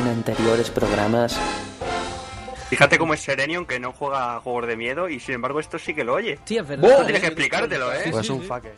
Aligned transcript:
en 0.00 0.08
anteriores 0.08 0.70
programas. 0.70 1.36
Fíjate 2.68 2.98
cómo 2.98 3.14
es 3.14 3.20
Serenion 3.20 3.66
que 3.66 3.80
no 3.80 3.92
juega 3.92 4.36
a 4.36 4.40
juegos 4.40 4.66
de 4.68 4.76
miedo 4.76 5.08
y 5.08 5.18
sin 5.20 5.34
embargo 5.36 5.58
esto 5.60 5.78
sí 5.78 5.92
que 5.94 6.04
lo 6.04 6.14
oye. 6.14 6.38
Sí, 6.44 6.56
es 6.56 6.66
verdad. 6.66 7.04
Tienes 7.04 7.20
que 7.20 7.26
explicártelo, 7.28 7.92
¿eh? 7.92 8.08
Pues 8.10 8.28
un 8.30 8.42
fucker. 8.42 8.74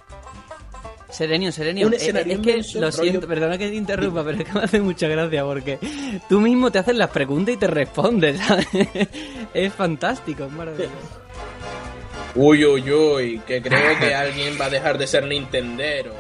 Serenio, 1.11 1.53
Serenio. 1.53 1.87
Un 1.89 1.93
Eh, 1.93 1.97
escenario 1.97 2.33
es 2.35 2.41
que 2.41 2.79
lo 2.81 2.87
rollo- 2.91 2.93
siento, 3.03 3.29
perdona 3.29 3.59
que 3.59 3.69
te 3.69 3.75
interrumpa, 3.75 4.25
pero 4.25 4.39
es 4.39 4.45
que 4.45 4.53
me 4.55 4.61
hace 4.65 4.81
mucha 4.81 5.09
gracia 5.09 5.45
porque 5.45 5.79
tú 6.27 6.41
mismo 6.41 6.71
te 6.71 6.79
haces 6.79 6.97
las 6.97 7.11
preguntas 7.11 7.55
y 7.55 7.59
te 7.59 7.67
respondes, 7.67 8.39
¿sabes? 8.41 8.67
Es 9.55 9.75
fantástico, 9.75 10.45
es 10.45 10.53
maravilloso. 10.53 10.91
Uy, 12.35 12.65
uy, 12.65 12.91
uy, 12.91 13.43
que 13.47 13.61
creo 13.61 13.99
que 13.99 14.15
alguien 14.15 14.57
va 14.59 14.65
a 14.65 14.71
dejar 14.71 14.97
de 14.97 15.07
ser 15.07 15.27
Nintendero. 15.27 16.15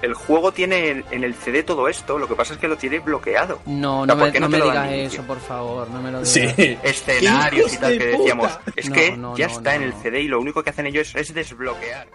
El 0.00 0.14
juego 0.14 0.52
tiene 0.52 0.88
en- 0.90 1.04
en 1.10 1.24
el 1.24 1.34
CD 1.34 1.62
todo 1.64 1.88
esto, 1.88 2.18
lo 2.18 2.28
que 2.28 2.34
pasa 2.36 2.54
es 2.54 2.60
que 2.60 2.68
lo 2.68 2.76
tiene 2.76 3.00
bloqueado. 3.00 3.58
No, 3.66 4.02
O 4.02 4.06
no 4.06 4.14
sea, 4.14 4.24
¿por 4.24 4.32
me, 4.32 4.40
no 4.40 4.48
no 4.48 4.56
me 4.58 4.62
digas 4.64 4.92
eso, 4.92 5.22
por 5.24 5.40
favor, 5.40 5.90
no 5.90 6.00
me 6.00 6.12
lo 6.12 6.22
digas. 6.22 6.54
Sí. 6.56 6.78
Escenarios 6.82 7.72
y 7.72 7.74
¡Hijos 7.74 7.80
tal 7.80 7.98
que 7.98 8.06
decíamos. 8.06 8.58
Es 8.76 8.88
No, 8.88 8.94
que 8.94 9.16
no, 9.16 9.36
ya 9.36 9.46
no, 9.48 9.52
está 9.54 9.70
no, 9.70 9.76
en 9.76 9.82
el. 9.82 9.92
CD 9.94 10.20
y 10.22 10.28
lo 10.28 10.40
único 10.40 10.62
que 10.62 10.70
hacen 10.70 10.86
ellos 10.86 11.12
es 11.16 11.34
desbloquear. 11.34 12.06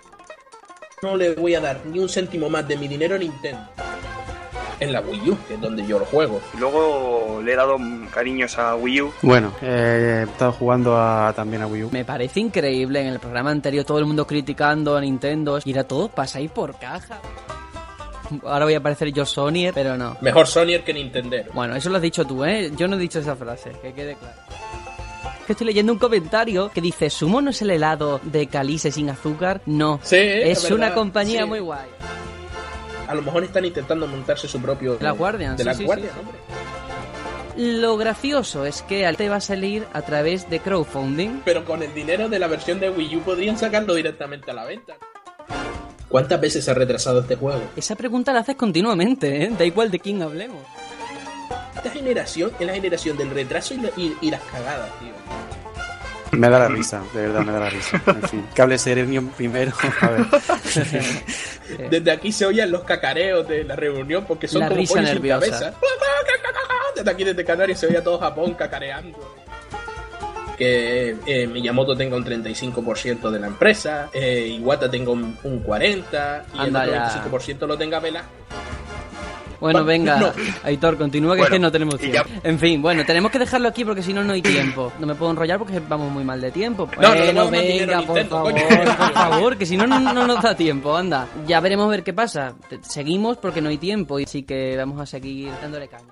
No 1.01 1.17
le 1.17 1.35
voy 1.35 1.55
a 1.55 1.59
dar 1.59 1.81
ni 1.85 1.99
un 1.99 2.07
céntimo 2.07 2.49
más 2.49 2.65
de 2.67 2.77
mi 2.77 2.87
dinero 2.87 3.15
a 3.15 3.17
Nintendo. 3.17 3.67
En 4.79 4.91
la 4.91 5.01
Wii 5.01 5.29
U, 5.29 5.37
que 5.47 5.53
es 5.53 5.61
donde 5.61 5.85
yo 5.85 5.99
lo 5.99 6.05
juego. 6.05 6.41
Y 6.53 6.57
luego 6.57 7.41
le 7.43 7.53
he 7.53 7.55
dado 7.55 7.77
cariños 8.13 8.57
a 8.57 8.75
Wii 8.75 9.01
U. 9.01 9.13
Bueno, 9.21 9.53
eh, 9.61 10.21
he 10.25 10.29
estado 10.31 10.51
jugando 10.53 10.97
a- 10.97 11.31
también 11.35 11.61
a 11.61 11.67
Wii 11.67 11.83
U. 11.83 11.89
Me 11.91 12.03
parece 12.03 12.39
increíble 12.39 13.01
en 13.01 13.07
el 13.07 13.19
programa 13.19 13.51
anterior 13.51 13.85
todo 13.85 13.99
el 13.99 14.05
mundo 14.05 14.25
criticando 14.25 14.97
a 14.97 15.01
Nintendo 15.01 15.59
y 15.63 15.71
era 15.71 15.83
todo 15.85 16.07
pasáis 16.09 16.49
por 16.51 16.77
caja. 16.79 17.19
Ahora 18.43 18.65
voy 18.65 18.73
a 18.73 18.81
parecer 18.81 19.11
yo 19.11 19.25
Sonyer, 19.25 19.73
pero 19.73 19.97
no. 19.97 20.17
Mejor 20.21 20.47
Sonyer 20.47 20.83
que 20.83 20.93
Nintendero. 20.93 21.51
Bueno, 21.53 21.75
eso 21.75 21.89
lo 21.89 21.97
has 21.97 22.01
dicho 22.01 22.25
tú, 22.25 22.43
¿eh? 22.45 22.71
Yo 22.75 22.87
no 22.87 22.95
he 22.95 22.99
dicho 22.99 23.19
esa 23.19 23.35
frase, 23.35 23.71
que 23.81 23.93
quede 23.93 24.15
claro. 24.15 24.35
Es 25.39 25.47
que 25.47 25.53
estoy 25.53 25.67
leyendo 25.67 25.91
un 25.91 25.99
comentario 25.99 26.69
que 26.69 26.79
dice, 26.79 27.09
¿Sumo 27.09 27.41
no 27.41 27.49
es 27.49 27.61
el 27.61 27.71
helado 27.71 28.21
de 28.23 28.47
calice 28.47 28.91
sin 28.91 29.09
azúcar? 29.09 29.61
No. 29.65 29.99
Sí, 30.01 30.15
es 30.17 30.71
una 30.71 30.93
compañía 30.93 31.41
sí. 31.41 31.47
muy 31.47 31.59
guay. 31.59 31.89
A 33.07 33.15
lo 33.15 33.21
mejor 33.21 33.43
están 33.43 33.65
intentando 33.65 34.07
montarse 34.07 34.47
su 34.47 34.61
propio. 34.61 34.95
De 34.95 35.03
la 35.03 35.11
Guardian, 35.11 35.57
De 35.57 35.63
sí, 35.63 35.69
la 35.69 35.73
sí, 35.73 35.83
Guardian, 35.83 36.17
hombre. 36.17 36.37
Lo 37.55 37.97
gracioso 37.97 38.65
es 38.65 38.81
que 38.81 39.11
te 39.15 39.29
va 39.29 39.35
a 39.35 39.41
salir 39.41 39.85
a 39.93 40.01
través 40.01 40.49
de 40.49 40.59
crowdfunding. 40.59 41.41
Pero 41.45 41.65
con 41.65 41.83
el 41.83 41.93
dinero 41.93 42.27
de 42.27 42.39
la 42.39 42.47
versión 42.47 42.79
de 42.79 42.89
Wii 42.89 43.17
U 43.17 43.19
podrían 43.21 43.57
sacarlo 43.57 43.93
directamente 43.93 44.49
a 44.49 44.53
la 44.55 44.65
venta. 44.65 44.97
¿Cuántas 46.13 46.39
veces 46.39 46.63
se 46.63 46.69
ha 46.69 46.75
retrasado 46.75 47.21
este 47.21 47.35
juego? 47.35 47.63
Esa 47.75 47.95
pregunta 47.95 48.31
la 48.31 48.41
haces 48.41 48.55
continuamente, 48.55 49.45
¿eh? 49.45 49.51
Da 49.57 49.65
igual 49.65 49.89
de 49.89 49.97
quién 49.99 50.21
hablemos. 50.21 50.61
Esta 51.75 51.89
generación 51.89 52.51
es 52.59 52.67
la 52.67 52.73
generación 52.75 53.17
del 53.17 53.31
retraso 53.31 53.73
y, 53.73 53.77
la- 53.77 53.89
y- 53.97 54.15
y 54.21 54.29
las 54.29 54.41
cagadas, 54.43 54.91
tío. 54.99 56.37
Me 56.37 56.49
da 56.51 56.59
la 56.59 56.67
risa, 56.67 57.01
de 57.15 57.21
verdad 57.23 57.41
me 57.41 57.51
da 57.51 57.59
la 57.61 57.69
risa. 57.71 57.99
En 58.05 58.21
fin, 58.29 58.45
cable 58.53 58.77
Serenium 58.77 59.29
primero. 59.29 59.71
A 60.01 60.07
ver. 60.09 61.89
Desde 61.89 62.11
aquí 62.11 62.31
se 62.31 62.45
oían 62.45 62.69
los 62.69 62.83
cacareos 62.83 63.47
de 63.47 63.63
la 63.63 63.75
reunión 63.75 64.25
porque 64.27 64.47
son 64.47 64.61
La 64.61 64.67
como 64.67 64.79
risa 64.81 64.93
sin 64.93 65.03
nerviosa. 65.05 65.39
cabeza. 65.49 65.73
Desde 66.95 67.09
aquí, 67.09 67.23
desde 67.23 67.43
Canarias, 67.43 67.79
se 67.79 67.87
oía 67.87 68.03
todo 68.03 68.19
Japón 68.19 68.53
cacareando. 68.53 69.17
Que 70.63 71.15
eh, 71.25 71.45
Miyamoto 71.47 71.93
tenga 71.93 72.15
un 72.15 72.23
35% 72.23 73.29
de 73.29 73.37
la 73.39 73.47
empresa, 73.47 74.09
eh, 74.13 74.47
Iwata 74.59 74.89
tenga 74.89 75.11
un, 75.11 75.37
un 75.43 75.61
40% 75.61 76.43
y 76.53 76.57
Anda 76.59 76.83
el 76.85 76.89
otro 76.91 77.31
25% 77.31 77.67
lo 77.67 77.77
tenga 77.77 77.99
Vela. 77.99 78.23
Bueno, 79.59 79.79
Va- 79.79 79.85
venga, 79.85 80.15
no. 80.17 80.31
Aitor, 80.63 80.97
continúa 80.97 81.33
que 81.35 81.39
Bueno, 81.41 81.43
es 81.55 81.57
que 81.57 81.59
no 81.59 81.71
tenemos 81.71 81.97
tiempo. 81.99 82.29
En 82.43 82.57
fin, 82.59 82.81
bueno, 82.81 83.03
tenemos 83.05 83.29
que 83.29 83.39
dejarlo 83.39 83.67
aquí 83.67 83.83
porque 83.83 84.01
si 84.03 84.13
no, 84.13 84.23
no 84.23 84.31
hay 84.33 84.41
tiempo. 84.41 84.93
No 84.99 85.07
me 85.07 85.15
puedo 85.15 85.31
enrollar 85.31 85.59
porque 85.59 85.81
vamos 85.81 86.09
muy 86.11 86.23
mal 86.23 86.39
de 86.39 86.51
tiempo. 86.51 86.89
No, 86.97 87.09
no 87.13 87.15
Bueno, 87.23 87.43
más 87.51 87.51
dinero 87.61 87.85
venga, 87.87 88.01
por 88.07 88.15
Nintendo, 88.15 88.29
favor, 88.35 88.51
coño. 88.53 88.65
por 88.97 89.13
favor, 89.13 89.57
que 89.57 89.65
si 89.65 89.75
no, 89.77 89.85
no, 89.87 89.99
no 89.99 90.25
nos 90.27 90.41
da 90.41 90.55
tiempo, 90.55 90.95
anda. 90.95 91.27
Ya 91.45 91.59
veremos 91.59 91.87
a 91.87 91.89
ver 91.89 92.03
qué 92.03 92.13
pasa. 92.13 92.53
Seguimos 92.83 93.35
porque 93.37 93.59
no 93.61 93.67
hay 93.67 93.77
tiempo 93.77 94.17
y 94.19 94.25
sí 94.25 94.43
que 94.43 94.75
vamos 94.77 94.99
a 95.01 95.05
seguir 95.05 95.51
dándole 95.61 95.89
caña. 95.89 96.07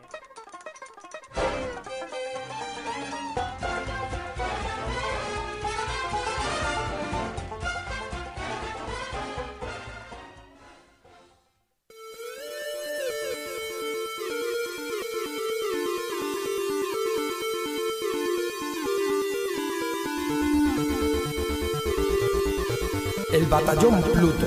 Batallón 23.66 24.02
Pluto. 24.02 24.46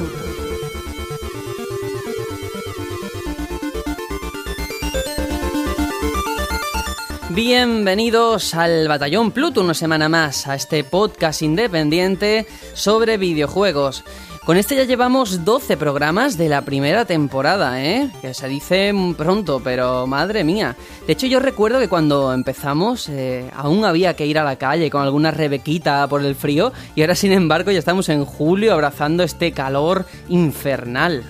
Bienvenidos 7.30 8.54
al 8.54 8.88
Batallón 8.88 9.30
Pluto 9.30 9.60
una 9.60 9.75
semana 9.75 10.08
más, 10.08 10.47
a 10.47 10.54
este 10.54 10.84
podcast 10.84 11.42
independiente 11.42 12.47
sobre 12.75 13.16
videojuegos. 13.16 14.04
Con 14.44 14.59
este 14.59 14.77
ya 14.77 14.84
llevamos 14.84 15.43
12 15.47 15.78
programas 15.78 16.37
de 16.37 16.50
la 16.50 16.60
primera 16.60 17.06
temporada, 17.06 17.82
¿eh? 17.82 18.10
Que 18.21 18.34
se 18.34 18.47
dice 18.47 18.93
pronto, 19.16 19.62
pero 19.65 20.06
madre 20.06 20.44
mía. 20.44 20.77
De 21.06 21.15
hecho, 21.15 21.27
yo 21.27 21.41
recuerdo 21.41 21.78
que 21.78 21.88
cuando 21.88 22.31
empezamos 22.31 23.09
eh, 23.09 23.50
aún 23.56 23.87
había 23.87 24.15
que 24.16 24.27
ir 24.27 24.38
a 24.38 24.44
la 24.44 24.56
calle 24.56 24.91
con 24.91 25.00
alguna 25.00 25.31
rebequita 25.31 26.06
por 26.09 26.22
el 26.22 26.34
frío 26.34 26.75
y 26.94 27.00
ahora, 27.00 27.15
sin 27.15 27.32
embargo, 27.32 27.71
ya 27.71 27.78
estamos 27.78 28.10
en 28.10 28.27
julio 28.27 28.75
abrazando 28.75 29.22
este 29.22 29.53
calor 29.53 30.05
infernal. 30.28 31.25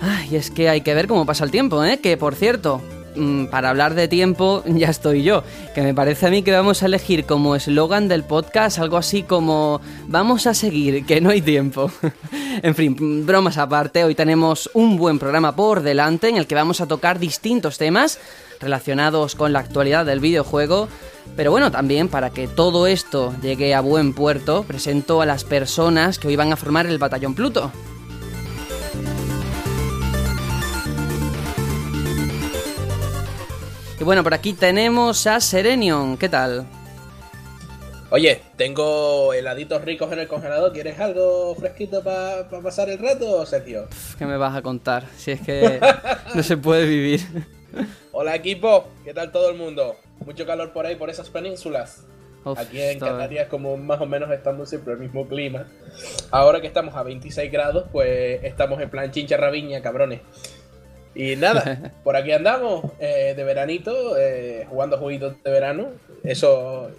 Ay, 0.00 0.36
es 0.36 0.52
que 0.52 0.68
hay 0.68 0.82
que 0.82 0.94
ver 0.94 1.08
cómo 1.08 1.26
pasa 1.26 1.42
el 1.42 1.50
tiempo, 1.50 1.82
¿eh? 1.82 1.98
Que 1.98 2.16
por 2.16 2.36
cierto, 2.36 2.80
para 3.50 3.70
hablar 3.70 3.94
de 3.94 4.08
tiempo 4.08 4.62
ya 4.66 4.90
estoy 4.90 5.22
yo. 5.22 5.42
Que 5.74 5.82
me 5.82 5.94
parece 5.94 6.26
a 6.26 6.30
mí 6.30 6.42
que 6.42 6.52
vamos 6.52 6.82
a 6.82 6.86
elegir 6.86 7.24
como 7.24 7.56
eslogan 7.56 8.08
del 8.08 8.24
podcast 8.24 8.78
algo 8.78 8.96
así 8.96 9.22
como 9.22 9.80
vamos 10.06 10.46
a 10.46 10.54
seguir, 10.54 11.04
que 11.06 11.20
no 11.20 11.30
hay 11.30 11.42
tiempo. 11.42 11.90
en 12.62 12.74
fin, 12.74 12.96
mm, 12.98 13.26
bromas 13.26 13.58
aparte, 13.58 14.04
hoy 14.04 14.14
tenemos 14.14 14.70
un 14.74 14.96
buen 14.96 15.18
programa 15.18 15.54
por 15.54 15.82
delante 15.82 16.28
en 16.28 16.36
el 16.36 16.46
que 16.46 16.54
vamos 16.54 16.80
a 16.80 16.86
tocar 16.86 17.18
distintos 17.18 17.78
temas 17.78 18.18
relacionados 18.60 19.34
con 19.34 19.52
la 19.52 19.60
actualidad 19.60 20.06
del 20.06 20.20
videojuego. 20.20 20.88
Pero 21.36 21.50
bueno, 21.50 21.70
también 21.70 22.08
para 22.08 22.30
que 22.30 22.48
todo 22.48 22.86
esto 22.86 23.34
llegue 23.42 23.74
a 23.74 23.80
buen 23.80 24.12
puerto, 24.12 24.64
presento 24.64 25.20
a 25.20 25.26
las 25.26 25.44
personas 25.44 26.18
que 26.18 26.28
hoy 26.28 26.36
van 26.36 26.52
a 26.52 26.56
formar 26.56 26.86
el 26.86 26.98
Batallón 26.98 27.34
Pluto. 27.34 27.70
Y 34.00 34.04
bueno, 34.04 34.22
por 34.22 34.32
aquí 34.34 34.52
tenemos 34.52 35.26
a 35.26 35.40
Serenion. 35.40 36.16
¿Qué 36.16 36.28
tal? 36.28 36.66
Oye, 38.10 38.40
tengo 38.56 39.34
heladitos 39.34 39.82
ricos 39.84 40.10
en 40.12 40.20
el 40.20 40.28
congelador. 40.28 40.72
¿Quieres 40.72 40.98
algo 41.00 41.54
fresquito 41.56 42.02
para 42.02 42.48
pasar 42.62 42.88
el 42.88 42.98
rato, 42.98 43.44
Sergio? 43.44 43.88
¿Qué 44.16 44.24
me 44.24 44.36
vas 44.36 44.56
a 44.56 44.62
contar? 44.62 45.04
Si 45.16 45.32
es 45.32 45.40
que 45.40 45.80
no 46.34 46.42
se 46.42 46.56
puede 46.56 46.86
vivir. 46.86 47.20
Hola 48.12 48.34
equipo, 48.34 48.88
¿qué 49.04 49.12
tal 49.12 49.30
todo 49.30 49.50
el 49.50 49.58
mundo? 49.58 49.96
Mucho 50.24 50.46
calor 50.46 50.72
por 50.72 50.86
ahí, 50.86 50.96
por 50.96 51.10
esas 51.10 51.28
penínsulas. 51.28 52.04
Uf, 52.44 52.58
Aquí 52.58 52.80
en 52.80 52.98
Canarias 52.98 53.48
como 53.48 53.76
más 53.76 54.00
o 54.00 54.06
menos 54.06 54.30
estamos 54.30 54.70
siempre 54.70 54.94
el 54.94 55.00
mismo 55.00 55.28
clima. 55.28 55.66
Ahora 56.30 56.60
que 56.60 56.66
estamos 56.66 56.94
a 56.94 57.02
26 57.02 57.52
grados, 57.52 57.84
pues 57.92 58.42
estamos 58.42 58.80
en 58.80 58.88
plan 58.88 59.10
chincha 59.10 59.36
rabiña, 59.36 59.82
cabrones. 59.82 60.20
Y 61.18 61.34
nada, 61.36 61.92
por 62.04 62.16
aquí 62.16 62.30
andamos, 62.32 62.84
eh, 63.00 63.34
de 63.36 63.44
veranito, 63.44 64.16
eh, 64.16 64.66
jugando 64.70 64.98
jueguitos 64.98 65.34
de 65.42 65.50
verano. 65.50 65.88
Eso, 66.22 66.90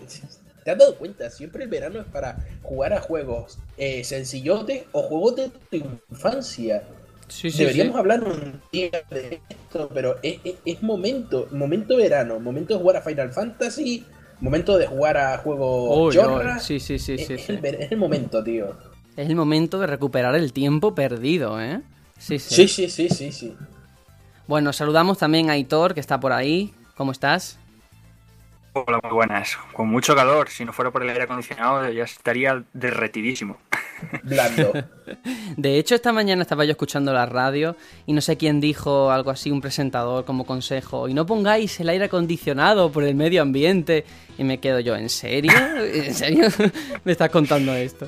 ¿te 0.65 0.71
has 0.71 0.77
dado 0.77 0.95
cuenta? 0.97 1.29
Siempre 1.29 1.63
el 1.63 1.69
verano 1.69 1.99
es 2.01 2.05
para 2.05 2.35
jugar 2.61 2.93
a 2.93 2.99
juegos 3.01 3.57
eh, 3.77 4.03
sencillotes 4.03 4.83
o 4.91 5.03
juegos 5.03 5.35
de 5.37 5.49
tu 5.71 5.77
infancia. 6.11 6.83
Sí, 7.29 7.49
sí, 7.49 7.57
Deberíamos 7.59 7.93
sí. 7.93 7.99
hablar 7.99 8.23
un 8.25 8.61
día 8.73 8.91
de 9.09 9.39
esto, 9.49 9.89
pero 9.93 10.17
es, 10.21 10.39
es- 10.43 10.55
es 10.65 10.83
momento, 10.83 11.47
momento 11.51 11.95
verano, 11.95 12.39
momento 12.41 12.73
de 12.73 12.79
jugar 12.81 12.97
a 12.97 13.01
Final 13.01 13.31
Fantasy, 13.31 14.05
momento 14.41 14.77
de 14.77 14.87
jugar 14.87 15.17
a 15.17 15.37
juegos 15.37 15.99
uy, 16.07 16.13
sí, 16.59 16.79
sí, 16.79 16.99
sí, 16.99 17.13
es, 17.15 17.27
sí, 17.27 17.33
es. 17.35 17.49
El, 17.49 17.65
es 17.65 17.91
el 17.91 17.97
momento, 17.97 18.43
tío. 18.43 18.75
Es 19.15 19.29
el 19.29 19.35
momento 19.35 19.79
de 19.79 19.87
recuperar 19.87 20.35
el 20.35 20.53
tiempo 20.53 20.93
perdido, 20.95 21.61
¿eh? 21.61 21.81
Sí. 22.19 22.37
Sí, 22.39 22.67
sí, 22.67 22.89
sí, 22.89 23.09
sí, 23.09 23.31
sí. 23.31 23.55
Bueno, 24.49 24.73
saludamos 24.73 25.19
también 25.19 25.51
a 25.51 25.53
Aitor, 25.53 25.93
que 25.93 25.99
está 25.99 26.19
por 26.19 26.31
ahí. 26.31 26.73
¿Cómo 26.97 27.11
estás? 27.11 27.59
Hola, 28.73 28.99
muy 29.03 29.11
buenas. 29.11 29.55
Con 29.73 29.89
mucho 29.89 30.15
calor. 30.15 30.49
Si 30.49 30.65
no 30.65 30.73
fuera 30.73 30.89
por 30.89 31.03
el 31.03 31.09
aire 31.09 31.25
acondicionado 31.25 31.87
ya 31.91 32.03
estaría 32.03 32.63
derretidísimo. 32.73 33.57
blando. 34.23 34.73
De 35.55 35.77
hecho, 35.77 35.93
esta 35.93 36.11
mañana 36.11 36.41
estaba 36.41 36.65
yo 36.65 36.71
escuchando 36.71 37.13
la 37.13 37.27
radio 37.27 37.75
y 38.07 38.13
no 38.13 38.21
sé 38.21 38.37
quién 38.37 38.59
dijo 38.59 39.11
algo 39.11 39.29
así, 39.29 39.51
un 39.51 39.61
presentador 39.61 40.25
como 40.25 40.47
consejo, 40.47 41.07
y 41.07 41.13
no 41.13 41.27
pongáis 41.27 41.79
el 41.79 41.89
aire 41.89 42.05
acondicionado 42.05 42.91
por 42.91 43.03
el 43.03 43.13
medio 43.13 43.43
ambiente. 43.43 44.03
Y 44.39 44.45
me 44.45 44.57
quedo 44.59 44.79
yo, 44.79 44.95
¿en 44.95 45.09
serio? 45.09 45.51
¿En 45.93 46.15
serio 46.15 46.47
me 47.03 47.11
estás 47.11 47.29
contando 47.29 47.75
esto? 47.75 48.07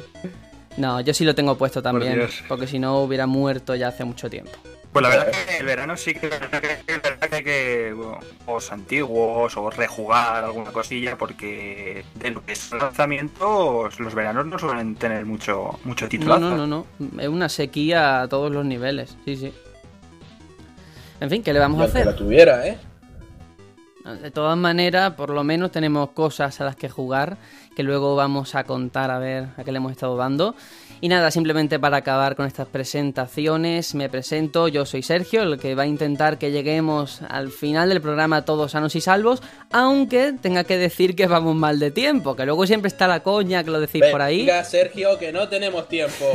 No, 0.76 1.02
yo 1.02 1.14
sí 1.14 1.24
lo 1.24 1.36
tengo 1.36 1.56
puesto 1.56 1.84
también, 1.84 2.28
porque 2.48 2.66
si 2.66 2.80
no 2.80 3.00
hubiera 3.02 3.28
muerto 3.28 3.76
ya 3.76 3.90
hace 3.90 4.06
mucho 4.06 4.28
tiempo. 4.28 4.54
Pues 4.92 5.04
la 5.04 5.10
verdad 5.10 5.32
que 5.32 5.58
el 5.58 5.66
verano 5.66 5.96
sí 5.96 6.14
que, 6.14 6.28
es 6.28 7.02
verdad 7.02 7.30
que 7.30 7.36
hay 7.38 7.44
que 7.44 7.96
juegos 8.44 8.72
antiguos 8.74 9.56
o 9.56 9.70
rejugar 9.70 10.44
alguna 10.44 10.72
cosilla 10.72 11.18
porque 11.18 12.04
de 12.16 12.32
lo 12.32 12.44
que 12.46 12.52
es 12.52 12.72
lanzamientos 12.74 14.00
los 14.02 14.14
veranos 14.14 14.46
no 14.48 14.60
suelen 14.60 14.96
tener 14.96 15.26
mucho 15.26 15.80
mucho 15.86 16.06
No, 16.06 16.10
titulazo. 16.10 16.40
no, 16.42 16.68
no, 16.68 16.86
no. 17.00 17.22
Es 17.22 17.30
una 17.30 17.48
sequía 17.48 18.22
a 18.22 18.28
todos 18.28 18.52
los 18.52 18.66
niveles. 18.66 19.16
Sí, 19.24 19.38
sí. 19.38 19.54
En 21.22 21.30
fin, 21.30 21.42
¿qué 21.42 21.54
le 21.54 21.60
vamos 21.60 21.80
Y 21.80 21.84
a 21.84 21.86
hacer? 21.86 22.06
la 22.08 22.16
tuviera, 22.16 22.68
¿eh? 22.68 22.78
De 24.22 24.32
todas 24.32 24.58
maneras, 24.58 25.14
por 25.14 25.30
lo 25.30 25.44
menos 25.44 25.72
tenemos 25.72 26.10
cosas 26.12 26.60
a 26.60 26.66
las 26.66 26.76
que 26.76 26.90
jugar 26.90 27.38
que 27.76 27.84
luego 27.84 28.16
vamos 28.16 28.56
a 28.56 28.64
contar 28.64 29.12
a 29.12 29.20
ver 29.20 29.48
a 29.58 29.64
qué 29.64 29.72
le 29.72 29.78
hemos 29.78 29.92
estado 29.92 30.18
dando. 30.18 30.56
Y 31.04 31.08
nada, 31.08 31.32
simplemente 31.32 31.80
para 31.80 31.98
acabar 31.98 32.36
con 32.36 32.46
estas 32.46 32.68
presentaciones, 32.68 33.96
me 33.96 34.08
presento, 34.08 34.68
yo 34.68 34.86
soy 34.86 35.02
Sergio, 35.02 35.42
el 35.42 35.58
que 35.58 35.74
va 35.74 35.84
a 35.84 35.88
intentar 35.88 36.38
que 36.38 36.52
lleguemos 36.52 37.22
al 37.28 37.50
final 37.50 37.90
del 37.90 38.02
programa 38.02 38.46
todos 38.46 38.74
sanos 38.74 38.96
y 38.96 39.02
salvos, 39.02 39.42
aunque 39.72 40.34
tenga 40.40 40.64
que 40.64 40.78
decir 40.78 41.16
que 41.16 41.26
vamos 41.26 41.56
mal 41.56 41.80
de 41.80 41.90
tiempo, 41.90 42.36
que 42.36 42.46
luego 42.46 42.68
siempre 42.68 42.88
está 42.88 43.08
la 43.08 43.24
coña 43.24 43.64
que 43.64 43.72
lo 43.72 43.80
decís 43.80 44.04
por 44.12 44.22
ahí. 44.22 44.46
Venga, 44.46 44.64
Sergio, 44.64 45.18
que 45.18 45.32
no 45.32 45.48
tenemos 45.50 45.88
tiempo. 45.88 46.26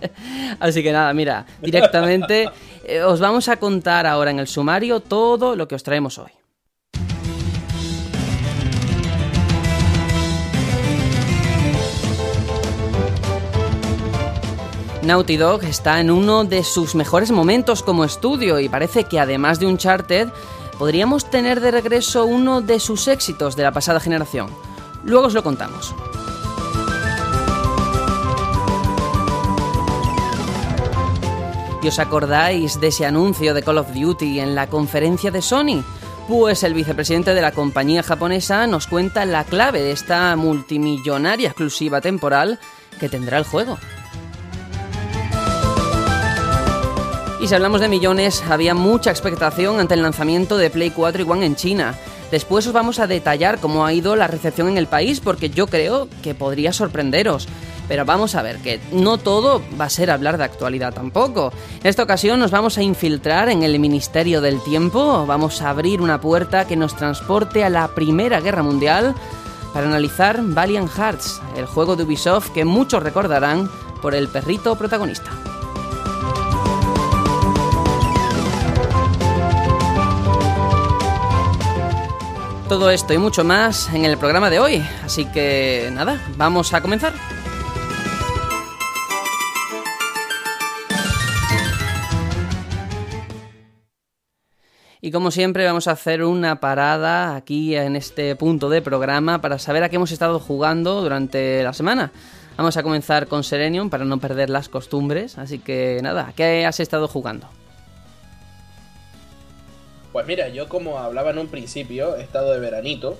Así 0.60 0.82
que 0.82 0.92
nada, 0.92 1.12
mira, 1.12 1.44
directamente 1.60 2.48
eh, 2.84 3.02
os 3.02 3.20
vamos 3.20 3.50
a 3.50 3.58
contar 3.58 4.06
ahora 4.06 4.30
en 4.30 4.38
el 4.38 4.46
sumario 4.46 5.00
todo 5.00 5.56
lo 5.56 5.68
que 5.68 5.74
os 5.74 5.82
traemos 5.82 6.16
hoy. 6.18 6.30
Naughty 15.06 15.36
Dog 15.36 15.62
está 15.62 16.00
en 16.00 16.10
uno 16.10 16.42
de 16.42 16.64
sus 16.64 16.96
mejores 16.96 17.30
momentos 17.30 17.84
como 17.84 18.04
estudio 18.04 18.58
y 18.58 18.68
parece 18.68 19.04
que 19.04 19.20
además 19.20 19.60
de 19.60 19.66
Uncharted, 19.66 20.30
podríamos 20.78 21.30
tener 21.30 21.60
de 21.60 21.70
regreso 21.70 22.26
uno 22.26 22.60
de 22.60 22.80
sus 22.80 23.06
éxitos 23.06 23.54
de 23.54 23.62
la 23.62 23.70
pasada 23.70 24.00
generación. 24.00 24.48
Luego 25.04 25.26
os 25.26 25.34
lo 25.34 25.44
contamos. 25.44 25.94
¿Y 31.82 31.86
os 31.86 31.98
acordáis 32.00 32.80
de 32.80 32.88
ese 32.88 33.06
anuncio 33.06 33.54
de 33.54 33.62
Call 33.62 33.78
of 33.78 33.94
Duty 33.94 34.40
en 34.40 34.56
la 34.56 34.66
conferencia 34.66 35.30
de 35.30 35.40
Sony? 35.40 35.84
Pues 36.26 36.64
el 36.64 36.74
vicepresidente 36.74 37.32
de 37.32 37.42
la 37.42 37.52
compañía 37.52 38.02
japonesa 38.02 38.66
nos 38.66 38.88
cuenta 38.88 39.24
la 39.24 39.44
clave 39.44 39.80
de 39.82 39.92
esta 39.92 40.34
multimillonaria 40.34 41.50
exclusiva 41.50 42.00
temporal 42.00 42.58
que 42.98 43.08
tendrá 43.08 43.38
el 43.38 43.44
juego. 43.44 43.78
Y 47.46 47.48
si 47.48 47.54
hablamos 47.54 47.80
de 47.80 47.86
millones, 47.86 48.42
había 48.50 48.74
mucha 48.74 49.12
expectación 49.12 49.78
ante 49.78 49.94
el 49.94 50.02
lanzamiento 50.02 50.58
de 50.58 50.68
Play 50.68 50.90
4 50.90 51.22
y 51.22 51.30
One 51.30 51.46
en 51.46 51.54
China. 51.54 51.94
Después 52.32 52.66
os 52.66 52.72
vamos 52.72 52.98
a 52.98 53.06
detallar 53.06 53.60
cómo 53.60 53.86
ha 53.86 53.92
ido 53.92 54.16
la 54.16 54.26
recepción 54.26 54.66
en 54.66 54.76
el 54.76 54.88
país 54.88 55.20
porque 55.20 55.48
yo 55.48 55.68
creo 55.68 56.08
que 56.24 56.34
podría 56.34 56.72
sorprenderos. 56.72 57.46
Pero 57.86 58.04
vamos 58.04 58.34
a 58.34 58.42
ver 58.42 58.56
que 58.58 58.80
no 58.90 59.18
todo 59.18 59.62
va 59.80 59.84
a 59.84 59.90
ser 59.90 60.10
hablar 60.10 60.38
de 60.38 60.42
actualidad 60.42 60.92
tampoco. 60.92 61.52
En 61.80 61.86
esta 61.86 62.02
ocasión 62.02 62.40
nos 62.40 62.50
vamos 62.50 62.78
a 62.78 62.82
infiltrar 62.82 63.48
en 63.48 63.62
el 63.62 63.78
Ministerio 63.78 64.40
del 64.40 64.60
Tiempo, 64.64 65.24
vamos 65.24 65.62
a 65.62 65.70
abrir 65.70 66.00
una 66.00 66.20
puerta 66.20 66.66
que 66.66 66.74
nos 66.74 66.96
transporte 66.96 67.62
a 67.62 67.70
la 67.70 67.86
Primera 67.86 68.40
Guerra 68.40 68.64
Mundial 68.64 69.14
para 69.72 69.86
analizar 69.86 70.40
Valiant 70.42 70.90
Hearts, 70.90 71.40
el 71.56 71.66
juego 71.66 71.94
de 71.94 72.02
Ubisoft 72.02 72.50
que 72.50 72.64
muchos 72.64 73.04
recordarán 73.04 73.70
por 74.02 74.16
el 74.16 74.26
perrito 74.26 74.74
protagonista. 74.74 75.30
Todo 82.68 82.90
esto 82.90 83.12
y 83.14 83.18
mucho 83.18 83.44
más 83.44 83.88
en 83.94 84.04
el 84.04 84.18
programa 84.18 84.50
de 84.50 84.58
hoy. 84.58 84.84
Así 85.04 85.24
que 85.26 85.88
nada, 85.92 86.20
vamos 86.36 86.74
a 86.74 86.80
comenzar. 86.80 87.12
Y 95.00 95.12
como 95.12 95.30
siempre 95.30 95.64
vamos 95.64 95.86
a 95.86 95.92
hacer 95.92 96.24
una 96.24 96.58
parada 96.58 97.36
aquí 97.36 97.76
en 97.76 97.94
este 97.94 98.34
punto 98.34 98.68
de 98.68 98.82
programa 98.82 99.40
para 99.40 99.60
saber 99.60 99.84
a 99.84 99.88
qué 99.88 99.96
hemos 99.96 100.10
estado 100.10 100.40
jugando 100.40 101.02
durante 101.02 101.62
la 101.62 101.72
semana. 101.72 102.10
Vamos 102.56 102.76
a 102.76 102.82
comenzar 102.82 103.28
con 103.28 103.44
Serenium 103.44 103.90
para 103.90 104.04
no 104.04 104.18
perder 104.18 104.50
las 104.50 104.68
costumbres. 104.68 105.38
Así 105.38 105.60
que 105.60 106.00
nada, 106.02 106.32
¿qué 106.34 106.66
has 106.66 106.80
estado 106.80 107.06
jugando? 107.06 107.48
Pues 110.16 110.26
mira, 110.26 110.48
yo 110.48 110.66
como 110.66 110.98
hablaba 110.98 111.30
en 111.32 111.36
un 111.36 111.48
principio, 111.48 112.16
he 112.16 112.22
estado 112.22 112.54
de 112.54 112.58
veranito, 112.58 113.18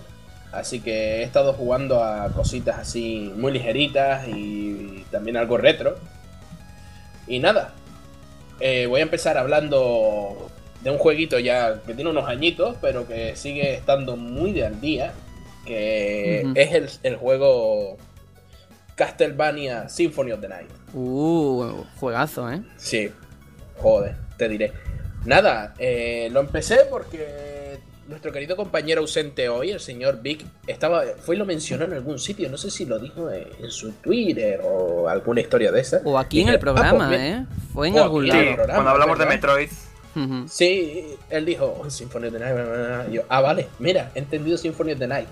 así 0.51 0.81
que 0.81 1.17
he 1.17 1.23
estado 1.25 1.53
jugando 1.53 2.03
a 2.03 2.31
cositas 2.31 2.79
así 2.79 3.31
muy 3.37 3.53
ligeritas 3.53 4.27
y 4.29 5.05
también 5.11 5.37
algo 5.37 5.59
retro. 5.59 5.99
Y 7.27 7.39
nada, 7.39 7.75
eh, 8.61 8.87
voy 8.87 9.01
a 9.01 9.03
empezar 9.03 9.37
hablando 9.37 10.51
de 10.81 10.91
un 10.91 10.97
jueguito 10.97 11.39
ya 11.39 11.83
que 11.83 11.93
tiene 11.93 12.09
unos 12.09 12.31
añitos, 12.31 12.79
pero 12.81 13.07
que 13.07 13.37
sigue 13.37 13.75
estando 13.75 14.17
muy 14.17 14.53
de 14.53 14.65
al 14.65 14.81
día, 14.81 15.13
que 15.67 16.47
es 16.55 16.73
el, 16.73 16.89
el 17.03 17.17
juego 17.17 17.99
Castlevania 18.95 19.91
Symphony 19.91 20.33
of 20.33 20.41
the 20.41 20.49
Night. 20.49 20.71
Uh, 20.95 21.85
juegazo, 22.01 22.51
¿eh? 22.51 22.63
Sí, 22.79 23.11
joder, 23.77 24.17
te 24.39 24.49
diré. 24.49 24.86
Nada, 25.27 25.75
eh, 25.79 26.29
lo 26.33 26.41
empecé 26.41 26.81
porque 26.91 27.79
nuestro 28.09 28.31
querido 28.33 28.55
compañero 28.55 29.01
ausente 29.01 29.49
hoy, 29.49 29.73
el 29.73 29.81
señor 29.81 30.23
Vic, 30.23 30.45
estaba, 30.69 31.03
fue 31.19 31.35
y 31.35 31.39
lo 31.39 31.45
mencionó 31.45 31.85
en 31.87 31.93
algún 31.95 32.19
sitio, 32.21 32.49
no 32.49 32.57
sé 32.57 32.71
si 32.71 32.85
lo 32.87 32.99
dijo 33.01 33.31
en, 33.31 33.49
en 33.61 33.71
su 33.71 33.91
Twitter 33.93 34.61
o 34.63 35.09
alguna 35.09 35.41
historia 35.41 35.73
de 35.73 35.81
esa. 35.81 36.01
O 36.05 36.17
aquí 36.19 36.43
en 36.43 36.49
el 36.51 36.59
programa, 36.61 36.91
"Ah, 36.91 36.95
pues 37.09 37.21
mira". 37.21 37.27
¿eh? 37.41 37.47
Fue 37.73 37.89
en 37.89 37.99
algún 37.99 38.23
Sí, 38.25 38.29
lado. 38.29 38.45
programa, 38.55 38.75
cuando 38.75 38.91
hablamos 38.91 39.19
de. 39.19 39.27
Metroid. 39.27 39.69
Sí, 40.49 41.09
él 41.29 41.45
dijo, 41.45 41.77
oh, 41.79 41.91
Symphony 41.91 42.29
of 42.29 42.33
the 42.33 42.39
Night. 42.39 42.55
bla, 42.55 42.65
bla, 42.65 42.75
bla". 43.03 43.07
Y 43.11 43.15
yo, 43.15 43.23
ah, 43.29 43.41
vale, 43.43 43.69
mira, 43.81 44.13
he 44.15 44.21
entendido 44.21 44.57
Symphony 44.57 44.93
of 44.93 44.99
the 44.99 45.07
Night. 45.09 45.29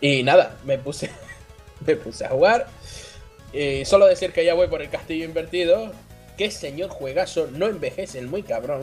Y 0.00 0.22
nada, 0.22 0.56
me 0.66 0.76
puse, 0.78 1.08
me 1.86 1.96
puse 1.96 2.24
a 2.24 2.28
jugar. 2.30 2.66
Y 3.54 3.84
solo 3.84 4.06
decir 4.06 4.32
que 4.32 4.44
ya 4.44 4.54
voy 4.54 4.66
por 4.66 4.82
el 4.82 4.90
castillo 4.90 5.24
invertido. 5.24 5.92
Que 6.36 6.50
señor 6.50 6.88
juegazo, 6.90 7.48
no 7.52 7.66
envejece 7.68 8.18
el 8.18 8.26
muy 8.26 8.42
cabrón. 8.42 8.82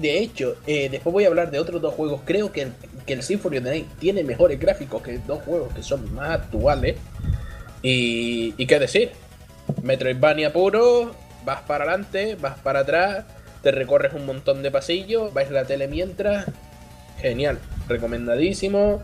De, 0.00 0.18
hecho, 0.18 0.56
eh, 0.66 0.88
después 0.90 1.12
voy 1.12 1.24
a 1.24 1.28
hablar 1.28 1.50
de 1.50 1.58
otros 1.58 1.80
dos 1.80 1.94
juegos. 1.94 2.20
Creo 2.24 2.52
que 2.52 2.62
el, 2.62 2.72
que 3.06 3.12
el 3.14 3.22
Symphony 3.22 3.58
of 3.58 3.64
the 3.64 3.70
Night 3.70 3.86
tiene 3.98 4.24
mejores 4.24 4.58
gráficos 4.58 5.02
que 5.02 5.18
dos 5.18 5.42
juegos 5.42 5.72
que 5.74 5.82
son 5.82 6.12
más 6.14 6.30
actuales. 6.30 6.96
Y, 7.82 8.54
y 8.56 8.66
qué 8.66 8.78
decir, 8.78 9.10
Metroidvania 9.82 10.52
puro, 10.52 11.14
vas 11.44 11.62
para 11.62 11.84
adelante, 11.84 12.36
vas 12.40 12.58
para 12.58 12.80
atrás, 12.80 13.24
te 13.62 13.70
recorres 13.70 14.12
un 14.12 14.26
montón 14.26 14.62
de 14.62 14.70
pasillos, 14.70 15.32
vais 15.32 15.50
la 15.50 15.64
tele 15.64 15.88
mientras. 15.88 16.46
Genial, 17.20 17.58
recomendadísimo. 17.88 19.02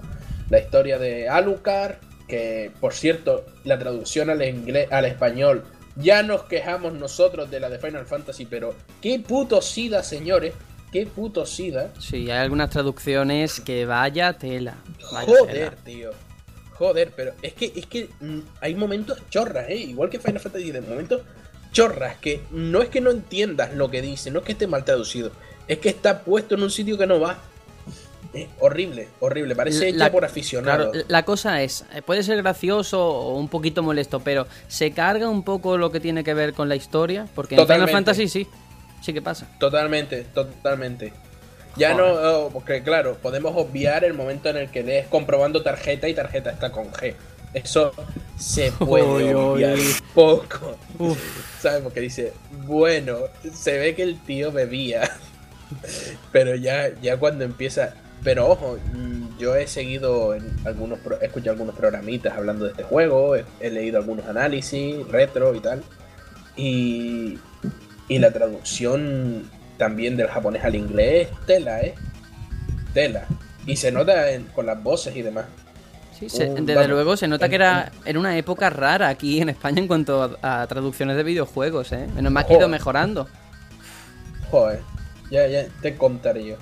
La 0.50 0.58
historia 0.58 0.98
de 0.98 1.28
Alucard, 1.28 1.96
que 2.26 2.72
por 2.80 2.92
cierto, 2.92 3.44
la 3.64 3.78
traducción 3.78 4.30
al, 4.30 4.42
inglés, 4.42 4.88
al 4.90 5.04
español, 5.04 5.64
ya 5.99 6.23
nos 6.23 6.45
quejamos 6.45 6.95
nosotros 6.95 7.50
de 7.50 7.61
la 7.61 7.69
de 7.69 7.78
Final 7.78 8.07
Fantasy, 8.07 8.47
pero 8.47 8.75
qué 9.02 9.19
puto 9.19 9.61
sida, 9.61 10.02
señores, 10.02 10.55
qué 10.93 11.07
puto 11.07 11.45
sida. 11.45 11.93
Sí, 11.99 12.31
hay 12.31 12.38
algunas 12.38 12.71
traducciones 12.71 13.61
que 13.61 13.85
vaya 13.85 14.33
tela. 14.35 14.76
Vaya 15.12 15.26
Joder, 15.26 15.71
tela. 15.71 15.76
tío. 15.85 16.11
Joder, 16.75 17.12
pero 17.17 17.33
es 17.43 17.55
que, 17.55 17.73
es 17.75 17.87
que 17.87 18.09
mm, 18.21 18.38
hay 18.61 18.75
momentos 18.76 19.19
chorras, 19.31 19.69
¿eh? 19.69 19.76
Igual 19.76 20.09
que 20.09 20.21
Final 20.21 20.38
Fantasy, 20.40 20.71
de 20.71 20.81
momentos 20.81 21.23
chorras, 21.73 22.17
que 22.19 22.43
no 22.52 22.81
es 22.81 22.88
que 22.88 23.00
no 23.00 23.11
entiendas 23.11 23.75
lo 23.75 23.90
que 23.90 24.00
dice, 24.00 24.31
no 24.31 24.38
es 24.38 24.45
que 24.45 24.52
esté 24.52 24.69
mal 24.69 24.85
traducido, 24.85 25.33
es 25.67 25.78
que 25.78 25.88
está 25.88 26.21
puesto 26.21 26.55
en 26.55 26.62
un 26.62 26.71
sitio 26.71 26.97
que 26.97 27.07
no 27.07 27.19
va. 27.19 27.38
Es 28.32 28.47
horrible, 28.61 29.08
horrible, 29.20 29.56
parece 29.56 29.90
La- 29.92 30.06
hecha 30.06 30.12
por 30.12 30.25
aficionados. 30.25 30.90
Claro, 30.92 31.06
la 31.08 31.25
cosa 31.25 31.62
es, 31.62 31.85
eh, 31.94 32.02
puede 32.02 32.23
ser 32.23 32.37
gracioso 32.42 33.02
o 33.02 33.37
un 33.38 33.49
poquito 33.49 33.82
molesto, 33.82 34.20
pero 34.20 34.47
se 34.68 34.90
carga 34.92 35.28
un 35.28 35.42
poco 35.42 35.78
lo 35.78 35.90
que 35.90 35.99
tiene 36.00 36.23
que 36.25 36.35
ver 36.35 36.52
con 36.52 36.68
la 36.68 36.76
historia, 36.76 37.26
porque 37.35 37.54
en 37.54 37.61
Final 37.61 37.66
Totalmente. 37.66 37.92
Fantasy 37.92 38.28
sí, 38.28 38.47
sí 39.00 39.12
que 39.14 39.23
pasa. 39.23 39.49
Totalmente, 39.58 40.25
totalmente. 40.35 41.12
Ya 41.76 41.94
Joder. 41.94 42.06
no, 42.06 42.30
oh, 42.38 42.50
porque 42.50 42.82
claro, 42.82 43.16
podemos 43.23 43.52
obviar 43.56 44.04
el 44.04 44.12
momento 44.12 44.49
en 44.50 44.56
el 44.58 44.70
que 44.70 44.82
lees 44.82 45.06
comprobando 45.06 45.62
tarjeta 45.62 46.08
y 46.08 46.14
tarjeta 46.14 46.50
está 46.50 46.70
con 46.70 46.90
G. 46.92 47.14
Eso 47.54 47.92
se 48.37 48.70
puede 48.78 49.35
obviar 49.35 49.78
poco. 50.14 50.76
¿Sabes? 51.61 51.80
Porque 51.82 52.00
dice, 52.00 52.35
bueno, 52.66 53.16
se 53.54 53.78
ve 53.78 53.94
que 53.94 54.02
el 54.02 54.20
tío 54.20 54.52
bebía. 54.52 55.08
Pero 56.32 56.54
ya, 56.56 56.90
ya 57.00 57.16
cuando 57.16 57.44
empieza. 57.44 57.94
Pero 58.25 58.48
ojo, 58.48 58.78
mm, 58.94 59.38
yo 59.38 59.54
he 59.54 59.66
seguido 59.66 60.34
en 60.34 60.44
algunos 60.64 60.98
he 61.20 61.26
escuchado 61.26 61.52
algunos 61.52 61.76
programitas 61.76 62.37
hablando 62.37 62.64
de 62.64 62.72
este 62.72 62.82
juego, 62.82 63.37
he, 63.37 63.44
he 63.60 63.70
leído 63.70 63.98
algunos 63.98 64.26
análisis, 64.26 65.06
retro 65.08 65.54
y 65.54 65.60
tal. 65.60 65.82
Y, 66.56 67.38
y 68.08 68.18
la 68.18 68.32
traducción 68.32 69.48
también 69.76 70.16
del 70.16 70.26
japonés 70.28 70.64
al 70.64 70.75
inglés, 70.75 71.28
tela, 71.46 71.80
¿eh? 71.82 71.94
Tela. 72.92 73.26
Y 73.66 73.76
se 73.76 73.92
nota 73.92 74.30
en- 74.32 74.44
con 74.46 74.66
las 74.66 74.82
voces 74.82 75.14
y 75.14 75.22
demás. 75.22 75.44
Sí, 76.18 76.28
se- 76.28 76.46
desde 76.48 76.75
vamos, 76.75 76.88
luego 76.90 77.16
se 77.16 77.28
nota 77.28 77.44
en- 77.44 77.50
que 77.50 77.54
era, 77.54 77.92
era 78.04 78.18
una 78.18 78.37
época 78.37 78.70
rara 78.70 79.08
aquí 79.08 79.40
en 79.40 79.50
España 79.50 79.78
en 79.78 79.87
cuanto 79.87 80.37
a, 80.42 80.62
a 80.62 80.66
traducciones 80.66 81.16
de 81.16 81.22
videojuegos, 81.22 81.92
¿eh? 81.92 82.08
Menos 82.16 82.32
mal 82.32 82.44
que 82.44 82.54
ha 82.54 82.58
ido 82.58 82.68
mejorando. 82.68 83.28
Joder, 84.50 84.80
ya, 85.30 85.46
ya 85.46 85.66
te 85.80 85.94
contaré 85.96 86.44
yo. 86.44 86.56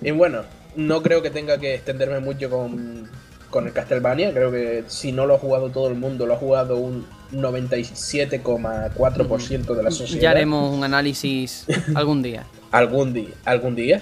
Y 0.00 0.12
bueno, 0.12 0.42
no 0.76 1.02
creo 1.02 1.22
que 1.22 1.30
tenga 1.30 1.58
que 1.58 1.74
extenderme 1.74 2.20
mucho 2.20 2.48
con, 2.50 3.08
con 3.50 3.66
el 3.66 3.72
Castlevania. 3.72 4.32
Creo 4.32 4.50
que 4.50 4.84
si 4.86 5.12
no 5.12 5.26
lo 5.26 5.34
ha 5.34 5.38
jugado 5.38 5.70
todo 5.70 5.88
el 5.88 5.94
mundo, 5.94 6.26
lo 6.26 6.34
ha 6.34 6.38
jugado 6.38 6.76
un 6.76 7.06
97,4% 7.32 9.74
de 9.74 9.82
la 9.82 9.90
sociedad. 9.90 10.22
Ya 10.22 10.30
haremos 10.30 10.72
un 10.74 10.84
análisis 10.84 11.66
algún 11.94 12.22
día. 12.22 12.46
Algún 12.72 13.12
día, 13.12 13.30
algún 13.44 13.74
día. 13.74 14.00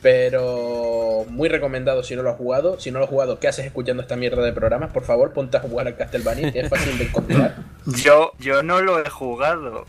Pero 0.00 1.26
muy 1.28 1.50
recomendado 1.50 2.02
si 2.02 2.16
no 2.16 2.22
lo 2.22 2.30
has 2.30 2.36
jugado. 2.38 2.80
Si 2.80 2.90
no 2.90 2.98
lo 2.98 3.04
has 3.04 3.10
jugado, 3.10 3.38
¿qué 3.38 3.46
haces 3.48 3.66
escuchando 3.66 4.00
esta 4.02 4.16
mierda 4.16 4.42
de 4.42 4.54
programas? 4.54 4.90
Por 4.90 5.04
favor, 5.04 5.34
ponte 5.34 5.58
a 5.58 5.60
jugar 5.60 5.86
al 5.86 5.94
Castlevania, 5.96 6.50
que 6.50 6.60
es 6.60 6.68
fácil 6.70 6.96
de 6.96 7.04
encontrar. 7.04 7.56
Yo, 8.02 8.32
yo 8.38 8.62
no 8.62 8.80
lo 8.80 8.98
he 9.04 9.10
jugado. 9.10 9.84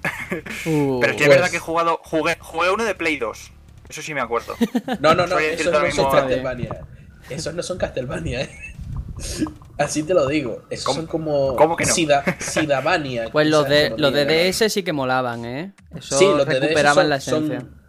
Uh, 0.65 0.99
Pero 0.99 1.13
sí 1.13 1.19
es 1.19 1.27
pues- 1.27 1.29
verdad 1.29 1.49
que 1.49 1.55
he 1.57 1.61
jugado. 1.61 1.99
Jugué, 2.03 2.35
jugué 2.39 2.69
uno 2.69 2.83
de 2.83 2.95
Play 2.95 3.15
2. 3.17 3.51
Eso 3.89 4.01
sí 4.01 4.13
me 4.13 4.21
acuerdo. 4.21 4.55
No, 4.99 5.13
no, 5.15 5.27
no, 5.27 5.37
esos 5.39 5.71
no 5.71 5.91
son 5.91 6.11
Castlevania. 6.11 6.69
Esos 7.29 7.53
no 7.53 7.63
son 7.63 7.77
Castlevania, 7.77 8.41
eh. 8.41 8.49
Así 9.77 10.03
te 10.03 10.13
lo 10.13 10.27
digo. 10.27 10.63
Esos 10.69 10.85
¿Cómo- 10.85 10.97
son 10.97 11.07
como. 11.07 11.55
cómo 11.55 11.75
que 11.75 11.85
no? 11.85 11.93
Sida, 11.93 12.23
Sidavania. 12.39 13.29
Pues 13.31 13.47
los 13.47 13.67
de, 13.67 13.93
los 13.97 14.13
de. 14.13 14.25
DS 14.25 14.71
sí 14.71 14.83
que 14.83 14.93
molaban, 14.93 15.45
¿eh? 15.45 15.73
Eso 15.95 16.17
Sí, 16.17 16.25
los 16.25 16.45
de 16.45 16.55
DS 16.55 16.61
recuperaban 16.61 16.95
son- 17.03 17.09
la 17.09 17.15
esencia. 17.17 17.59
son- 17.61 17.81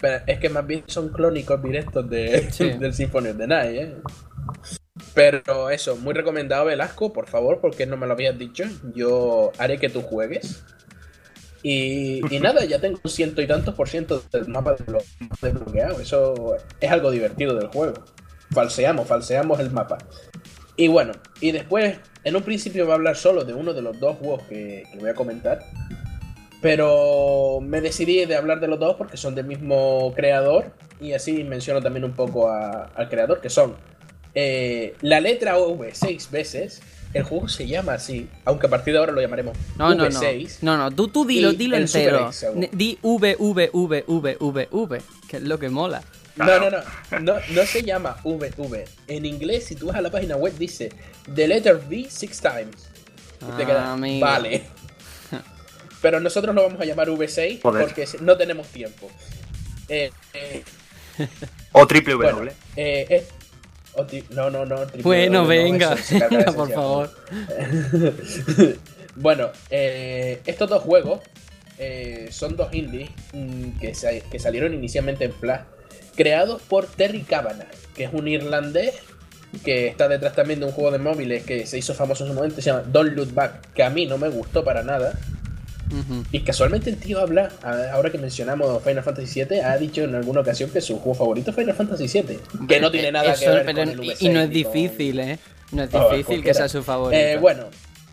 Pero 0.00 0.24
es 0.26 0.38
que 0.38 0.48
más 0.50 0.66
bien 0.66 0.84
son 0.86 1.08
clónicos 1.10 1.62
directos 1.62 2.08
de, 2.10 2.50
Sí. 2.52 2.70
del 2.70 2.92
Symphony 2.94 3.28
of 3.28 3.38
the 3.38 3.46
Night, 3.46 3.74
¿eh? 3.76 3.94
Pero 5.14 5.70
eso, 5.70 5.96
muy 5.96 6.12
recomendado 6.14 6.66
Velasco, 6.66 7.12
por 7.12 7.26
favor, 7.28 7.60
porque 7.60 7.86
no 7.86 7.96
me 7.96 8.06
lo 8.06 8.12
habías 8.12 8.38
dicho. 8.38 8.64
Yo 8.94 9.52
haré 9.58 9.78
que 9.78 9.88
tú 9.88 10.02
juegues. 10.02 10.62
Y, 11.66 12.20
y 12.30 12.40
nada, 12.40 12.62
ya 12.66 12.78
tengo 12.78 13.00
ciento 13.06 13.40
y 13.40 13.46
tantos 13.46 13.74
por 13.74 13.88
ciento 13.88 14.22
del 14.30 14.48
mapa 14.48 14.76
desblo- 14.76 15.02
desbloqueado. 15.40 15.98
Eso 15.98 16.56
es 16.78 16.90
algo 16.92 17.10
divertido 17.10 17.54
del 17.56 17.68
juego. 17.68 17.94
Falseamos, 18.50 19.08
falseamos 19.08 19.58
el 19.60 19.70
mapa. 19.70 19.96
Y 20.76 20.88
bueno, 20.88 21.12
y 21.40 21.52
después, 21.52 21.96
en 22.22 22.36
un 22.36 22.42
principio 22.42 22.84
voy 22.84 22.92
a 22.92 22.96
hablar 22.96 23.16
solo 23.16 23.44
de 23.44 23.54
uno 23.54 23.72
de 23.72 23.80
los 23.80 23.98
dos 23.98 24.18
juegos 24.18 24.42
que, 24.42 24.82
voy 25.00 25.08
a 25.08 25.14
comentar. 25.14 25.60
Pero 26.60 27.60
me 27.62 27.80
decidí 27.80 28.26
de 28.26 28.36
hablar 28.36 28.60
de 28.60 28.68
los 28.68 28.78
dos 28.78 28.96
porque 28.96 29.16
son 29.16 29.34
del 29.34 29.46
mismo 29.46 30.12
creador. 30.14 30.66
Y 31.00 31.14
así 31.14 31.44
menciono 31.44 31.80
también 31.80 32.04
un 32.04 32.12
poco 32.12 32.50
al 32.50 33.08
creador, 33.08 33.40
que 33.40 33.48
son 33.48 33.74
eh, 34.34 34.94
la 35.00 35.20
letra 35.20 35.58
V 35.58 35.94
seis 35.94 36.30
veces. 36.30 36.82
El 37.14 37.22
juego 37.22 37.48
se 37.48 37.66
llama 37.66 37.94
así, 37.94 38.28
aunque 38.44 38.66
a 38.66 38.70
partir 38.70 38.92
de 38.92 38.98
ahora 38.98 39.12
lo 39.12 39.20
llamaremos 39.20 39.56
No, 39.78 39.94
no, 39.94 40.08
no. 40.08 40.20
V6. 40.20 40.58
No, 40.62 40.76
no, 40.76 40.90
tú, 40.90 41.08
tú 41.08 41.24
dilo, 41.24 41.52
dilo 41.52 41.76
entero. 41.76 42.30
Di 42.72 42.98
V, 43.02 43.36
V, 43.38 43.70
V, 43.72 44.04
V, 44.06 44.36
V, 44.40 44.68
V, 44.70 45.02
que 45.28 45.36
es 45.36 45.42
lo 45.44 45.58
que 45.58 45.70
mola. 45.70 46.02
No, 46.36 46.46
no, 46.58 46.68
no, 46.70 46.78
no, 47.20 47.34
no 47.50 47.62
se 47.66 47.82
llama 47.84 48.16
VV. 48.24 48.84
En 49.06 49.24
inglés, 49.24 49.66
si 49.66 49.76
tú 49.76 49.86
vas 49.86 49.96
a 49.96 50.00
la 50.00 50.10
página 50.10 50.34
web, 50.36 50.52
dice 50.58 50.90
The 51.32 51.46
letter 51.46 51.76
V 51.88 52.06
six 52.10 52.40
times. 52.40 52.90
Y 53.40 53.56
te 53.56 53.62
Ah, 53.62 53.66
queda, 53.66 53.92
amigo. 53.92 54.26
vale. 54.26 54.64
Pero 56.02 56.20
nosotros 56.20 56.54
lo 56.54 56.62
vamos 56.64 56.80
a 56.80 56.84
llamar 56.84 57.08
V6 57.08 57.62
Joder. 57.62 57.82
porque 57.84 58.06
no 58.20 58.36
tenemos 58.36 58.66
tiempo. 58.68 59.08
Eh, 59.88 60.10
eh, 60.34 60.62
O 61.72 61.86
triple 61.86 62.14
W. 62.14 62.32
bueno, 62.32 62.50
eh, 62.76 63.06
eh, 63.08 63.26
o 63.96 64.06
no, 64.34 64.50
no, 64.50 64.64
no. 64.66 64.76
triple 64.82 65.02
Bueno, 65.02 65.42
no, 65.42 65.46
venga, 65.48 65.96
por 66.56 66.70
favor. 66.72 67.10
bueno, 69.16 69.50
eh, 69.70 70.40
estos 70.46 70.68
dos 70.68 70.82
juegos 70.82 71.20
eh, 71.78 72.28
son 72.30 72.56
dos 72.56 72.72
indies 72.72 73.10
mm, 73.32 73.78
que, 73.80 73.94
sa- 73.94 74.10
que 74.30 74.38
salieron 74.38 74.74
inicialmente 74.74 75.24
en 75.24 75.32
Flash, 75.32 75.62
creados 76.16 76.62
por 76.62 76.86
Terry 76.86 77.22
Cavanagh, 77.22 77.68
que 77.94 78.04
es 78.04 78.10
un 78.12 78.28
irlandés 78.28 78.94
que 79.64 79.86
está 79.86 80.08
detrás 80.08 80.34
también 80.34 80.58
de 80.58 80.66
un 80.66 80.72
juego 80.72 80.90
de 80.90 80.98
móviles 80.98 81.44
que 81.44 81.64
se 81.66 81.78
hizo 81.78 81.94
famoso 81.94 82.24
en 82.24 82.30
su 82.30 82.34
momento, 82.34 82.56
se 82.56 82.62
llama 82.70 82.82
Don't 82.86 83.12
Look 83.16 83.32
Back, 83.34 83.72
que 83.72 83.84
a 83.84 83.90
mí 83.90 84.04
no 84.06 84.18
me 84.18 84.28
gustó 84.28 84.64
para 84.64 84.82
nada. 84.82 85.16
Y 86.32 86.40
casualmente 86.40 86.90
el 86.90 86.96
tío 86.98 87.20
habla, 87.20 87.50
ahora 87.92 88.10
que 88.10 88.18
mencionamos 88.18 88.82
Final 88.82 89.02
Fantasy 89.04 89.44
VII, 89.44 89.60
ha 89.60 89.76
dicho 89.76 90.02
en 90.02 90.14
alguna 90.14 90.40
ocasión 90.40 90.70
que 90.70 90.80
su 90.80 90.98
juego 90.98 91.14
favorito 91.14 91.50
es 91.50 91.56
Final 91.56 91.74
Fantasy 91.74 92.06
VII. 92.22 92.38
Que 92.66 92.80
no 92.80 92.90
tiene 92.90 93.12
nada 93.12 93.34
que 93.34 93.44
Eso, 93.44 93.52
ver 93.54 93.64
pero- 93.64 93.78
con 93.80 93.88
el 93.90 94.04
y- 94.04 94.08
V6 94.10 94.16
Y 94.22 94.28
no 94.30 94.40
es 94.40 94.46
con- 94.46 94.54
difícil, 94.54 95.20
¿eh? 95.20 95.38
No 95.72 95.82
es 95.82 95.90
Oh, 95.94 96.10
difícil 96.10 96.42
que 96.42 96.54
sea 96.54 96.68
su 96.68 96.82
favorito. 96.82 97.20
Eh, 97.22 97.36
bueno, 97.38 97.66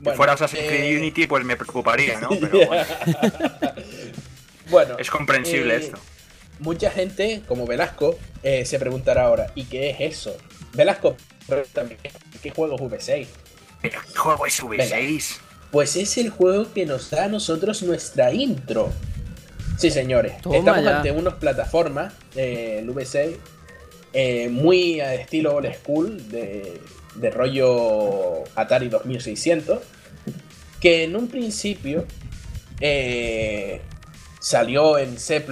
Si 0.03 0.09
fuera 0.11 0.33
Assassin's 0.33 0.63
Creed 0.67 0.93
eh, 0.95 0.97
Unity, 0.97 1.27
pues 1.27 1.43
me 1.45 1.55
preocuparía, 1.55 2.19
¿no? 2.19 2.29
Pero 2.29 2.59
bueno, 2.67 2.85
bueno, 4.69 4.95
es 4.97 5.09
comprensible 5.09 5.75
eh, 5.75 5.77
esto. 5.77 5.97
Mucha 6.59 6.91
gente, 6.91 7.41
como 7.47 7.65
Velasco, 7.65 8.17
eh, 8.43 8.65
se 8.65 8.77
preguntará 8.79 9.23
ahora, 9.25 9.47
¿y 9.55 9.65
qué 9.65 9.89
es 9.91 9.97
eso? 9.99 10.35
Velasco, 10.73 11.15
también, 11.73 11.99
¿qué 12.41 12.51
juego 12.51 12.75
es 12.75 12.81
V6? 12.81 13.27
Pero, 13.81 13.99
¿qué 14.11 14.17
juego 14.17 14.45
es 14.45 14.61
V6? 14.63 15.37
Pues 15.71 15.95
es 15.95 16.17
el 16.17 16.29
juego 16.29 16.71
que 16.73 16.85
nos 16.85 17.09
da 17.09 17.25
a 17.25 17.27
nosotros 17.27 17.81
nuestra 17.83 18.33
intro. 18.33 18.91
Sí, 19.77 19.89
señores. 19.89 20.41
Toma 20.41 20.57
Estamos 20.57 20.83
ya. 20.83 20.97
ante 20.97 21.11
unas 21.11 21.35
plataformas, 21.35 22.13
eh, 22.35 22.79
el 22.79 22.89
V6, 22.89 23.37
eh, 24.13 24.49
muy 24.49 24.99
a 24.99 25.15
estilo 25.15 25.55
old 25.55 25.73
school, 25.73 26.29
de, 26.29 26.81
de 27.15 27.31
rollo 27.31 28.43
Atari 28.55 28.89
2600, 28.89 29.79
que 30.79 31.05
en 31.05 31.15
un 31.15 31.27
principio 31.29 32.05
eh, 32.81 33.81
salió 34.39 34.97
en 34.97 35.17
C++. 35.17 35.45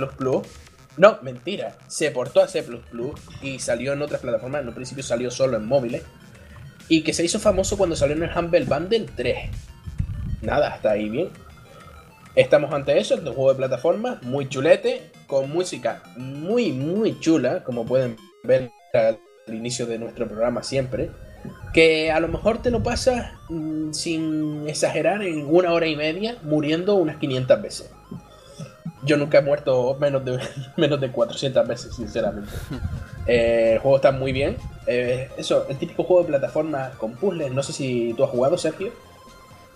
No, 0.97 1.19
mentira. 1.21 1.77
Se 1.87 2.11
portó 2.11 2.41
a 2.41 2.47
C++ 2.47 2.65
y 3.41 3.59
salió 3.59 3.93
en 3.93 4.01
otras 4.01 4.19
plataformas. 4.19 4.61
En 4.61 4.67
un 4.67 4.73
principio 4.73 5.03
salió 5.03 5.31
solo 5.31 5.57
en 5.57 5.65
móviles. 5.65 6.03
Y 6.89 7.03
que 7.03 7.13
se 7.13 7.23
hizo 7.23 7.39
famoso 7.39 7.77
cuando 7.77 7.95
salió 7.95 8.15
en 8.15 8.23
el 8.23 8.37
Humble 8.37 8.65
Bundle 8.65 9.05
3. 9.15 9.49
Nada, 10.41 10.73
hasta 10.73 10.91
ahí 10.91 11.09
bien. 11.09 11.29
Estamos 12.35 12.73
ante 12.73 12.97
eso, 12.97 13.15
este 13.15 13.29
juego 13.29 13.49
de 13.49 13.57
plataforma, 13.57 14.19
muy 14.21 14.47
chulete, 14.47 15.11
con 15.27 15.51
música 15.51 16.01
muy, 16.15 16.71
muy 16.71 17.19
chula, 17.19 17.63
como 17.63 17.85
pueden 17.85 18.17
ver 18.43 18.71
al 18.93 19.19
inicio 19.53 19.85
de 19.85 19.99
nuestro 19.99 20.27
programa 20.27 20.63
siempre. 20.63 21.11
Que 21.73 22.11
a 22.11 22.19
lo 22.19 22.27
mejor 22.27 22.61
te 22.61 22.71
lo 22.71 22.81
pasas 22.81 23.31
mm, 23.49 23.91
sin 23.91 24.67
exagerar 24.67 25.21
en 25.21 25.45
una 25.53 25.73
hora 25.73 25.87
y 25.87 25.95
media, 25.95 26.37
muriendo 26.43 26.95
unas 26.95 27.17
500 27.17 27.61
veces. 27.61 27.91
Yo 29.03 29.17
nunca 29.17 29.39
he 29.39 29.41
muerto 29.41 29.97
menos 29.99 30.23
de, 30.25 30.39
menos 30.77 30.99
de 30.99 31.11
400 31.11 31.67
veces, 31.67 31.95
sinceramente. 31.95 32.51
Eh, 33.27 33.73
el 33.73 33.79
juego 33.79 33.97
está 33.97 34.11
muy 34.11 34.31
bien. 34.31 34.57
Eh, 34.87 35.29
eso, 35.37 35.67
el 35.69 35.77
típico 35.77 36.03
juego 36.03 36.23
de 36.23 36.29
plataforma 36.29 36.93
con 36.97 37.11
puzzles. 37.11 37.51
No 37.51 37.61
sé 37.61 37.73
si 37.73 38.15
tú 38.17 38.23
has 38.23 38.31
jugado, 38.31 38.57
Sergio. 38.57 38.91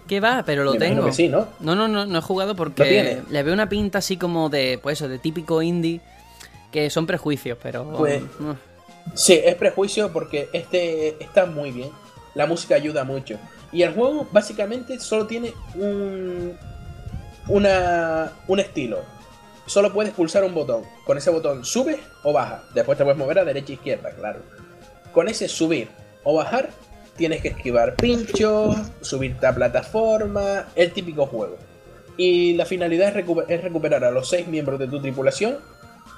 ¿Qué 0.07 0.19
va? 0.19 0.43
Pero 0.45 0.63
lo 0.63 0.73
Me 0.73 0.79
tengo. 0.79 1.05
que 1.05 1.13
sí, 1.13 1.29
¿no? 1.29 1.47
No, 1.59 1.75
no, 1.75 1.87
no, 1.87 2.05
no 2.05 2.17
he 2.19 2.21
jugado 2.21 2.51
¿Lo 2.51 2.55
porque 2.57 3.21
le 3.29 3.43
veo 3.43 3.53
una 3.53 3.69
pinta 3.69 3.99
así 3.99 4.17
como 4.17 4.49
de, 4.49 4.79
pues 4.81 4.99
eso, 4.99 5.07
de 5.07 5.17
típico 5.19 5.61
indie, 5.61 6.01
que 6.71 6.89
son 6.89 7.05
prejuicios, 7.05 7.57
pero... 7.61 7.89
Pues- 7.97 8.21
no. 8.39 8.57
Sí, 9.15 9.33
es 9.43 9.55
prejuicio 9.55 10.11
porque 10.13 10.49
este 10.53 11.21
está 11.23 11.45
muy 11.45 11.71
bien. 11.71 11.89
La 12.35 12.45
música 12.47 12.75
ayuda 12.75 13.03
mucho. 13.03 13.37
Y 13.71 13.83
el 13.83 13.93
juego 13.93 14.27
básicamente 14.31 14.99
solo 14.99 15.27
tiene 15.27 15.53
un, 15.75 16.57
una, 17.47 18.31
un 18.47 18.59
estilo. 18.59 19.01
Solo 19.65 19.93
puedes 19.93 20.13
pulsar 20.13 20.43
un 20.43 20.53
botón. 20.53 20.83
Con 21.05 21.17
ese 21.17 21.29
botón 21.29 21.65
subes 21.65 21.99
o 22.23 22.33
bajas. 22.33 22.61
Después 22.73 22.97
te 22.97 23.03
puedes 23.03 23.17
mover 23.17 23.39
a 23.39 23.45
derecha 23.45 23.71
e 23.71 23.75
izquierda, 23.75 24.11
claro. 24.11 24.39
Con 25.11 25.27
ese 25.27 25.47
subir 25.47 25.89
o 26.23 26.35
bajar 26.35 26.69
tienes 27.17 27.41
que 27.41 27.49
esquivar 27.49 27.95
pinchos, 27.95 28.75
subirte 29.01 29.45
a 29.47 29.53
plataforma, 29.55 30.67
el 30.75 30.91
típico 30.91 31.25
juego. 31.25 31.57
Y 32.17 32.53
la 32.53 32.65
finalidad 32.65 33.09
es, 33.15 33.25
recu- 33.25 33.45
es 33.47 33.63
recuperar 33.63 34.03
a 34.03 34.11
los 34.11 34.29
seis 34.29 34.47
miembros 34.47 34.79
de 34.79 34.87
tu 34.87 35.01
tripulación 35.01 35.57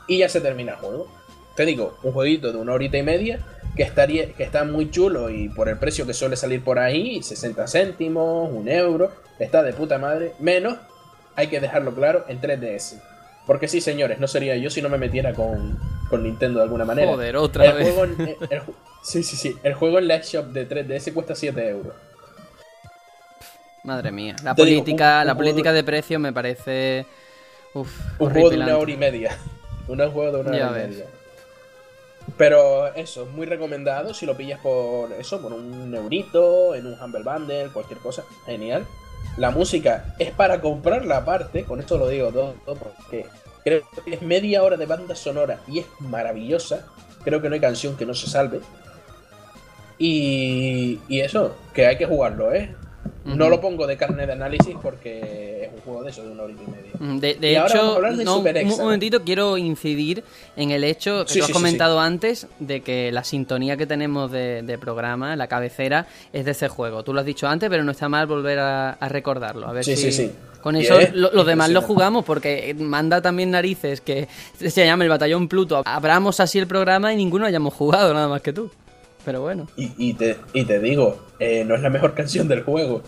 y 0.08 0.20
ya 0.20 0.30
se 0.30 0.42
termina 0.42 0.74
el 0.74 0.78
juego. 0.80 1.08
Te 1.56 1.66
digo, 1.66 1.98
un 2.04 2.12
jueguito 2.12 2.52
de 2.52 2.58
una 2.58 2.74
horita 2.74 2.98
y 2.98 3.04
media 3.04 3.40
que, 3.78 3.84
estaría, 3.84 4.32
que 4.34 4.44
está 4.44 4.66
muy 4.66 4.92
chulo 4.92 5.30
y 5.30 5.48
por 5.50 5.70
el 5.70 5.78
precio 5.78 6.06
que 6.06 6.14
suele 6.14 6.36
salir 6.36 6.64
por 6.64 6.80
ahí, 6.80 7.24
60 7.24 7.66
céntimos, 7.68 8.50
un 8.52 8.68
euro, 8.68 9.12
está 9.40 9.64
de 9.64 9.72
puta 9.74 9.98
madre, 9.98 10.34
menos 10.40 10.78
hay 11.38 11.48
que 11.48 11.60
dejarlo 11.62 11.94
claro, 11.96 12.26
en 12.28 12.42
3DS. 12.42 13.02
Porque 13.48 13.68
sí, 13.68 13.80
señores, 13.80 14.20
no 14.20 14.28
sería 14.28 14.56
yo 14.58 14.70
si 14.70 14.82
no 14.82 14.90
me 14.90 14.98
metiera 14.98 15.34
con, 15.34 15.78
con 16.10 16.24
Nintendo 16.24 16.60
de 16.60 16.64
alguna 16.64 16.86
manera. 16.86 17.12
Joder, 17.12 17.38
otra 17.38 17.66
el 17.66 17.74
vez. 17.74 17.84
Juego 17.88 18.04
en, 18.06 18.22
el- 18.22 18.38
el 18.50 18.62
sí, 19.02 19.24
sí, 19.24 19.36
sí. 19.36 19.56
El 19.64 19.74
juego 19.74 20.00
en 20.00 20.08
la 20.08 20.18
shop 20.20 20.46
de 20.48 20.68
3DS 20.68 21.14
cuesta 21.14 21.36
7 21.36 21.70
euros. 21.70 21.94
Madre 23.84 24.12
mía. 24.12 24.36
La 24.44 24.56
Te 24.56 24.66
digo, 24.66 24.82
política, 24.82 25.20
un- 25.22 25.28
la 25.28 25.34
un 25.34 25.38
política 25.38 25.70
juego- 25.70 25.76
de 25.76 25.84
precio 25.84 26.20
me 26.20 26.34
parece. 26.34 27.06
Uf, 27.74 27.92
Un 28.20 28.30
juego 28.32 28.50
de 28.50 28.58
una 28.58 28.78
hora 28.78 28.92
y 28.92 28.98
media. 28.98 29.38
Un 29.88 29.98
juego 30.12 30.32
de 30.32 30.40
una 30.40 30.58
Ya 30.58 30.70
hora 30.72 30.84
y 30.84 30.88
media. 30.88 31.06
Pero 32.38 32.88
eso, 32.96 33.28
muy 33.28 33.46
recomendado 33.46 34.14
si 34.16 34.26
lo 34.26 34.36
pillas 34.36 34.60
por 34.60 35.12
eso, 35.14 35.40
por 35.42 35.54
un 35.54 35.94
eurito, 35.94 36.74
en 36.74 36.88
un 36.88 37.00
Humble 37.00 37.22
Bundle, 37.24 37.70
cualquier 37.72 38.00
cosa. 38.00 38.24
Genial. 38.48 38.86
La 39.38 39.52
música 39.52 40.16
es 40.18 40.32
para 40.32 40.60
comprarla 40.60 41.18
aparte, 41.18 41.66
con 41.66 41.80
esto 41.80 41.98
lo 42.00 42.08
digo 42.08 42.32
todo, 42.32 42.56
todo 42.66 42.76
porque 42.78 43.28
creo 43.66 43.82
que 44.06 44.14
es 44.14 44.22
media 44.22 44.64
hora 44.64 44.78
de 44.78 44.86
banda 44.86 45.16
sonora 45.16 45.60
y 45.68 45.80
es 45.80 45.88
maravillosa. 46.00 46.86
Creo 47.24 47.42
que 47.42 47.50
no 47.50 47.56
hay 47.56 47.62
canción 47.62 47.98
que 47.98 48.06
no 48.06 48.14
se 48.14 48.28
salve. 48.28 48.62
Y, 49.98 51.00
y 51.08 51.22
eso, 51.22 51.56
que 51.74 51.88
hay 51.88 51.98
que 51.98 52.06
jugarlo, 52.06 52.54
¿eh? 52.54 52.76
No 53.26 53.50
lo 53.50 53.60
pongo 53.60 53.88
de 53.88 53.98
carne 53.98 54.26
de 54.28 54.34
análisis 54.34 54.76
porque 54.82 55.64
es 55.66 55.74
un 55.74 55.82
juego 55.82 56.04
de 56.04 56.12
eso, 56.12 56.24
de 56.24 56.30
una 56.32 56.44
hora 56.44 56.54
y 56.54 56.56
media. 56.72 56.92
Mm, 57.00 57.18
De, 57.20 57.34
de 57.34 57.52
Y 57.54 57.56
hecho, 57.56 58.00
de 58.02 58.24
no, 58.24 58.38
un 58.40 58.48
Hexagon. 58.48 58.78
momentito 58.86 59.24
quiero 59.24 59.58
incidir 59.58 60.24
en 60.56 60.70
el 60.72 60.84
hecho 60.84 61.26
que 61.26 61.34
Sí, 61.34 61.40
tú 61.40 61.46
has 61.46 61.48
sí, 61.48 61.54
sí, 61.54 61.58
comentado 61.60 62.00
antes 62.00 62.46
de 62.60 62.82
que 62.82 63.12
la 63.12 63.24
sintonía 63.24 63.78
que 63.78 63.88
tenemos 63.88 64.32
de, 64.32 64.62
de 64.62 64.78
programa, 64.78 65.36
la 65.36 65.48
cabecera, 65.48 66.06
es 66.34 66.46
de 66.46 66.52
ese 66.52 66.68
juego. 66.70 67.04
Tú 67.04 67.14
lo 67.14 67.20
has 67.22 67.26
dicho 67.26 67.48
antes, 67.48 67.68
pero 67.70 67.84
no 67.84 67.92
está 67.92 68.08
mal 68.10 68.28
volver 68.28 68.60
a, 68.60 68.92
a 68.92 69.10
recordarlo. 69.10 69.68
A 69.68 69.74
ver 69.74 69.84
Sí, 69.84 69.96
si 69.98 70.12
sí, 70.12 70.28
sí. 70.28 70.32
con 70.62 70.76
eso 70.76 71.00
es 71.00 71.14
lo- 71.16 71.32
los 71.34 71.46
demás 71.48 71.72
lo 71.72 71.82
jugamos 71.82 72.24
porque 72.26 72.76
manda 72.78 73.22
también 73.24 73.50
narices 73.50 74.02
que 74.02 74.28
se 74.58 74.86
llama 74.86 75.04
el 75.04 75.10
Batallón 75.10 75.48
Pluto. 75.48 75.82
Abramos 75.86 76.40
así 76.40 76.60
el 76.60 76.68
programa 76.68 77.12
y 77.12 77.16
ninguno 77.16 77.48
hayamos 77.48 77.74
jugado 77.74 78.14
nada 78.14 78.28
más 78.28 78.42
que 78.44 78.54
tú. 78.54 78.70
Pero 79.26 79.42
bueno. 79.42 79.68
Y, 79.76 79.92
y 79.98 80.14
te, 80.14 80.38
y 80.54 80.64
te 80.66 80.80
digo, 80.80 81.26
eh, 81.40 81.64
no 81.66 81.76
es 81.76 81.82
la 81.82 81.90
mejor 81.90 82.14
canción 82.16 82.48
del 82.48 82.64
juego. 82.64 83.02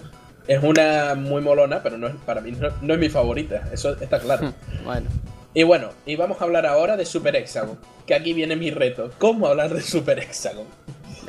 Es 0.47 0.63
una 0.63 1.13
muy 1.15 1.41
molona, 1.41 1.83
pero 1.83 1.97
no 1.97 2.07
es, 2.07 2.15
para 2.25 2.41
mí 2.41 2.51
no, 2.51 2.69
no 2.81 2.93
es 2.93 2.99
mi 2.99 3.09
favorita. 3.09 3.69
Eso 3.71 3.95
está 4.01 4.19
claro. 4.19 4.53
Bueno. 4.83 5.07
y 5.53 5.63
bueno, 5.63 5.89
y 6.05 6.15
vamos 6.15 6.39
a 6.41 6.45
hablar 6.45 6.65
ahora 6.65 6.95
de 6.97 7.05
Super 7.05 7.35
Hexagon. 7.35 7.77
Que 8.05 8.15
aquí 8.15 8.33
viene 8.33 8.55
mi 8.55 8.71
reto. 8.71 9.11
¿Cómo 9.17 9.47
hablar 9.47 9.73
de 9.73 9.81
Super 9.81 10.19
Hexagon? 10.19 10.65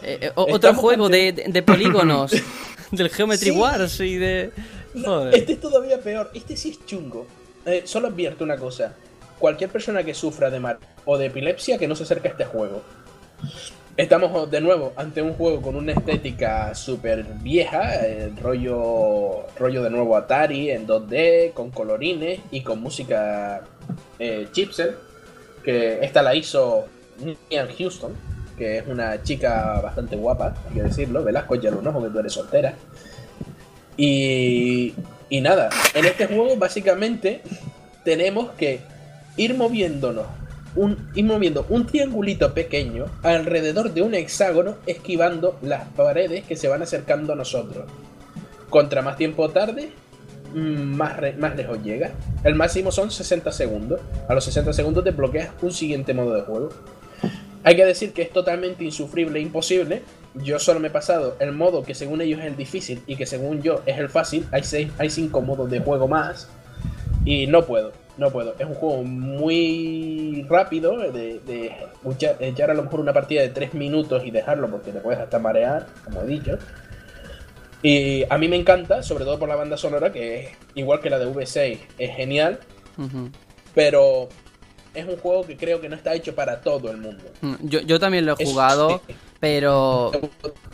Eh, 0.03 0.19
eh, 0.23 0.31
otro 0.37 0.55
Estamos 0.55 0.81
juego 0.81 1.07
ante- 1.07 1.33
de, 1.33 1.45
de- 1.49 1.63
polígonos. 1.63 2.31
del 2.93 3.11
Geometry 3.11 3.51
Sí. 3.51 3.59
Wars 3.59 4.01
y 4.01 4.17
de... 4.17 4.51
Joder. 5.05 5.35
este 5.35 5.53
es 5.55 5.61
todavía 5.61 6.01
peor. 6.01 6.31
Este 6.33 6.57
sí 6.57 6.71
es 6.71 6.87
chungo. 6.87 7.27
Solo 7.85 8.09
advierto 8.09 8.45
una 8.45 8.57
cosa. 8.57 8.95
Cualquier 9.39 9.69
persona 9.71 10.03
que 10.05 10.15
sufra 10.15 10.49
de 10.51 10.59
mar 10.61 10.79
o 11.05 11.19
de 11.19 11.27
epilepsia 11.27 11.77
que 11.77 11.87
no 11.89 11.95
se 11.97 12.05
acerque 12.05 12.29
a 12.29 12.31
este 12.31 12.45
juego. 12.47 12.83
Estamos 13.99 14.49
de 14.49 14.61
nuevo 14.61 14.93
ante 14.95 15.21
un 15.21 15.35
juego 15.35 15.61
con 15.61 15.75
una 15.75 15.91
estética 15.91 16.73
súper 16.73 17.25
vieja, 17.43 17.97
el 18.07 18.37
rollo, 18.37 19.45
rollo 19.59 19.83
de 19.83 19.91
nuevo 19.91 20.17
Atari 20.17 20.71
en 20.71 20.87
2D, 20.87 21.53
con 21.53 21.73
colorines 21.73 22.39
y 22.53 22.61
con 22.61 22.81
música 22.81 23.65
eh, 24.21 24.47
chipset, 24.53 24.95
que 25.65 25.99
esta 26.01 26.23
la 26.23 26.37
hizo 26.37 26.85
Nian 27.51 27.67
Houston, 27.77 28.13
que 28.57 28.79
es 28.79 28.87
una 28.87 29.21
chica 29.25 29.81
bastante 29.81 30.15
guapa, 30.15 30.55
hay 30.69 30.75
que 30.77 30.83
decirlo, 30.85 31.25
Velasco 31.25 31.57
ya 31.57 31.73
lo 31.73 31.83
no, 31.83 32.01
que 32.01 32.09
tú 32.09 32.21
eres 32.21 32.33
soltera. 32.33 32.75
Y, 33.97 34.95
y 35.29 35.41
nada, 35.41 35.71
en 35.95 36.05
este 36.05 36.29
juego 36.29 36.55
básicamente 36.55 37.43
tenemos 38.05 38.51
que 38.51 38.79
ir 39.37 39.55
moviéndonos, 39.55 40.27
ir 41.15 41.25
moviendo 41.25 41.67
un 41.69 41.87
triangulito 41.87 42.55
pequeño 42.55 43.07
alrededor 43.23 43.93
de 43.93 44.03
un 44.03 44.15
hexágono, 44.15 44.77
esquivando 44.87 45.59
las 45.63 45.89
paredes 45.89 46.45
que 46.45 46.57
se 46.57 46.69
van 46.69 46.83
acercando 46.83 47.33
a 47.33 47.37
nosotros. 47.37 47.87
Contra 48.71 49.03
más 49.03 49.17
tiempo 49.17 49.49
tarde, 49.51 49.91
mm, 50.55 50.97
más, 50.97 51.17
más 51.39 51.57
lejos 51.57 51.83
llega. 51.83 52.13
El 52.45 52.55
máximo 52.55 52.93
son 52.93 53.11
60 53.11 53.51
segundos. 53.51 54.01
A 54.29 54.35
los 54.35 54.45
60 54.45 54.73
segundos 54.73 55.05
desbloqueas 55.05 55.51
un 55.63 55.73
siguiente 55.73 56.15
modo 56.15 56.35
de 56.35 56.43
juego. 56.43 56.69
Hay 57.65 57.77
que 57.77 57.85
decir 57.85 58.13
que 58.13 58.23
es 58.23 58.33
totalmente 58.33 58.85
insufrible 58.85 59.39
e 59.39 59.43
imposible. 59.43 60.03
Yo 60.35 60.59
solo 60.59 60.81
me 60.81 60.89
he 60.89 60.91
pasado 60.91 61.37
el 61.41 61.53
modo 61.53 61.83
que 61.83 61.95
según 61.95 62.21
ellos 62.21 62.41
es 62.41 62.47
el 62.47 62.57
difícil 62.57 63.03
y 63.07 63.17
que 63.17 63.27
según 63.27 63.63
yo 63.63 63.83
es 63.87 63.99
el 63.99 64.09
fácil. 64.09 64.47
Hay, 64.53 64.63
seis, 64.63 64.91
hay 64.99 65.11
cinco 65.11 65.41
modos 65.41 65.71
de 65.71 65.81
juego 65.81 66.07
más. 66.07 66.49
Y 67.25 67.47
no 67.47 67.67
puedo, 67.67 67.93
no 68.19 68.31
puedo. 68.31 68.55
Es 68.59 68.67
un 68.67 68.75
juego 68.75 69.03
muy 69.05 70.45
rápido 70.49 70.99
de, 70.99 71.41
de 71.41 71.73
echar, 72.11 72.37
echar 72.41 72.71
a 72.71 72.75
lo 72.75 72.83
mejor 72.83 73.01
una 73.01 73.13
partida 73.13 73.43
de 73.43 73.49
3 73.49 73.75
minutos 73.75 74.23
y 74.27 74.31
dejarlo 74.31 74.69
porque 74.69 74.93
te 74.93 75.01
puedes 75.01 75.21
hasta 75.21 75.39
marear, 75.39 75.87
como 76.05 76.23
he 76.23 76.27
dicho. 76.27 76.59
Y 77.83 78.25
a 78.29 78.37
mí 78.39 78.49
me 78.49 78.57
encanta, 78.57 79.03
sobre 79.03 79.25
todo 79.25 79.39
por 79.39 79.49
la 79.49 79.55
banda 79.57 79.77
sonora, 79.77 80.13
que 80.13 80.41
es 80.41 80.49
igual 80.75 81.01
que 81.01 81.11
la 81.11 81.19
de 81.19 81.27
V6, 81.27 81.79
es 81.99 82.17
genial, 82.17 82.59
pero 83.75 84.29
es 84.95 85.07
un 85.07 85.17
juego 85.19 85.47
que 85.47 85.57
creo 85.57 85.81
que 85.81 85.89
no 85.89 85.95
está 85.95 86.13
hecho 86.15 86.35
para 86.35 86.61
todo 86.61 86.91
el 86.91 86.97
mundo. 86.97 87.23
Mm, 87.41 87.55
Yo, 87.63 87.81
yo 87.83 88.01
también 88.01 88.27
lo 88.27 88.35
he 88.37 88.45
jugado. 88.45 89.01
Pero 89.41 90.11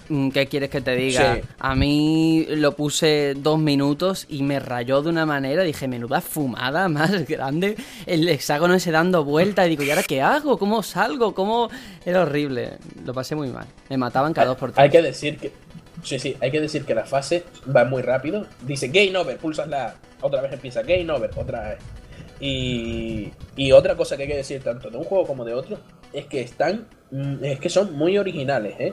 mm, 0.09 0.31
¿qué 0.31 0.47
quieres 0.47 0.71
que 0.71 0.81
te 0.81 0.97
diga? 0.97 1.37
Sí. 1.37 1.41
A 1.59 1.75
mí 1.75 2.47
lo 2.49 2.73
puse 2.73 3.35
dos 3.37 3.59
minutos 3.59 4.27
y 4.29 4.43
me 4.43 4.59
rayó 4.59 5.03
de 5.03 5.11
una 5.11 5.27
manera. 5.27 5.63
Dije, 5.63 5.87
menuda 5.87 6.21
fumada 6.21 6.89
más 6.89 7.29
grande. 7.29 7.77
El 8.07 8.29
hexágono 8.29 8.75
ese 8.75 8.91
dando 8.91 9.25
vuelta. 9.25 9.67
Y 9.67 9.71
digo, 9.71 9.83
¿y 9.83 9.91
ahora 9.91 10.03
qué 10.03 10.23
hago? 10.23 10.59
¿Cómo 10.59 10.83
salgo? 10.83 11.35
¿Cómo...? 11.35 11.69
Era 12.07 12.23
horrible. 12.23 12.79
Lo 13.05 13.13
pasé 13.13 13.35
muy 13.35 13.49
mal. 13.49 13.67
Me 13.89 13.97
mataban 13.97 14.33
cada 14.33 14.49
dos 14.49 14.57
por 14.57 14.73
tres. 14.73 14.83
Hay 14.83 14.91
que 14.91 15.03
decir 15.03 15.39
que. 15.39 15.53
Sí, 16.03 16.19
sí, 16.19 16.37
hay 16.41 16.51
que 16.51 16.61
decir 16.61 16.85
que 16.85 16.95
la 16.95 17.05
fase 17.05 17.45
va 17.75 17.85
muy 17.85 18.03
rápido. 18.03 18.47
Dice 18.63 18.89
Game 18.89 19.17
Over, 19.17 19.39
pulsas 19.39 19.69
la. 19.69 19.95
Otra 20.21 20.43
vez 20.43 20.53
empieza 20.53 20.83
Game 20.83 21.11
Over, 21.11 21.31
otra 21.37 21.71
vez. 21.71 21.79
Y, 22.41 23.31
y 23.57 23.73
otra 23.73 23.97
cosa 23.97 24.17
que 24.17 24.23
hay 24.25 24.29
que 24.29 24.37
decir 24.37 24.63
tanto 24.63 24.91
de 24.91 24.97
un 24.97 25.05
juego 25.05 25.27
como 25.27 25.45
de 25.45 25.55
otro 25.55 25.79
es 26.13 26.27
que 26.27 26.41
están. 26.41 26.87
mm, 27.11 27.45
Es 27.45 27.61
que 27.61 27.69
son 27.69 27.93
muy 27.95 28.19
originales, 28.19 28.75
¿eh? 28.79 28.93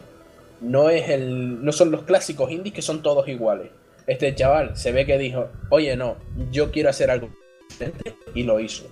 No, 0.62 0.89
es 0.89 1.10
el, 1.10 1.63
no 1.63 1.71
son 1.71 1.91
los 1.91 2.04
clásicos 2.04 2.51
indies 2.51 2.73
que 2.75 2.82
son 2.82 3.01
todos 3.01 3.27
iguales. 3.27 3.71
Este 4.08 4.34
chaval 4.36 4.77
se 4.77 4.91
ve 4.91 5.06
que 5.06 5.17
dijo: 5.17 5.49
Oye, 5.69 5.95
no, 5.95 6.17
yo 6.51 6.71
quiero 6.71 6.89
hacer 6.89 7.10
algo 7.10 7.30
diferente 7.69 8.15
y 8.36 8.43
lo 8.43 8.60
hizo. 8.60 8.86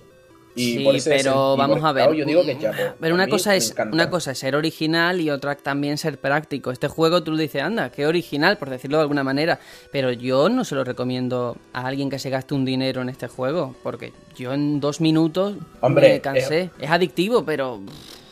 Y 0.54 0.78
sí, 0.78 0.84
por 0.84 0.96
ese 0.96 1.10
pero 1.10 1.56
vamos 1.56 1.82
a 1.84 1.92
ver. 1.92 2.12
Yo 2.12 2.24
digo 2.24 2.44
que 2.44 2.58
chapo. 2.58 2.94
Pero 2.98 3.14
A 3.14 3.14
una 3.14 3.28
cosa 3.28 3.54
es 3.54 3.74
una 3.92 4.10
cosa 4.10 4.32
es 4.32 4.38
ser 4.38 4.56
original 4.56 5.20
y 5.20 5.30
otra 5.30 5.54
también 5.54 5.98
ser 5.98 6.18
práctico. 6.18 6.70
Este 6.70 6.88
juego 6.88 7.22
tú 7.22 7.36
dices, 7.36 7.62
anda, 7.62 7.90
qué 7.90 8.06
original, 8.06 8.58
por 8.58 8.70
decirlo 8.70 8.98
de 8.98 9.02
alguna 9.02 9.24
manera. 9.24 9.60
Pero 9.92 10.12
yo 10.12 10.48
no 10.48 10.64
se 10.64 10.74
lo 10.74 10.84
recomiendo 10.84 11.56
a 11.72 11.86
alguien 11.86 12.10
que 12.10 12.18
se 12.18 12.30
gaste 12.30 12.54
un 12.54 12.64
dinero 12.64 13.02
en 13.02 13.08
este 13.08 13.28
juego, 13.28 13.76
porque 13.82 14.12
yo 14.36 14.52
en 14.52 14.80
dos 14.80 15.00
minutos 15.00 15.54
Hombre, 15.80 16.14
me 16.14 16.20
cansé. 16.20 16.70
Es 16.80 16.90
adictivo, 16.90 17.44
pero 17.44 17.80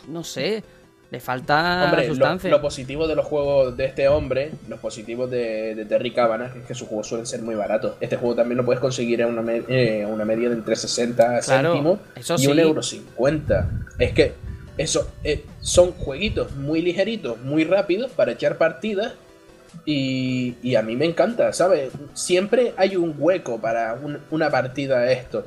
no 0.09 0.25
sé, 0.25 0.65
le 1.11 1.21
falta 1.21 1.85
Hombre, 1.87 2.03
lo, 2.07 2.15
sustancia. 2.15 2.51
lo 2.51 2.61
positivo 2.61 3.07
de 3.09 3.15
los 3.17 3.25
juegos 3.25 3.77
de 3.77 3.87
este 3.87 4.09
hombre, 4.09 4.51
los 4.69 4.79
positivos 4.79 5.31
de, 5.31 5.75
de 5.75 5.85
Terry 5.87 6.11
Cavanagh, 6.13 6.55
es 6.57 6.67
que 6.67 6.75
sus 6.75 6.87
juegos 6.87 7.07
suelen 7.07 7.27
ser 7.27 7.41
muy 7.41 7.55
baratos. 7.55 7.95
Este 8.01 8.17
juego 8.17 8.35
también 8.35 8.59
lo 8.59 8.65
puedes 8.65 8.81
conseguir 8.81 9.23
a 9.23 9.27
una, 9.27 9.41
me- 9.41 9.63
eh, 9.69 10.05
una 10.07 10.25
media 10.27 10.51
de 10.51 10.57
entre 10.57 10.77
60 10.77 11.41
Claro, 11.41 11.71
céntimos 11.73 11.99
eso 12.15 12.35
y 12.35 12.39
sí. 12.39 12.47
un 12.49 12.59
euro 12.59 12.83
50. 12.83 13.71
Es 13.99 14.13
que 14.13 14.35
eso 14.77 15.11
eh, 15.25 15.45
son 15.61 15.93
jueguitos 15.93 16.55
muy 16.57 16.83
ligeritos, 16.83 17.41
muy 17.41 17.65
rápidos 17.65 18.11
para 18.11 18.33
echar 18.33 18.59
partidas. 18.59 19.15
Y, 19.85 20.57
y 20.63 20.75
a 20.77 20.83
mí 20.83 20.97
me 20.97 21.05
encanta, 21.07 21.53
¿sabes? 21.53 21.91
Siempre 22.15 22.73
hay 22.77 22.97
un 22.97 23.15
hueco 23.19 23.59
para 23.61 23.95
un- 23.95 24.19
una 24.31 24.51
partida 24.51 25.01
de 25.01 25.13
esto. 25.15 25.47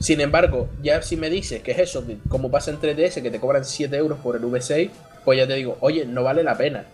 Sin 0.00 0.20
embargo, 0.20 0.68
ya 0.82 1.00
si 1.02 1.16
me 1.16 1.30
dices 1.30 1.62
que 1.62 1.70
es 1.72 1.78
eso, 1.78 2.04
que 2.06 2.16
como 2.28 2.50
pasa 2.50 2.70
en 2.72 2.80
3DS, 2.80 3.22
que 3.22 3.30
te 3.30 3.38
cobran 3.38 3.64
7 3.64 3.96
euros 3.96 4.18
por 4.18 4.34
el 4.34 4.42
V6, 4.42 4.90
pues 5.24 5.38
ya 5.38 5.46
te 5.46 5.54
digo, 5.54 5.76
oye, 5.80 6.04
no 6.06 6.22
vale 6.24 6.42
la 6.42 6.56
pena. 6.56 6.84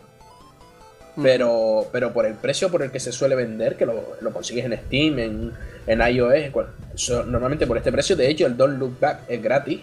Pero, 1.22 1.86
pero 1.92 2.12
por 2.12 2.26
el 2.26 2.34
precio 2.34 2.70
por 2.70 2.82
el 2.82 2.90
que 2.90 3.00
se 3.00 3.10
suele 3.10 3.34
vender, 3.34 3.76
que 3.76 3.86
lo, 3.86 4.16
lo 4.20 4.32
consigues 4.32 4.66
en 4.66 4.76
Steam, 4.76 5.18
en, 5.18 5.52
en 5.86 6.00
iOS, 6.14 6.34
en 6.34 6.52
cual- 6.52 6.68
so- 6.94 7.24
normalmente 7.24 7.66
por 7.66 7.78
este 7.78 7.90
precio, 7.90 8.16
de 8.16 8.28
hecho 8.28 8.46
el 8.46 8.56
Don't 8.56 8.78
Look 8.78 9.00
Back 9.00 9.20
es 9.28 9.42
gratis, 9.42 9.80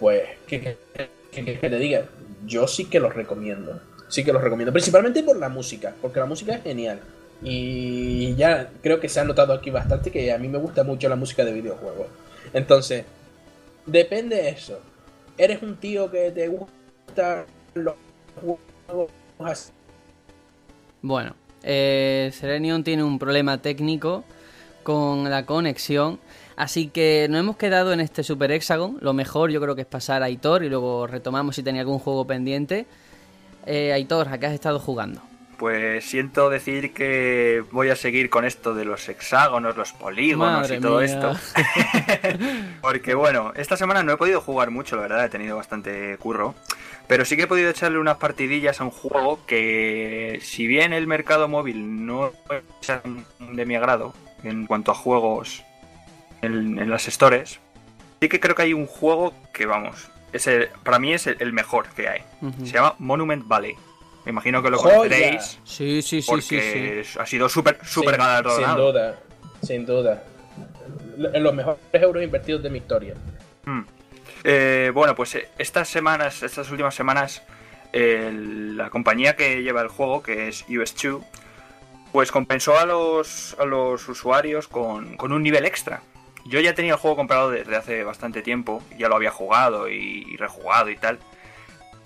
pues, 0.00 0.22
¿qué 0.46 0.60
qué- 0.62 0.76
qué 0.94 1.08
quieres 1.42 1.60
que 1.60 1.68
te 1.68 1.76
diga? 1.76 2.04
Yo 2.46 2.66
sí 2.68 2.86
que 2.86 3.00
los 3.00 3.14
recomiendo. 3.14 3.80
Sí 4.08 4.24
que 4.24 4.32
los 4.32 4.40
recomiendo, 4.40 4.72
principalmente 4.72 5.22
por 5.24 5.36
la 5.36 5.48
música, 5.50 5.92
porque 6.00 6.20
la 6.20 6.26
música 6.26 6.54
es 6.54 6.62
genial. 6.62 7.00
Y 7.42 8.34
ya 8.36 8.70
creo 8.82 8.98
que 8.98 9.10
se 9.10 9.20
ha 9.20 9.24
notado 9.24 9.52
aquí 9.52 9.68
bastante 9.70 10.10
que 10.10 10.32
a 10.32 10.38
mí 10.38 10.48
me 10.48 10.56
gusta 10.58 10.84
mucho 10.84 11.06
la 11.10 11.16
música 11.16 11.44
de 11.44 11.52
videojuegos. 11.52 12.06
Entonces, 12.56 13.04
depende 13.84 14.36
de 14.36 14.48
eso. 14.48 14.80
¿Eres 15.36 15.62
un 15.62 15.76
tío 15.76 16.10
que 16.10 16.30
te 16.30 16.48
gusta 16.48 17.44
los 17.74 17.94
juegos 18.86 19.10
así? 19.38 19.72
Bueno, 21.02 21.36
eh, 21.62 22.30
Serenion 22.32 22.82
tiene 22.82 23.04
un 23.04 23.18
problema 23.18 23.60
técnico 23.60 24.24
con 24.82 25.28
la 25.28 25.44
conexión, 25.44 26.18
Así 26.56 26.88
que 26.88 27.26
nos 27.28 27.40
hemos 27.40 27.58
quedado 27.58 27.92
en 27.92 28.00
este 28.00 28.22
Super 28.22 28.50
Hexagon. 28.50 28.96
Lo 29.02 29.12
mejor 29.12 29.50
yo 29.50 29.60
creo 29.60 29.74
que 29.74 29.82
es 29.82 29.86
pasar 29.86 30.22
a 30.22 30.26
Aitor 30.26 30.64
y 30.64 30.70
luego 30.70 31.06
retomamos 31.06 31.56
si 31.56 31.62
tenía 31.62 31.82
algún 31.82 31.98
juego 31.98 32.26
pendiente. 32.26 32.86
Eh, 33.66 33.92
Aitor, 33.92 34.28
¿a 34.28 34.38
qué 34.38 34.46
has 34.46 34.54
estado 34.54 34.78
jugando? 34.78 35.20
Pues 35.58 36.04
siento 36.04 36.50
decir 36.50 36.92
que 36.92 37.64
voy 37.72 37.88
a 37.88 37.96
seguir 37.96 38.28
con 38.28 38.44
esto 38.44 38.74
de 38.74 38.84
los 38.84 39.08
hexágonos, 39.08 39.76
los 39.76 39.92
polígonos 39.94 40.60
Madre 40.62 40.76
y 40.76 40.80
todo 40.80 40.96
mía. 41.00 41.06
esto. 41.06 41.32
Porque 42.82 43.14
bueno, 43.14 43.52
esta 43.56 43.76
semana 43.76 44.02
no 44.02 44.12
he 44.12 44.16
podido 44.16 44.40
jugar 44.40 44.70
mucho, 44.70 44.96
la 44.96 45.02
verdad, 45.02 45.24
he 45.24 45.28
tenido 45.28 45.56
bastante 45.56 46.16
curro. 46.18 46.54
Pero 47.08 47.24
sí 47.24 47.36
que 47.36 47.44
he 47.44 47.46
podido 47.46 47.70
echarle 47.70 47.98
unas 47.98 48.16
partidillas 48.16 48.80
a 48.80 48.84
un 48.84 48.90
juego 48.90 49.38
que, 49.46 50.40
si 50.42 50.66
bien 50.66 50.92
el 50.92 51.06
mercado 51.06 51.48
móvil 51.48 52.04
no 52.04 52.32
es 52.50 52.92
de 53.38 53.64
mi 53.66 53.76
agrado 53.76 54.12
en 54.42 54.66
cuanto 54.66 54.90
a 54.90 54.94
juegos 54.94 55.62
en, 56.42 56.78
en 56.78 56.90
las 56.90 57.04
stores, 57.06 57.60
sí 58.20 58.28
que 58.28 58.40
creo 58.40 58.54
que 58.54 58.62
hay 58.62 58.72
un 58.72 58.86
juego 58.86 59.32
que, 59.52 59.66
vamos, 59.66 60.08
es 60.32 60.46
el- 60.48 60.68
para 60.82 60.98
mí 60.98 61.12
es 61.14 61.26
el, 61.28 61.36
el 61.40 61.52
mejor 61.52 61.86
que 61.90 62.08
hay. 62.08 62.22
Se 62.64 62.72
llama 62.72 62.94
Monument 62.98 63.46
Valley. 63.46 63.74
Me 64.26 64.30
imagino 64.32 64.62
que 64.62 64.70
lo 64.70 64.78
¡Joya! 64.78 64.96
conoceréis 64.96 65.58
Sí, 65.64 66.02
sí, 66.02 66.02
sí, 66.02 66.02
sí, 66.02 66.22
sí. 66.22 66.28
porque 66.30 67.04
ha 67.18 67.26
sido 67.26 67.48
súper 67.48 67.78
súper 67.86 68.16
Sin- 68.16 68.18
galardonado. 68.24 68.76
Sin 68.76 68.76
duda, 68.92 69.18
sin 69.62 69.86
duda. 69.86 70.22
En 71.32 71.42
los 71.42 71.54
mejores 71.54 71.78
euros 71.92 72.22
invertidos 72.22 72.62
de 72.62 72.68
mi 72.70 72.78
historia. 72.78 73.14
Mm. 73.64 73.82
Eh, 74.44 74.90
bueno, 74.92 75.14
pues 75.14 75.34
eh, 75.36 75.48
estas 75.58 75.88
semanas, 75.88 76.42
estas 76.42 76.68
últimas 76.70 76.94
semanas, 76.94 77.42
el- 77.92 78.76
la 78.76 78.90
compañía 78.90 79.36
que 79.36 79.62
lleva 79.62 79.80
el 79.80 79.88
juego, 79.88 80.22
que 80.22 80.48
es 80.48 80.66
US2, 80.68 81.22
pues 82.12 82.30
compensó 82.32 82.76
a 82.78 82.84
los, 82.84 83.56
a 83.60 83.64
los 83.64 84.08
usuarios 84.08 84.68
con, 84.68 85.16
con 85.16 85.32
un 85.32 85.42
nivel 85.42 85.64
extra. 85.64 86.02
Yo 86.46 86.60
ya 86.60 86.74
tenía 86.74 86.92
el 86.94 86.98
juego 86.98 87.16
comprado 87.16 87.50
desde 87.50 87.76
hace 87.76 88.02
bastante 88.04 88.42
tiempo, 88.42 88.82
ya 88.98 89.08
lo 89.08 89.16
había 89.16 89.30
jugado 89.30 89.88
y, 89.88 90.24
y 90.28 90.36
rejugado 90.36 90.90
y 90.90 90.96
tal. 90.96 91.18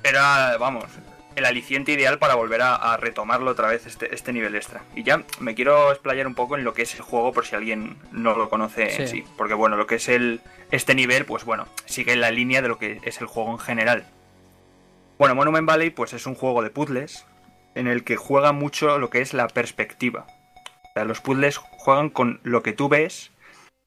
Era, 0.02 0.56
vamos, 0.58 0.84
el 1.36 1.44
aliciente 1.44 1.92
ideal 1.92 2.18
para 2.18 2.34
volver 2.34 2.62
a, 2.62 2.74
a 2.74 2.96
retomarlo 2.96 3.50
otra 3.50 3.68
vez 3.68 3.86
este, 3.86 4.14
este 4.14 4.32
nivel 4.32 4.54
extra. 4.56 4.82
Y 4.94 5.02
ya 5.02 5.22
me 5.38 5.54
quiero 5.54 5.90
explayar 5.90 6.26
un 6.26 6.34
poco 6.34 6.56
en 6.56 6.64
lo 6.64 6.74
que 6.74 6.82
es 6.82 6.94
el 6.94 7.02
juego 7.02 7.32
por 7.32 7.46
si 7.46 7.56
alguien 7.56 7.96
no 8.12 8.36
lo 8.36 8.48
conoce 8.48 8.90
en 8.90 9.08
Sí. 9.08 9.18
sí. 9.18 9.24
Porque 9.36 9.54
bueno, 9.54 9.76
lo 9.76 9.86
que 9.86 9.96
es 9.96 10.08
el 10.08 10.40
este 10.70 10.94
nivel, 10.94 11.24
pues 11.24 11.44
bueno, 11.44 11.66
sigue 11.86 12.12
en 12.12 12.20
la 12.20 12.30
línea 12.30 12.62
de 12.62 12.68
lo 12.68 12.78
que 12.78 13.00
es 13.04 13.20
el 13.20 13.26
juego 13.26 13.50
en 13.52 13.58
general. 13.58 14.06
Bueno, 15.18 15.34
Monument 15.34 15.66
Valley 15.68 15.90
pues 15.90 16.12
es 16.12 16.26
un 16.26 16.34
juego 16.34 16.62
de 16.62 16.70
puzzles 16.70 17.26
en 17.74 17.86
el 17.86 18.04
que 18.04 18.16
juega 18.16 18.52
mucho 18.52 18.98
lo 18.98 19.10
que 19.10 19.20
es 19.20 19.34
la 19.34 19.48
perspectiva. 19.48 20.26
O 20.84 20.92
sea, 20.94 21.04
los 21.04 21.20
puzzles 21.20 21.58
juegan 21.58 22.10
con 22.10 22.40
lo 22.42 22.62
que 22.62 22.72
tú 22.72 22.88
ves, 22.88 23.30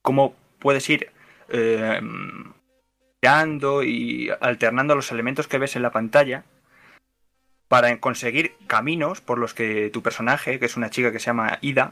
cómo 0.01 0.35
puedes 0.59 0.89
ir 0.89 1.11
eh, 1.49 1.99
mirando 3.21 3.83
y 3.83 4.29
alternando 4.39 4.95
los 4.95 5.11
elementos 5.11 5.47
que 5.47 5.57
ves 5.57 5.75
en 5.75 5.81
la 5.81 5.91
pantalla 5.91 6.45
para 7.73 7.99
conseguir 7.99 8.53
caminos 8.67 9.19
por 9.19 9.39
los 9.39 9.55
que 9.55 9.89
tu 9.91 10.03
personaje, 10.03 10.59
que 10.59 10.67
es 10.67 10.77
una 10.77 10.91
chica 10.91 11.11
que 11.11 11.17
se 11.17 11.25
llama 11.25 11.57
Ida, 11.61 11.91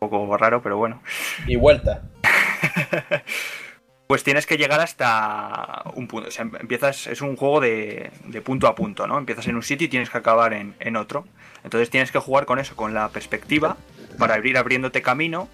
un 0.00 0.08
poco 0.08 0.34
raro, 0.38 0.62
pero 0.62 0.78
bueno, 0.78 1.02
Y 1.46 1.56
vuelta. 1.56 2.00
pues 4.06 4.24
tienes 4.24 4.46
que 4.46 4.56
llegar 4.56 4.80
hasta 4.80 5.82
un 5.96 6.08
punto. 6.08 6.28
O 6.28 6.30
sea, 6.30 6.48
empiezas, 6.60 7.08
es 7.08 7.20
un 7.20 7.36
juego 7.36 7.60
de, 7.60 8.10
de 8.24 8.40
punto 8.40 8.68
a 8.68 8.74
punto, 8.74 9.06
¿no? 9.06 9.18
Empiezas 9.18 9.46
en 9.48 9.54
un 9.54 9.62
sitio 9.62 9.84
y 9.84 9.90
tienes 9.90 10.08
que 10.08 10.16
acabar 10.16 10.54
en, 10.54 10.74
en 10.80 10.96
otro. 10.96 11.26
Entonces 11.62 11.90
tienes 11.90 12.10
que 12.10 12.18
jugar 12.18 12.46
con 12.46 12.58
eso, 12.58 12.74
con 12.74 12.94
la 12.94 13.10
perspectiva, 13.10 13.76
para 14.16 14.38
ir 14.38 14.56
abriéndote 14.56 15.02
camino 15.02 15.46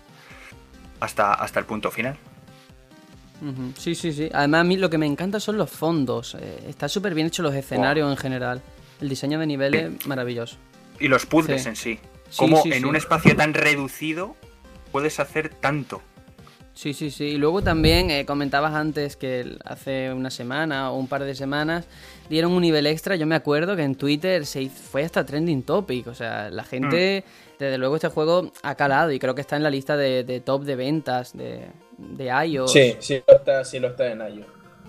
hasta, 1.00 1.34
hasta 1.34 1.58
el 1.58 1.66
punto 1.66 1.90
final. 1.90 2.16
Sí, 3.76 3.96
sí, 3.96 4.12
sí. 4.12 4.30
Además, 4.32 4.60
a 4.60 4.64
mí 4.64 4.76
lo 4.76 4.88
que 4.88 4.98
me 4.98 5.06
encanta 5.06 5.40
son 5.40 5.58
los 5.58 5.68
fondos. 5.68 6.36
Eh, 6.36 6.66
está 6.68 6.88
súper 6.88 7.12
bien 7.12 7.26
hecho 7.26 7.42
los 7.42 7.56
escenarios 7.56 8.08
en 8.08 8.16
general. 8.16 8.62
El 9.04 9.10
diseño 9.10 9.38
de 9.38 9.46
niveles, 9.46 10.06
maravilloso. 10.06 10.56
Y 10.98 11.08
los 11.08 11.26
puzzles 11.26 11.62
Sí. 11.64 11.68
en 11.68 11.76
sí. 11.76 11.98
Sí, 12.30 12.36
Como 12.38 12.62
sí, 12.62 12.70
en 12.72 12.78
sí. 12.80 12.84
un 12.84 12.96
espacio 12.96 13.36
tan 13.36 13.52
reducido 13.52 14.34
puedes 14.92 15.20
hacer 15.20 15.50
tanto. 15.50 16.00
Sí, 16.72 16.94
sí, 16.94 17.10
sí. 17.10 17.24
Y 17.24 17.36
luego 17.36 17.60
también 17.62 18.10
eh, 18.10 18.24
comentabas 18.24 18.72
antes 18.74 19.16
que 19.16 19.58
hace 19.64 20.10
una 20.12 20.30
semana 20.30 20.90
o 20.90 20.96
un 20.98 21.06
par 21.06 21.22
de 21.22 21.34
semanas 21.34 21.84
dieron 22.30 22.52
un 22.52 22.62
nivel 22.62 22.86
extra. 22.86 23.14
Yo 23.14 23.26
me 23.26 23.34
acuerdo 23.34 23.76
que 23.76 23.82
en 23.82 23.94
Twitter 23.94 24.46
se 24.46 24.62
hizo- 24.62 24.82
fue 24.82 25.04
hasta 25.04 25.24
trending 25.26 25.62
topic. 25.64 26.06
O 26.08 26.14
sea, 26.14 26.48
la 26.50 26.64
gente, 26.64 27.24
Mm. 27.26 27.58
desde 27.58 27.76
luego, 27.78 27.96
este 27.96 28.08
juego 28.08 28.52
ha 28.62 28.74
calado 28.74 29.12
y 29.12 29.18
creo 29.18 29.34
que 29.34 29.42
está 29.42 29.56
en 29.56 29.62
la 29.62 29.70
lista 29.70 29.96
de, 29.98 30.24
de 30.24 30.40
top 30.40 30.64
de 30.64 30.76
ventas 30.76 31.36
de, 31.36 31.66
de 31.98 32.24
iOS. 32.46 32.72
Sí, 32.72 32.96
sí 33.00 33.22
lo 33.28 33.36
está, 33.36 33.64
sí 33.66 33.78
lo 33.78 33.88
está 33.88 34.10
en 34.10 34.22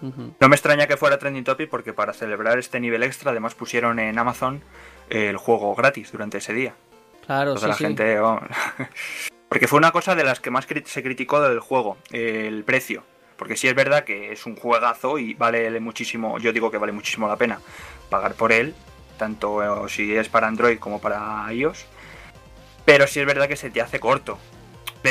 No 0.02 0.50
me 0.50 0.56
extraña 0.56 0.88
que 0.88 0.98
fuera 0.98 1.18
trending 1.18 1.44
topic 1.44 1.70
porque 1.70 1.94
para 1.94 2.14
celebrar 2.14 2.60
este 2.60 2.80
nivel 2.80 3.04
extra 3.04 3.32
además 3.32 3.56
pusieron 3.56 4.00
en 4.00 4.18
Amazon 4.20 4.62
eh, 5.10 5.30
el 5.30 5.38
juego 5.38 5.74
gratis 5.76 6.12
durante 6.12 6.40
ese 6.40 6.54
día. 6.54 6.76
Claro, 7.26 7.54
Entonces 7.54 7.78
sí, 7.78 7.84
la 7.84 7.90
sí. 7.90 7.96
gente... 7.96 8.20
porque 9.50 9.68
fue 9.68 9.78
una 9.78 9.92
cosa 9.92 10.16
de 10.16 10.24
las 10.24 10.40
que 10.40 10.52
más 10.52 10.68
se 10.86 11.04
criticó 11.04 11.42
del 11.42 11.60
juego, 11.60 11.98
el 12.12 12.64
precio. 12.64 13.04
Porque 13.38 13.58
sí 13.58 13.68
es 13.68 13.76
verdad 13.76 14.04
que 14.04 14.32
es 14.32 14.46
un 14.46 14.56
juegazo 14.56 15.18
y 15.18 15.34
vale 15.34 15.80
muchísimo, 15.80 16.40
yo 16.40 16.54
digo 16.54 16.72
que 16.72 16.78
vale 16.78 16.92
muchísimo 16.92 17.28
la 17.28 17.36
pena 17.36 17.60
pagar 18.10 18.36
por 18.36 18.52
él, 18.52 18.74
tanto 19.18 19.86
eh, 19.86 19.90
si 19.90 20.16
es 20.16 20.30
para 20.30 20.48
Android 20.48 20.80
como 20.80 21.02
para 21.02 21.52
iOS. 21.52 21.86
Pero 22.86 23.08
sí 23.08 23.20
es 23.20 23.26
verdad 23.26 23.48
que 23.48 23.56
se 23.56 23.70
te 23.70 23.82
hace 23.82 24.00
corto. 24.00 24.38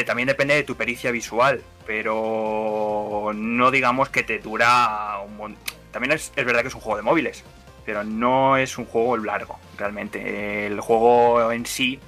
También 0.06 0.26
depende 0.26 0.54
de 0.54 0.64
tu 0.64 0.74
pericia 0.74 1.12
visual, 1.12 1.62
pero 1.86 3.32
no 3.34 3.70
digamos 3.70 4.08
que 4.08 4.22
te 4.22 4.38
dura 4.38 5.18
un 5.26 5.36
montón. 5.36 5.74
También 5.92 6.12
es, 6.12 6.32
es 6.34 6.44
verdad 6.44 6.62
que 6.62 6.68
es 6.68 6.74
un 6.74 6.80
juego 6.80 6.96
de 6.96 7.02
móviles, 7.02 7.44
pero 7.86 8.02
no 8.04 8.56
es 8.56 8.76
un 8.78 8.84
juego 8.84 9.16
largo, 9.16 9.58
realmente. 9.78 10.66
El 10.66 10.80
juego 10.80 11.52
en 11.52 11.66
sí 11.66 12.00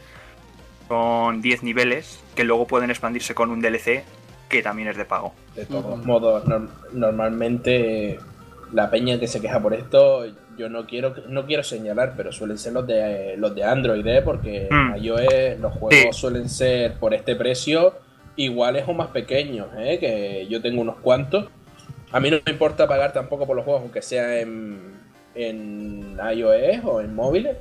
son 0.88 1.40
10 1.42 1.62
niveles 1.62 2.20
que 2.34 2.44
luego 2.44 2.66
pueden 2.66 2.90
expandirse 2.90 3.34
con 3.34 3.50
un 3.50 3.60
DLC 3.60 4.04
que 4.48 4.62
también 4.62 4.88
es 4.88 4.96
de 4.96 5.04
pago. 5.04 5.32
De 5.54 5.66
todos 5.66 6.04
modos, 6.04 6.44
nor- 6.44 6.68
normalmente 6.92 8.18
la 8.72 8.90
peña 8.90 9.18
que 9.18 9.26
se 9.28 9.40
queja 9.40 9.60
por 9.60 9.74
esto, 9.74 10.24
yo 10.56 10.68
no 10.68 10.86
quiero 10.86 11.14
no 11.28 11.46
quiero 11.46 11.62
señalar, 11.62 12.14
pero 12.16 12.32
suelen 12.32 12.58
ser 12.58 12.72
los 12.72 12.86
de 12.86 13.36
los 13.36 13.54
de 13.54 13.64
Android, 13.64 14.06
¿eh? 14.06 14.22
porque 14.22 14.68
Mm. 14.70 14.94
en 14.96 15.04
iOS 15.04 15.60
los 15.60 15.72
juegos 15.74 15.94
Sí. 15.94 16.08
suelen 16.12 16.48
ser 16.48 16.94
por 16.94 17.14
este 17.14 17.36
precio 17.36 17.94
iguales 18.36 18.84
o 18.86 18.92
más 18.92 19.08
pequeños, 19.08 19.68
¿eh? 19.78 19.98
que 19.98 20.46
yo 20.48 20.60
tengo 20.62 20.80
unos 20.82 20.96
cuantos. 20.96 21.46
A 22.12 22.20
mí 22.20 22.30
no 22.30 22.38
me 22.44 22.52
importa 22.52 22.86
pagar 22.86 23.12
tampoco 23.12 23.46
por 23.46 23.56
los 23.56 23.64
juegos, 23.64 23.82
aunque 23.82 24.02
sea 24.02 24.38
en, 24.40 24.92
en 25.34 26.18
iOS 26.34 26.84
o 26.84 27.00
en 27.00 27.14
móviles. 27.14 27.56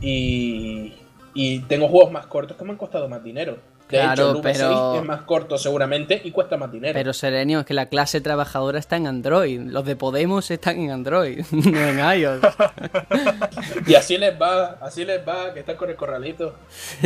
Y, 0.00 0.94
y 1.34 1.60
tengo 1.60 1.88
juegos 1.88 2.12
más 2.12 2.26
cortos 2.26 2.56
que 2.56 2.64
me 2.64 2.70
han 2.72 2.76
costado 2.76 3.08
más 3.08 3.22
dinero. 3.22 3.58
De 3.88 3.98
Claro, 3.98 4.30
hecho, 4.30 4.30
el 4.32 4.36
V6 4.44 4.52
pero- 4.58 4.94
es 4.96 5.04
más 5.04 5.20
corto 5.22 5.58
seguramente 5.58 6.20
y 6.24 6.32
cuesta 6.32 6.56
más 6.56 6.72
dinero. 6.72 6.92
Pero 6.94 7.12
Serenio, 7.12 7.60
es 7.60 7.66
que 7.66 7.74
la 7.74 7.86
clase 7.88 8.20
trabajadora 8.20 8.80
está 8.80 8.96
en 8.96 9.06
Android. 9.06 9.60
Los 9.60 9.84
de 9.84 9.94
Podemos 9.94 10.50
están 10.50 10.80
en 10.80 10.90
Android, 10.90 11.44
no 11.52 11.78
en 11.80 11.98
iOS. 12.20 12.40
Y 13.86 13.94
así 13.94 14.18
les 14.18 14.34
va, 14.40 14.78
así 14.80 15.04
les 15.04 15.20
va, 15.26 15.54
que 15.54 15.60
están 15.60 15.76
con 15.76 15.88
el 15.88 15.94
corralito. 15.96 16.56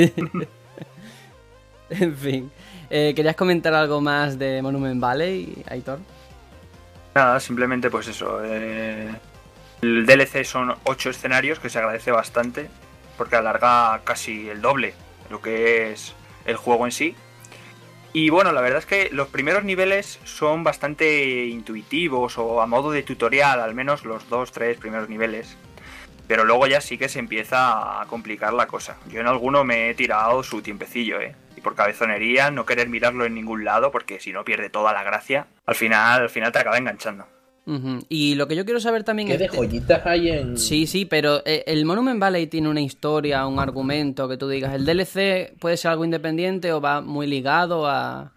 en 1.90 2.16
fin. 2.16 2.50
Eh, 2.90 3.12
¿Querías 3.14 3.37
comentar 3.37 3.72
algo 3.72 4.00
más 4.00 4.38
de 4.38 4.61
Monument 4.62 5.00
Valley, 5.00 5.62
Aitor? 5.68 6.00
Nada, 7.14 7.38
simplemente 7.40 7.88
pues 7.90 8.09
eso. 8.09 8.40
eh, 8.44 9.09
el 9.83 10.05
DLC 10.05 10.44
son 10.44 10.74
8 10.85 11.11
escenarios 11.11 11.59
que 11.59 11.70
se 11.70 11.79
agradece 11.79 12.11
bastante 12.11 12.68
porque 13.16 13.37
alarga 13.37 14.00
casi 14.05 14.48
el 14.48 14.61
doble 14.61 14.94
lo 15.31 15.40
que 15.40 15.92
es 15.92 16.14
el 16.44 16.57
juego 16.57 16.85
en 16.85 16.92
sí. 16.92 17.14
Y 18.12 18.29
bueno, 18.31 18.50
la 18.50 18.61
verdad 18.61 18.81
es 18.81 18.87
que 18.87 19.09
los 19.12 19.29
primeros 19.29 19.62
niveles 19.62 20.18
son 20.24 20.64
bastante 20.64 21.46
intuitivos 21.46 22.38
o 22.38 22.61
a 22.61 22.66
modo 22.66 22.90
de 22.90 23.05
tutorial, 23.05 23.61
al 23.61 23.74
menos 23.74 24.05
los 24.05 24.29
dos, 24.29 24.50
tres 24.50 24.79
primeros 24.79 25.09
niveles. 25.09 25.57
Pero 26.26 26.44
luego 26.44 26.66
ya 26.66 26.81
sí 26.81 26.98
que 26.98 27.09
se 27.09 27.20
empieza 27.20 28.00
a 28.00 28.07
complicar 28.07 28.53
la 28.53 28.66
cosa. 28.66 28.96
Yo 29.09 29.20
en 29.20 29.29
alguno 29.29 29.62
me 29.64 29.90
he 29.90 29.94
tirado 29.94 30.42
su 30.42 30.61
tiempecillo, 30.61 31.20
¿eh? 31.20 31.37
Y 31.61 31.62
por 31.62 31.75
cabezonería, 31.75 32.51
no 32.51 32.64
querer 32.64 32.88
mirarlo 32.88 33.27
en 33.27 33.35
ningún 33.35 33.66
lado, 33.66 33.90
porque 33.90 34.18
si 34.18 34.33
no 34.33 34.46
pierde 34.46 34.70
toda 34.70 34.94
la 34.94 35.03
gracia, 35.03 35.46
al 35.66 35.75
final, 35.75 36.23
al 36.23 36.31
final 36.31 36.53
te 36.53 36.59
acaba 36.59 36.79
enganchando. 36.79 37.27
Y 38.09 38.35
lo 38.35 38.49
que 38.49 38.57
yo 38.57 38.64
quiero 38.64 38.81
saber 38.81 39.05
también 39.05 39.29
¿Qué 39.29 39.35
es... 39.35 39.40
de 39.40 39.49
joyitas 39.49 40.05
hay 40.07 40.31
en...? 40.31 40.59
Sí, 40.59 40.87
sí, 40.87 41.05
pero 41.05 41.42
eh, 41.44 41.62
el 41.66 41.85
Monument 41.85 42.18
Valley 42.18 42.46
tiene 42.46 42.68
una 42.68 42.81
historia, 42.81 43.46
un 43.46 43.61
argumento 43.61 44.27
que 44.27 44.37
tú 44.38 44.49
digas. 44.49 44.75
¿El 44.75 44.87
DLC 44.87 45.53
puede 45.59 45.77
ser 45.77 45.90
algo 45.92 46.05
independiente 46.05 46.73
o 46.73 46.81
va 46.81 47.03
muy 47.03 47.27
ligado 47.27 47.87
a, 47.87 48.33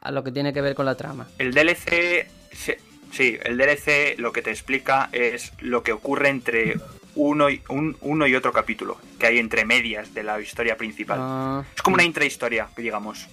a 0.00 0.10
lo 0.12 0.22
que 0.22 0.30
tiene 0.30 0.52
que 0.52 0.60
ver 0.60 0.74
con 0.74 0.86
la 0.86 0.94
trama? 0.94 1.26
El 1.38 1.52
DLC, 1.52 2.28
sí, 2.52 2.74
sí, 3.10 3.38
el 3.42 3.56
DLC 3.56 4.18
lo 4.18 4.32
que 4.32 4.42
te 4.42 4.50
explica 4.50 5.08
es 5.10 5.52
lo 5.60 5.82
que 5.82 5.92
ocurre 5.92 6.28
entre 6.28 6.76
uno 7.16 7.50
y, 7.50 7.60
un- 7.68 7.96
uno 8.02 8.26
y 8.26 8.34
otro 8.34 8.52
capítulo, 8.52 8.96
que 9.18 9.26
hay 9.26 9.38
entre 9.38 9.64
medias 9.64 10.14
de 10.14 10.22
la 10.22 10.40
historia 10.40 10.76
principal. 10.76 11.18
Ah, 11.20 11.64
Es 11.74 11.82
como 11.82 11.94
una 11.94 12.04
intrahistoria, 12.04 12.68
digamos. 12.76 13.26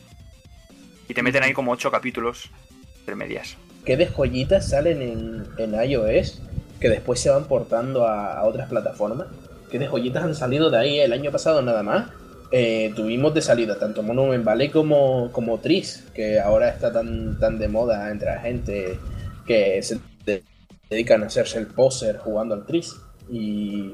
Y 1.08 1.14
te 1.14 1.22
meten 1.22 1.44
ahí 1.44 1.54
como 1.54 1.72
ocho 1.72 1.92
capítulos 1.92 2.50
entre 3.00 3.16
medias. 3.16 3.58
¿Qué 3.86 3.98
de 3.98 4.08
joyitas 4.08 4.70
salen 4.70 5.02
en, 5.02 5.44
en 5.58 5.74
iOS 5.90 6.42
que 6.80 6.90
después 6.90 7.20
se 7.20 7.30
van 7.30 7.46
portando 7.46 8.08
a, 8.08 8.34
a 8.40 8.44
otras 8.46 8.70
plataformas? 8.70 9.28
¿Qué 9.70 9.80
de 9.80 9.88
joyitas 9.88 10.24
han 10.24 10.36
salido 10.36 10.70
de 10.70 10.78
ahí 10.78 11.00
el 11.00 11.12
año 11.12 11.32
pasado 11.32 11.62
nada 11.62 11.84
más? 11.84 12.10
Eh, 12.52 12.94
tuvimos 12.96 13.34
de 13.34 13.42
salida 13.42 13.80
tanto 13.80 14.04
Monument 14.04 14.44
Valley 14.46 14.70
como, 14.70 15.32
como 15.32 15.58
Tris, 15.60 16.06
que 16.14 16.40
ahora 16.40 16.70
está 16.70 16.94
tan, 16.94 17.40
tan 17.40 17.58
de 17.58 17.68
moda 17.68 18.10
entre 18.12 18.28
la 18.30 18.40
gente 18.40 18.98
que 19.46 19.82
se 19.82 20.00
de- 20.24 20.44
dedican 20.90 21.24
a 21.24 21.26
hacerse 21.26 21.58
el 21.58 21.66
poser 21.68 22.18
jugando 22.20 22.54
al 22.54 22.66
Tris. 22.66 22.96
Y 23.32 23.94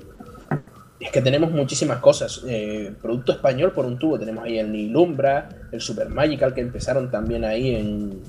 es 0.99 1.11
que 1.11 1.21
tenemos 1.21 1.51
muchísimas 1.51 1.99
cosas. 1.99 2.43
Eh, 2.47 2.91
producto 3.01 3.31
español 3.31 3.71
por 3.71 3.85
un 3.85 3.97
tubo. 3.97 4.19
Tenemos 4.19 4.43
ahí 4.43 4.59
el 4.59 4.71
Nilumbra, 4.71 5.49
el 5.71 5.81
Super 5.81 6.09
Magical, 6.09 6.53
que 6.53 6.61
empezaron 6.61 7.09
también 7.09 7.45
ahí 7.45 7.75
en, 7.75 8.21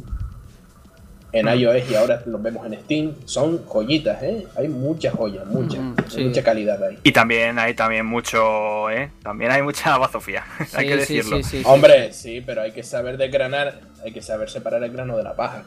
en 1.33 1.49
iOS 1.49 1.91
y 1.91 1.95
ahora 1.95 2.23
los 2.27 2.43
vemos 2.43 2.65
en 2.67 2.75
Steam. 2.81 3.15
Son 3.25 3.65
joyitas, 3.67 4.23
¿eh? 4.23 4.47
Hay 4.57 4.69
muchas 4.69 5.15
joyas, 5.15 5.47
muchas. 5.47 5.81
Mm, 5.81 5.95
sí. 6.09 6.25
mucha 6.25 6.43
calidad 6.43 6.83
ahí. 6.83 6.99
Y 7.03 7.13
también 7.13 7.59
hay 7.59 7.75
también 7.75 8.07
mucho, 8.07 8.89
¿eh? 8.91 9.11
También 9.23 9.51
hay 9.51 9.63
mucha 9.63 9.99
bazofía, 9.99 10.45
hay 10.75 10.87
que 10.87 10.97
decirlo. 10.97 11.37
sí, 11.39 11.43
sí, 11.43 11.59
sí. 11.59 11.63
Hombre, 11.67 12.13
sí, 12.13 12.41
pero 12.45 12.63
hay 12.63 12.73
que 12.73 12.83
saber 12.83 13.17
desgranar, 13.17 13.81
hay 14.05 14.13
que 14.13 14.23
saber 14.23 14.49
separar 14.49 14.83
el 14.83 14.93
grano 14.93 15.17
de 15.17 15.25
la 15.25 15.35
paja. 15.35 15.65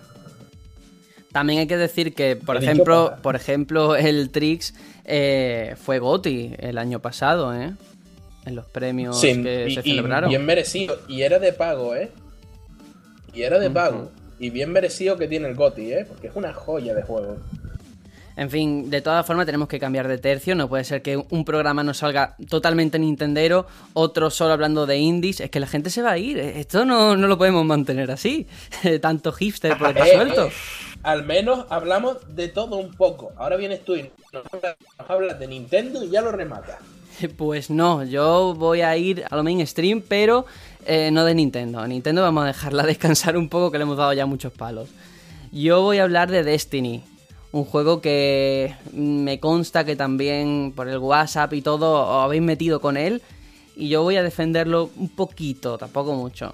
También 1.34 1.60
hay 1.60 1.68
que 1.68 1.78
decir 1.78 2.14
que, 2.14 2.36
por 2.38 2.56
He 2.56 2.60
ejemplo, 2.60 3.16
por 3.22 3.36
ejemplo, 3.36 3.96
el 3.98 4.30
Trix 4.30 4.74
eh, 5.04 5.76
fue 5.84 6.00
GOTI 6.00 6.54
el 6.60 6.78
año 6.78 7.00
pasado, 7.02 7.54
¿eh? 7.54 7.74
En 8.46 8.56
los 8.56 8.66
premios 8.68 9.20
Sí, 9.20 9.42
que 9.42 9.68
y, 9.70 9.74
se 9.76 9.82
y 9.82 9.84
celebraron. 9.84 10.30
bien 10.30 10.46
merecido. 10.46 11.00
Y 11.08 11.24
era 11.24 11.40
de 11.40 11.52
pago, 11.52 11.96
¿eh? 11.96 12.12
Y 13.34 13.42
era 13.42 13.60
de 13.60 13.70
pago. 13.70 14.12
Y 14.40 14.50
bien 14.52 14.72
merecido 14.72 15.18
que 15.18 15.28
tiene 15.28 15.48
el 15.48 15.56
GOTI, 15.56 15.92
¿eh? 15.94 16.06
Porque 16.08 16.28
es 16.28 16.36
una 16.36 16.54
joya 16.54 16.94
de 16.94 17.02
juego. 17.02 17.38
En 18.36 18.50
fin, 18.50 18.90
de 18.90 19.00
todas 19.02 19.26
formas 19.28 19.46
tenemos 19.46 19.68
que 19.68 19.80
cambiar 19.80 20.08
de 20.08 20.18
tercio. 20.18 20.56
No 20.56 20.68
puede 20.68 20.84
ser 20.84 21.02
que 21.04 21.18
un 21.18 21.46
programa 21.46 21.84
nos 21.84 21.98
salga 21.98 22.36
totalmente 22.50 22.98
nintendero, 22.98 23.68
otro 23.94 24.30
solo 24.32 24.54
hablando 24.54 24.86
de 24.88 24.98
indies. 24.98 25.40
Es 25.40 25.50
que 25.52 25.60
la 25.60 25.68
gente 25.68 25.90
se 25.92 26.02
va 26.02 26.12
a 26.12 26.18
ir. 26.18 26.40
Esto 26.40 26.84
no, 26.84 27.16
no 27.16 27.28
lo 27.28 27.38
podemos 27.38 27.64
mantener 27.66 28.10
así. 28.12 28.48
Tanto 29.02 29.32
hipster 29.32 29.78
por 29.78 29.90
aquí 29.90 30.10
suelto. 30.14 30.50
Al 31.04 31.26
menos 31.26 31.66
hablamos 31.70 32.18
de 32.36 32.48
todo 32.48 32.78
un 32.78 32.94
poco. 32.94 33.34
Ahora 33.38 33.58
vienes 33.58 33.84
tú 33.84 33.96
y 33.96 34.10
nos 34.32 34.44
hablas, 35.08 35.38
de 35.40 35.48
Nintendo 35.48 36.04
y 36.04 36.10
ya 36.10 36.22
lo 36.22 36.32
rematas. 36.32 36.80
Pues 37.38 37.70
no, 37.70 38.04
yo 38.04 38.56
voy 38.56 38.82
a 38.82 38.98
ir 38.98 39.24
a 39.30 39.36
lo 39.36 39.44
mainstream, 39.44 40.02
pero 40.02 40.48
eh, 40.86 41.12
no 41.12 41.26
de 41.26 41.36
Nintendo. 41.36 41.86
Nintendo 41.88 42.24
vamos 42.24 42.44
a 42.44 42.48
dejarla 42.48 42.84
descansar 42.88 43.38
un 43.38 43.50
poco, 43.50 43.72
que 43.72 43.78
le 43.78 43.84
hemos 43.84 43.98
dado 43.98 44.14
ya 44.14 44.26
muchos 44.26 44.52
palos. 44.52 44.90
Yo 45.52 45.84
voy 45.84 46.00
a 46.00 46.04
hablar 46.04 46.32
de 46.32 46.44
Destiny, 46.44 47.04
un 47.52 47.66
juego 47.66 48.02
que 48.02 48.76
me 48.94 49.40
consta 49.40 49.86
que 49.86 49.96
también 49.96 50.74
por 50.76 50.88
el 50.88 50.98
WhatsApp 50.98 51.54
y 51.54 51.62
todo 51.62 52.02
os 52.02 52.26
habéis 52.26 52.42
metido 52.42 52.82
con 52.82 52.98
él, 52.98 53.22
y 53.76 53.90
yo 53.90 54.02
voy 54.02 54.16
a 54.16 54.24
defenderlo 54.24 54.90
un 54.98 55.10
poquito, 55.10 55.78
tampoco 55.78 56.16
mucho. 56.16 56.54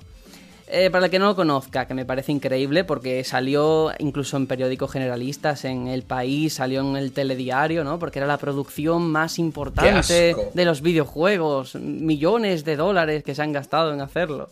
Eh, 0.71 0.91
para 0.91 1.05
el 1.05 1.11
que 1.11 1.17
no 1.17 1.25
lo 1.25 1.35
conozca, 1.35 1.87
que 1.87 1.95
me 1.95 2.05
parece 2.05 2.31
increíble 2.31 2.83
porque 2.83 3.23
salió 3.23 3.91
incluso 3.97 4.37
en 4.37 4.45
periódicos 4.45 4.91
generalistas, 4.91 5.65
en 5.65 5.87
El 5.87 6.03
País, 6.03 6.53
salió 6.53 6.81
en 6.81 6.95
el 6.95 7.11
telediario, 7.11 7.83
¿no? 7.83 7.97
Porque 7.97 8.19
era 8.19 8.27
la 8.27 8.37
producción 8.37 9.09
más 9.09 9.39
importante 9.39 10.35
de 10.53 10.65
los 10.65 10.81
videojuegos, 10.83 11.73
millones 11.73 12.65
de 12.65 12.75
dólares 12.75 13.23
que 13.23 13.33
se 13.33 13.41
han 13.41 13.51
gastado 13.51 13.91
en 13.91 14.01
hacerlo. 14.01 14.51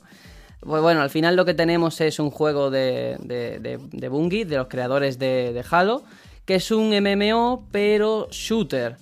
Pues 0.59 0.81
bueno, 0.81 1.01
al 1.01 1.11
final 1.11 1.35
lo 1.35 1.45
que 1.45 1.53
tenemos 1.53 2.01
es 2.01 2.17
un 2.17 2.31
juego 2.31 2.71
de, 2.71 3.17
de, 3.19 3.59
de, 3.59 3.79
de 3.79 4.09
Bungie, 4.09 4.45
de 4.45 4.57
los 4.57 4.67
creadores 4.69 5.19
de, 5.19 5.53
de 5.53 5.63
Halo, 5.69 6.01
que 6.45 6.55
es 6.55 6.71
un 6.71 6.89
MMO 6.99 7.63
pero 7.71 8.27
shooter. 8.31 8.97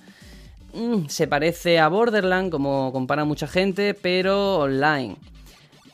Mm, 0.74 1.08
se 1.08 1.28
parece 1.28 1.80
a 1.80 1.88
Borderland, 1.88 2.52
como 2.52 2.92
compara 2.92 3.24
mucha 3.24 3.48
gente, 3.48 3.94
pero 3.94 4.58
online. 4.58 5.16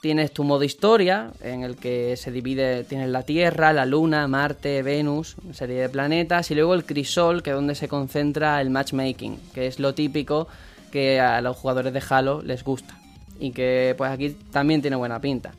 Tienes 0.01 0.31
tu 0.31 0.43
modo 0.43 0.63
historia, 0.63 1.29
en 1.41 1.61
el 1.61 1.75
que 1.75 2.17
se 2.17 2.31
divide, 2.31 2.83
tienes 2.85 3.09
la 3.09 3.21
Tierra, 3.21 3.71
la 3.71 3.85
Luna, 3.85 4.27
Marte, 4.27 4.81
Venus, 4.81 5.35
una 5.43 5.53
serie 5.53 5.79
de 5.79 5.89
planetas, 5.89 6.49
y 6.49 6.55
luego 6.55 6.73
el 6.73 6.85
Crisol, 6.85 7.43
que 7.43 7.51
es 7.51 7.55
donde 7.55 7.75
se 7.75 7.87
concentra 7.87 8.59
el 8.61 8.71
matchmaking, 8.71 9.37
que 9.53 9.67
es 9.67 9.79
lo 9.79 9.93
típico 9.93 10.47
que 10.91 11.19
a 11.19 11.39
los 11.41 11.55
jugadores 11.55 11.93
de 11.93 12.01
Halo 12.09 12.41
les 12.41 12.63
gusta. 12.63 12.97
Y 13.39 13.51
que 13.51 13.93
pues 13.95 14.09
aquí 14.09 14.35
también 14.51 14.81
tiene 14.81 14.95
buena 14.95 15.21
pinta. 15.21 15.51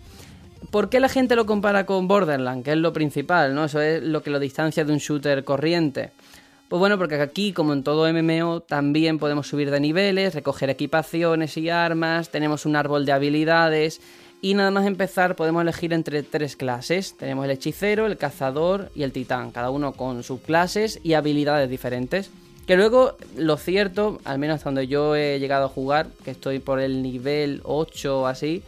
¿Por 0.73 0.89
qué 0.89 0.99
la 0.99 1.09
gente 1.09 1.37
lo 1.37 1.47
compara 1.47 1.87
con 1.87 2.09
Borderland? 2.09 2.65
Que 2.65 2.73
es 2.73 2.79
lo 2.79 2.93
principal, 2.93 3.55
¿no? 3.55 3.67
Eso 3.67 3.81
es 3.81 4.03
lo 4.03 4.25
que 4.25 4.31
lo 4.31 4.41
distancia 4.41 4.85
de 4.85 4.93
un 4.93 4.99
shooter 4.99 5.45
corriente. 5.45 6.11
Pues 6.69 6.81
bueno, 6.81 6.99
porque 6.99 7.15
aquí, 7.15 7.53
como 7.53 7.75
en 7.75 7.85
todo 7.85 8.13
MMO, 8.13 8.63
también 8.63 9.21
podemos 9.21 9.47
subir 9.47 9.71
de 9.71 9.79
niveles, 9.79 10.35
recoger 10.35 10.71
equipaciones 10.71 11.57
y 11.59 11.69
armas, 11.69 12.31
tenemos 12.31 12.67
un 12.67 12.75
árbol 12.75 13.07
de 13.07 13.13
habilidades 13.13 14.01
y 14.45 14.55
nada 14.55 14.73
más 14.73 14.87
empezar 14.87 15.37
podemos 15.37 15.63
elegir 15.63 15.93
entre 15.93 16.25
tres 16.25 16.57
clases. 16.57 17.17
Tenemos 17.17 17.45
el 17.45 17.53
hechicero, 17.53 18.07
el 18.07 18.19
cazador 18.19 18.91
y 18.93 19.05
el 19.05 19.13
titán, 19.13 19.53
cada 19.53 19.71
uno 19.71 19.93
con 19.93 20.25
subclases 20.25 20.99
y 21.05 21.15
habilidades 21.15 21.71
diferentes. 21.71 22.29
Que 22.67 22.75
luego, 22.77 23.17
lo 23.37 23.57
cierto, 23.57 24.19
al 24.25 24.41
menos 24.41 24.57
hasta 24.57 24.71
donde 24.71 24.89
yo 24.89 25.15
he 25.15 25.39
llegado 25.39 25.67
a 25.67 25.69
jugar, 25.69 26.09
que 26.25 26.33
estoy 26.33 26.59
por 26.59 26.81
el 26.81 27.03
nivel 27.03 27.61
8 27.63 28.23
o 28.23 28.27
así, 28.27 28.65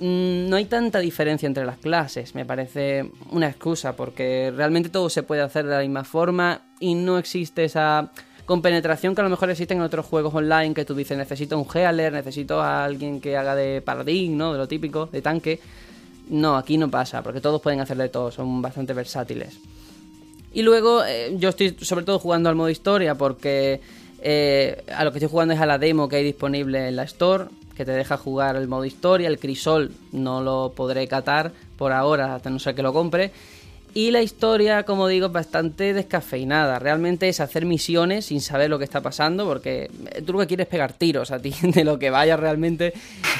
mm, 0.00 0.48
no 0.48 0.56
hay 0.56 0.64
tanta 0.64 0.98
diferencia 0.98 1.46
entre 1.46 1.66
las 1.66 1.76
clases. 1.76 2.34
Me 2.34 2.46
parece 2.46 3.10
una 3.30 3.48
excusa 3.48 3.94
porque 3.94 4.50
realmente 4.56 4.88
todo 4.88 5.10
se 5.10 5.22
puede 5.22 5.42
hacer 5.42 5.66
de 5.66 5.72
la 5.72 5.80
misma 5.80 6.04
forma 6.04 6.62
y 6.80 6.94
no 6.94 7.18
existe 7.18 7.64
esa 7.64 8.12
compenetración 8.46 9.14
que 9.14 9.20
a 9.20 9.24
lo 9.24 9.30
mejor 9.30 9.50
existe 9.50 9.74
en 9.74 9.80
otros 9.80 10.06
juegos 10.06 10.34
online 10.34 10.74
que 10.74 10.84
tú 10.84 10.94
dices 10.94 11.16
necesito 11.16 11.58
un 11.58 11.66
healer, 11.72 12.12
necesito 12.12 12.60
a 12.60 12.84
alguien 12.84 13.20
que 13.20 13.36
haga 13.36 13.54
de 13.54 13.80
paladín, 13.80 14.36
¿no? 14.36 14.52
De 14.52 14.58
lo 14.58 14.68
típico, 14.68 15.06
de 15.06 15.22
tanque. 15.22 15.60
No, 16.28 16.56
aquí 16.56 16.78
no 16.78 16.90
pasa, 16.90 17.22
porque 17.22 17.40
todos 17.40 17.60
pueden 17.60 17.80
hacer 17.80 17.96
de 17.96 18.08
todo, 18.08 18.30
son 18.30 18.62
bastante 18.62 18.92
versátiles. 18.92 19.58
Y 20.54 20.62
luego 20.62 21.04
eh, 21.04 21.34
yo 21.38 21.48
estoy 21.48 21.76
sobre 21.80 22.04
todo 22.04 22.18
jugando 22.18 22.48
al 22.48 22.54
modo 22.54 22.68
historia 22.68 23.14
porque 23.14 23.80
eh, 24.20 24.84
a 24.94 25.04
lo 25.04 25.12
que 25.12 25.18
estoy 25.18 25.30
jugando 25.30 25.54
es 25.54 25.60
a 25.60 25.66
la 25.66 25.78
demo 25.78 26.08
que 26.08 26.16
hay 26.16 26.24
disponible 26.24 26.88
en 26.88 26.96
la 26.96 27.04
Store, 27.04 27.46
que 27.76 27.84
te 27.84 27.92
deja 27.92 28.16
jugar 28.16 28.56
el 28.56 28.68
modo 28.68 28.84
historia, 28.84 29.28
el 29.28 29.38
crisol 29.38 29.92
no 30.12 30.42
lo 30.42 30.72
podré 30.76 31.08
catar 31.08 31.52
por 31.76 31.92
ahora, 31.92 32.34
hasta 32.34 32.50
no 32.50 32.58
ser 32.58 32.74
que 32.74 32.82
lo 32.82 32.92
compre. 32.92 33.32
Y 33.94 34.10
la 34.10 34.22
historia, 34.22 34.84
como 34.84 35.06
digo, 35.06 35.26
es 35.26 35.32
bastante 35.32 35.92
descafeinada. 35.92 36.78
Realmente 36.78 37.28
es 37.28 37.40
hacer 37.40 37.66
misiones 37.66 38.24
sin 38.24 38.40
saber 38.40 38.70
lo 38.70 38.78
que 38.78 38.84
está 38.84 39.02
pasando, 39.02 39.44
porque 39.44 39.90
eh, 40.12 40.22
tú 40.22 40.32
lo 40.32 40.38
que 40.38 40.46
quieres 40.46 40.64
es 40.66 40.70
pegar 40.70 40.94
tiros 40.94 41.30
a 41.30 41.38
ti. 41.38 41.52
De 41.62 41.84
lo 41.84 41.98
que 41.98 42.08
vaya 42.08 42.36
realmente 42.38 42.94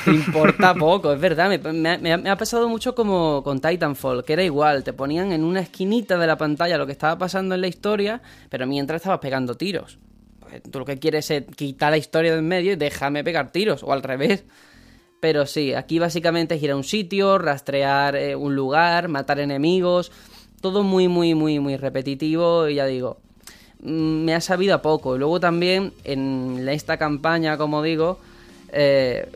te 0.05 0.11
importa 0.11 0.75
poco. 0.79 1.12
Es 1.15 1.21
verdad, 1.21 1.49
me, 1.49 1.59
me- 1.73 2.19
me 2.19 2.29
ha- 2.31 2.37
pasado 2.37 2.69
mucho 2.69 2.95
como 2.95 3.43
con 3.43 3.61
Titanfall, 3.61 4.25
que 4.25 4.35
era 4.35 4.43
igual. 4.45 4.85
Te 4.85 4.93
ponían 4.93 5.33
en 5.33 5.43
una 5.43 5.61
esquinita 5.61 6.19
de 6.19 6.27
la 6.27 6.37
pantalla 6.37 6.77
lo 6.77 6.85
que 6.85 6.93
estaba 6.93 7.17
pasando 7.17 7.55
en 7.55 7.62
la 7.62 7.69
historia, 7.69 8.21
pero 8.51 8.67
mientras 8.67 9.01
estabas 9.01 9.21
pegando 9.21 9.55
tiros. 9.57 9.99
Pues 10.41 10.62
tú 10.71 10.81
lo 10.81 10.85
que 10.85 10.99
quieres 10.99 11.31
es 11.31 11.45
quitar 11.57 11.93
la 11.93 11.97
historia 11.97 12.33
de 12.33 12.41
en 12.41 12.49
medio 12.49 12.73
y 12.73 12.77
déjame 12.77 13.25
pegar 13.25 13.53
tiros, 13.53 13.83
o 13.83 13.91
al 13.93 14.03
revés. 14.03 14.45
Pero 15.21 15.47
sí, 15.47 15.73
aquí 15.73 15.99
básicamente 16.01 16.57
es 16.57 16.62
ir 16.62 16.73
a 16.73 16.77
un 16.77 16.83
sitio, 16.85 17.38
rastrear 17.38 18.17
eh, 18.17 18.35
un 18.35 18.57
lugar, 18.57 19.07
matar 19.09 19.38
enemigos, 19.38 20.11
todo 20.62 20.83
muy, 20.83 21.09
muy, 21.09 21.35
muy, 21.35 21.59
muy 21.59 21.77
repetitivo 21.77 22.68
y 22.68 22.77
ya 22.77 22.87
digo, 22.87 23.18
mm, 23.83 24.25
me 24.25 24.35
ha 24.35 24.40
sabido 24.40 24.75
a 24.75 24.81
poco. 24.81 25.16
Y 25.16 25.18
luego 25.18 25.38
también 25.40 25.92
en 26.05 26.66
esta 26.70 26.96
campaña, 26.96 27.59
como 27.59 27.83
digo, 27.83 28.18
eh, 28.72 29.29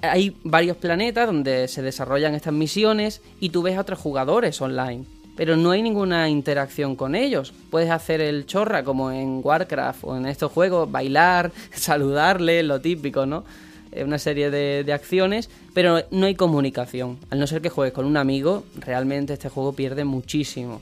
hay 0.00 0.36
varios 0.44 0.76
planetas 0.78 1.26
donde 1.26 1.68
se 1.68 1.82
desarrollan 1.82 2.34
estas 2.34 2.54
misiones 2.54 3.20
y 3.40 3.50
tú 3.50 3.62
ves 3.62 3.76
a 3.76 3.82
otros 3.82 3.98
jugadores 3.98 4.60
online. 4.62 5.04
Pero 5.36 5.56
no 5.56 5.70
hay 5.70 5.82
ninguna 5.82 6.28
interacción 6.28 6.94
con 6.94 7.14
ellos. 7.14 7.52
Puedes 7.70 7.90
hacer 7.90 8.20
el 8.20 8.46
chorra 8.46 8.84
como 8.84 9.10
en 9.10 9.40
Warcraft 9.42 10.04
o 10.04 10.16
en 10.16 10.26
estos 10.26 10.52
juegos, 10.52 10.90
bailar, 10.90 11.50
saludarle, 11.72 12.62
lo 12.62 12.80
típico, 12.80 13.26
¿no? 13.26 13.44
Eh, 13.92 14.04
Una 14.04 14.18
serie 14.18 14.50
de, 14.50 14.84
de 14.84 14.92
acciones, 14.92 15.50
pero 15.74 16.00
no 16.10 16.26
hay 16.26 16.34
comunicación. 16.34 17.18
Al 17.30 17.38
no 17.38 17.46
ser 17.46 17.60
que 17.62 17.68
juegues 17.68 17.92
con 17.92 18.06
un 18.06 18.16
amigo, 18.16 18.64
realmente 18.80 19.32
este 19.34 19.48
juego 19.48 19.74
pierde 19.74 20.04
muchísimo. 20.04 20.80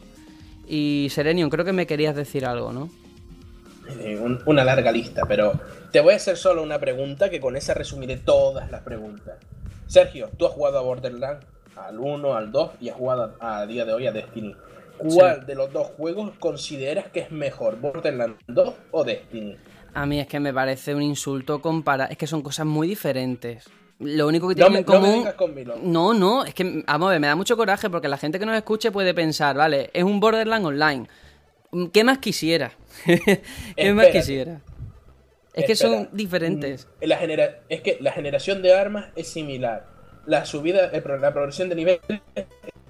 Y 0.69 1.09
Serenion, 1.11 1.51
creo 1.51 1.65
que 1.65 1.73
me 1.73 1.87
querías 1.87 2.15
decir 2.15 2.47
algo, 2.47 2.73
¿no? 2.73 2.89
Eh, 3.99 4.19
un- 4.21 4.41
una 4.47 4.63
larga 4.65 4.93
lista, 4.93 5.23
pero 5.27 5.53
te 5.91 6.01
voy 6.01 6.13
a 6.13 6.17
hacer 6.17 6.37
solo 6.37 6.63
una 6.63 6.79
pregunta 6.79 7.29
que 7.29 7.41
con 7.41 7.57
esa 7.57 7.75
resumiré 7.75 8.17
todas 8.19 8.71
las 8.71 8.83
preguntas. 8.83 9.35
Sergio, 9.89 10.31
tú 10.37 10.47
has 10.47 10.53
jugado 10.53 10.79
a 10.79 10.83
Borderlands, 10.83 11.45
al 11.75 11.99
1, 11.99 12.35
al 12.37 12.53
2 12.53 12.71
y 12.81 12.89
has 12.91 12.97
jugado 12.97 13.35
a, 13.41 13.59
a 13.61 13.67
día 13.67 13.85
de 13.85 13.93
hoy 13.93 14.07
a 14.07 14.13
Destiny. 14.13 14.55
¿Cuál 14.99 15.47
de 15.47 15.55
los 15.55 15.73
dos 15.73 15.89
juegos 15.97 16.31
consideras 16.39 17.07
que 17.09 17.21
es 17.21 17.31
mejor, 17.33 17.81
Borderlands 17.81 18.37
2 18.47 18.75
o 18.93 19.03
Destiny? 19.03 19.57
A 19.95 20.07
mí 20.07 20.21
es 20.21 20.27
que 20.27 20.41
me 20.41 20.53
parece 20.53 20.95
un 20.95 21.03
insulto 21.03 21.61
comparar. 21.61 22.11
Es 22.11 22.19
que 22.19 22.27
son 22.27 22.43
cosas 22.43 22.67
muy 22.67 22.89
diferentes. 22.89 23.69
Lo 23.99 24.27
único 24.29 24.49
que 24.49 24.55
No 24.55 24.67
tienen 24.67 24.79
en 24.79 24.87
no 24.87 25.01
me 25.23 25.35
común... 25.35 25.55
Milo. 25.55 25.77
No, 25.83 26.15
no, 26.15 26.45
es 26.45 26.55
que, 26.55 26.83
vamos 26.87 27.09
a 27.09 27.11
ver, 27.11 27.21
me 27.21 27.27
da 27.27 27.37
mucho 27.37 27.57
coraje 27.57 27.91
porque 27.91 28.09
la 28.09 28.17
gente 28.17 28.39
que 28.39 28.47
nos 28.47 28.57
escuche 28.57 28.91
puede 28.91 29.13
pensar, 29.13 29.57
vale, 29.57 29.91
es 29.93 30.03
un 30.05 30.21
Borderlands 30.21 30.67
online. 30.67 31.07
Mm, 31.71 31.87
¿Qué 31.89 32.03
más 32.03 32.19
quisiera? 32.19 32.73
¿Qué 33.77 33.93
más 33.93 34.07
quisiera? 34.09 34.61
Es 35.53 35.67
que 35.67 35.77
son 35.77 36.09
diferentes. 36.13 36.87
Mm, 37.03 37.05
La 37.07 37.17
genera- 37.19 37.61
es 37.69 37.83
que 37.83 37.99
la 38.01 38.13
generación 38.13 38.63
de 38.63 38.75
armas 38.75 39.07
es 39.17 39.29
similar. 39.29 39.87
La 40.27 40.45
subida, 40.47 40.91
la 40.93 41.33
progresión 41.33 41.69
de 41.69 41.75
nivel 41.75 42.01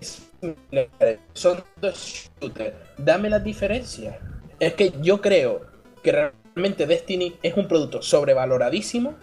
es 0.01 0.29
similar. 0.41 1.19
Son 1.33 1.63
dos 1.81 2.31
shooters. 2.41 2.75
Dame 2.99 3.31
las 3.31 3.43
diferencias. 3.43 4.17
Es 4.61 4.75
que 4.75 4.93
yo 5.01 5.21
creo 5.21 5.63
que 6.03 6.31
realmente 6.55 6.87
Destiny 6.87 7.37
es 7.43 7.57
un 7.57 7.69
producto 7.69 8.03
sobrevaloradísimo 8.03 9.15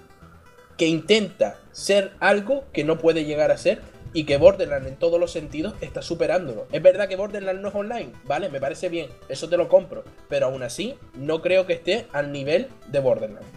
que 0.78 0.88
intenta 0.88 1.58
ser 1.72 2.12
algo 2.20 2.66
que 2.72 2.84
no 2.84 2.98
puede 2.98 3.26
llegar 3.26 3.52
a 3.52 3.58
ser 3.58 3.82
y 4.14 4.24
que 4.24 4.38
Borderlands 4.38 4.88
en 4.88 4.96
todos 4.96 5.20
los 5.20 5.32
sentidos 5.32 5.74
está 5.82 6.02
superándolo. 6.02 6.68
Es 6.72 6.82
verdad 6.82 7.08
que 7.08 7.16
Borderlands 7.16 7.62
no 7.62 7.70
es 7.70 7.76
online, 7.76 8.12
¿vale? 8.26 8.50
Me 8.50 8.60
parece 8.60 8.90
bien, 8.90 9.10
eso 9.30 9.50
te 9.50 9.58
lo 9.58 9.68
compro, 9.68 10.04
pero 10.30 10.48
aún 10.48 10.64
así 10.64 10.96
no 11.16 11.42
creo 11.42 11.66
que 11.66 11.74
esté 11.74 12.08
al 12.14 12.32
nivel 12.32 12.68
de 12.88 13.00
Borderlands. 13.00 13.48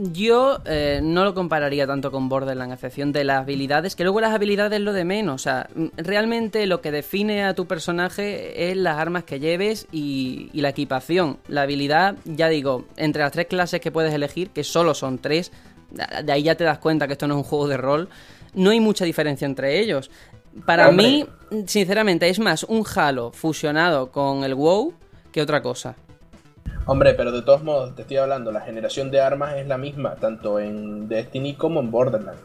Yo 0.00 0.60
eh, 0.64 1.00
no 1.02 1.24
lo 1.24 1.34
compararía 1.34 1.84
tanto 1.84 2.12
con 2.12 2.28
Borderlands, 2.28 2.70
a 2.70 2.74
excepción 2.74 3.10
de 3.10 3.24
las 3.24 3.40
habilidades, 3.40 3.96
que 3.96 4.04
luego 4.04 4.20
las 4.20 4.32
habilidades 4.32 4.78
es 4.78 4.84
lo 4.84 4.92
de 4.92 5.04
menos. 5.04 5.34
O 5.34 5.42
sea, 5.42 5.68
mm, 5.74 5.86
realmente 5.96 6.66
lo 6.66 6.80
que 6.80 6.92
define 6.92 7.42
a 7.44 7.54
tu 7.54 7.66
personaje 7.66 8.70
es 8.70 8.76
las 8.76 8.96
armas 8.96 9.24
que 9.24 9.40
lleves 9.40 9.88
y, 9.90 10.50
y 10.52 10.60
la 10.60 10.68
equipación. 10.68 11.38
La 11.48 11.62
habilidad, 11.62 12.14
ya 12.24 12.48
digo, 12.48 12.84
entre 12.96 13.22
las 13.22 13.32
tres 13.32 13.48
clases 13.48 13.80
que 13.80 13.90
puedes 13.90 14.14
elegir, 14.14 14.50
que 14.50 14.62
solo 14.62 14.94
son 14.94 15.18
tres, 15.18 15.50
de 15.90 16.32
ahí 16.32 16.44
ya 16.44 16.54
te 16.54 16.62
das 16.62 16.78
cuenta 16.78 17.08
que 17.08 17.14
esto 17.14 17.26
no 17.26 17.34
es 17.34 17.38
un 17.38 17.44
juego 17.44 17.66
de 17.66 17.76
rol, 17.76 18.08
no 18.54 18.70
hay 18.70 18.78
mucha 18.78 19.04
diferencia 19.04 19.46
entre 19.46 19.80
ellos. 19.80 20.10
Para 20.64 20.90
Hombre. 20.90 21.06
mí, 21.06 21.26
sinceramente, 21.66 22.28
es 22.28 22.38
más 22.38 22.64
un 22.64 22.84
Halo 22.94 23.32
fusionado 23.32 24.12
con 24.12 24.44
el 24.44 24.54
WoW 24.54 24.94
que 25.32 25.42
otra 25.42 25.62
cosa. 25.62 25.96
Hombre, 26.90 27.12
pero 27.12 27.32
de 27.32 27.42
todos 27.42 27.62
modos, 27.62 27.94
te 27.94 28.00
estoy 28.00 28.16
hablando, 28.16 28.50
la 28.50 28.62
generación 28.62 29.10
de 29.10 29.20
armas 29.20 29.58
es 29.58 29.66
la 29.66 29.76
misma, 29.76 30.14
tanto 30.14 30.58
en 30.58 31.06
Destiny 31.06 31.52
como 31.52 31.80
en 31.80 31.90
Borderlands. 31.90 32.40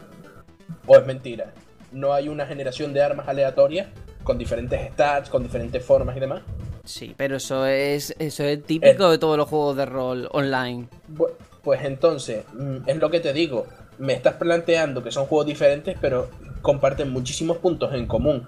O 0.85 0.97
es 0.97 1.05
mentira. 1.05 1.53
No 1.93 2.11
hay 2.11 2.27
una 2.27 2.45
generación 2.45 2.91
de 2.91 3.01
armas 3.01 3.29
aleatorias 3.29 3.87
con 4.21 4.37
diferentes 4.37 4.91
stats, 4.91 5.29
con 5.29 5.43
diferentes 5.43 5.81
formas 5.85 6.17
y 6.17 6.19
demás. 6.19 6.41
Sí, 6.83 7.13
pero 7.15 7.37
eso 7.37 7.65
es, 7.65 8.13
eso 8.19 8.43
es 8.43 8.61
típico 8.65 9.09
de 9.09 9.17
todos 9.17 9.37
los 9.37 9.47
juegos 9.47 9.77
de 9.77 9.85
rol 9.85 10.27
online. 10.33 10.89
Pues 11.63 11.85
entonces, 11.85 12.43
mm, 12.51 12.89
es 12.89 12.97
lo 12.97 13.09
que 13.09 13.21
te 13.21 13.31
digo. 13.31 13.65
Me 13.97 14.11
estás 14.11 14.33
planteando 14.33 15.01
que 15.01 15.11
son 15.13 15.25
juegos 15.25 15.45
diferentes, 15.45 15.95
pero 16.01 16.27
comparten 16.61 17.11
muchísimos 17.11 17.59
puntos 17.59 17.93
en 17.93 18.07
común. 18.07 18.45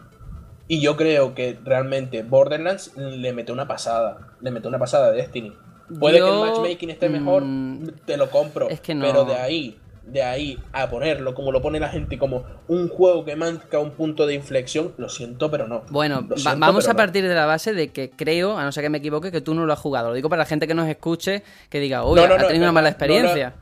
Y 0.68 0.82
yo 0.82 0.98
creo 0.98 1.34
que 1.34 1.58
realmente 1.64 2.24
Borderlands 2.24 2.98
le 2.98 3.32
mete 3.32 3.54
una 3.54 3.66
pasada. 3.66 4.34
Le 4.42 4.52
mete 4.52 4.68
una 4.68 4.78
pasada 4.78 5.08
a 5.08 5.12
Destiny. 5.12 5.54
Puede 6.00 6.18
Yo, 6.20 6.26
que 6.26 6.32
el 6.34 6.40
matchmaking 6.50 6.90
esté 6.90 7.10
mejor, 7.10 7.44
mm, 7.46 7.88
te 8.06 8.18
lo 8.18 8.30
compro. 8.30 8.70
es 8.70 8.80
que 8.82 8.96
no. 8.96 9.06
Pero 9.06 9.26
de 9.26 9.36
ahí, 9.36 9.78
de 10.06 10.24
ahí 10.24 10.60
a 10.72 10.90
ponerlo 10.90 11.34
como 11.36 11.52
lo 11.52 11.62
pone 11.62 11.80
la 11.80 11.90
gente, 11.90 12.18
como 12.18 12.44
un 12.68 12.90
juego 12.90 13.24
que 13.26 13.36
marca 13.36 13.80
un 13.80 13.92
punto 13.92 14.26
de 14.28 14.34
inflexión, 14.36 14.94
lo 14.98 15.10
siento, 15.10 15.50
pero 15.52 15.68
no. 15.68 15.84
Bueno, 15.90 16.28
va- 16.46 16.56
vamos 16.56 16.88
a 16.88 16.94
no. 16.94 16.98
partir 16.98 17.28
de 17.28 17.34
la 17.36 17.46
base 17.46 17.74
de 17.74 17.90
que 17.92 18.10
creo, 18.10 18.58
a 18.58 18.64
no 18.64 18.72
ser 18.72 18.84
que 18.84 18.90
me 18.90 18.98
equivoque, 19.00 19.32
que 19.32 19.42
tú 19.42 19.54
no 19.54 19.66
lo 19.66 19.74
has 19.74 19.80
jugado. 19.80 20.10
Lo 20.10 20.16
digo 20.16 20.30
para 20.30 20.42
la 20.44 20.46
gente 20.48 20.68
que 20.68 20.74
nos 20.74 20.88
escuche, 20.88 21.44
que 21.70 21.80
diga, 21.80 22.04
uy, 22.06 22.16
No, 22.20 22.28
no, 22.28 22.34
ha 22.36 22.48
tenido 22.48 22.64
una 22.66 22.72
mala 22.72 22.90
experiencia. 22.90 23.54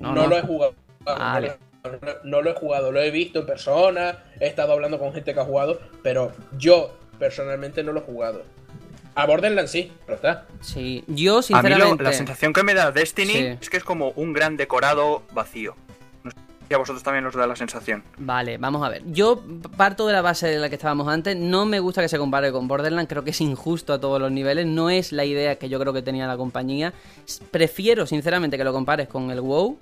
No, 0.00 0.14
lo 0.14 0.36
he 0.36 0.42
jugado. 0.42 0.74
Vale. 1.04 1.56
No 2.24 2.42
lo 2.42 2.50
he 2.50 2.54
jugado, 2.54 2.92
lo 2.92 3.00
he 3.00 3.10
visto 3.10 3.38
en 3.40 3.46
persona, 3.46 4.18
he 4.40 4.46
estado 4.46 4.72
hablando 4.72 4.98
con 4.98 5.12
gente 5.14 5.32
que 5.32 5.40
ha 5.40 5.44
jugado, 5.44 5.78
pero 6.02 6.32
yo 6.58 6.90
personalmente 7.18 7.82
no 7.82 7.92
lo 7.92 8.00
he 8.00 8.02
jugado. 8.02 8.42
A 9.18 9.26
Borderlands 9.26 9.70
sí, 9.72 9.90
pero 10.06 10.14
está. 10.16 10.46
Sí, 10.60 11.02
yo 11.08 11.34
A 11.34 11.36
mí 11.38 11.42
sinceramente... 11.42 12.04
lo- 12.04 12.10
la 12.10 12.12
sensación 12.12 12.52
que 12.52 12.62
me 12.62 12.72
da 12.74 12.92
Destiny 12.92 13.32
Sí. 13.32 13.46
es 13.60 13.68
que 13.68 13.76
es 13.78 13.84
como 13.84 14.10
un 14.10 14.32
gran 14.32 14.56
decorado 14.56 15.22
vacío. 15.32 15.74
No 16.22 16.30
sé 16.30 16.36
si 16.68 16.74
a 16.74 16.78
vosotros 16.78 17.02
también 17.02 17.26
os 17.26 17.34
da 17.34 17.46
la 17.46 17.56
sensación. 17.56 18.04
Vale, 18.18 18.58
vamos 18.58 18.86
a 18.86 18.90
ver. 18.90 19.02
Yo 19.06 19.42
parto 19.76 20.06
de 20.06 20.12
la 20.12 20.22
base 20.22 20.46
de 20.46 20.58
la 20.58 20.68
que 20.68 20.76
estábamos 20.76 21.08
antes. 21.08 21.34
No 21.36 21.66
me 21.66 21.80
gusta 21.80 22.00
que 22.00 22.08
se 22.08 22.16
compare 22.16 22.52
con 22.52 22.68
Borderlands. 22.68 23.08
Creo 23.08 23.24
que 23.24 23.30
es 23.30 23.40
injusto 23.40 23.92
a 23.92 24.00
todos 24.00 24.20
los 24.20 24.30
niveles. 24.30 24.66
No 24.66 24.88
es 24.88 25.10
la 25.10 25.24
idea 25.24 25.56
que 25.56 25.68
yo 25.68 25.80
creo 25.80 25.92
que 25.92 26.02
tenía 26.02 26.28
la 26.28 26.36
compañía. 26.36 26.92
Prefiero, 27.50 28.06
sinceramente, 28.06 28.56
que 28.56 28.62
lo 28.64 28.72
compares 28.72 29.08
con 29.08 29.30
el 29.32 29.40
WoW. 29.40 29.78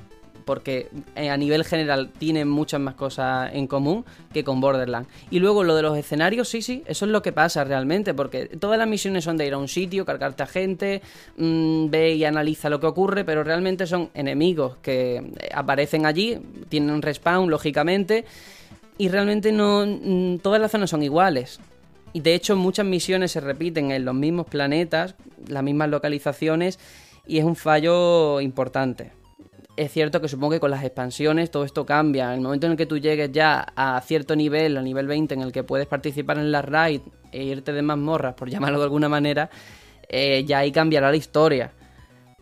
Porque 0.46 0.88
eh, 1.16 1.28
a 1.28 1.36
nivel 1.36 1.64
general 1.64 2.10
tiene 2.16 2.44
muchas 2.44 2.80
más 2.80 2.94
cosas 2.94 3.50
en 3.52 3.66
común 3.66 4.04
que 4.32 4.44
con 4.44 4.60
Borderlands. 4.60 5.10
Y 5.28 5.40
luego 5.40 5.64
lo 5.64 5.74
de 5.74 5.82
los 5.82 5.98
escenarios, 5.98 6.48
sí, 6.48 6.62
sí, 6.62 6.84
eso 6.86 7.04
es 7.04 7.10
lo 7.10 7.20
que 7.20 7.32
pasa 7.32 7.64
realmente. 7.64 8.14
Porque 8.14 8.46
todas 8.46 8.78
las 8.78 8.86
misiones 8.86 9.24
son 9.24 9.36
de 9.36 9.46
ir 9.48 9.54
a 9.54 9.58
un 9.58 9.66
sitio, 9.66 10.04
cargarte 10.06 10.44
a 10.44 10.46
gente, 10.46 11.02
mm, 11.36 11.90
ve 11.90 12.14
y 12.14 12.24
analiza 12.24 12.70
lo 12.70 12.78
que 12.78 12.86
ocurre, 12.86 13.24
pero 13.24 13.42
realmente 13.42 13.88
son 13.88 14.08
enemigos 14.14 14.76
que 14.82 15.16
eh, 15.16 15.48
aparecen 15.52 16.06
allí, 16.06 16.38
tienen 16.68 16.90
un 16.90 17.02
respawn, 17.02 17.50
lógicamente, 17.50 18.24
y 18.98 19.08
realmente 19.08 19.50
no 19.50 19.84
mm, 19.84 20.38
todas 20.38 20.60
las 20.60 20.70
zonas 20.70 20.90
son 20.90 21.02
iguales. 21.02 21.58
Y 22.12 22.20
de 22.20 22.34
hecho 22.34 22.54
muchas 22.54 22.86
misiones 22.86 23.32
se 23.32 23.40
repiten 23.40 23.90
en 23.90 24.04
los 24.04 24.14
mismos 24.14 24.46
planetas, 24.46 25.16
las 25.48 25.64
mismas 25.64 25.90
localizaciones, 25.90 26.78
y 27.26 27.38
es 27.38 27.44
un 27.44 27.56
fallo 27.56 28.40
importante. 28.40 29.10
Es 29.76 29.92
cierto 29.92 30.20
que 30.22 30.28
supongo 30.28 30.52
que 30.52 30.60
con 30.60 30.70
las 30.70 30.82
expansiones 30.84 31.50
todo 31.50 31.64
esto 31.64 31.84
cambia. 31.84 32.28
En 32.28 32.36
el 32.36 32.40
momento 32.40 32.64
en 32.66 32.72
el 32.72 32.78
que 32.78 32.86
tú 32.86 32.96
llegues 32.96 33.30
ya 33.32 33.66
a 33.76 34.00
cierto 34.00 34.34
nivel, 34.34 34.76
a 34.78 34.82
nivel 34.82 35.06
20, 35.06 35.34
en 35.34 35.42
el 35.42 35.52
que 35.52 35.64
puedes 35.64 35.86
participar 35.86 36.38
en 36.38 36.50
la 36.50 36.62
raid 36.62 37.02
e 37.30 37.44
irte 37.44 37.72
de 37.72 37.82
mazmorras, 37.82 38.34
por 38.34 38.48
llamarlo 38.50 38.78
de 38.78 38.84
alguna 38.84 39.08
manera, 39.10 39.50
eh, 40.08 40.44
ya 40.46 40.58
ahí 40.60 40.72
cambiará 40.72 41.10
la 41.10 41.16
historia. 41.16 41.72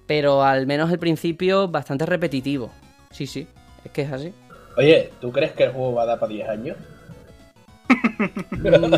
Pero 0.06 0.44
al 0.44 0.66
menos 0.68 0.92
el 0.92 0.98
principio 1.00 1.66
bastante 1.66 2.06
repetitivo. 2.06 2.70
Sí, 3.10 3.26
sí, 3.26 3.48
es 3.84 3.90
que 3.90 4.02
es 4.02 4.12
así. 4.12 4.32
Oye, 4.76 5.10
¿tú 5.20 5.32
crees 5.32 5.52
que 5.52 5.64
el 5.64 5.72
juego 5.72 5.94
va 5.94 6.02
a 6.02 6.06
dar 6.06 6.18
para 6.20 6.30
10 6.32 6.48
años? 6.48 6.76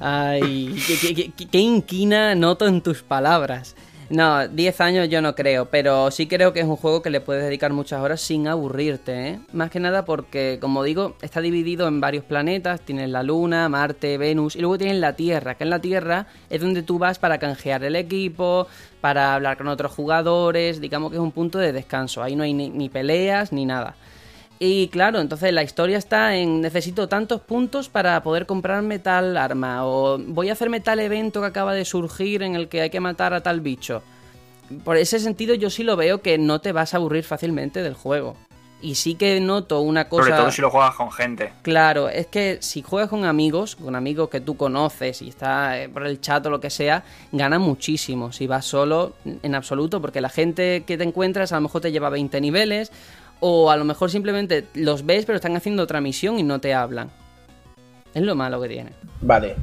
Ay, 0.00 0.76
qué, 0.86 0.96
qué- 1.00 1.14
qué- 1.14 1.32
qué- 1.36 1.46
qué 1.48 1.58
inquina 1.58 2.34
noto 2.34 2.66
en 2.66 2.80
tus 2.82 3.02
palabras. 3.02 3.74
No, 4.08 4.46
10 4.46 4.80
años 4.82 5.08
yo 5.08 5.20
no 5.20 5.34
creo, 5.34 5.66
pero 5.66 6.10
sí 6.12 6.28
creo 6.28 6.52
que 6.52 6.60
es 6.60 6.66
un 6.66 6.76
juego 6.76 7.02
que 7.02 7.10
le 7.10 7.20
puedes 7.20 7.42
dedicar 7.42 7.72
muchas 7.72 8.00
horas 8.00 8.20
sin 8.20 8.46
aburrirte, 8.46 9.28
¿eh? 9.28 9.40
Más 9.52 9.70
que 9.70 9.80
nada 9.80 10.04
porque, 10.04 10.58
como 10.60 10.84
digo, 10.84 11.16
está 11.22 11.40
dividido 11.40 11.88
en 11.88 12.00
varios 12.00 12.24
planetas, 12.24 12.80
tienes 12.82 13.10
la 13.10 13.24
Luna, 13.24 13.68
Marte, 13.68 14.16
Venus 14.16 14.54
y 14.54 14.60
luego 14.60 14.78
tienes 14.78 14.98
la 14.98 15.14
Tierra, 15.14 15.56
que 15.56 15.64
en 15.64 15.70
la 15.70 15.80
Tierra 15.80 16.26
es 16.50 16.60
donde 16.60 16.84
tú 16.84 17.00
vas 17.00 17.18
para 17.18 17.38
canjear 17.38 17.82
el 17.82 17.96
equipo, 17.96 18.68
para 19.00 19.34
hablar 19.34 19.58
con 19.58 19.66
otros 19.66 19.92
jugadores, 19.92 20.80
digamos 20.80 21.10
que 21.10 21.16
es 21.16 21.22
un 21.22 21.32
punto 21.32 21.58
de 21.58 21.72
descanso, 21.72 22.22
ahí 22.22 22.36
no 22.36 22.44
hay 22.44 22.54
ni, 22.54 22.70
ni 22.70 22.88
peleas 22.88 23.52
ni 23.52 23.66
nada. 23.66 23.96
Y 24.58 24.88
claro, 24.88 25.20
entonces 25.20 25.52
la 25.52 25.62
historia 25.62 25.98
está 25.98 26.34
en 26.34 26.62
necesito 26.62 27.08
tantos 27.08 27.42
puntos 27.42 27.88
para 27.88 28.22
poder 28.22 28.46
comprarme 28.46 28.98
tal 28.98 29.36
arma 29.36 29.86
o 29.86 30.18
voy 30.18 30.48
a 30.48 30.52
hacerme 30.52 30.80
tal 30.80 31.00
evento 31.00 31.40
que 31.40 31.46
acaba 31.46 31.74
de 31.74 31.84
surgir 31.84 32.42
en 32.42 32.54
el 32.54 32.68
que 32.68 32.80
hay 32.80 32.90
que 32.90 33.00
matar 33.00 33.34
a 33.34 33.42
tal 33.42 33.60
bicho. 33.60 34.02
Por 34.82 34.96
ese 34.96 35.20
sentido 35.20 35.54
yo 35.54 35.68
sí 35.68 35.82
lo 35.82 35.96
veo 35.96 36.22
que 36.22 36.38
no 36.38 36.60
te 36.60 36.72
vas 36.72 36.94
a 36.94 36.96
aburrir 36.96 37.24
fácilmente 37.24 37.82
del 37.82 37.94
juego. 37.94 38.36
Y 38.82 38.94
sí 38.96 39.14
que 39.14 39.40
noto 39.40 39.80
una 39.80 40.08
cosa... 40.08 40.24
Sobre 40.24 40.36
todo 40.36 40.50
si 40.50 40.60
lo 40.60 40.70
juegas 40.70 40.94
con 40.94 41.10
gente. 41.10 41.52
Claro, 41.62 42.10
es 42.10 42.26
que 42.26 42.58
si 42.60 42.82
juegas 42.82 43.08
con 43.08 43.24
amigos, 43.24 43.74
con 43.74 43.96
amigos 43.96 44.28
que 44.28 44.40
tú 44.40 44.56
conoces 44.56 45.22
y 45.22 45.30
está 45.30 45.80
eh, 45.80 45.88
por 45.88 46.06
el 46.06 46.20
chat 46.20 46.44
o 46.44 46.50
lo 46.50 46.60
que 46.60 46.68
sea, 46.68 47.02
gana 47.32 47.58
muchísimo. 47.58 48.32
Si 48.32 48.46
vas 48.46 48.66
solo, 48.66 49.14
en 49.24 49.54
absoluto, 49.54 50.02
porque 50.02 50.20
la 50.20 50.28
gente 50.28 50.84
que 50.86 50.98
te 50.98 51.04
encuentras 51.04 51.52
a 51.52 51.56
lo 51.56 51.62
mejor 51.62 51.80
te 51.80 51.90
lleva 51.90 52.10
20 52.10 52.38
niveles 52.40 52.92
o 53.40 53.70
a 53.70 53.76
lo 53.76 53.84
mejor 53.84 54.10
simplemente 54.10 54.64
los 54.74 55.04
ves 55.04 55.26
pero 55.26 55.36
están 55.36 55.56
haciendo 55.56 55.82
otra 55.82 56.00
misión 56.00 56.38
y 56.38 56.42
no 56.42 56.60
te 56.60 56.74
hablan. 56.74 57.10
Es 58.14 58.22
lo 58.22 58.34
malo 58.34 58.60
que 58.60 58.68
tiene. 58.68 58.92
Vale. 59.20 59.56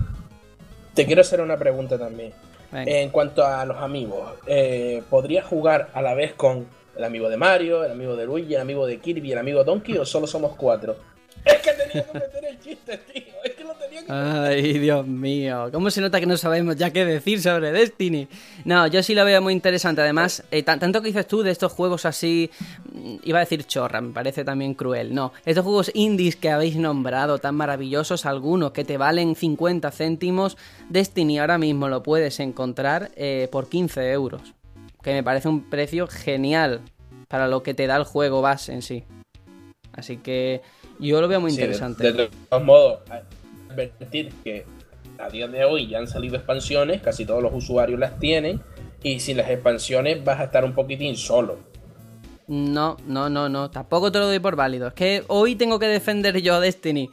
Te 0.94 1.06
quiero 1.06 1.22
hacer 1.22 1.42
una 1.42 1.58
pregunta 1.58 1.98
también. 1.98 2.34
Venga. 2.72 2.92
En 2.92 3.10
cuanto 3.10 3.46
a 3.46 3.66
los 3.66 3.78
amigos, 3.78 4.34
eh, 4.48 5.02
¿podrías 5.10 5.46
jugar 5.46 5.90
a 5.94 6.02
la 6.02 6.14
vez 6.14 6.34
con 6.34 6.68
el 6.96 7.04
amigo 7.04 7.30
de 7.30 7.38
Mario, 7.38 7.84
el 7.84 7.92
amigo 7.92 8.16
de 8.16 8.26
Luigi, 8.26 8.56
el 8.56 8.62
amigo 8.62 8.86
de 8.86 9.00
Kirby, 9.00 9.32
el 9.32 9.40
amigo 9.40 9.60
de 9.60 9.66
Donkey 9.66 9.98
o 9.98 10.06
solo 10.06 10.28
somos 10.28 10.56
cuatro? 10.56 10.96
Es 11.46 11.58
que 11.62 11.74
tenía 11.74 12.06
que 12.06 12.14
meter 12.14 12.46
el 12.46 12.60
chiste, 12.60 12.98
tío. 12.98 13.23
Ay, 14.10 14.80
Dios 14.80 15.08
mío. 15.08 15.70
¿Cómo 15.72 15.90
se 15.90 16.02
nota 16.02 16.20
que 16.20 16.26
no 16.26 16.36
sabemos 16.36 16.76
ya 16.76 16.92
qué 16.92 17.06
decir 17.06 17.42
sobre 17.42 17.72
Destiny? 17.72 18.28
No, 18.66 18.86
yo 18.88 19.02
sí 19.02 19.16
lo 19.16 19.24
veo 19.24 19.42
muy 19.42 19.54
interesante. 19.54 20.02
Además, 20.02 20.44
eh, 20.52 20.62
tan- 20.64 20.80
tanto 20.80 21.02
que 21.02 21.08
dices 21.08 21.28
tú 21.28 21.42
de 21.42 21.52
estos 21.52 21.72
juegos 21.72 22.06
así. 22.06 22.52
mm, 22.92 23.16
Iba 23.24 23.40
a 23.40 23.42
decir 23.42 23.64
chorra, 23.66 24.02
me 24.02 24.12
parece 24.14 24.44
también 24.44 24.74
cruel. 24.74 25.14
No, 25.16 25.32
estos 25.46 25.64
juegos 25.64 25.92
indies 25.94 26.36
que 26.36 26.50
habéis 26.50 26.76
nombrado, 26.76 27.38
tan 27.38 27.56
maravillosos, 27.56 28.26
algunos 28.26 28.72
que 28.72 28.84
te 28.84 28.98
valen 28.98 29.36
50 29.36 29.90
céntimos, 29.92 30.58
Destiny 30.90 31.40
ahora 31.40 31.58
mismo 31.58 31.88
lo 31.88 32.04
puedes 32.04 32.40
encontrar 32.42 33.12
eh, 33.16 33.48
por 33.52 33.70
15 33.70 34.12
euros. 34.12 34.54
Que 35.02 35.14
me 35.14 35.24
parece 35.24 35.48
un 35.48 35.70
precio 35.70 36.08
genial 36.08 36.82
para 37.30 37.48
lo 37.48 37.64
que 37.64 37.74
te 37.74 37.88
da 37.88 37.96
el 37.98 38.04
juego 38.04 38.42
base 38.42 38.74
en 38.74 38.82
sí. 38.82 39.04
Así 39.94 40.18
que 40.18 40.62
yo 41.00 41.22
lo 41.22 41.28
veo 41.28 41.40
muy 41.42 41.52
Sí, 41.52 41.58
de- 41.58 41.64
interesante. 41.64 42.12
De, 42.12 42.30
todos 42.50 42.64
modos, 42.64 43.00
advertir 43.74 44.34
que 44.44 44.66
a 45.20 45.30
día 45.30 45.48
de 45.48 45.66
hoy 45.66 45.88
ya 45.88 46.00
han 46.00 46.08
salido 46.08 46.36
expansiones, 46.36 47.02
casi 47.02 47.26
todos 47.26 47.42
los 47.42 47.54
usuarios 47.54 48.00
las 48.00 48.20
tienen, 48.20 48.62
y 49.02 49.20
sin 49.20 49.38
las 49.38 49.50
expansiones 49.50 50.24
vas 50.24 50.40
a 50.40 50.46
estar 50.46 50.64
un 50.64 50.74
poquitín 50.74 51.16
solo. 51.16 51.60
No, 52.48 52.98
no, 53.06 53.30
no, 53.30 53.50
no. 53.50 53.70
Tampoco 53.72 54.12
te 54.12 54.20
lo 54.20 54.28
doy 54.28 54.40
por 54.40 54.56
válido. 54.56 54.88
Es 54.88 54.94
que 54.94 55.24
hoy 55.28 55.56
tengo 55.56 55.80
que 55.80 55.88
defender 55.88 56.42
yo 56.42 56.56
a 56.56 56.60
Destiny. 56.60 57.10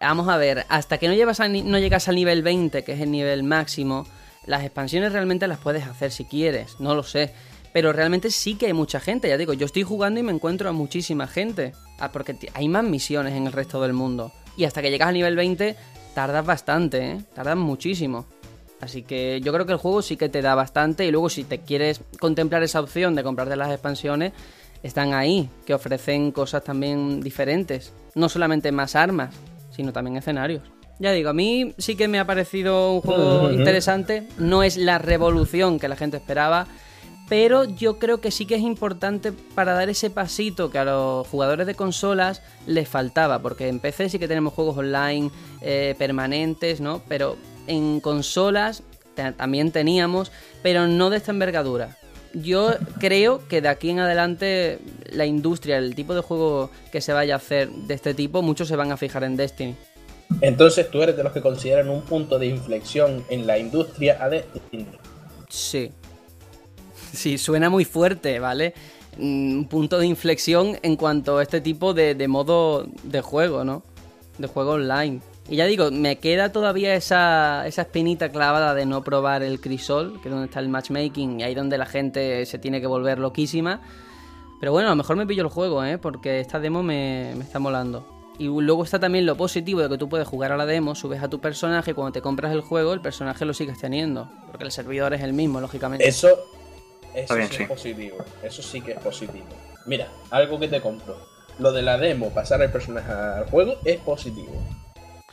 Vamos 0.00 0.28
a 0.28 0.36
ver, 0.36 0.64
hasta 0.68 0.98
que 0.98 1.06
no, 1.06 1.12
a 1.14 1.78
llegas 1.78 2.08
al 2.08 2.14
nivel 2.16 2.42
20, 2.42 2.82
que 2.82 2.92
es 2.92 3.00
el 3.00 3.10
nivel 3.12 3.44
máximo, 3.44 4.04
las 4.46 4.64
expansiones 4.64 5.12
realmente 5.12 5.46
las 5.46 5.58
puedes 5.58 5.86
hacer 5.86 6.10
si 6.10 6.24
quieres, 6.24 6.80
no 6.80 6.96
lo 6.96 7.04
sé. 7.04 7.32
Pero 7.72 7.92
realmente 7.92 8.30
sí 8.30 8.56
que 8.56 8.66
hay 8.66 8.72
mucha 8.72 9.00
gente, 9.00 9.28
ya 9.28 9.38
digo, 9.38 9.54
yo 9.54 9.64
estoy 9.64 9.84
jugando 9.84 10.20
y 10.20 10.22
me 10.24 10.32
encuentro 10.32 10.68
a 10.68 10.72
muchísima 10.72 11.26
gente. 11.26 11.72
Ah, 11.98 12.10
porque 12.10 12.36
hay 12.52 12.68
más 12.68 12.84
misiones 12.84 13.34
en 13.34 13.46
el 13.46 13.52
resto 13.52 13.80
del 13.80 13.92
mundo. 13.92 14.32
Y 14.56 14.64
hasta 14.64 14.82
que 14.82 14.90
llegas 14.90 15.08
al 15.08 15.14
nivel 15.14 15.36
20, 15.36 15.76
tardas 16.14 16.44
bastante, 16.44 17.12
¿eh? 17.12 17.18
Tardas 17.34 17.56
muchísimo. 17.56 18.26
Así 18.80 19.02
que 19.02 19.40
yo 19.40 19.52
creo 19.52 19.64
que 19.64 19.72
el 19.72 19.78
juego 19.78 20.02
sí 20.02 20.16
que 20.16 20.28
te 20.28 20.42
da 20.42 20.54
bastante 20.54 21.06
y 21.06 21.12
luego 21.12 21.28
si 21.28 21.44
te 21.44 21.60
quieres 21.60 22.00
contemplar 22.18 22.62
esa 22.64 22.80
opción 22.80 23.14
de 23.14 23.22
comprarte 23.22 23.54
las 23.54 23.70
expansiones, 23.70 24.32
están 24.82 25.14
ahí, 25.14 25.48
que 25.64 25.74
ofrecen 25.74 26.32
cosas 26.32 26.64
también 26.64 27.20
diferentes. 27.20 27.92
No 28.16 28.28
solamente 28.28 28.72
más 28.72 28.96
armas, 28.96 29.34
sino 29.70 29.92
también 29.92 30.16
escenarios. 30.16 30.62
Ya 30.98 31.12
digo, 31.12 31.30
a 31.30 31.32
mí 31.32 31.74
sí 31.78 31.96
que 31.96 32.08
me 32.08 32.18
ha 32.18 32.26
parecido 32.26 32.94
un 32.94 33.00
juego 33.00 33.50
interesante. 33.50 34.26
No 34.38 34.62
es 34.62 34.76
la 34.76 34.98
revolución 34.98 35.78
que 35.78 35.88
la 35.88 35.96
gente 35.96 36.16
esperaba, 36.16 36.66
pero 37.32 37.64
yo 37.64 37.98
creo 37.98 38.20
que 38.20 38.30
sí 38.30 38.44
que 38.44 38.56
es 38.56 38.60
importante 38.60 39.32
para 39.54 39.72
dar 39.72 39.88
ese 39.88 40.10
pasito 40.10 40.68
que 40.70 40.76
a 40.76 40.84
los 40.84 41.26
jugadores 41.26 41.66
de 41.66 41.74
consolas 41.74 42.42
les 42.66 42.86
faltaba, 42.86 43.38
porque 43.38 43.68
en 43.68 43.80
PC 43.80 44.10
sí 44.10 44.18
que 44.18 44.28
tenemos 44.28 44.52
juegos 44.52 44.76
online 44.76 45.30
eh, 45.62 45.94
permanentes, 45.96 46.82
¿no? 46.82 47.00
Pero 47.08 47.38
en 47.66 48.00
consolas 48.00 48.82
ta- 49.14 49.32
también 49.32 49.72
teníamos, 49.72 50.30
pero 50.62 50.86
no 50.88 51.08
de 51.08 51.16
esta 51.16 51.30
envergadura. 51.30 51.96
Yo 52.34 52.74
creo 53.00 53.48
que 53.48 53.62
de 53.62 53.68
aquí 53.68 53.88
en 53.88 54.00
adelante 54.00 54.78
la 55.10 55.24
industria, 55.24 55.78
el 55.78 55.94
tipo 55.94 56.14
de 56.14 56.20
juego 56.20 56.70
que 56.92 57.00
se 57.00 57.14
vaya 57.14 57.32
a 57.32 57.36
hacer 57.38 57.70
de 57.70 57.94
este 57.94 58.12
tipo, 58.12 58.42
muchos 58.42 58.68
se 58.68 58.76
van 58.76 58.92
a 58.92 58.98
fijar 58.98 59.24
en 59.24 59.38
Destiny. 59.38 59.74
Entonces 60.42 60.90
tú 60.90 61.00
eres 61.00 61.16
de 61.16 61.22
los 61.24 61.32
que 61.32 61.40
consideran 61.40 61.88
un 61.88 62.02
punto 62.02 62.38
de 62.38 62.48
inflexión 62.48 63.24
en 63.30 63.46
la 63.46 63.56
industria 63.56 64.18
a 64.22 64.28
Destiny. 64.28 64.86
Sí. 65.48 65.92
Sí, 67.12 67.38
suena 67.38 67.70
muy 67.70 67.84
fuerte, 67.84 68.38
¿vale? 68.38 68.74
Mm, 69.18 69.58
Un 69.58 69.68
punto 69.68 69.98
de 69.98 70.06
inflexión 70.06 70.78
en 70.82 70.96
cuanto 70.96 71.38
a 71.38 71.42
este 71.42 71.60
tipo 71.60 71.94
de, 71.94 72.14
modo 72.28 72.86
de 73.02 73.20
juego, 73.20 73.64
¿no? 73.64 73.82
De 74.38 74.46
juego 74.46 74.72
online. 74.72 75.20
Y 75.48 75.56
ya 75.56 75.66
digo, 75.66 75.90
me 75.90 76.16
queda 76.16 76.52
todavía 76.52 76.94
esa, 76.94 77.66
esa 77.66 77.82
espinita 77.82 78.30
clavada 78.30 78.74
de 78.74 78.86
no 78.86 79.02
probar 79.02 79.42
el 79.42 79.60
Crisol, 79.60 80.20
que 80.22 80.28
es 80.28 80.32
donde 80.32 80.46
está 80.46 80.60
el 80.60 80.68
matchmaking, 80.68 81.40
y 81.40 81.42
ahí 81.42 81.54
donde 81.54 81.76
la 81.76 81.86
gente 81.86 82.46
se 82.46 82.58
tiene 82.58 82.80
que 82.80 82.86
volver 82.86 83.18
loquísima. 83.18 83.80
Pero 84.60 84.72
bueno, 84.72 84.88
a 84.88 84.92
lo 84.92 84.96
mejor 84.96 85.16
me 85.16 85.26
pillo 85.26 85.42
el 85.42 85.48
juego, 85.48 85.84
¿eh? 85.84 85.98
Porque 85.98 86.38
esta 86.40 86.60
demo 86.60 86.82
me, 86.82 87.34
me 87.36 87.42
está 87.42 87.58
molando. 87.58 88.06
Y 88.38 88.44
luego 88.46 88.84
está 88.84 88.98
también 88.98 89.26
lo 89.26 89.36
positivo 89.36 89.80
de 89.80 89.88
que 89.88 89.98
tú 89.98 90.08
puedes 90.08 90.26
jugar 90.26 90.52
a 90.52 90.56
la 90.56 90.64
demo, 90.64 90.94
subes 90.94 91.22
a 91.22 91.28
tu 91.28 91.40
personaje 91.40 91.90
y 91.90 91.94
cuando 91.94 92.12
te 92.12 92.22
compras 92.22 92.52
el 92.52 92.60
juego, 92.62 92.92
el 92.94 93.00
personaje 93.00 93.44
lo 93.44 93.52
sigues 93.52 93.78
teniendo. 93.78 94.30
Porque 94.46 94.64
el 94.64 94.72
servidor 94.72 95.12
es 95.12 95.20
el 95.22 95.32
mismo, 95.32 95.60
lógicamente. 95.60 96.06
Eso, 96.06 96.28
eso 97.14 97.34
bien, 97.34 97.48
sí, 97.48 97.56
sí. 97.56 97.62
es 97.64 97.68
positivo. 97.68 98.16
Eso 98.42 98.62
sí 98.62 98.80
que 98.80 98.92
es 98.92 98.98
positivo. 98.98 99.46
Mira, 99.86 100.08
algo 100.30 100.58
que 100.58 100.68
te 100.68 100.80
compro. 100.80 101.16
Lo 101.58 101.72
de 101.72 101.82
la 101.82 101.98
demo, 101.98 102.30
pasar 102.30 102.62
el 102.62 102.70
personaje 102.70 103.12
al 103.12 103.46
juego, 103.50 103.76
es 103.84 103.98
positivo. 104.00 104.52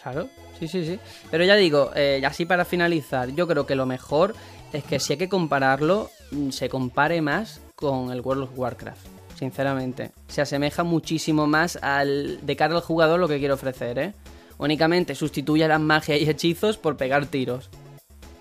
Claro, 0.01 0.29
sí, 0.59 0.67
sí, 0.67 0.85
sí. 0.85 0.99
Pero 1.31 1.43
ya 1.43 1.55
digo, 1.55 1.91
eh, 1.95 2.21
así 2.25 2.45
para 2.45 2.65
finalizar, 2.65 3.29
yo 3.29 3.47
creo 3.47 3.65
que 3.65 3.75
lo 3.75 3.85
mejor 3.85 4.35
es 4.73 4.83
que 4.83 4.99
si 4.99 5.13
hay 5.13 5.19
que 5.19 5.29
compararlo, 5.29 6.09
mm, 6.31 6.49
se 6.49 6.69
compare 6.69 7.21
más 7.21 7.61
con 7.75 8.11
el 8.11 8.21
World 8.21 8.43
of 8.43 8.57
Warcraft. 8.57 9.05
Sinceramente, 9.37 10.11
se 10.27 10.41
asemeja 10.41 10.83
muchísimo 10.83 11.47
más 11.47 11.77
al 11.81 12.45
de 12.45 12.55
cara 12.57 12.75
al 12.75 12.81
jugador 12.81 13.19
lo 13.19 13.27
que 13.27 13.39
quiere 13.39 13.53
ofrecer, 13.53 13.97
¿eh? 13.97 14.13
Únicamente 14.57 15.15
sustituye 15.15 15.65
las 15.67 15.79
magias 15.79 16.19
y 16.19 16.29
hechizos 16.29 16.77
por 16.77 16.97
pegar 16.97 17.25
tiros. 17.25 17.69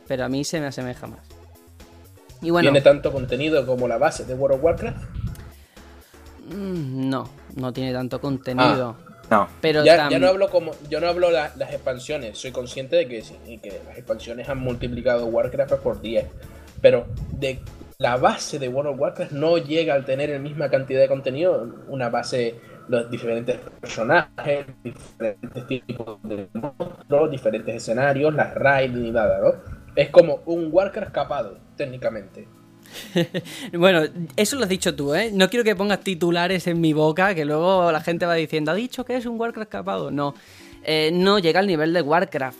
Pero 0.08 0.24
a 0.24 0.28
mí 0.28 0.42
se 0.42 0.60
me 0.60 0.66
asemeja 0.66 1.06
más. 1.06 1.37
Y 2.42 2.50
bueno, 2.50 2.70
Tiene 2.70 2.80
tanto 2.82 3.12
contenido 3.12 3.66
como 3.66 3.88
la 3.88 3.98
base 3.98 4.24
de 4.24 4.34
World 4.34 4.58
of 4.58 4.64
Warcraft. 4.64 5.04
mm, 6.50 7.08
no, 7.10 7.28
no 7.56 7.72
tiene 7.72 7.92
tanto 7.92 8.20
contenido. 8.20 8.96
No. 9.30 9.46
Pero 9.60 9.84
Ya, 9.84 10.08
ya 10.08 10.18
no 10.18 10.28
hablo 10.28 10.48
como, 10.48 10.72
yo 10.88 11.00
no 11.00 11.08
hablo 11.08 11.30
la- 11.30 11.52
las 11.56 11.72
expansiones. 11.72 12.38
Soy 12.38 12.50
consciente 12.50 12.96
de 12.96 13.06
que, 13.06 13.22
sí, 13.22 13.36
que 13.62 13.78
las 13.86 13.98
expansiones 13.98 14.48
han 14.48 14.58
multiplicado 14.58 15.26
Warcraft 15.26 15.74
por 15.82 16.00
10. 16.00 16.26
Pero 16.80 17.06
de 17.32 17.58
la 17.98 18.16
base 18.16 18.58
de 18.58 18.68
World 18.68 18.92
of 18.94 19.00
Warcraft 19.00 19.32
no 19.32 19.58
llega 19.58 19.92
al 19.94 20.04
tener 20.06 20.30
la 20.30 20.38
misma 20.38 20.70
cantidad 20.70 21.00
de 21.00 21.08
contenido. 21.08 21.68
Una 21.88 22.08
base, 22.08 22.54
los 22.88 23.10
diferentes 23.10 23.58
personajes, 23.80 24.64
diferentes 24.82 25.66
tipos 25.66 26.22
de 26.22 26.48
monstruos, 26.54 27.30
diferentes 27.30 27.74
escenarios, 27.74 28.32
las 28.32 28.54
raids 28.54 28.94
ni 28.94 29.10
nada, 29.10 29.40
¿no? 29.40 29.77
Es 29.98 30.10
como 30.10 30.42
un 30.46 30.68
Warcraft 30.70 31.10
capado, 31.10 31.58
técnicamente. 31.76 32.46
Bueno, 33.72 34.02
eso 34.36 34.54
lo 34.54 34.62
has 34.62 34.68
dicho 34.68 34.94
tú, 34.94 35.12
¿eh? 35.12 35.32
No 35.32 35.50
quiero 35.50 35.64
que 35.64 35.74
pongas 35.74 36.00
titulares 36.00 36.68
en 36.68 36.80
mi 36.80 36.92
boca, 36.92 37.34
que 37.34 37.44
luego 37.44 37.90
la 37.90 38.00
gente 38.00 38.24
va 38.24 38.34
diciendo, 38.34 38.70
ha 38.70 38.76
dicho 38.76 39.04
que 39.04 39.16
es 39.16 39.26
un 39.26 39.40
Warcraft 39.40 39.68
capado. 39.68 40.12
No, 40.12 40.34
Eh, 40.84 41.10
no 41.12 41.40
llega 41.40 41.58
al 41.58 41.66
nivel 41.66 41.92
de 41.92 42.00
Warcraft. 42.02 42.58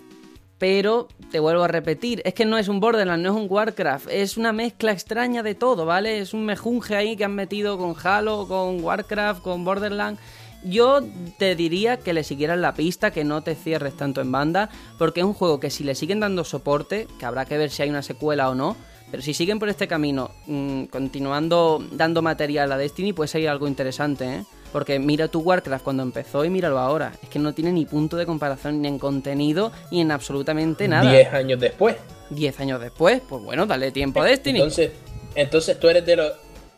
Pero 0.59 1.07
te 1.31 1.39
vuelvo 1.39 1.63
a 1.63 1.69
repetir, 1.69 2.21
es 2.25 2.35
que 2.35 2.45
no 2.45 2.59
es 2.59 2.67
un 2.67 2.81
Borderlands, 2.81 3.23
no 3.23 3.31
es 3.31 3.41
un 3.41 3.47
Warcraft, 3.49 4.09
es 4.11 4.37
una 4.37 4.53
mezcla 4.53 4.91
extraña 4.91 5.45
de 5.45 5.55
todo, 5.55 5.87
¿vale? 5.87 6.19
Es 6.19 6.35
un 6.35 6.45
mejunje 6.45 6.97
ahí 6.97 7.17
que 7.17 7.25
han 7.25 7.37
metido 7.37 7.79
con 7.79 7.95
Halo, 8.03 8.49
con 8.49 8.83
Warcraft, 8.83 9.43
con 9.43 9.65
Borderlands. 9.65 10.21
Yo 10.69 11.01
te 11.39 11.57
diría 11.57 11.97
que 11.99 12.13
le 12.13 12.25
siguieras 12.25 12.59
la 12.59 12.75
pista, 12.75 13.11
que 13.11 13.25
no 13.25 13.43
te 13.43 13.55
cierres 13.55 13.97
tanto 13.97 14.21
en 14.21 14.31
banda, 14.31 14.69
porque 14.99 15.21
es 15.21 15.27
un 15.27 15.33
juego 15.33 15.61
que 15.61 15.71
si 15.71 15.83
le 15.83 15.95
siguen 15.95 16.21
dando 16.21 16.45
soporte, 16.45 17.07
que 17.19 17.25
habrá 17.25 17.47
que 17.47 17.57
ver 17.57 17.71
si 17.71 17.83
hay 17.83 17.91
una 17.91 18.03
secuela 18.03 18.51
o 18.51 18.55
no, 18.55 18.77
pero 19.11 19.23
si 19.23 19.33
siguen 19.33 19.59
por 19.59 19.71
este 19.71 19.89
camino, 19.89 20.31
mm, 20.47 20.85
continuando 20.85 21.83
dando 21.93 22.21
material 22.21 22.71
a 22.73 22.77
Destiny, 22.77 23.15
puede 23.15 23.29
ser 23.29 23.49
algo 23.49 23.67
interesante, 23.67 24.27
¿eh? 24.27 24.45
Porque 24.71 24.99
mira 24.99 25.29
tu 25.29 25.41
Warcraft 25.41 25.83
cuando 25.83 26.03
empezó 26.03 26.45
y 26.45 26.51
míralo 26.51 26.79
ahora. 26.79 27.13
Es 27.23 27.31
que 27.31 27.39
no 27.39 27.55
tiene 27.55 27.73
ni 27.73 27.87
punto 27.87 28.19
de 28.19 28.27
comparación 28.27 28.83
ni 28.83 28.89
en 28.89 28.99
contenido 28.99 29.73
ni 29.91 30.03
en 30.03 30.11
absolutamente 30.11 30.87
nada. 30.87 31.11
Diez 31.11 31.33
años 31.33 31.59
después. 31.59 31.97
Diez 32.29 32.61
años 32.61 32.79
después, 32.79 33.23
pues 33.27 33.43
bueno, 33.43 33.65
dale 33.65 33.91
tiempo 33.93 34.21
a 34.21 34.27
Destiny. 34.27 34.59
Entonces, 34.59 34.91
entonces 35.35 35.81
tú 35.81 35.89
eres 35.89 36.05
de 36.05 36.17
los 36.17 36.33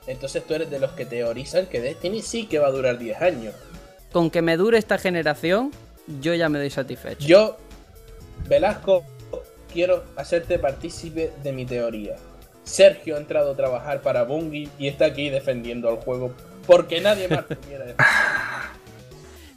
entonces 0.07 0.45
tú 0.45 0.55
eres 0.55 0.71
de 0.71 0.79
los 0.79 0.93
que 0.93 1.05
teorizan 1.05 1.67
que 1.67 1.81
Destiny 1.81 2.23
sí 2.23 2.47
que 2.47 2.59
va 2.59 2.69
a 2.69 2.71
durar 2.71 2.99
10 2.99 3.21
años. 3.23 3.55
Con 4.13 4.31
que 4.31 4.43
me 4.43 4.57
dure 4.57 4.79
esta 4.79 4.99
generación, 4.99 5.71
yo 6.21 6.35
ya 6.35 6.49
me 6.49 6.59
doy 6.59 6.71
satisfecho. 6.71 7.27
Yo, 7.27 7.57
Velasco, 8.49 9.05
quiero 9.73 10.05
hacerte 10.17 10.59
partícipe 10.59 11.33
de 11.43 11.53
mi 11.53 11.65
teoría. 11.67 12.17
Sergio 12.65 13.17
ha 13.17 13.19
entrado 13.19 13.53
a 13.53 13.57
trabajar 13.57 14.03
para 14.03 14.25
Bungie 14.25 14.69
y 14.79 14.89
está 14.89 15.07
aquí 15.07 15.31
defendiendo 15.31 15.89
al 15.89 15.97
juego 15.97 16.33
porque 16.67 17.01
nadie 17.01 17.29
más 17.29 17.49
defender. 17.49 17.97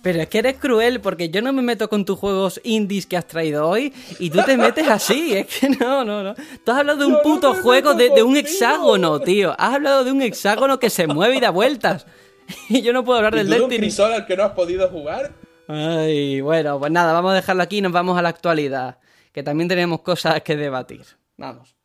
Pero 0.01 0.21
es 0.21 0.27
que 0.27 0.39
eres 0.39 0.57
cruel 0.57 0.99
porque 0.99 1.29
yo 1.29 1.41
no 1.41 1.53
me 1.53 1.61
meto 1.61 1.87
con 1.89 2.03
tus 2.03 2.19
juegos 2.19 2.59
indies 2.63 3.05
que 3.05 3.15
has 3.15 3.25
traído 3.25 3.67
hoy 3.69 3.93
y 4.19 4.29
tú 4.29 4.41
te 4.43 4.57
metes 4.57 4.87
así. 4.89 5.33
Es 5.37 5.47
que 5.47 5.69
no, 5.69 6.03
no, 6.03 6.21
no. 6.21 6.35
Tú 6.63 6.71
has 6.71 6.79
hablado 6.79 6.99
de 6.99 7.05
un 7.05 7.13
Yo 7.13 7.21
puto 7.21 7.53
juego 7.55 7.93
de, 7.93 8.09
de 8.09 8.21
un 8.21 8.35
hexágono, 8.35 9.19
tío. 9.21 9.55
Has 9.57 9.75
hablado 9.75 10.03
de 10.03 10.11
un 10.11 10.21
hexágono 10.21 10.77
que 10.77 10.89
se 10.89 11.07
mueve 11.07 11.37
y 11.37 11.39
da 11.39 11.51
vueltas. 11.51 12.05
Y 12.69 12.81
yo 12.81 12.93
no 12.93 13.03
puedo 13.03 13.17
hablar 13.17 13.33
¿Y 13.35 13.37
del 13.37 13.47
tú 13.47 13.53
de 13.53 13.61
un 13.61 13.69
Destiny. 13.69 13.87
crisol 13.87 14.13
al 14.13 14.25
que 14.25 14.37
no 14.37 14.43
has 14.43 14.51
podido 14.51 14.87
jugar? 14.89 15.33
Ay, 15.67 16.41
bueno, 16.41 16.79
pues 16.79 16.91
nada, 16.91 17.13
vamos 17.13 17.31
a 17.31 17.35
dejarlo 17.35 17.63
aquí 17.63 17.77
y 17.77 17.81
nos 17.81 17.91
vamos 17.91 18.17
a 18.17 18.21
la 18.21 18.29
actualidad. 18.29 18.97
Que 19.31 19.43
también 19.43 19.67
tenemos 19.67 20.01
cosas 20.01 20.41
que 20.43 20.55
debatir. 20.55 21.01
Vamos. 21.37 21.75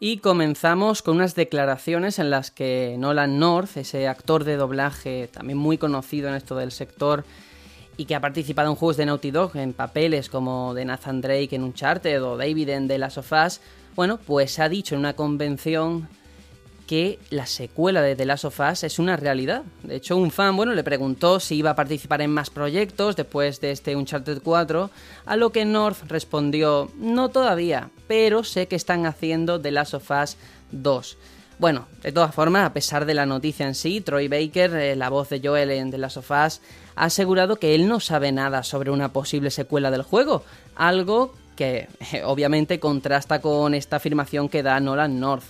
Y 0.00 0.18
comenzamos 0.18 1.00
con 1.02 1.16
unas 1.16 1.36
declaraciones 1.36 2.18
en 2.18 2.30
las 2.30 2.50
que 2.50 2.96
Nolan 2.98 3.38
North, 3.38 3.76
ese 3.76 4.08
actor 4.08 4.42
de 4.42 4.56
doblaje 4.56 5.28
también 5.28 5.58
muy 5.58 5.78
conocido 5.78 6.28
en 6.28 6.34
esto 6.34 6.56
del 6.56 6.72
sector 6.72 7.24
y 8.02 8.04
que 8.04 8.16
ha 8.16 8.20
participado 8.20 8.68
en 8.68 8.74
juegos 8.74 8.96
de 8.96 9.06
Naughty 9.06 9.30
Dog 9.30 9.56
en 9.56 9.74
papeles 9.74 10.28
como 10.28 10.74
de 10.74 10.84
Nathan 10.84 11.20
Drake 11.20 11.50
en 11.52 11.62
Uncharted 11.62 12.20
o 12.24 12.36
David 12.36 12.70
en 12.70 12.88
The 12.88 12.98
Last 12.98 13.18
of 13.18 13.30
Us, 13.30 13.60
bueno, 13.94 14.18
pues 14.18 14.58
ha 14.58 14.68
dicho 14.68 14.96
en 14.96 14.98
una 14.98 15.12
convención 15.12 16.08
que 16.88 17.20
la 17.30 17.46
secuela 17.46 18.02
de 18.02 18.16
The 18.16 18.26
Last 18.26 18.44
of 18.44 18.58
Us 18.58 18.82
es 18.82 18.98
una 18.98 19.16
realidad. 19.16 19.62
De 19.84 19.94
hecho, 19.94 20.16
un 20.16 20.32
fan, 20.32 20.56
bueno, 20.56 20.74
le 20.74 20.82
preguntó 20.82 21.38
si 21.38 21.54
iba 21.54 21.70
a 21.70 21.76
participar 21.76 22.22
en 22.22 22.32
más 22.32 22.50
proyectos 22.50 23.14
después 23.14 23.60
de 23.60 23.70
este 23.70 23.94
Uncharted 23.94 24.42
4, 24.42 24.90
a 25.24 25.36
lo 25.36 25.50
que 25.50 25.64
North 25.64 26.02
respondió, 26.08 26.90
no 26.98 27.28
todavía, 27.28 27.90
pero 28.08 28.42
sé 28.42 28.66
que 28.66 28.74
están 28.74 29.06
haciendo 29.06 29.60
The 29.60 29.70
Last 29.70 29.94
of 29.94 30.10
Us 30.10 30.36
2. 30.72 31.18
Bueno, 31.62 31.86
de 32.02 32.10
todas 32.10 32.34
formas, 32.34 32.66
a 32.66 32.72
pesar 32.72 33.06
de 33.06 33.14
la 33.14 33.24
noticia 33.24 33.68
en 33.68 33.76
sí, 33.76 34.00
Troy 34.00 34.26
Baker, 34.26 34.74
eh, 34.74 34.96
la 34.96 35.10
voz 35.10 35.28
de 35.28 35.40
Joel 35.40 35.70
en 35.70 35.92
The 35.92 35.98
Last 35.98 36.16
of 36.16 36.28
Us, 36.28 36.60
ha 36.96 37.04
asegurado 37.04 37.54
que 37.54 37.76
él 37.76 37.86
no 37.86 38.00
sabe 38.00 38.32
nada 38.32 38.64
sobre 38.64 38.90
una 38.90 39.12
posible 39.12 39.48
secuela 39.52 39.92
del 39.92 40.02
juego, 40.02 40.42
algo 40.74 41.36
que 41.54 41.86
eh, 42.12 42.24
obviamente 42.24 42.80
contrasta 42.80 43.40
con 43.40 43.74
esta 43.74 43.98
afirmación 43.98 44.48
que 44.48 44.64
da 44.64 44.80
Nolan 44.80 45.20
North. 45.20 45.44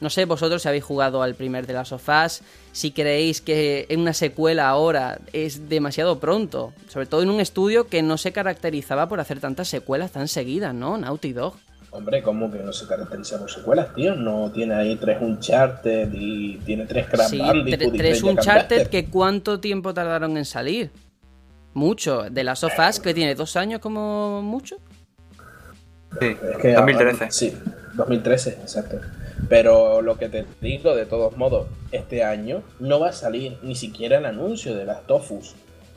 No 0.00 0.08
sé 0.08 0.24
vosotros 0.24 0.62
si 0.62 0.68
habéis 0.68 0.84
jugado 0.84 1.22
al 1.22 1.34
primer 1.34 1.66
de 1.66 1.74
las 1.74 1.88
sofás, 1.88 2.40
si 2.72 2.90
creéis 2.92 3.42
que 3.42 3.84
en 3.90 4.00
una 4.00 4.14
secuela 4.14 4.66
ahora 4.66 5.18
es 5.34 5.68
demasiado 5.68 6.20
pronto, 6.20 6.72
sobre 6.88 7.04
todo 7.04 7.20
en 7.20 7.28
un 7.28 7.38
estudio 7.38 7.86
que 7.86 8.00
no 8.00 8.16
se 8.16 8.32
caracterizaba 8.32 9.10
por 9.10 9.20
hacer 9.20 9.40
tantas 9.40 9.68
secuelas 9.68 10.12
tan 10.12 10.26
seguidas, 10.26 10.72
¿no? 10.74 10.96
Naughty 10.96 11.34
Dog. 11.34 11.56
Hombre, 11.92 12.22
¿cómo 12.22 12.50
que 12.52 12.58
no 12.60 12.72
se 12.72 12.86
caracteriza 12.86 13.38
por 13.38 13.50
secuelas, 13.50 13.92
tío? 13.94 14.14
No 14.14 14.50
tiene 14.52 14.74
ahí 14.74 14.94
tres 14.96 15.18
Uncharted 15.20 16.08
y 16.12 16.58
tiene 16.58 16.86
tres 16.86 17.06
Crash 17.08 17.30
Sí, 17.30 17.38
Bandicoot 17.38 17.80
tre- 17.80 17.94
y 17.94 17.98
tres 17.98 18.22
Uncharted 18.22 18.86
que 18.86 19.06
cuánto 19.06 19.58
tiempo 19.58 19.92
tardaron 19.92 20.36
en 20.36 20.44
salir. 20.44 20.90
Mucho. 21.74 22.30
De 22.30 22.44
las 22.44 22.60
sofás 22.60 23.00
que 23.00 23.12
tiene 23.14 23.34
dos 23.34 23.56
años 23.56 23.80
como 23.80 24.40
mucho. 24.42 24.76
Sí, 26.20 26.36
Es 26.52 26.58
que, 26.58 26.72
2013. 26.74 27.24
ah, 27.24 27.30
Sí, 27.30 27.54
2013, 27.94 28.50
exacto. 28.62 29.00
Pero 29.48 30.00
lo 30.02 30.16
que 30.16 30.28
te 30.28 30.44
digo, 30.60 30.94
de 30.94 31.06
todos 31.06 31.36
modos, 31.36 31.66
este 31.92 32.22
año 32.24 32.62
no 32.78 33.00
va 33.00 33.08
a 33.08 33.12
salir 33.12 33.58
ni 33.62 33.74
siquiera 33.74 34.18
el 34.18 34.26
anuncio 34.26 34.74
de 34.76 34.84
las 34.84 35.06
Tofus. 35.06 35.54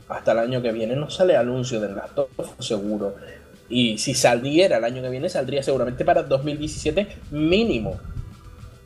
Hasta 0.08 0.32
el 0.32 0.38
año 0.38 0.60
que 0.62 0.72
viene 0.72 0.96
no 0.96 1.08
sale 1.10 1.36
anuncio 1.36 1.80
de 1.80 1.90
las 1.94 2.10
Tofus, 2.14 2.66
seguro. 2.66 3.14
Y 3.68 3.98
si 3.98 4.14
saliera 4.14 4.76
el 4.78 4.84
año 4.84 5.02
que 5.02 5.08
viene, 5.08 5.28
saldría 5.28 5.62
seguramente 5.62 6.04
para 6.04 6.22
2017 6.22 7.08
mínimo. 7.30 7.98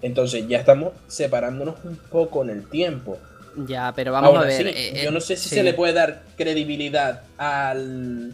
Entonces 0.03 0.47
ya 0.49 0.59
estamos 0.59 0.93
separándonos 1.09 1.75
un 1.85 1.97
poco 1.97 2.43
en 2.45 2.51
el 2.51 2.69
tiempo. 2.69 3.19
Ya, 3.67 3.93
pero 3.97 4.13
vamos 4.13 4.29
Ahora 4.29 4.43
a 4.43 4.45
ver. 4.47 4.63
sí, 4.63 4.69
eh, 4.73 5.01
yo 5.03 5.09
eh, 5.09 5.13
no 5.13 5.21
sé 5.21 5.37
si 5.37 5.49
sí. 5.49 5.55
se 5.57 5.63
le 5.65 5.75
puede 5.75 5.93
dar 5.93 6.23
credibilidad 6.37 7.23
al 7.37 8.33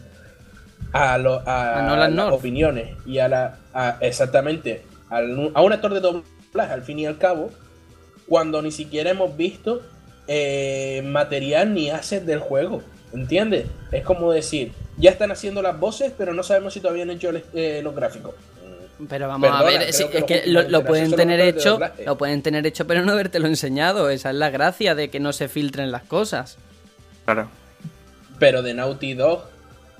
a, 0.93 1.17
lo- 1.17 1.41
a 1.47 1.79
A 1.79 1.81
Nolan 1.81 2.15
las 2.15 2.25
North. 2.25 2.39
opiniones 2.39 2.89
y 3.07 3.17
a 3.17 3.27
la 3.27 3.57
a- 3.73 3.97
exactamente 4.01 4.83
al- 5.09 5.51
a 5.55 5.61
un 5.61 5.73
actor 5.73 5.93
de 5.95 5.99
doblaje 5.99 6.73
al 6.73 6.83
fin 6.83 6.99
y 6.99 7.05
al 7.07 7.17
cabo 7.17 7.49
cuando 8.27 8.61
ni 8.61 8.71
siquiera 8.71 9.09
hemos 9.09 9.35
visto 9.35 9.81
eh, 10.27 11.01
material 11.05 11.73
ni 11.73 11.89
assets 11.89 12.25
del 12.27 12.39
juego 12.39 12.83
¿entiendes? 13.15 13.65
es 13.91 14.03
como 14.03 14.31
decir 14.31 14.71
ya 14.97 15.11
están 15.11 15.31
haciendo 15.31 15.61
las 15.61 15.79
voces 15.79 16.13
pero 16.17 16.33
no 16.33 16.43
sabemos 16.43 16.73
si 16.73 16.79
todavía 16.79 17.03
han 17.03 17.09
hecho 17.11 17.29
el- 17.29 17.43
eh, 17.53 17.81
los 17.83 17.95
gráficos 17.95 18.33
Pero 19.09 19.27
vamos 19.27 19.49
a 19.51 19.63
ver, 19.63 19.91
sí, 19.91 20.05
que 20.07 20.19
es 20.19 20.23
que 20.23 20.43
lo, 20.45 20.85
pueden 20.85 21.11
tener 21.15 21.39
hecho, 21.41 21.79
lo 22.05 22.17
pueden 22.17 22.41
tener 22.41 22.65
hecho, 22.65 22.87
pero 22.87 23.03
no 23.03 23.11
habértelo 23.11 23.45
enseñado. 23.47 24.09
Esa 24.09 24.29
es 24.29 24.35
la 24.37 24.49
gracia 24.49 24.95
de 24.95 25.09
que 25.09 25.19
no 25.19 25.33
se 25.33 25.49
filtren 25.49 25.91
las 25.91 26.03
cosas. 26.03 26.57
Claro. 27.25 27.49
pero 28.39 28.61
de 28.61 28.73
Naughty 28.73 29.13
Dog 29.15 29.43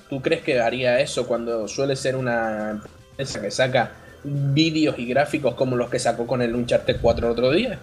¿tú 0.10 0.22
crees 0.22 0.44
que 0.44 0.62
haría 0.62 1.00
eso 1.02 1.28
cuando 1.28 1.68
suele 1.68 1.96
ser 1.98 2.16
una 2.16 2.82
empresa 3.12 3.42
que 3.42 3.52
saca 3.52 3.92
vídeos 4.24 4.98
y 4.98 5.06
gráficos 5.08 5.56
como 5.56 5.76
los 5.76 5.90
que 5.90 6.00
sacó 6.00 6.26
con 6.26 6.42
el 6.42 6.56
Uncharted 6.56 6.98
4 7.02 7.26
el 7.28 7.32
otro 7.34 7.52
día? 7.52 7.80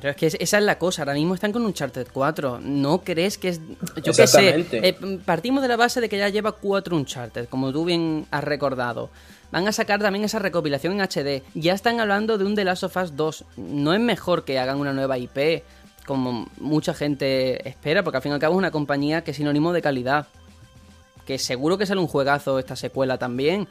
Pero 0.00 0.10
es 0.12 0.16
que 0.16 0.26
es- 0.26 0.36
esa 0.40 0.58
es 0.58 0.64
la 0.64 0.78
cosa, 0.78 1.02
ahora 1.02 1.14
mismo 1.14 1.34
están 1.34 1.52
con 1.52 1.64
Uncharted 1.64 2.08
4. 2.12 2.58
¿No 2.62 3.02
crees 3.02 3.36
que 3.38 3.48
es.? 3.50 3.60
Yo 4.02 4.12
qué 4.12 4.26
sé. 4.26 4.66
Eh, 4.72 5.18
partimos 5.24 5.62
de 5.62 5.68
la 5.68 5.76
base 5.76 6.00
de 6.00 6.08
que 6.08 6.16
ya 6.18 6.28
lleva 6.28 6.52
4 6.52 6.96
Uncharted, 6.96 7.48
como 7.48 7.72
tú 7.72 7.84
bien 7.84 8.26
has 8.30 8.42
recordado. 8.44 9.10
Van 9.52 9.66
a 9.68 9.72
sacar 9.72 10.00
también 10.00 10.24
esa 10.24 10.38
recopilación 10.38 10.94
en 10.94 11.00
HD. 11.00 11.42
Ya 11.54 11.74
están 11.74 12.00
hablando 12.00 12.38
de 12.38 12.44
un 12.44 12.54
The 12.54 12.64
Last 12.64 12.84
of 12.84 12.96
Us 12.96 13.16
2. 13.16 13.44
No 13.56 13.92
es 13.92 14.00
mejor 14.00 14.44
que 14.44 14.58
hagan 14.58 14.78
una 14.78 14.92
nueva 14.92 15.18
IP, 15.18 15.64
como 16.06 16.48
mucha 16.58 16.94
gente 16.94 17.68
espera, 17.68 18.02
porque 18.02 18.16
al 18.18 18.22
fin 18.22 18.30
y 18.30 18.34
al 18.34 18.40
cabo 18.40 18.54
es 18.54 18.58
una 18.58 18.70
compañía 18.70 19.22
que 19.22 19.32
es 19.32 19.36
sinónimo 19.36 19.72
de 19.72 19.82
calidad. 19.82 20.28
Que 21.26 21.38
seguro 21.38 21.78
que 21.78 21.86
sale 21.86 22.00
un 22.00 22.06
juegazo 22.06 22.58
esta 22.58 22.76
secuela 22.76 23.18
también. 23.18 23.68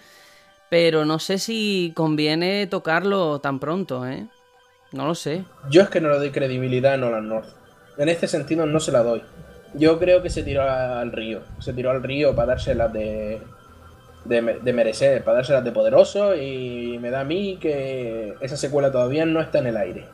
Pero 0.70 1.06
no 1.06 1.18
sé 1.18 1.40
si 1.40 1.92
conviene 1.96 2.68
tocarlo 2.68 3.40
tan 3.40 3.60
pronto, 3.60 4.06
¿eh? 4.08 4.28
No 4.92 5.06
lo 5.08 5.16
sé. 5.16 5.44
Yo 5.70 5.82
es 5.84 5.90
que 5.90 6.02
no 6.02 6.10
le 6.10 6.18
doy 6.18 6.32
credibilidad 6.32 6.94
a 6.94 6.98
Nolan 6.98 7.28
North. 7.28 7.48
En 7.98 8.10
este 8.10 8.28
sentido 8.28 8.66
no 8.66 8.80
se 8.80 8.92
la 8.92 9.04
doy. 9.04 9.22
Yo 9.76 10.00
creo 10.00 10.22
que 10.24 10.30
se 10.30 10.44
tiró 10.44 10.64
al 10.64 11.12
río. 11.12 11.42
Se 11.60 11.74
tiró 11.74 11.92
al 11.92 12.02
río 12.02 12.36
para 12.36 12.48
dárselas 12.54 12.92
de, 12.92 13.40
de, 14.26 14.42
me- 14.42 14.60
de 14.60 14.74
merecer, 14.74 15.24
para 15.24 15.38
dárselas 15.38 15.64
de 15.64 15.72
poderoso 15.72 16.36
y 16.36 16.98
me 17.00 17.12
da 17.12 17.20
a 17.22 17.26
mí 17.26 17.58
que 17.62 18.34
esa 18.42 18.58
secuela 18.58 18.92
todavía 18.92 19.26
no 19.26 19.42
está 19.42 19.60
en 19.60 19.68
el 19.68 19.78
aire. 19.78 20.06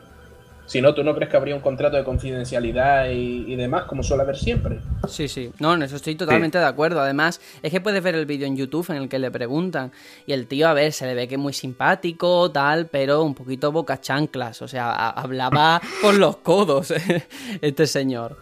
Si 0.66 0.80
no, 0.80 0.94
¿tú 0.94 1.04
no 1.04 1.14
crees 1.14 1.30
que 1.30 1.36
habría 1.36 1.54
un 1.54 1.60
contrato 1.60 1.96
de 1.96 2.02
confidencialidad 2.04 3.08
y, 3.10 3.44
y 3.52 3.56
demás 3.56 3.84
como 3.84 4.02
suele 4.02 4.24
haber 4.24 4.36
siempre? 4.36 4.80
Sí, 5.08 5.28
sí. 5.28 5.50
No, 5.60 5.74
en 5.74 5.82
eso 5.84 5.96
estoy 5.96 6.16
totalmente 6.16 6.58
de 6.58 6.64
acuerdo. 6.64 7.00
Además, 7.00 7.40
es 7.62 7.70
que 7.70 7.80
puedes 7.80 8.02
ver 8.02 8.16
el 8.16 8.26
vídeo 8.26 8.46
en 8.46 8.56
YouTube 8.56 8.90
en 8.90 8.96
el 8.96 9.08
que 9.08 9.18
le 9.20 9.30
preguntan. 9.30 9.92
Y 10.26 10.32
el 10.32 10.46
tío, 10.48 10.68
a 10.68 10.74
ver, 10.74 10.92
se 10.92 11.06
le 11.06 11.14
ve 11.14 11.28
que 11.28 11.36
es 11.36 11.40
muy 11.40 11.52
simpático, 11.52 12.50
tal, 12.50 12.86
pero 12.88 13.22
un 13.22 13.34
poquito 13.34 13.70
boca 13.70 14.00
chanclas. 14.00 14.60
O 14.62 14.68
sea, 14.68 15.10
hablaba 15.10 15.80
por 16.02 16.14
los 16.14 16.38
codos 16.38 16.92
este 17.60 17.86
señor. 17.86 18.36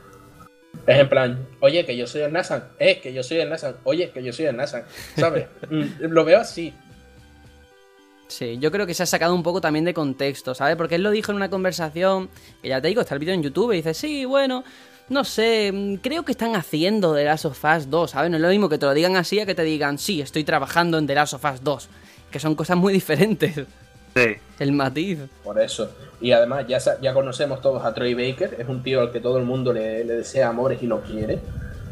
Es 0.87 0.99
en 0.99 1.09
plan, 1.09 1.47
oye, 1.61 1.85
que 1.87 1.97
yo 1.97 2.07
soy 2.07 2.23
el 2.23 2.33
Nasan, 2.33 2.65
eh, 2.79 3.01
que 3.01 3.13
yo 3.13 3.23
soy 3.23 3.39
el 3.39 3.49
Nasan, 3.49 3.77
oye, 3.85 4.11
que 4.11 4.23
yo 4.25 4.33
soy 4.33 4.47
el 4.47 4.57
Nasan, 4.57 4.85
¿sabes? 5.17 5.47
Mm, 5.71 5.85
Lo 6.09 6.25
veo 6.25 6.41
así. 6.41 6.75
Sí, 8.27 8.59
yo 8.59 8.71
creo 8.73 8.87
que 8.87 8.95
se 8.95 9.03
ha 9.03 9.07
sacado 9.07 9.35
un 9.35 9.43
poco 9.43 9.61
también 9.61 9.85
de 9.85 9.95
contexto, 9.95 10.55
¿sabes? 10.55 10.77
Porque 10.77 10.95
él 10.97 11.03
lo 11.03 11.11
dijo 11.11 11.31
en 11.31 11.37
una 11.37 11.51
conversación, 11.51 12.29
que 12.63 12.69
ya 12.69 12.81
te 12.81 12.89
digo, 12.89 13.01
está 13.03 13.15
el 13.15 13.21
vídeo 13.21 13.35
en 13.35 13.43
YouTube, 13.43 13.73
y 13.73 13.77
dice, 13.77 13.95
sí, 13.95 14.25
bueno, 14.25 14.65
no 15.11 15.25
sé, 15.25 15.71
mm, 15.73 15.97
creo 15.97 16.25
que 16.25 16.33
están 16.33 16.57
haciendo 16.57 17.15
The 17.15 17.25
Last 17.25 17.45
of 17.45 17.63
Us 17.65 17.91
2, 17.91 18.11
¿sabes? 18.11 18.31
No 18.31 18.37
es 18.39 18.43
lo 18.43 18.49
mismo 18.49 18.69
que 18.69 18.79
te 18.79 18.87
lo 18.87 18.95
digan 18.95 19.17
así 19.17 19.39
a 19.41 19.47
que 19.47 19.55
te 19.55 19.63
digan, 19.63 19.99
sí, 19.99 20.21
estoy 20.23 20.43
trabajando 20.45 20.97
en 20.99 21.07
The 21.07 21.15
Last 21.15 21.35
of 21.35 21.45
Us 21.45 21.63
2, 21.63 21.89
que 22.31 22.41
son 22.41 22.55
cosas 22.55 22.77
muy 22.77 22.93
diferentes, 22.95 23.55
Sí. 24.17 24.37
el 24.61 24.73
matiz. 24.73 25.19
Por 25.43 25.61
eso. 25.61 25.91
Y 26.21 26.31
además 26.33 26.67
ya, 26.69 26.79
ya 27.03 27.13
conocemos 27.13 27.61
todos 27.61 27.85
a 27.85 27.93
Troy 27.93 28.15
Baker, 28.15 28.57
es 28.59 28.69
un 28.69 28.83
tío 28.83 29.01
al 29.01 29.11
que 29.13 29.21
todo 29.21 29.37
el 29.39 29.45
mundo 29.45 29.73
le, 29.73 30.05
le 30.05 30.15
desea 30.15 30.49
amores 30.49 30.83
y 30.83 30.87
lo 30.87 31.03
quiere, 31.03 31.41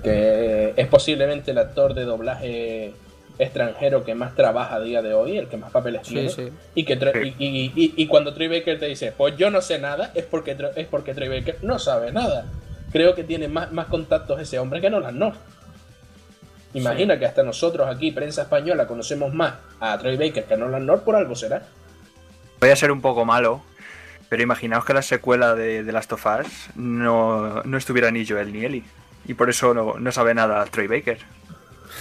que 0.03 0.73
es 0.77 0.87
posiblemente 0.89 1.51
el 1.51 1.59
actor 1.59 1.95
de 1.95 2.05
doblaje 2.05 2.95
extranjero 3.39 4.05
que 4.05 4.15
más 4.15 4.35
trabaja 4.35 4.77
a 4.77 4.81
día 4.81 5.03
de 5.03 5.15
hoy, 5.15 5.37
el 5.39 5.49
que 5.49 5.57
más 5.57 5.71
papeles 5.71 6.03
Sí, 6.07 6.15
tiene. 6.15 6.29
sí. 6.29 6.49
Y, 6.75 6.85
que 6.85 6.97
Sí. 6.97 7.35
y, 7.39 7.47
y- 7.47 7.73
y- 7.75 7.95
y 7.97 8.07
cuando 8.07 8.35
Troy 8.35 8.49
Baker 8.49 8.79
te 8.79 8.87
dice, 8.87 9.13
pues 9.17 9.37
yo 9.37 9.51
no 9.51 9.61
sé 9.61 9.79
nada, 9.79 10.11
es 10.15 10.25
porque, 10.25 10.57
es 10.77 10.87
porque 10.87 11.15
Troy 11.15 11.29
Baker 11.29 11.59
no 11.63 11.79
sabe 11.79 12.13
nada. 12.13 12.47
Creo 12.93 13.15
que 13.15 13.25
tiene 13.25 13.49
más, 13.49 13.73
más 13.73 13.87
contactos 13.87 14.41
ese 14.41 14.59
hombre 14.59 14.81
que 14.81 14.91
Nolan 14.91 15.19
North. 15.19 15.39
Imagina 16.75 17.19
que 17.19 17.27
hasta 17.27 17.43
nosotros 17.43 17.87
aquí, 17.95 18.13
prensa 18.13 18.43
española, 18.43 18.87
conocemos 18.87 19.35
más 19.35 19.55
a 19.81 19.99
Troy 19.99 20.17
Baker 20.17 20.45
que 20.45 20.55
a 20.55 20.57
Nolan 20.57 20.87
North, 20.87 21.03
por 21.05 21.17
algo 21.17 21.35
será. 21.35 21.63
Voy 22.61 22.71
a 22.71 22.77
ser 22.77 22.91
un 22.91 23.01
poco 23.03 23.25
malo, 23.27 23.63
pero 24.31 24.43
imaginaos 24.43 24.85
que 24.85 24.95
la 24.95 25.03
secuela 25.03 25.55
de, 25.55 25.83
de 25.85 25.93
Last 25.93 26.13
of 26.13 26.25
Us 26.25 26.71
no, 26.77 27.63
no 27.65 27.77
estuviera 27.77 28.11
ni 28.11 28.27
Joel 28.27 28.53
ni 28.53 28.65
Ellie. 28.65 28.85
Y 29.27 29.35
por 29.35 29.51
eso 29.51 29.75
no, 29.75 29.99
no 29.99 30.13
sabe 30.13 30.35
nada 30.35 30.65
Troy 30.67 30.87
Baker. 30.87 31.19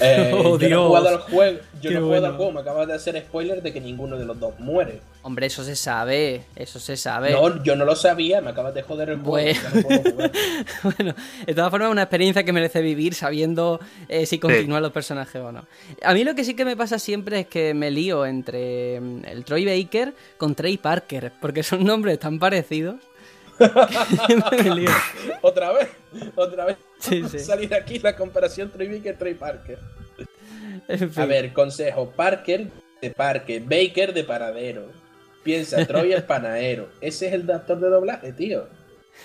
Eh, 0.01 0.31
Oh, 0.33 0.57
yo 0.57 0.69
no 0.69 0.83
he 0.83 0.87
jugado 0.87 1.09
al 1.09 1.17
juego, 1.19 1.59
yo 1.81 1.89
Qué 1.89 1.91
no 1.91 1.99
he 1.99 2.03
jugado 2.03 2.07
bueno. 2.21 2.27
al 2.27 2.35
juego, 2.35 2.51
me 2.51 2.59
acabas 2.61 2.87
de 2.87 2.93
hacer 2.95 3.17
spoiler 3.21 3.61
de 3.61 3.71
que 3.73 3.79
ninguno 3.81 4.17
de 4.17 4.25
los 4.25 4.39
dos 4.39 4.59
muere. 4.59 5.01
Hombre, 5.23 5.45
eso 5.45 5.63
se 5.63 5.75
sabe, 5.75 6.43
eso 6.55 6.79
se 6.79 6.97
sabe. 6.97 7.31
No, 7.31 7.63
yo 7.63 7.75
no 7.75 7.85
lo 7.85 7.95
sabía, 7.95 8.41
me 8.41 8.49
acabas 8.51 8.73
de 8.73 8.81
joder 8.81 9.09
el 9.11 9.19
juego. 9.19 9.25
Bueno. 9.25 9.59
no 9.73 10.11
jugar. 10.11 10.31
bueno, 10.97 11.15
de 11.45 11.53
todas 11.53 11.69
formas, 11.69 11.87
es 11.89 11.91
una 11.91 12.01
experiencia 12.03 12.43
que 12.43 12.51
merece 12.53 12.81
vivir 12.81 13.13
sabiendo 13.13 13.79
eh, 14.09 14.25
si 14.25 14.39
continúan 14.39 14.81
los 14.81 14.91
personajes 14.91 15.41
o 15.41 15.51
no. 15.51 15.65
A 16.03 16.13
mí 16.13 16.23
lo 16.23 16.33
que 16.35 16.43
sí 16.43 16.55
que 16.55 16.65
me 16.65 16.75
pasa 16.75 16.97
siempre 16.99 17.41
es 17.41 17.47
que 17.47 17.73
me 17.73 17.91
lío 17.91 18.25
entre 18.25 18.99
mm, 18.99 19.25
el 19.25 19.45
Troy 19.45 19.65
Baker 19.65 20.13
con 20.37 20.55
Trey 20.55 20.77
Parker, 20.77 21.31
porque 21.39 21.61
son 21.63 21.83
nombres 21.85 22.17
tan 22.19 22.39
parecidos. 22.39 22.95
que 23.59 24.63
me 24.63 24.75
lío. 24.75 24.89
otra 25.41 25.71
vez, 25.71 25.89
otra 26.35 26.65
vez. 26.65 26.77
Sí, 27.01 27.23
sí. 27.29 27.39
Salir 27.39 27.73
aquí 27.73 27.99
la 27.99 28.15
comparación 28.15 28.69
Troy 28.69 28.87
Baker, 28.87 29.17
Troy 29.17 29.33
Parker. 29.33 29.79
En 30.87 31.11
fin. 31.11 31.23
A 31.23 31.25
ver, 31.25 31.51
consejo, 31.53 32.11
Parker 32.11 32.67
de 33.01 33.09
parque, 33.11 33.59
Baker 33.59 34.13
de 34.13 34.23
paradero. 34.23 34.85
Piensa, 35.43 35.85
Troy 35.85 36.13
el 36.13 36.23
panadero. 36.25 36.87
Ese 37.01 37.27
es 37.27 37.33
el 37.33 37.49
actor 37.49 37.79
de 37.79 37.89
doblaje, 37.89 38.31
tío. 38.31 38.67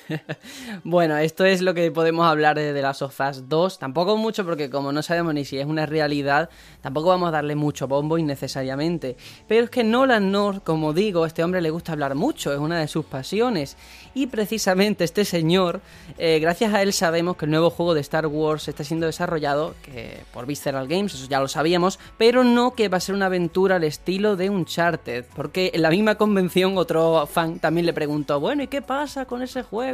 bueno, 0.84 1.16
esto 1.16 1.44
es 1.44 1.62
lo 1.62 1.74
que 1.74 1.90
podemos 1.90 2.26
hablar 2.26 2.56
de 2.56 2.72
The 2.72 2.82
Last 2.82 3.02
of 3.02 3.20
Us 3.20 3.48
2. 3.48 3.78
Tampoco 3.78 4.16
mucho 4.16 4.44
porque 4.44 4.70
como 4.70 4.92
no 4.92 5.02
sabemos 5.02 5.34
ni 5.34 5.44
si 5.44 5.58
es 5.58 5.66
una 5.66 5.86
realidad, 5.86 6.50
tampoco 6.80 7.08
vamos 7.08 7.28
a 7.28 7.32
darle 7.32 7.54
mucho 7.54 7.88
bombo 7.88 8.18
innecesariamente. 8.18 9.16
Pero 9.48 9.64
es 9.64 9.70
que 9.70 9.84
Nolan 9.84 10.30
North, 10.30 10.62
como 10.62 10.92
digo, 10.92 11.24
a 11.24 11.26
este 11.26 11.42
hombre 11.42 11.60
le 11.60 11.70
gusta 11.70 11.92
hablar 11.92 12.14
mucho, 12.14 12.52
es 12.52 12.58
una 12.58 12.78
de 12.78 12.88
sus 12.88 13.04
pasiones. 13.04 13.76
Y 14.14 14.28
precisamente 14.28 15.04
este 15.04 15.24
señor, 15.24 15.80
eh, 16.18 16.38
gracias 16.38 16.72
a 16.72 16.82
él 16.82 16.92
sabemos 16.92 17.36
que 17.36 17.44
el 17.44 17.50
nuevo 17.50 17.70
juego 17.70 17.94
de 17.94 18.00
Star 18.00 18.26
Wars 18.26 18.68
está 18.68 18.84
siendo 18.84 19.06
desarrollado 19.06 19.74
que, 19.82 20.20
por 20.32 20.46
Visceral 20.46 20.88
Games, 20.88 21.14
eso 21.14 21.28
ya 21.28 21.40
lo 21.40 21.48
sabíamos, 21.48 21.98
pero 22.16 22.44
no 22.44 22.74
que 22.74 22.88
va 22.88 22.96
a 22.96 23.00
ser 23.00 23.14
una 23.14 23.26
aventura 23.26 23.76
al 23.76 23.84
estilo 23.84 24.36
de 24.36 24.50
Uncharted. 24.50 25.26
Porque 25.34 25.70
en 25.74 25.82
la 25.82 25.90
misma 25.90 26.14
convención 26.14 26.78
otro 26.78 27.26
fan 27.26 27.58
también 27.58 27.86
le 27.86 27.92
preguntó, 27.92 28.40
bueno, 28.40 28.62
¿y 28.62 28.68
qué 28.68 28.82
pasa 28.82 29.26
con 29.26 29.42
ese 29.42 29.62
juego? 29.62 29.85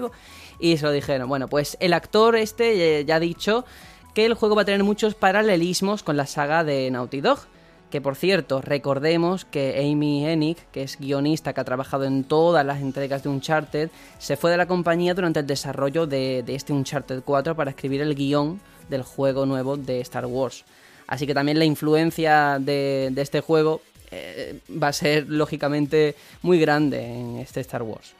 Y 0.58 0.76
se 0.76 0.84
lo 0.84 0.92
dijeron. 0.92 1.28
Bueno, 1.28 1.48
pues 1.48 1.76
el 1.80 1.92
actor 1.92 2.36
este 2.36 3.04
ya 3.04 3.16
ha 3.16 3.20
dicho 3.20 3.64
que 4.14 4.26
el 4.26 4.34
juego 4.34 4.54
va 4.54 4.62
a 4.62 4.64
tener 4.64 4.84
muchos 4.84 5.14
paralelismos 5.14 6.02
con 6.02 6.16
la 6.16 6.26
saga 6.26 6.64
de 6.64 6.90
Naughty 6.90 7.20
Dog. 7.20 7.40
Que 7.90 8.00
por 8.00 8.16
cierto, 8.16 8.62
recordemos 8.62 9.44
que 9.44 9.78
Amy 9.78 10.24
Hennig, 10.24 10.56
que 10.72 10.82
es 10.82 10.98
guionista 10.98 11.52
que 11.52 11.60
ha 11.60 11.64
trabajado 11.64 12.04
en 12.04 12.24
todas 12.24 12.64
las 12.64 12.80
entregas 12.80 13.22
de 13.22 13.28
Uncharted, 13.28 13.90
se 14.18 14.36
fue 14.38 14.50
de 14.50 14.56
la 14.56 14.66
compañía 14.66 15.12
durante 15.12 15.40
el 15.40 15.46
desarrollo 15.46 16.06
de, 16.06 16.42
este 16.46 16.72
Uncharted 16.72 17.22
4 17.22 17.54
para 17.54 17.70
escribir 17.70 18.00
el 18.00 18.14
guion 18.14 18.60
del 18.88 19.02
juego 19.02 19.44
nuevo 19.44 19.76
de 19.76 20.00
Star 20.00 20.24
Wars. 20.24 20.64
Así 21.06 21.26
que 21.26 21.34
también 21.34 21.58
la 21.58 21.66
influencia 21.66 22.56
de, 22.58 23.12
este 23.14 23.40
juego 23.40 23.82
eh, 24.10 24.58
va 24.82 24.88
a 24.88 24.92
ser 24.94 25.28
lógicamente 25.28 26.14
muy 26.40 26.58
grande 26.58 27.04
en 27.04 27.36
este 27.36 27.60
Star 27.60 27.82
Wars. 27.82 28.14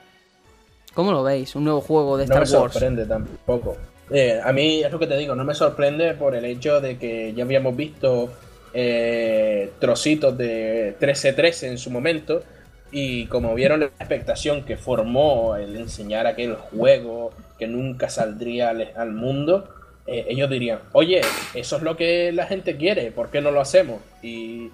¿Cómo 0.95 1.13
lo 1.13 1.23
veis? 1.23 1.55
Un 1.57 1.65
nuevo 1.65 1.81
juego 1.81 2.17
de 2.17 2.25
Star 2.25 2.41
Wars. 2.41 2.53
No 2.53 2.65
me 2.65 2.71
sorprende 2.71 3.07
tampoco. 3.07 3.77
Eh, 4.11 4.41
a 4.43 4.53
mí 4.53 4.83
es 4.83 4.93
lo 4.93 4.99
que 4.99 5.07
te 5.07 5.17
digo, 5.17 5.35
no 5.35 5.45
me 5.45 5.55
sorprende 5.55 6.13
por 6.15 6.35
el 6.35 6.45
hecho 6.45 6.81
de 6.81 6.99
que 6.99 7.33
ya 7.33 7.45
habíamos 7.45 7.75
visto 7.75 8.31
eh, 8.75 9.71
trocitos 9.79 10.37
de 10.37 10.97
13-13 11.01 11.69
en 11.69 11.79
su 11.79 11.91
momento. 11.91 12.43
Y 12.91 13.25
como 13.27 13.55
vieron 13.55 13.81
la 13.81 13.87
expectación 13.87 14.65
que 14.65 14.77
formó 14.77 15.57
el 15.57 15.77
enseñar 15.77 16.27
aquel 16.27 16.57
juego 16.57 17.33
que 17.59 17.67
nunca 17.67 18.11
saldría 18.11 18.69
al, 18.69 19.13
mundo, 19.13 19.67
eh, 20.07 20.27
ellos 20.29 20.51
dirían, 20.51 20.81
oye, 20.93 21.23
eso 21.55 21.77
es 21.77 21.83
lo 21.83 21.97
que 21.97 22.33
la 22.33 22.45
gente 22.45 22.77
quiere, 22.77 23.11
¿por 23.11 23.31
qué 23.31 23.41
no 23.41 23.51
lo 23.51 23.63
hacemos? 23.63 24.03
Y 24.23 24.71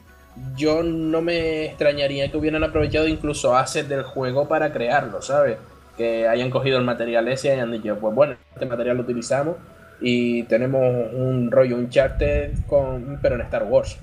yo 0.57 0.83
no 0.83 1.23
me 1.23 1.67
extrañaría 1.67 2.29
que 2.29 2.37
hubieran 2.37 2.65
aprovechado 2.65 3.07
incluso 3.07 3.57
assets 3.57 3.89
del 3.89 4.03
juego 4.03 4.49
para 4.49 4.73
crearlo, 4.73 5.23
¿sabes? 5.23 5.59
Que 5.99 6.27
hayan 6.27 6.49
cogido 6.49 6.79
el 6.79 6.85
material 6.85 7.29
ese 7.29 7.49
y 7.49 7.51
hayan 7.51 7.71
dicho, 7.73 7.99
pues 8.01 8.15
bueno, 8.15 8.37
este 8.55 8.65
material 8.65 8.97
lo 8.97 9.03
utilizamos 9.03 9.57
y 10.01 10.45
tenemos 10.45 10.81
un 11.13 11.51
rollo 11.51 11.75
un 11.77 11.83
Uncharted 11.83 12.53
con 12.67 13.19
pero 13.21 13.35
en 13.35 13.43
Star 13.43 13.65
Wars. 13.65 13.99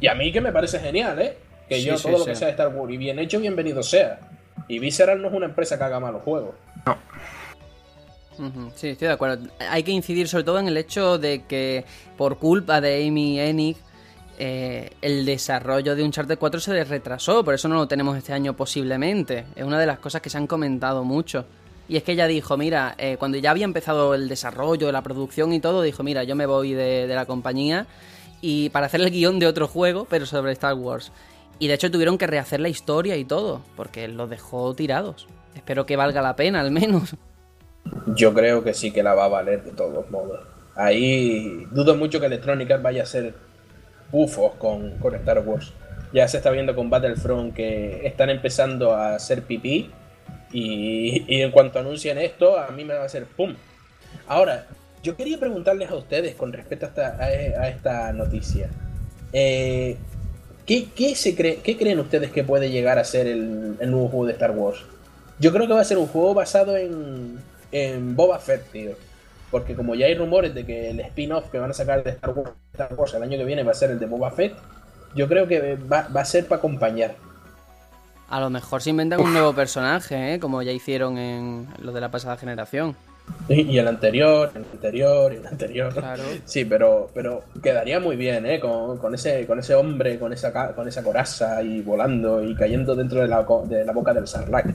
Y 0.00 0.06
a 0.06 0.14
mí 0.14 0.30
que 0.30 0.40
me 0.40 0.52
parece 0.52 0.78
genial, 0.78 1.20
¿eh? 1.20 1.36
Que 1.68 1.82
yo 1.82 1.96
todo 1.96 2.18
lo 2.18 2.24
que 2.24 2.36
sea 2.36 2.46
de 2.46 2.52
Star 2.52 2.68
Wars 2.68 2.92
y 2.92 2.96
bien 2.96 3.18
hecho, 3.18 3.40
bienvenido 3.40 3.82
sea. 3.82 4.20
Y 4.68 4.78
Visceral 4.78 5.20
no 5.20 5.28
es 5.28 5.34
una 5.34 5.46
empresa 5.46 5.76
que 5.78 5.84
haga 5.84 5.98
malos 5.98 6.22
juegos. 6.22 6.54
No. 6.86 6.96
Sí, 8.76 8.90
estoy 8.90 9.08
de 9.08 9.14
acuerdo. 9.14 9.48
Hay 9.68 9.82
que 9.82 9.90
incidir 9.90 10.28
sobre 10.28 10.44
todo 10.44 10.60
en 10.60 10.68
el 10.68 10.76
hecho 10.76 11.18
de 11.18 11.44
que 11.46 11.84
por 12.16 12.38
culpa 12.38 12.80
de 12.80 13.04
Amy 13.08 13.40
Ennig 13.40 13.76
eh, 14.40 14.90
el 15.02 15.26
desarrollo 15.26 15.96
de 15.96 16.04
Uncharted 16.04 16.38
4 16.38 16.60
se 16.60 16.84
retrasó, 16.84 17.44
por 17.44 17.54
eso 17.54 17.66
no 17.66 17.74
lo 17.74 17.88
tenemos 17.88 18.16
este 18.16 18.32
año 18.32 18.54
posiblemente. 18.54 19.46
Es 19.56 19.64
una 19.64 19.80
de 19.80 19.86
las 19.86 19.98
cosas 19.98 20.22
que 20.22 20.30
se 20.30 20.38
han 20.38 20.46
comentado 20.46 21.02
mucho. 21.02 21.44
Y 21.88 21.96
es 21.96 22.04
que 22.04 22.12
ella 22.12 22.28
dijo, 22.28 22.56
mira, 22.56 22.94
eh, 22.98 23.16
cuando 23.18 23.38
ya 23.38 23.50
había 23.50 23.64
empezado 23.64 24.14
el 24.14 24.28
desarrollo, 24.28 24.92
la 24.92 25.02
producción 25.02 25.52
y 25.52 25.60
todo, 25.60 25.82
dijo, 25.82 26.04
mira, 26.04 26.22
yo 26.22 26.36
me 26.36 26.46
voy 26.46 26.72
de, 26.72 27.08
la 27.08 27.26
compañía 27.26 27.86
y 28.40 28.68
para 28.68 28.86
hacer 28.86 29.00
el 29.00 29.10
guion 29.10 29.40
de 29.40 29.48
otro 29.48 29.66
juego, 29.66 30.06
pero 30.08 30.24
sobre 30.24 30.52
Star 30.52 30.74
Wars. 30.74 31.10
Y 31.58 31.66
de 31.66 31.74
hecho 31.74 31.90
tuvieron 31.90 32.16
que 32.16 32.28
rehacer 32.28 32.60
la 32.60 32.68
historia 32.68 33.16
y 33.16 33.24
todo, 33.24 33.62
porque 33.74 34.06
los 34.06 34.30
dejó 34.30 34.72
tirados. 34.74 35.26
Espero 35.56 35.84
que 35.84 35.96
valga 35.96 36.22
la 36.22 36.36
pena, 36.36 36.60
al 36.60 36.70
menos. 36.70 37.16
Yo 38.14 38.32
creo 38.34 38.62
que 38.62 38.74
sí 38.74 38.92
que 38.92 39.02
la 39.02 39.14
va 39.14 39.24
a 39.24 39.28
valer 39.28 39.64
de 39.64 39.72
todos 39.72 40.08
modos. 40.10 40.40
Ahí 40.76 41.64
dudo 41.72 41.96
mucho 41.96 42.20
que 42.20 42.26
Electronic 42.26 42.80
vaya 42.80 43.02
a 43.02 43.06
ser 43.06 43.47
bufos 44.10 44.54
con, 44.56 44.98
con 44.98 45.14
Star 45.14 45.40
Wars. 45.40 45.72
Ya 46.12 46.26
se 46.26 46.38
está 46.38 46.50
viendo 46.50 46.74
con 46.74 46.88
Battlefront 46.90 47.54
que 47.54 48.06
están 48.06 48.30
empezando 48.30 48.92
a 48.92 49.14
hacer 49.14 49.42
pipí. 49.42 49.90
Y, 50.50 51.42
en 51.42 51.50
cuanto 51.50 51.78
anuncien 51.78 52.16
esto, 52.18 52.58
a 52.58 52.68
mí 52.68 52.84
me 52.84 52.94
va 52.94 53.02
a 53.02 53.06
hacer 53.06 53.26
pum. 53.26 53.54
Ahora, 54.26 54.66
yo 55.02 55.16
quería 55.16 55.38
preguntarles 55.38 55.90
a 55.90 55.94
ustedes 55.94 56.34
con 56.34 56.52
respecto 56.52 56.86
a 56.86 56.88
esta, 56.88 57.16
a, 57.22 57.68
esta 57.68 58.12
noticia. 58.12 58.70
Eh, 59.32 59.96
¿qué, 60.64 61.14
se 61.14 61.34
cree, 61.34 61.56
¿Qué 61.56 61.76
creen 61.76 61.98
ustedes 61.98 62.30
que 62.30 62.44
puede 62.44 62.70
llegar 62.70 62.98
a 62.98 63.04
ser 63.04 63.26
el, 63.26 63.76
nuevo 63.90 64.08
juego 64.08 64.26
de 64.26 64.32
Star 64.32 64.52
Wars? 64.52 64.78
Yo 65.38 65.52
creo 65.52 65.66
que 65.66 65.74
va 65.74 65.80
a 65.82 65.84
ser 65.84 65.98
un 65.98 66.06
juego 66.06 66.32
basado 66.32 66.76
en, 66.76 67.38
en 67.70 68.16
Boba 68.16 68.38
Fett, 68.38 68.70
tío. 68.72 68.92
Porque 69.50 69.74
como 69.74 69.94
ya 69.94 70.06
hay 70.06 70.14
rumores 70.14 70.54
de 70.54 70.66
que 70.66 70.90
el 70.90 71.00
spin-off 71.00 71.48
que 71.50 71.58
van 71.58 71.70
a 71.70 71.74
sacar 71.74 72.02
de 72.02 72.10
Star 72.10 72.34
Wars, 72.94 73.14
el 73.14 73.22
año 73.22 73.38
que 73.38 73.44
viene 73.44 73.62
va 73.62 73.72
a 73.72 73.74
ser 73.74 73.90
el 73.90 73.98
de 73.98 74.06
Boba 74.06 74.30
Fett, 74.30 74.54
yo 75.14 75.26
creo 75.28 75.48
que 75.48 75.76
va, 75.76 76.06
a 76.14 76.24
ser 76.24 76.46
para 76.46 76.58
acompañar. 76.58 77.14
A 78.28 78.40
lo 78.40 78.50
mejor 78.50 78.82
se 78.82 78.90
inventan 78.90 79.20
un 79.20 79.32
nuevo 79.32 79.54
personaje, 79.54 80.34
¿eh? 80.34 80.40
como 80.40 80.60
ya 80.62 80.72
hicieron 80.72 81.16
en 81.16 81.66
lo 81.80 81.92
de 81.92 82.00
la 82.00 82.10
pasada 82.10 82.36
generación. 82.36 82.94
Y, 83.48 83.78
el 83.78 83.88
anterior, 83.88 84.50
el 84.54 84.64
anterior, 84.64 85.32
y 85.32 85.36
el 85.36 85.46
anterior. 85.46 85.92
Claro. 85.92 86.22
Sí, 86.44 86.64
pero, 86.64 87.10
pero 87.14 87.44
quedaría 87.62 88.00
muy 88.00 88.16
bien, 88.16 88.44
¿eh? 88.46 88.60
Con, 88.60 89.14
ese, 89.14 89.46
con 89.46 89.58
ese 89.58 89.74
hombre, 89.74 90.18
con 90.18 90.32
esa, 90.32 90.74
con 90.74 90.88
esa 90.88 91.02
coraza 91.02 91.62
y 91.62 91.80
volando 91.82 92.42
y 92.42 92.54
cayendo 92.54 92.94
dentro 92.94 93.20
de 93.20 93.28
la, 93.28 93.46
de 93.64 93.84
la 93.84 93.92
boca 93.92 94.12
del 94.12 94.26
Sarlacc. 94.26 94.74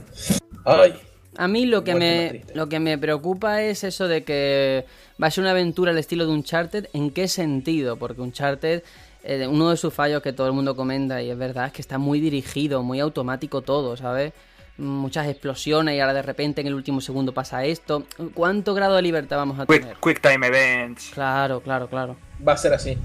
¡Ay! 0.64 0.94
A 1.36 1.48
mí 1.48 1.66
lo 1.66 1.84
que, 1.84 1.94
me, 1.94 2.44
lo 2.54 2.68
que 2.68 2.80
me 2.80 2.96
preocupa 2.98 3.62
es 3.62 3.84
eso 3.84 4.08
de 4.08 4.24
que 4.24 4.84
va 5.22 5.28
a 5.28 5.30
ser 5.30 5.42
una 5.42 5.50
aventura 5.50 5.90
al 5.90 5.98
estilo 5.98 6.26
de 6.26 6.32
Uncharted. 6.32 6.86
¿En 6.92 7.10
qué 7.10 7.28
sentido? 7.28 7.96
Porque 7.96 8.20
Uncharted, 8.20 8.82
eh, 9.24 9.46
uno 9.46 9.70
de 9.70 9.76
sus 9.76 9.92
fallos 9.92 10.22
que 10.22 10.32
todo 10.32 10.46
el 10.46 10.52
mundo 10.52 10.76
comenta, 10.76 11.22
y 11.22 11.30
es 11.30 11.38
verdad, 11.38 11.66
es 11.66 11.72
que 11.72 11.82
está 11.82 11.98
muy 11.98 12.20
dirigido, 12.20 12.82
muy 12.82 13.00
automático 13.00 13.62
todo, 13.62 13.96
¿sabes? 13.96 14.32
Muchas 14.76 15.28
explosiones 15.28 15.94
y 15.94 16.00
ahora 16.00 16.14
de 16.14 16.22
repente 16.22 16.60
en 16.60 16.66
el 16.66 16.74
último 16.74 17.00
segundo 17.00 17.32
pasa 17.32 17.64
esto. 17.64 18.04
¿Cuánto 18.34 18.74
grado 18.74 18.96
de 18.96 19.02
libertad 19.02 19.36
vamos 19.36 19.58
a 19.58 19.66
tener? 19.66 19.96
Quick, 20.02 20.20
time 20.20 20.46
events. 20.46 21.10
Claro, 21.14 21.60
claro, 21.60 21.88
claro. 21.88 22.16
Va 22.46 22.54
a 22.54 22.56
ser 22.56 22.74
así. 22.74 22.98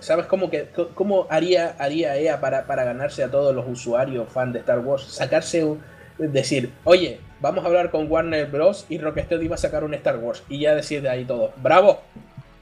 ¿Sabes 0.00 0.26
cómo, 0.26 0.50
que, 0.50 0.68
cómo 0.94 1.26
haría, 1.30 1.76
haría 1.78 2.16
EA 2.16 2.40
para, 2.40 2.66
para 2.66 2.84
ganarse 2.84 3.22
a 3.22 3.30
todos 3.30 3.54
los 3.54 3.66
usuarios 3.66 4.30
fan 4.30 4.52
de 4.52 4.58
Star 4.58 4.80
Wars? 4.80 5.04
Sacarse 5.04 5.64
un... 5.64 5.82
Decir, 6.16 6.72
oye, 6.84 7.20
vamos 7.44 7.62
a 7.62 7.66
hablar 7.66 7.90
con 7.90 8.10
Warner 8.10 8.46
Bros. 8.46 8.86
y 8.88 8.96
Rocksteady 8.96 9.48
va 9.48 9.56
a 9.56 9.58
sacar 9.58 9.84
un 9.84 9.92
Star 9.92 10.16
Wars. 10.16 10.42
Y 10.48 10.60
ya 10.60 10.74
decide 10.74 11.10
ahí 11.10 11.26
todo. 11.26 11.52
¡Bravo! 11.58 12.00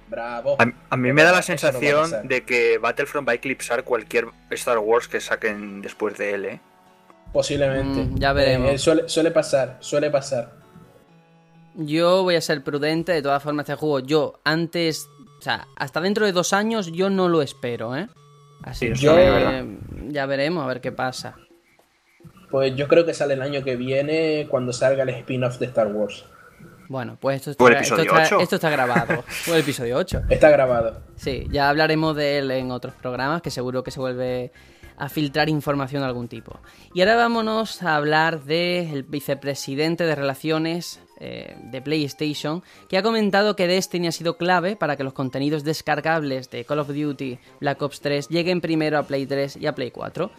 ¡Bravo! 0.08 0.56
A, 0.58 0.96
mí 0.96 1.12
me 1.12 1.22
da 1.22 1.30
la 1.30 1.40
sensación 1.40 2.10
de 2.26 2.44
que 2.44 2.78
Battlefront 2.78 3.26
va 3.26 3.32
a 3.32 3.36
eclipsar 3.36 3.84
cualquier 3.84 4.26
Star 4.50 4.78
Wars 4.78 5.06
que 5.06 5.20
saquen 5.20 5.82
después 5.82 6.18
de 6.18 6.34
él, 6.34 6.44
¿eh? 6.46 6.60
Posiblemente. 7.32 8.02
Mm, 8.02 8.18
ya 8.18 8.32
veremos. 8.32 8.88
Eh, 8.88 9.06
suele, 9.06 9.30
pasar, 9.30 9.76
suele 9.78 10.10
pasar. 10.10 10.50
Yo 11.76 12.24
voy 12.24 12.34
a 12.34 12.40
ser 12.40 12.62
prudente, 12.64 13.12
de 13.12 13.22
todas 13.22 13.42
formas, 13.42 13.68
este 13.68 13.78
juego. 13.78 14.00
Yo, 14.00 14.40
antes. 14.44 15.06
O 15.38 15.42
sea, 15.42 15.66
hasta 15.76 16.00
dentro 16.00 16.26
de 16.26 16.32
dos 16.32 16.52
años, 16.52 16.90
yo 16.92 17.08
no 17.08 17.28
lo 17.28 17.40
espero, 17.40 17.96
¿eh? 17.96 18.08
Así 18.64 18.92
que 18.92 19.66
ya 20.08 20.26
veremos 20.26 20.64
a 20.64 20.66
ver 20.66 20.80
qué 20.80 20.92
pasa. 20.92 21.36
Pues 22.52 22.76
yo 22.76 22.86
creo 22.86 23.06
que 23.06 23.14
sale 23.14 23.32
el 23.32 23.40
año 23.40 23.64
que 23.64 23.76
viene 23.76 24.46
cuando 24.50 24.74
salga 24.74 25.04
el 25.04 25.08
spin-off 25.08 25.58
de 25.58 25.66
Star 25.66 25.86
Wars. 25.86 26.26
Bueno, 26.86 27.16
pues 27.18 27.38
esto 27.38 27.52
está, 27.52 27.80
esto 27.80 28.02
está, 28.02 28.42
esto 28.42 28.56
está 28.56 28.68
grabado. 28.68 29.22
Fue 29.26 29.54
el 29.54 29.62
episodio 29.62 29.96
8. 29.96 30.24
Está 30.28 30.50
grabado. 30.50 31.00
Sí, 31.16 31.46
ya 31.50 31.70
hablaremos 31.70 32.14
de 32.14 32.36
él 32.36 32.50
en 32.50 32.70
otros 32.70 32.94
programas, 32.94 33.40
que 33.40 33.50
seguro 33.50 33.82
que 33.82 33.90
se 33.90 34.00
vuelve 34.00 34.52
a 34.98 35.08
filtrar 35.08 35.48
información 35.48 36.02
de 36.02 36.08
algún 36.08 36.28
tipo. 36.28 36.60
Y 36.92 37.00
ahora 37.00 37.16
vámonos 37.16 37.82
a 37.82 37.96
hablar 37.96 38.42
del 38.42 39.04
vicepresidente 39.04 40.04
de 40.04 40.14
Relaciones 40.14 41.00
eh, 41.18 41.56
de 41.70 41.80
PlayStation, 41.80 42.62
que 42.88 42.98
ha 42.98 43.02
comentado 43.02 43.56
que 43.56 43.66
Destiny 43.66 44.08
ha 44.08 44.12
sido 44.12 44.36
clave 44.36 44.76
para 44.76 44.96
que 44.96 45.04
los 45.04 45.14
contenidos 45.14 45.64
descargables 45.64 46.50
de 46.50 46.64
Call 46.64 46.80
of 46.80 46.88
Duty 46.88 47.38
Black 47.60 47.80
Ops 47.80 48.00
3 48.00 48.28
lleguen 48.28 48.60
primero 48.60 48.98
a 48.98 49.04
Play 49.04 49.24
3 49.24 49.56
y 49.56 49.66
a 49.66 49.74
Play 49.74 49.90
4. 49.90 50.30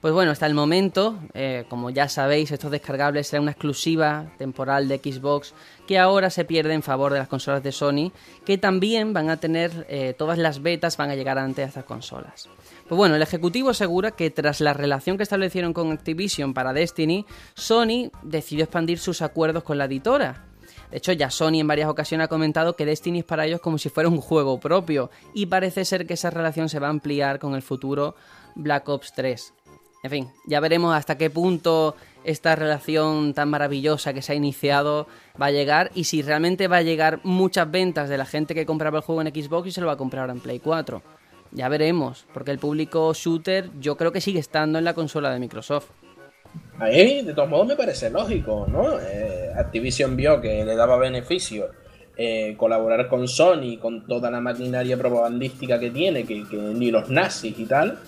Pues 0.00 0.14
bueno, 0.14 0.30
hasta 0.30 0.46
el 0.46 0.54
momento, 0.54 1.18
eh, 1.34 1.64
como 1.68 1.90
ya 1.90 2.08
sabéis, 2.08 2.52
estos 2.52 2.70
descargables 2.70 3.26
serán 3.26 3.42
una 3.42 3.50
exclusiva 3.50 4.26
temporal 4.38 4.86
de 4.86 4.98
Xbox 4.98 5.54
que 5.88 5.98
ahora 5.98 6.30
se 6.30 6.44
pierde 6.44 6.74
en 6.74 6.84
favor 6.84 7.12
de 7.12 7.18
las 7.18 7.26
consolas 7.26 7.64
de 7.64 7.72
Sony, 7.72 8.12
que 8.44 8.58
también 8.58 9.12
van 9.12 9.28
a 9.28 9.38
tener 9.38 9.86
eh, 9.88 10.14
todas 10.16 10.38
las 10.38 10.62
betas, 10.62 10.96
van 10.96 11.10
a 11.10 11.16
llegar 11.16 11.36
antes 11.36 11.64
a 11.64 11.68
estas 11.68 11.84
consolas. 11.84 12.48
Pues 12.86 12.96
bueno, 12.96 13.16
el 13.16 13.22
ejecutivo 13.22 13.70
asegura 13.70 14.12
que 14.12 14.30
tras 14.30 14.60
la 14.60 14.72
relación 14.72 15.16
que 15.16 15.24
establecieron 15.24 15.72
con 15.72 15.90
Activision 15.90 16.54
para 16.54 16.72
Destiny, 16.72 17.26
Sony 17.54 18.12
decidió 18.22 18.64
expandir 18.64 19.00
sus 19.00 19.20
acuerdos 19.20 19.64
con 19.64 19.78
la 19.78 19.86
editora. 19.86 20.44
De 20.92 20.98
hecho, 20.98 21.12
ya 21.12 21.28
Sony 21.28 21.60
en 21.60 21.66
varias 21.66 21.88
ocasiones 21.88 22.26
ha 22.26 22.28
comentado 22.28 22.76
que 22.76 22.86
Destiny 22.86 23.18
es 23.18 23.24
para 23.24 23.46
ellos 23.46 23.60
como 23.60 23.78
si 23.78 23.88
fuera 23.88 24.08
un 24.08 24.20
juego 24.20 24.60
propio, 24.60 25.10
y 25.34 25.46
parece 25.46 25.84
ser 25.84 26.06
que 26.06 26.14
esa 26.14 26.30
relación 26.30 26.68
se 26.68 26.78
va 26.78 26.86
a 26.86 26.90
ampliar 26.90 27.40
con 27.40 27.54
el 27.54 27.62
futuro 27.62 28.14
Black 28.54 28.88
Ops 28.88 29.12
3. 29.14 29.54
En 30.02 30.10
fin, 30.10 30.28
ya 30.46 30.60
veremos 30.60 30.94
hasta 30.94 31.18
qué 31.18 31.28
punto 31.28 31.96
esta 32.24 32.54
relación 32.54 33.34
tan 33.34 33.48
maravillosa 33.48 34.12
que 34.12 34.22
se 34.22 34.32
ha 34.32 34.34
iniciado 34.34 35.08
va 35.40 35.46
a 35.46 35.50
llegar 35.50 35.90
y 35.94 36.04
si 36.04 36.22
realmente 36.22 36.68
va 36.68 36.78
a 36.78 36.82
llegar 36.82 37.20
muchas 37.24 37.70
ventas 37.70 38.08
de 38.08 38.18
la 38.18 38.26
gente 38.26 38.54
que 38.54 38.66
compraba 38.66 38.98
el 38.98 39.04
juego 39.04 39.22
en 39.22 39.28
Xbox 39.28 39.68
y 39.68 39.72
se 39.72 39.80
lo 39.80 39.86
va 39.86 39.94
a 39.94 39.96
comprar 39.96 40.22
ahora 40.22 40.34
en 40.34 40.40
Play 40.40 40.60
4. 40.60 41.02
Ya 41.52 41.68
veremos, 41.68 42.26
porque 42.34 42.50
el 42.50 42.58
público 42.58 43.12
shooter 43.14 43.70
yo 43.80 43.96
creo 43.96 44.12
que 44.12 44.20
sigue 44.20 44.38
estando 44.38 44.78
en 44.78 44.84
la 44.84 44.94
consola 44.94 45.30
de 45.30 45.40
Microsoft. 45.40 45.86
Ahí, 46.78 47.22
de 47.22 47.34
todos 47.34 47.48
modos, 47.48 47.66
me 47.66 47.76
parece 47.76 48.10
lógico, 48.10 48.66
¿no? 48.68 48.98
Eh, 49.00 49.50
Activision 49.56 50.14
vio 50.16 50.40
que 50.40 50.64
le 50.64 50.76
daba 50.76 50.96
beneficio 50.96 51.68
eh, 52.16 52.54
colaborar 52.56 53.08
con 53.08 53.26
Sony, 53.26 53.78
con 53.80 54.06
toda 54.06 54.30
la 54.30 54.40
maquinaria 54.40 54.96
propagandística 54.96 55.78
que 55.80 55.90
tiene, 55.90 56.24
que, 56.24 56.46
que 56.48 56.56
ni 56.56 56.90
los 56.90 57.08
nazis 57.08 57.58
y 57.58 57.64
tal 57.64 57.98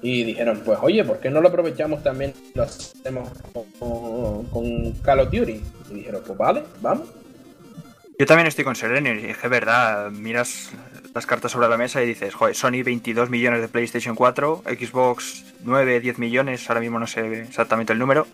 y 0.00 0.24
dijeron, 0.24 0.62
pues 0.64 0.78
oye, 0.82 1.04
¿por 1.04 1.18
qué 1.18 1.30
no 1.30 1.40
lo 1.40 1.48
aprovechamos 1.48 2.02
también 2.02 2.32
lo 2.54 2.62
hacemos 2.62 3.28
con, 3.52 4.44
con 4.44 4.92
Call 5.02 5.20
of 5.20 5.30
Duty? 5.30 5.62
Y 5.90 5.94
dijeron, 5.94 6.22
pues 6.26 6.38
vale, 6.38 6.62
vamos. 6.80 7.08
Yo 8.18 8.26
también 8.26 8.48
estoy 8.48 8.64
con 8.64 8.74
Sereno 8.74 9.12
y 9.12 9.32
que 9.32 9.48
verdad, 9.48 10.10
miras 10.10 10.72
las 11.14 11.26
cartas 11.26 11.52
sobre 11.52 11.68
la 11.68 11.76
mesa 11.76 12.02
y 12.02 12.06
dices, 12.06 12.34
joder, 12.34 12.54
Sony 12.54 12.82
22 12.84 13.30
millones 13.30 13.60
de 13.60 13.68
PlayStation 13.68 14.14
4, 14.14 14.64
Xbox 14.66 15.44
9, 15.64 16.00
10 16.00 16.18
millones, 16.18 16.68
ahora 16.68 16.80
mismo 16.80 16.98
no 16.98 17.06
sé 17.06 17.42
exactamente 17.42 17.92
el 17.92 17.98
número. 17.98 18.26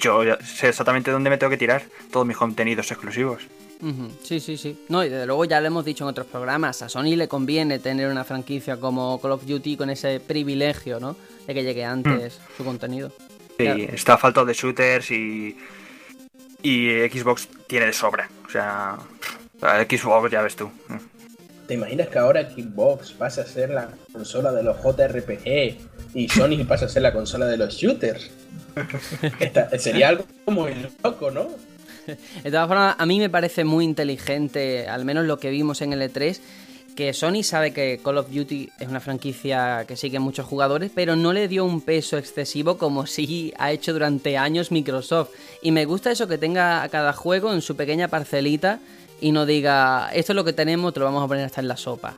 Yo 0.00 0.22
sé 0.42 0.68
exactamente 0.68 1.10
dónde 1.10 1.30
me 1.30 1.38
tengo 1.38 1.50
que 1.50 1.56
tirar 1.56 1.82
todos 2.10 2.26
mis 2.26 2.36
contenidos 2.36 2.90
exclusivos. 2.90 3.46
Sí, 4.22 4.40
sí, 4.40 4.56
sí. 4.56 4.84
No, 4.88 5.04
y 5.04 5.08
desde 5.08 5.26
luego 5.26 5.44
ya 5.44 5.60
lo 5.60 5.66
hemos 5.66 5.84
dicho 5.84 6.04
en 6.04 6.10
otros 6.10 6.26
programas. 6.26 6.80
A 6.82 6.88
Sony 6.88 7.16
le 7.16 7.28
conviene 7.28 7.78
tener 7.78 8.08
una 8.10 8.24
franquicia 8.24 8.78
como 8.78 9.20
Call 9.20 9.32
of 9.32 9.44
Duty 9.46 9.76
con 9.76 9.90
ese 9.90 10.20
privilegio, 10.20 10.98
¿no? 11.00 11.16
De 11.46 11.52
que 11.54 11.62
llegue 11.62 11.84
antes 11.84 12.40
su 12.56 12.64
contenido. 12.64 13.10
Sí, 13.58 13.64
Claro. 13.64 13.82
está 13.92 14.16
falto 14.18 14.44
de 14.44 14.52
shooters 14.54 15.10
y. 15.10 15.56
Y 16.62 16.88
Xbox 17.10 17.46
tiene 17.66 17.86
de 17.86 17.92
sobra. 17.92 18.28
O 18.46 18.50
sea, 18.50 18.96
Xbox 19.60 20.30
ya 20.30 20.40
ves 20.42 20.56
tú. 20.56 20.70
¿Te 21.68 21.74
imaginas 21.74 22.08
que 22.08 22.18
ahora 22.18 22.50
Xbox 22.50 23.12
pasa 23.12 23.42
a 23.42 23.46
ser 23.46 23.70
la 23.70 23.88
consola 24.12 24.50
de 24.52 24.62
los 24.62 24.76
JRPG 24.82 25.76
y 26.14 26.28
Sony 26.28 26.64
pasa 26.68 26.86
a 26.86 26.88
ser 26.88 27.02
la 27.02 27.12
consola 27.12 27.46
de 27.46 27.56
los 27.58 27.74
shooters? 27.74 28.30
Esta- 29.40 29.78
sería 29.78 30.08
algo 30.08 30.24
muy 30.46 30.72
loco, 31.02 31.30
¿no? 31.30 31.48
De 32.42 32.50
todas 32.50 32.68
formas, 32.68 32.96
a 32.98 33.06
mí 33.06 33.18
me 33.18 33.30
parece 33.30 33.64
muy 33.64 33.84
inteligente, 33.84 34.88
al 34.88 35.04
menos 35.04 35.26
lo 35.26 35.38
que 35.38 35.50
vimos 35.50 35.82
en 35.82 35.92
el 35.92 36.02
E3, 36.02 36.38
que 36.94 37.12
Sony 37.12 37.42
sabe 37.42 37.72
que 37.72 38.00
Call 38.02 38.18
of 38.18 38.30
Duty 38.30 38.70
es 38.78 38.88
una 38.88 39.00
franquicia 39.00 39.84
que 39.86 39.96
sigue 39.96 40.18
muchos 40.18 40.46
jugadores, 40.46 40.90
pero 40.94 41.16
no 41.16 41.32
le 41.32 41.48
dio 41.48 41.64
un 41.64 41.80
peso 41.80 42.18
excesivo 42.18 42.78
como 42.78 43.06
sí 43.08 43.52
ha 43.58 43.72
hecho 43.72 43.92
durante 43.92 44.36
años 44.36 44.70
Microsoft. 44.70 45.30
Y 45.62 45.72
me 45.72 45.84
gusta 45.84 46.10
eso 46.10 46.28
que 46.28 46.38
tenga 46.38 46.82
a 46.82 46.88
cada 46.88 47.12
juego 47.12 47.52
en 47.52 47.62
su 47.62 47.76
pequeña 47.76 48.08
parcelita 48.08 48.80
y 49.20 49.32
no 49.32 49.46
diga, 49.46 50.10
esto 50.12 50.32
es 50.32 50.36
lo 50.36 50.44
que 50.44 50.52
tenemos, 50.52 50.92
te 50.92 51.00
lo 51.00 51.06
vamos 51.06 51.24
a 51.24 51.28
poner 51.28 51.44
hasta 51.44 51.60
en 51.60 51.68
la 51.68 51.76
sopa. 51.76 52.14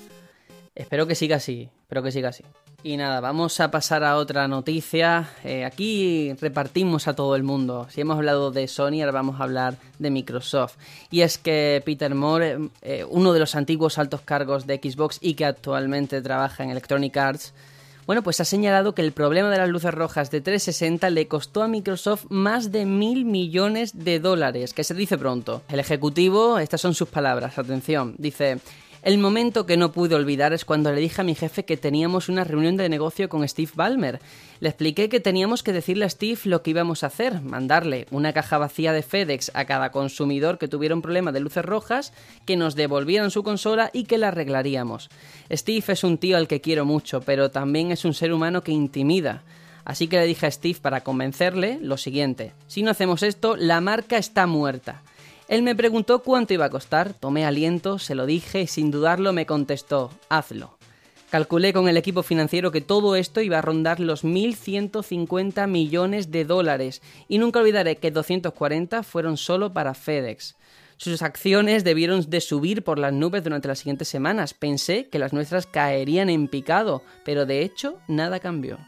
Espero 0.74 1.06
que 1.06 1.14
siga 1.14 1.36
así, 1.36 1.68
espero 1.82 2.02
que 2.02 2.12
siga 2.12 2.28
así. 2.28 2.44
Y 2.86 2.96
nada, 2.96 3.18
vamos 3.20 3.58
a 3.58 3.72
pasar 3.72 4.04
a 4.04 4.14
otra 4.14 4.46
noticia. 4.46 5.30
Eh, 5.42 5.64
aquí 5.64 6.32
repartimos 6.34 7.08
a 7.08 7.16
todo 7.16 7.34
el 7.34 7.42
mundo. 7.42 7.88
Si 7.90 8.00
hemos 8.00 8.16
hablado 8.16 8.52
de 8.52 8.68
Sony, 8.68 9.00
ahora 9.00 9.10
vamos 9.10 9.40
a 9.40 9.42
hablar 9.42 9.76
de 9.98 10.08
Microsoft. 10.12 10.76
Y 11.10 11.22
es 11.22 11.36
que 11.36 11.82
Peter 11.84 12.14
Moore, 12.14 12.68
eh, 12.82 13.04
uno 13.10 13.32
de 13.32 13.40
los 13.40 13.56
antiguos 13.56 13.98
altos 13.98 14.20
cargos 14.20 14.68
de 14.68 14.76
Xbox 14.76 15.18
y 15.20 15.34
que 15.34 15.46
actualmente 15.46 16.22
trabaja 16.22 16.62
en 16.62 16.70
Electronic 16.70 17.16
Arts, 17.16 17.54
bueno, 18.06 18.22
pues 18.22 18.40
ha 18.40 18.44
señalado 18.44 18.94
que 18.94 19.02
el 19.02 19.10
problema 19.10 19.50
de 19.50 19.58
las 19.58 19.68
luces 19.68 19.92
rojas 19.92 20.30
de 20.30 20.40
360 20.40 21.10
le 21.10 21.26
costó 21.26 21.64
a 21.64 21.68
Microsoft 21.68 22.26
más 22.28 22.70
de 22.70 22.86
mil 22.86 23.24
millones 23.24 24.04
de 24.04 24.20
dólares, 24.20 24.72
que 24.74 24.84
se 24.84 24.94
dice 24.94 25.18
pronto. 25.18 25.62
El 25.68 25.80
ejecutivo, 25.80 26.60
estas 26.60 26.82
son 26.82 26.94
sus 26.94 27.08
palabras, 27.08 27.58
atención, 27.58 28.14
dice... 28.16 28.60
El 29.06 29.18
momento 29.18 29.66
que 29.66 29.76
no 29.76 29.92
pude 29.92 30.16
olvidar 30.16 30.52
es 30.52 30.64
cuando 30.64 30.90
le 30.90 31.00
dije 31.00 31.20
a 31.20 31.24
mi 31.24 31.36
jefe 31.36 31.64
que 31.64 31.76
teníamos 31.76 32.28
una 32.28 32.42
reunión 32.42 32.76
de 32.76 32.88
negocio 32.88 33.28
con 33.28 33.46
Steve 33.46 33.70
Ballmer. 33.72 34.18
Le 34.58 34.68
expliqué 34.68 35.08
que 35.08 35.20
teníamos 35.20 35.62
que 35.62 35.72
decirle 35.72 36.06
a 36.06 36.10
Steve 36.10 36.40
lo 36.42 36.64
que 36.64 36.70
íbamos 36.70 37.04
a 37.04 37.06
hacer, 37.06 37.40
mandarle 37.40 38.08
una 38.10 38.32
caja 38.32 38.58
vacía 38.58 38.92
de 38.92 39.04
FedEx 39.04 39.52
a 39.54 39.64
cada 39.64 39.92
consumidor 39.92 40.58
que 40.58 40.66
tuviera 40.66 40.96
un 40.96 41.02
problema 41.02 41.30
de 41.30 41.38
luces 41.38 41.64
rojas, 41.64 42.12
que 42.46 42.56
nos 42.56 42.74
devolvieran 42.74 43.30
su 43.30 43.44
consola 43.44 43.90
y 43.92 44.06
que 44.06 44.18
la 44.18 44.26
arreglaríamos. 44.26 45.08
Steve 45.52 45.84
es 45.86 46.02
un 46.02 46.18
tío 46.18 46.36
al 46.36 46.48
que 46.48 46.60
quiero 46.60 46.84
mucho, 46.84 47.20
pero 47.20 47.52
también 47.52 47.92
es 47.92 48.04
un 48.04 48.12
ser 48.12 48.32
humano 48.32 48.64
que 48.64 48.72
intimida. 48.72 49.44
Así 49.84 50.08
que 50.08 50.18
le 50.18 50.26
dije 50.26 50.46
a 50.46 50.50
Steve 50.50 50.80
para 50.82 51.02
convencerle 51.02 51.78
lo 51.80 51.96
siguiente, 51.96 52.54
si 52.66 52.82
no 52.82 52.90
hacemos 52.90 53.22
esto, 53.22 53.54
la 53.54 53.80
marca 53.80 54.18
está 54.18 54.48
muerta. 54.48 55.04
Él 55.48 55.62
me 55.62 55.76
preguntó 55.76 56.22
cuánto 56.22 56.54
iba 56.54 56.64
a 56.64 56.70
costar, 56.70 57.12
tomé 57.14 57.44
aliento, 57.44 57.98
se 57.98 58.16
lo 58.16 58.26
dije 58.26 58.62
y 58.62 58.66
sin 58.66 58.90
dudarlo 58.90 59.32
me 59.32 59.46
contestó, 59.46 60.10
hazlo. 60.28 60.76
Calculé 61.30 61.72
con 61.72 61.88
el 61.88 61.96
equipo 61.96 62.22
financiero 62.22 62.72
que 62.72 62.80
todo 62.80 63.14
esto 63.16 63.40
iba 63.40 63.58
a 63.58 63.62
rondar 63.62 64.00
los 64.00 64.24
1.150 64.24 65.68
millones 65.68 66.30
de 66.30 66.44
dólares 66.44 67.02
y 67.28 67.38
nunca 67.38 67.60
olvidaré 67.60 67.96
que 67.96 68.10
240 68.10 69.02
fueron 69.02 69.36
solo 69.36 69.72
para 69.72 69.94
FedEx. 69.94 70.56
Sus 70.96 71.22
acciones 71.22 71.84
debieron 71.84 72.28
de 72.28 72.40
subir 72.40 72.82
por 72.82 72.98
las 72.98 73.12
nubes 73.12 73.44
durante 73.44 73.68
las 73.68 73.80
siguientes 73.80 74.08
semanas. 74.08 74.54
Pensé 74.54 75.08
que 75.08 75.18
las 75.18 75.32
nuestras 75.32 75.66
caerían 75.66 76.30
en 76.30 76.48
picado, 76.48 77.02
pero 77.24 77.44
de 77.44 77.62
hecho 77.62 77.98
nada 78.08 78.40
cambió. 78.40 78.78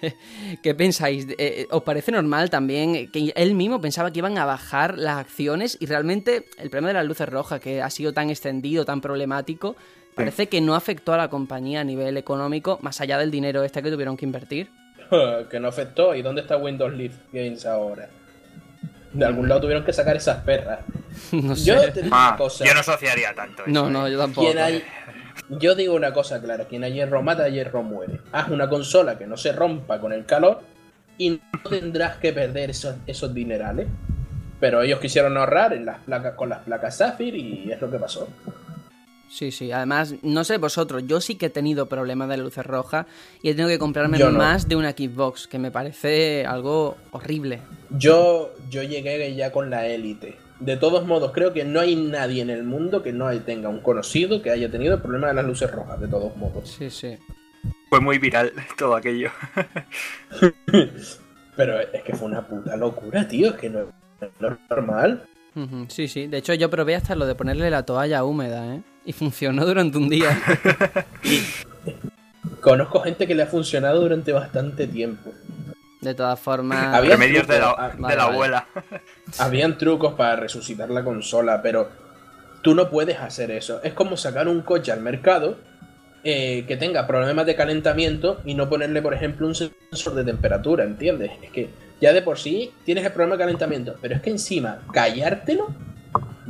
¿Qué 0.62 0.74
pensáis? 0.74 1.26
Eh, 1.38 1.66
¿Os 1.70 1.82
parece 1.82 2.12
normal 2.12 2.50
también 2.50 3.10
que 3.10 3.32
él 3.34 3.54
mismo 3.54 3.80
pensaba 3.80 4.10
que 4.12 4.18
iban 4.18 4.38
a 4.38 4.44
bajar 4.44 4.98
las 4.98 5.18
acciones 5.18 5.76
y 5.80 5.86
realmente 5.86 6.46
el 6.58 6.70
problema 6.70 6.88
de 6.88 6.94
las 6.94 7.06
luces 7.06 7.28
rojas, 7.28 7.60
que 7.60 7.82
ha 7.82 7.90
sido 7.90 8.12
tan 8.12 8.30
extendido, 8.30 8.84
tan 8.84 9.00
problemático, 9.00 9.76
parece 10.14 10.48
que 10.48 10.60
no 10.60 10.74
afectó 10.74 11.12
a 11.12 11.16
la 11.16 11.28
compañía 11.28 11.80
a 11.80 11.84
nivel 11.84 12.16
económico, 12.16 12.78
más 12.82 13.00
allá 13.00 13.18
del 13.18 13.30
dinero 13.30 13.62
este 13.62 13.82
que 13.82 13.90
tuvieron 13.90 14.16
que 14.16 14.24
invertir? 14.26 14.70
que 15.50 15.58
no 15.60 15.68
afectó. 15.68 16.14
¿Y 16.14 16.22
dónde 16.22 16.42
está 16.42 16.56
Windows 16.56 16.92
Live 16.94 17.14
Games 17.32 17.66
ahora? 17.66 18.08
De 19.12 19.24
algún 19.24 19.48
lado 19.48 19.62
tuvieron 19.62 19.84
que 19.84 19.92
sacar 19.92 20.16
esas 20.16 20.42
perras. 20.44 20.80
No 21.32 21.56
sé. 21.56 21.64
Yo 21.64 21.92
te 21.92 22.02
digo 22.02 22.14
Ah, 22.16 22.28
una 22.30 22.38
cosa. 22.38 22.64
yo 22.64 22.72
no 22.72 22.80
asociaría 22.80 23.34
tanto. 23.34 23.62
eso, 23.62 23.70
No, 23.72 23.88
¿eh? 23.88 23.90
no, 23.90 24.08
yo 24.08 24.16
tampoco. 24.18 24.46
Quien 24.46 24.58
hay- 24.62 24.82
Yo 25.48 25.74
digo 25.74 25.94
una 25.94 26.12
cosa 26.12 26.40
clara, 26.40 26.64
quien 26.64 26.84
a 26.84 26.88
hierro 26.88 27.22
mata, 27.22 27.44
a 27.44 27.48
hierro 27.48 27.82
muere. 27.82 28.20
Haz 28.32 28.50
una 28.50 28.68
consola 28.68 29.18
que 29.18 29.26
no 29.26 29.36
se 29.36 29.52
rompa 29.52 30.00
con 30.00 30.12
el 30.12 30.24
calor 30.24 30.60
y 31.18 31.30
no 31.30 31.38
tendrás 31.68 32.16
que 32.16 32.32
perder 32.32 32.70
esos, 32.70 32.96
esos 33.06 33.34
dinerales. 33.34 33.88
Pero 34.58 34.82
ellos 34.82 35.00
quisieron 35.00 35.36
ahorrar 35.36 35.72
en 35.72 35.86
las 35.86 35.98
placas, 36.00 36.34
con 36.34 36.48
las 36.50 36.60
placas 36.60 36.96
Sapphire 36.96 37.38
y 37.38 37.70
es 37.72 37.80
lo 37.80 37.90
que 37.90 37.98
pasó. 37.98 38.28
Sí, 39.30 39.52
sí. 39.52 39.70
Además, 39.70 40.14
no 40.22 40.42
sé 40.42 40.58
vosotros, 40.58 41.04
yo 41.06 41.20
sí 41.20 41.36
que 41.36 41.46
he 41.46 41.50
tenido 41.50 41.86
problemas 41.86 42.28
de 42.28 42.36
luces 42.36 42.66
rojas 42.66 43.06
y 43.42 43.50
he 43.50 43.52
tenido 43.52 43.68
que 43.68 43.78
comprarme 43.78 44.18
no. 44.18 44.30
más 44.32 44.68
de 44.68 44.74
una 44.76 44.90
Xbox, 44.90 45.46
que 45.46 45.58
me 45.58 45.70
parece 45.70 46.44
algo 46.44 46.96
horrible. 47.12 47.60
Yo, 47.90 48.52
yo 48.68 48.82
llegué 48.82 49.34
ya 49.34 49.52
con 49.52 49.70
la 49.70 49.86
élite. 49.86 50.36
De 50.60 50.76
todos 50.76 51.06
modos, 51.06 51.32
creo 51.32 51.54
que 51.54 51.64
no 51.64 51.80
hay 51.80 51.96
nadie 51.96 52.42
en 52.42 52.50
el 52.50 52.64
mundo 52.64 53.02
que 53.02 53.12
no 53.12 53.30
tenga 53.40 53.70
un 53.70 53.80
conocido 53.80 54.42
que 54.42 54.50
haya 54.50 54.70
tenido 54.70 54.94
el 54.94 55.00
problema 55.00 55.28
de 55.28 55.34
las 55.34 55.46
luces 55.46 55.70
rojas, 55.70 55.98
de 55.98 56.06
todos 56.06 56.36
modos. 56.36 56.68
Sí, 56.68 56.90
sí. 56.90 57.16
Fue 57.88 58.00
muy 58.00 58.18
viral 58.18 58.52
todo 58.78 58.94
aquello. 58.94 59.30
Pero 61.56 61.80
es 61.80 62.02
que 62.02 62.14
fue 62.14 62.28
una 62.28 62.46
puta 62.46 62.76
locura, 62.76 63.26
tío, 63.26 63.48
es 63.48 63.56
que 63.56 63.70
no, 63.70 63.86
no 64.38 64.48
es 64.48 64.58
normal. 64.68 65.26
Sí, 65.88 66.08
sí. 66.08 66.26
De 66.26 66.38
hecho, 66.38 66.54
yo 66.54 66.70
probé 66.70 66.94
hasta 66.94 67.14
lo 67.14 67.26
de 67.26 67.34
ponerle 67.34 67.70
la 67.70 67.84
toalla 67.84 68.24
húmeda, 68.24 68.76
¿eh? 68.76 68.82
Y 69.04 69.12
funcionó 69.12 69.66
durante 69.66 69.98
un 69.98 70.08
día. 70.08 70.30
Conozco 72.60 73.00
gente 73.00 73.26
que 73.26 73.34
le 73.34 73.42
ha 73.42 73.46
funcionado 73.46 74.00
durante 74.00 74.32
bastante 74.32 74.86
tiempo. 74.86 75.32
De 76.00 76.14
todas 76.14 76.40
formas... 76.40 76.94
Había 76.94 77.12
Remedios 77.12 77.46
de 77.46 77.58
la, 77.58 77.74
ah, 77.76 77.90
de 77.90 78.00
vale, 78.00 78.16
la 78.16 78.24
vale. 78.24 78.34
abuela. 78.34 78.66
Habían 79.38 79.76
trucos 79.76 80.14
para 80.14 80.36
resucitar 80.36 80.90
la 80.90 81.04
consola, 81.04 81.60
pero 81.62 81.88
tú 82.62 82.74
no 82.74 82.88
puedes 82.88 83.18
hacer 83.18 83.50
eso. 83.50 83.82
Es 83.82 83.92
como 83.92 84.16
sacar 84.16 84.48
un 84.48 84.62
coche 84.62 84.92
al 84.92 85.00
mercado 85.00 85.58
eh, 86.24 86.64
que 86.66 86.76
tenga 86.76 87.06
problemas 87.06 87.46
de 87.46 87.56
calentamiento 87.56 88.40
y 88.44 88.54
no 88.54 88.68
ponerle, 88.68 89.02
por 89.02 89.14
ejemplo, 89.14 89.46
un 89.46 89.54
sensor 89.54 90.14
de 90.14 90.24
temperatura, 90.24 90.84
¿entiendes? 90.84 91.32
Es 91.42 91.50
que 91.50 91.70
ya 92.00 92.12
de 92.12 92.22
por 92.22 92.38
sí 92.38 92.72
tienes 92.84 93.04
el 93.04 93.12
problema 93.12 93.36
de 93.36 93.40
calentamiento, 93.40 93.96
pero 94.00 94.14
es 94.14 94.22
que 94.22 94.30
encima 94.30 94.80
callártelo 94.92 95.74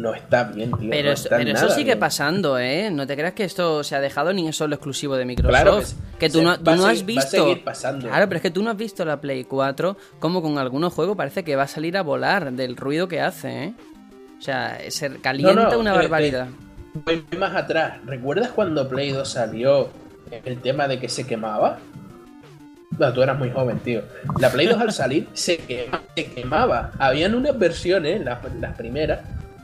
no 0.01 0.15
está 0.15 0.45
bien, 0.45 0.71
tío. 0.73 0.91
Pero, 0.91 1.09
no 1.09 1.13
eso, 1.15 1.23
está 1.25 1.37
pero 1.37 1.51
eso 1.51 1.63
nada 1.63 1.75
sigue 1.75 1.85
bien. 1.85 1.99
pasando, 1.99 2.59
¿eh? 2.59 2.91
No 2.91 3.07
te 3.07 3.15
creas 3.17 3.35
que 3.35 3.45
esto 3.45 3.85
se 3.85 3.95
ha 3.97 4.01
dejado 4.01 4.33
ni 4.33 4.49
es 4.49 4.57
solo 4.57 4.75
exclusivo 4.75 5.17
de 5.17 5.25
Microsoft. 5.25 5.51
Claro 5.53 5.81
que 6.19 6.31
tú 6.31 6.43
no, 6.43 6.59
tú 6.59 6.65
no 6.77 6.87
has 6.87 6.99
seguir- 6.99 7.19
va 7.19 7.21
a 7.21 7.25
visto. 7.25 7.31
seguir 7.45 7.65
pasando. 7.65 8.09
Claro, 8.09 8.27
pero 8.29 8.37
es 8.37 8.43
que 8.43 8.51
tú 8.51 8.63
no 8.63 8.71
has 8.71 8.77
visto 8.77 9.05
la 9.05 9.21
Play 9.21 9.45
4 9.45 9.97
como 10.19 10.43
con 10.43 10.59
algunos 10.59 10.93
juegos 10.93 11.17
parece 11.17 11.45
que 11.45 11.57
va 11.57 11.65
a 11.65 11.69
salir 11.69 11.97
a 11.97 12.03
volar 12.03 12.53
del 12.53 12.77
ruido 12.77 13.09
que 13.09 13.21
hace, 13.21 13.65
¿eh? 13.65 13.75
O 14.39 14.43
sea, 14.43 14.79
se 14.89 15.17
calienta 15.21 15.71
No, 15.71 15.79
una 15.79 15.93
eh, 15.93 15.97
barbaridad. 15.99 16.49
Voy 17.05 17.25
más 17.39 17.55
atrás. 17.55 17.99
¿Recuerdas 18.07 18.49
cuando 18.51 18.89
Play 18.89 19.13
2 19.13 19.29
salió 19.29 19.91
el 20.45 20.61
tema 20.61 20.89
de 20.89 20.99
que 20.99 21.09
se 21.09 21.27
quemaba? 21.27 21.79
No, 22.99 23.13
tú 23.13 23.23
eras 23.23 23.39
muy 23.39 23.51
joven, 23.51 23.79
tío. 23.79 24.03
La 24.41 24.51
Play 24.51 24.67
2 24.67 24.81
al 24.81 24.93
salir 24.93 25.29
se, 25.33 25.59
quema- 25.67 26.01
se 26.17 26.25
quemaba. 26.33 26.91
Habían 26.99 27.35
unas 27.35 27.57
versiones, 27.59 28.21
las, 28.25 28.39
las 28.61 28.77
primeras, 28.77 29.21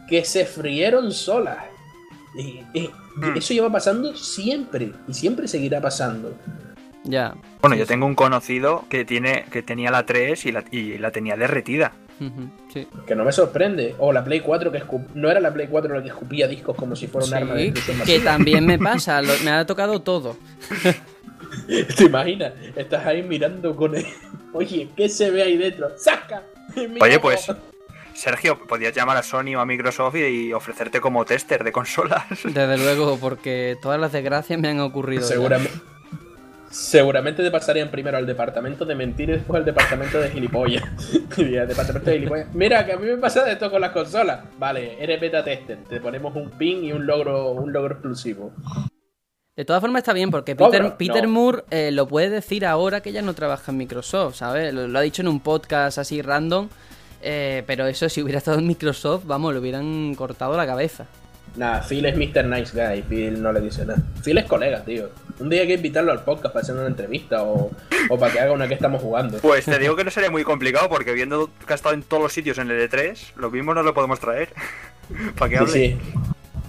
que 0.08 0.24
se 0.24 0.44
frieron 0.46 1.12
solas. 1.12 1.58
Y, 2.36 2.60
y- 2.74 2.90
Mm. 3.16 3.34
eso 3.38 3.54
lleva 3.54 3.72
pasando 3.72 4.14
siempre. 4.14 4.92
Y 5.08 5.14
siempre 5.14 5.48
seguirá 5.48 5.80
pasando. 5.80 6.34
Ya. 7.02 7.34
Bueno, 7.62 7.76
yo 7.76 7.86
tengo 7.86 8.04
un 8.04 8.14
conocido 8.14 8.84
que 8.90 9.06
tiene 9.06 9.46
que 9.50 9.62
tenía 9.62 9.90
la 9.90 10.04
3 10.04 10.44
y 10.44 10.52
la, 10.52 10.64
y 10.70 10.98
la 10.98 11.10
tenía 11.12 11.34
derretida. 11.36 11.92
Ujú, 12.20 12.50
Sí. 12.72 12.86
Que 13.06 13.14
no 13.14 13.24
me 13.24 13.32
sorprende. 13.32 13.94
O 13.98 14.12
la 14.12 14.22
Play 14.22 14.40
4 14.40 14.70
que 14.70 14.82
escup- 14.82 15.08
no 15.14 15.30
era 15.30 15.40
la 15.40 15.50
Play 15.54 15.66
4 15.70 15.94
la 15.94 16.02
que 16.02 16.08
escupía 16.08 16.46
discos 16.46 16.76
como 16.76 16.94
si 16.94 17.06
fuera 17.06 17.26
un 17.26 17.32
arma 17.34 17.54
de 17.54 17.68
Sí, 17.68 17.72
que 17.86 17.92
masiva. 17.94 18.24
también 18.24 18.66
me 18.66 18.78
pasa, 18.78 19.22
lo- 19.22 19.32
me 19.44 19.50
ha 19.50 19.64
tocado 19.64 20.02
todo. 20.02 20.36
¿Te 21.96 22.04
imaginas? 22.04 22.52
Estás 22.74 23.06
ahí 23.06 23.22
mirando 23.22 23.74
con 23.74 23.94
el... 23.96 24.04
Oye, 24.52 24.88
¿qué 24.96 25.08
se 25.08 25.30
ve 25.30 25.42
ahí 25.42 25.56
dentro? 25.56 25.90
¡Saca! 25.96 26.42
Oye, 27.00 27.16
ojo. 27.16 27.20
pues, 27.22 27.46
Sergio, 28.16 28.58
podías 28.58 28.94
llamar 28.94 29.18
a 29.18 29.22
Sony 29.22 29.54
o 29.56 29.60
a 29.60 29.66
Microsoft 29.66 30.16
y, 30.16 30.52
ofrecerte 30.54 31.00
como 31.00 31.26
tester 31.26 31.62
de 31.62 31.70
consolas. 31.70 32.24
Desde 32.44 32.78
luego, 32.78 33.18
porque 33.18 33.76
todas 33.82 34.00
las 34.00 34.10
desgracias 34.12 34.58
me 34.58 34.68
han 34.68 34.80
ocurrido. 34.80 35.22
ya. 35.22 35.28
Seguramente... 35.28 35.78
Seguramente 36.68 37.42
te 37.42 37.50
pasarían 37.50 37.90
primero 37.90 38.18
al 38.18 38.26
departamento 38.26 38.84
de 38.84 38.94
mentir 38.94 39.30
y 39.30 39.32
después 39.34 39.58
al 39.58 39.64
departamento 39.64 40.18
de 40.18 40.30
gilipollas. 40.30 40.82
Y 41.36 41.56
al 41.56 41.68
departamento 41.68 42.10
de 42.10 42.16
gilipollas. 42.16 42.54
Mira, 42.54 42.84
que 42.84 42.92
a 42.92 42.96
mí 42.96 43.06
me 43.06 43.18
pasa 43.18 43.50
esto 43.50 43.70
con 43.70 43.80
las 43.80 43.92
consolas. 43.92 44.40
Vale, 44.58 45.02
eres 45.02 45.20
beta 45.20 45.44
tester. 45.44 45.78
Te 45.88 46.00
ponemos 46.00 46.34
un 46.34 46.50
pin 46.50 46.84
y 46.84 46.92
un 46.92 47.06
logro, 47.06 47.52
un 47.52 47.72
logro 47.72 47.94
exclusivo. 47.94 48.52
De 49.54 49.64
todas 49.64 49.80
formas 49.80 50.00
está 50.00 50.12
bien 50.12 50.30
porque 50.30 50.56
Peter, 50.56 50.70
pero 50.70 50.98
Peter 50.98 51.22
no. 51.22 51.30
Moore 51.30 51.64
eh, 51.70 51.90
lo 51.92 52.08
puede 52.08 52.28
decir 52.30 52.66
ahora 52.66 53.00
que 53.00 53.12
ya 53.12 53.22
no 53.22 53.32
trabaja 53.34 53.72
en 53.72 53.78
Microsoft, 53.78 54.36
¿sabes? 54.36 54.74
Lo, 54.74 54.88
lo 54.88 54.98
ha 54.98 55.02
dicho 55.02 55.22
en 55.22 55.28
un 55.28 55.40
podcast 55.40 55.98
así 55.98 56.20
random, 56.20 56.68
eh, 57.22 57.62
pero 57.66 57.86
eso 57.86 58.08
si 58.08 58.22
hubiera 58.22 58.38
estado 58.38 58.58
en 58.58 58.66
Microsoft, 58.66 59.24
vamos, 59.26 59.52
le 59.52 59.60
hubieran 59.60 60.14
cortado 60.14 60.56
la 60.56 60.66
cabeza. 60.66 61.06
Nada, 61.56 61.80
Phil 61.80 62.04
es 62.04 62.16
Mr. 62.16 62.44
Nice 62.44 62.72
Guy. 62.74 63.02
Phil 63.02 63.42
no 63.42 63.50
le 63.52 63.60
dice 63.60 63.86
nada. 63.86 64.02
Phil 64.22 64.36
es 64.36 64.44
colega, 64.44 64.84
tío. 64.84 65.08
Un 65.38 65.48
día 65.48 65.62
hay 65.62 65.66
que 65.68 65.74
invitarlo 65.74 66.12
al 66.12 66.22
podcast 66.22 66.52
para 66.52 66.62
hacer 66.62 66.74
una 66.74 66.86
entrevista 66.86 67.42
o, 67.44 67.70
o 68.10 68.18
para 68.18 68.32
que 68.32 68.40
haga 68.40 68.52
una 68.52 68.68
que 68.68 68.74
estamos 68.74 69.00
jugando. 69.00 69.38
Pues 69.38 69.64
te 69.64 69.78
digo 69.78 69.96
que 69.96 70.04
no 70.04 70.10
sería 70.10 70.30
muy 70.30 70.44
complicado 70.44 70.88
porque 70.90 71.12
viendo 71.12 71.50
que 71.66 71.72
ha 71.72 71.76
estado 71.76 71.94
en 71.94 72.02
todos 72.02 72.22
los 72.24 72.32
sitios 72.32 72.58
en 72.58 72.70
el 72.70 72.90
E3, 72.90 73.16
lo 73.36 73.50
mismo 73.50 73.72
no 73.72 73.82
lo 73.82 73.94
podemos 73.94 74.20
traer. 74.20 74.50
Para 75.38 75.48
que 75.50 75.56
Sí, 75.56 75.62
hable. 75.62 75.72
sí. 75.72 75.98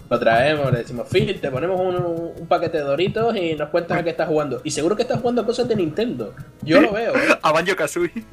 Lo 0.10 0.20
traemos, 0.20 0.72
le 0.72 0.80
decimos, 0.80 1.08
Phil, 1.10 1.39
te 1.39 1.51
ponemos 1.51 1.80
un, 1.80 2.34
un 2.39 2.47
paquete 2.47 2.78
de 2.78 2.84
doritos 2.84 3.36
y 3.36 3.55
nos 3.55 3.70
cuentas 3.70 3.97
a 3.97 4.03
qué 4.03 4.12
estás 4.12 4.28
jugando. 4.28 4.62
Y 4.64 4.72
seguro 4.72 4.95
que 4.95 5.01
estás 5.01 5.20
jugando 5.20 5.45
cosas 5.45 5.68
de 5.68 5.76
Nintendo. 5.76 6.34
Yo 6.62 6.80
lo 6.80 6.93
veo, 6.93 7.16
¿eh? 7.16 7.28
A 7.41 7.51
Banjo 7.51 7.76
Kazooie. 7.76 8.12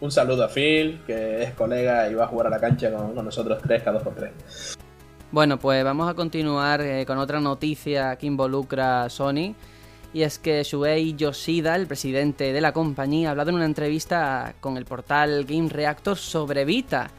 Un 0.00 0.10
saludo 0.10 0.44
a 0.44 0.48
Phil, 0.48 1.02
que 1.06 1.42
es 1.42 1.52
colega 1.52 2.08
y 2.08 2.14
va 2.14 2.24
a 2.24 2.28
jugar 2.28 2.46
a 2.46 2.50
la 2.50 2.58
cancha 2.58 2.90
con, 2.90 3.14
con 3.14 3.24
nosotros 3.24 3.58
tres, 3.62 3.82
cada 3.82 3.98
dos 3.98 4.02
por 4.02 4.14
tres. 4.14 4.78
Bueno, 5.30 5.58
pues 5.58 5.84
vamos 5.84 6.10
a 6.10 6.14
continuar 6.14 6.80
eh, 6.80 7.04
con 7.06 7.18
otra 7.18 7.38
noticia 7.38 8.16
que 8.16 8.26
involucra 8.26 9.04
a 9.04 9.10
Sony. 9.10 9.54
Y 10.12 10.22
es 10.22 10.40
que 10.40 10.64
Shuei 10.64 11.14
Yoshida, 11.14 11.76
el 11.76 11.86
presidente 11.86 12.52
de 12.52 12.60
la 12.60 12.72
compañía, 12.72 13.28
ha 13.28 13.30
hablado 13.30 13.50
en 13.50 13.56
una 13.56 13.64
entrevista 13.64 14.54
con 14.60 14.76
el 14.76 14.84
portal 14.84 15.44
Game 15.44 15.68
Reactor 15.68 16.16
sobre 16.16 16.64
Vita. 16.64 17.10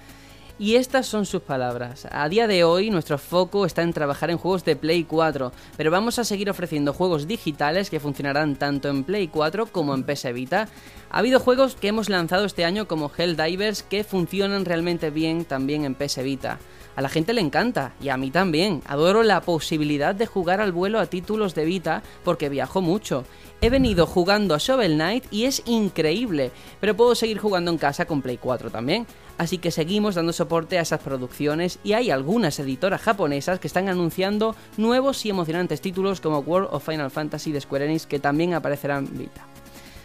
Y 0.61 0.75
estas 0.75 1.07
son 1.07 1.25
sus 1.25 1.41
palabras. 1.41 2.07
A 2.11 2.29
día 2.29 2.45
de 2.45 2.63
hoy 2.63 2.91
nuestro 2.91 3.17
foco 3.17 3.65
está 3.65 3.81
en 3.81 3.93
trabajar 3.93 4.29
en 4.29 4.37
juegos 4.37 4.63
de 4.63 4.75
Play 4.75 5.05
4, 5.05 5.51
pero 5.75 5.89
vamos 5.89 6.19
a 6.19 6.23
seguir 6.23 6.51
ofreciendo 6.51 6.93
juegos 6.93 7.25
digitales 7.25 7.89
que 7.89 7.99
funcionarán 7.99 8.55
tanto 8.55 8.87
en 8.87 9.03
Play 9.03 9.27
4 9.27 9.65
como 9.65 9.95
en 9.95 10.03
PS 10.03 10.31
Vita. 10.33 10.67
Ha 11.09 11.17
habido 11.17 11.39
juegos 11.39 11.73
que 11.73 11.87
hemos 11.87 12.09
lanzado 12.09 12.45
este 12.45 12.63
año 12.63 12.87
como 12.87 13.09
Helldivers 13.09 13.81
que 13.81 14.03
funcionan 14.03 14.63
realmente 14.63 15.09
bien 15.09 15.45
también 15.45 15.83
en 15.83 15.95
PS 15.95 16.21
Vita. 16.21 16.59
A 16.95 17.01
la 17.01 17.09
gente 17.09 17.33
le 17.33 17.41
encanta, 17.41 17.93
y 17.99 18.09
a 18.09 18.17
mí 18.17 18.29
también. 18.29 18.83
Adoro 18.85 19.23
la 19.23 19.41
posibilidad 19.41 20.13
de 20.13 20.27
jugar 20.27 20.61
al 20.61 20.73
vuelo 20.73 20.99
a 20.99 21.07
títulos 21.07 21.55
de 21.55 21.65
Vita 21.65 22.03
porque 22.23 22.49
viajo 22.49 22.81
mucho. 22.81 23.25
He 23.61 23.71
venido 23.71 24.05
jugando 24.05 24.53
a 24.53 24.59
Shovel 24.59 24.93
Knight 24.93 25.25
y 25.31 25.45
es 25.45 25.63
increíble, 25.65 26.51
pero 26.79 26.95
puedo 26.95 27.15
seguir 27.15 27.39
jugando 27.39 27.71
en 27.71 27.79
casa 27.79 28.05
con 28.05 28.21
Play 28.21 28.37
4 28.37 28.69
también. 28.69 29.07
Así 29.37 29.57
que 29.57 29.71
seguimos 29.71 30.15
dando 30.15 30.33
soporte 30.33 30.77
a 30.77 30.81
esas 30.81 30.99
producciones 30.99 31.79
y 31.83 31.93
hay 31.93 32.11
algunas 32.11 32.59
editoras 32.59 33.01
japonesas 33.01 33.59
que 33.59 33.67
están 33.67 33.89
anunciando 33.89 34.55
nuevos 34.77 35.25
y 35.25 35.29
emocionantes 35.29 35.81
títulos 35.81 36.21
como 36.21 36.39
World 36.39 36.69
of 36.71 36.85
Final 36.85 37.11
Fantasy 37.11 37.51
de 37.51 37.61
Square 37.61 37.85
Enix 37.85 38.05
que 38.05 38.19
también 38.19 38.53
aparecerán 38.53 39.07
en 39.07 39.17
Vita. 39.17 39.45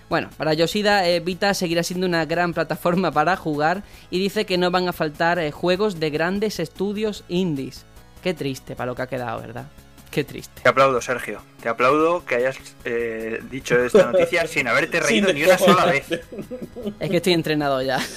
Bueno, 0.09 0.31
para 0.37 0.55
Yoshida, 0.55 1.07
eh, 1.09 1.21
Vita 1.21 1.53
seguirá 1.53 1.83
siendo 1.83 2.07
una 2.07 2.25
gran 2.25 2.55
plataforma 2.55 3.11
para 3.11 3.37
jugar 3.37 3.83
y 4.09 4.21
dice 4.21 4.47
que 4.47 4.57
no 4.57 4.71
van 4.71 4.89
a 4.89 4.93
faltar 4.93 5.39
eh, 5.39 5.51
juegos 5.51 5.99
de 5.99 6.11
grandes 6.11 6.61
estudios 6.61 7.25
indies. 7.29 7.85
Qué 8.23 8.33
triste 8.33 8.77
para 8.77 8.87
lo 8.87 8.95
que 8.95 9.03
ha 9.03 9.09
quedado, 9.09 9.41
¿verdad? 9.41 9.67
Qué 10.11 10.25
triste. 10.25 10.63
Te 10.63 10.69
aplaudo, 10.69 11.01
Sergio. 11.01 11.43
Te 11.61 11.69
aplaudo 11.69 12.25
que 12.25 12.37
hayas 12.37 12.57
eh, 12.85 13.41
dicho 13.51 13.79
esta 13.79 14.11
noticia 14.13 14.47
sin 14.49 14.69
haberte 14.69 15.01
reído 15.01 15.29
Sin 15.29 15.37
ni 15.37 15.45
una 15.45 15.59
sola 15.59 15.87
vez. 15.87 16.07
Es 17.01 17.11
que 17.11 17.17
estoy 17.17 17.33
entrenado 17.33 17.83
ya. 17.83 18.01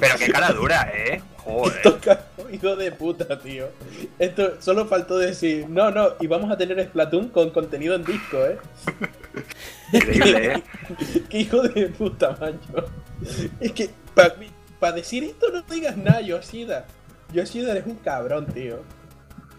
Pero 0.00 0.16
qué 0.18 0.32
cara 0.32 0.52
dura, 0.52 0.90
¿eh? 0.94 1.20
Joder. 1.36 1.82
Toca, 1.82 2.26
hijo 2.52 2.76
de 2.76 2.92
puta, 2.92 3.38
tío. 3.38 3.68
Esto 4.18 4.60
solo 4.60 4.86
faltó 4.86 5.18
decir, 5.18 5.68
no, 5.68 5.90
no, 5.90 6.14
y 6.20 6.26
vamos 6.26 6.50
a 6.50 6.56
tener 6.56 6.82
Splatoon 6.86 7.28
con 7.28 7.50
contenido 7.50 7.94
en 7.94 8.04
disco, 8.04 8.38
¿eh? 8.44 8.58
Increíble, 9.92 10.52
¿eh? 10.54 10.62
Qué 11.28 11.38
hijo 11.40 11.62
de 11.62 11.88
puta, 11.88 12.36
macho. 12.40 12.90
Es 13.60 13.72
que, 13.72 13.90
para 14.78 14.92
decir 14.94 15.24
esto 15.24 15.50
no 15.50 15.62
digas 15.62 15.96
nada, 15.96 16.20
Yoshida. 16.20 16.86
Yoshida 17.32 17.72
eres 17.72 17.86
un 17.86 17.96
cabrón, 17.96 18.46
tío. 18.46 18.80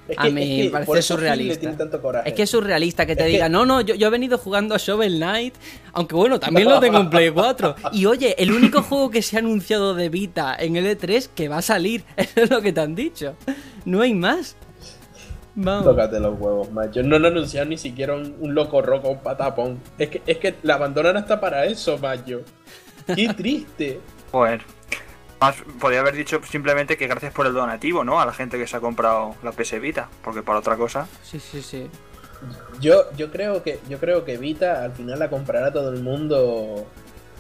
Es 0.08 0.18
A 0.18 0.24
mí 0.26 0.32
me 0.32 0.70
por 0.72 0.86
parece 0.88 1.02
surrealista. 1.04 1.72
tanto. 1.78 2.02
Es 2.26 2.34
que 2.34 2.42
es 2.42 2.50
surrealista 2.50 3.06
que 3.06 3.16
te 3.16 3.22
Es 3.22 3.28
que- 3.28 3.32
diga, 3.34 3.48
no, 3.48 3.64
no, 3.68 3.82
yo, 3.82 3.94
yo 3.94 4.08
he 4.08 4.10
venido 4.10 4.40
jugando 4.40 4.74
a 4.74 4.80
Shovel 4.80 5.18
Knight, 5.18 5.54
aunque 5.94 6.16
bueno, 6.16 6.40
también 6.40 6.68
lo 6.68 6.80
tengo 6.80 6.98
en 6.98 7.12
Play 7.12 7.30
4. 7.30 7.76
Y 7.92 8.08
oye, 8.08 8.34
el 8.42 8.52
único 8.52 8.82
juego 8.82 9.12
que 9.12 9.22
se 9.22 9.36
ha 9.36 9.40
anunciado 9.40 9.94
de 9.94 10.10
Vita 10.10 10.56
en 10.58 10.78
el 10.78 10.88
E3 10.88 11.30
que 11.36 11.48
va 11.48 11.58
a 11.58 11.62
salir, 11.62 12.04
eso 12.18 12.42
es 12.42 12.50
lo 12.50 12.60
que 12.60 12.74
te 12.74 12.82
han 12.82 12.96
dicho. 12.96 13.36
No 13.86 14.02
hay 14.02 14.16
más. 14.16 14.56
Vamos. 15.54 15.84
Tócate 15.84 16.20
los 16.20 16.40
huevos, 16.40 16.72
macho. 16.72 17.04
No 17.04 17.18
han 17.18 17.26
anunciado 17.26 17.68
ni 17.68 17.78
siquiera 17.78 18.16
un, 18.16 18.36
un 18.40 18.56
loco 18.56 18.82
roco, 18.82 19.10
un 19.10 19.20
patapón. 19.20 19.80
Es 20.00 20.10
que, 20.10 20.22
es 20.26 20.38
que 20.38 20.56
la 20.64 20.76
abandonan 20.76 21.18
hasta 21.18 21.40
para 21.40 21.66
eso, 21.66 22.00
macho. 22.00 22.42
Qué 23.16 23.28
triste. 23.36 24.00
Joder. 24.32 24.62
Más, 25.42 25.56
podría 25.80 26.02
haber 26.02 26.16
dicho 26.16 26.42
simplemente 26.44 26.98
que 26.98 27.08
gracias 27.08 27.34
por 27.34 27.48
el 27.48 27.54
donativo, 27.54 28.04
¿no? 28.04 28.20
A 28.20 28.26
la 28.26 28.34
gente 28.34 28.58
que 28.58 28.68
se 28.68 28.76
ha 28.78 28.80
comprado 28.82 29.36
la 29.44 29.52
PS 29.52 29.80
Vita. 29.80 30.10
Porque 30.24 30.42
para 30.44 30.60
otra 30.60 30.76
cosa. 30.76 31.08
Sí, 31.24 31.40
sí, 31.40 31.62
sí. 31.62 31.90
Yo, 32.80 33.12
yo 33.18 33.32
creo 33.32 33.64
que, 33.64 33.80
yo 33.90 34.00
creo 34.00 34.24
que 34.26 34.38
Vita 34.38 34.84
al 34.84 34.94
final 34.94 35.20
la 35.20 35.30
comprará 35.30 35.72
todo 35.74 35.92
el 35.92 36.02
mundo 36.02 36.86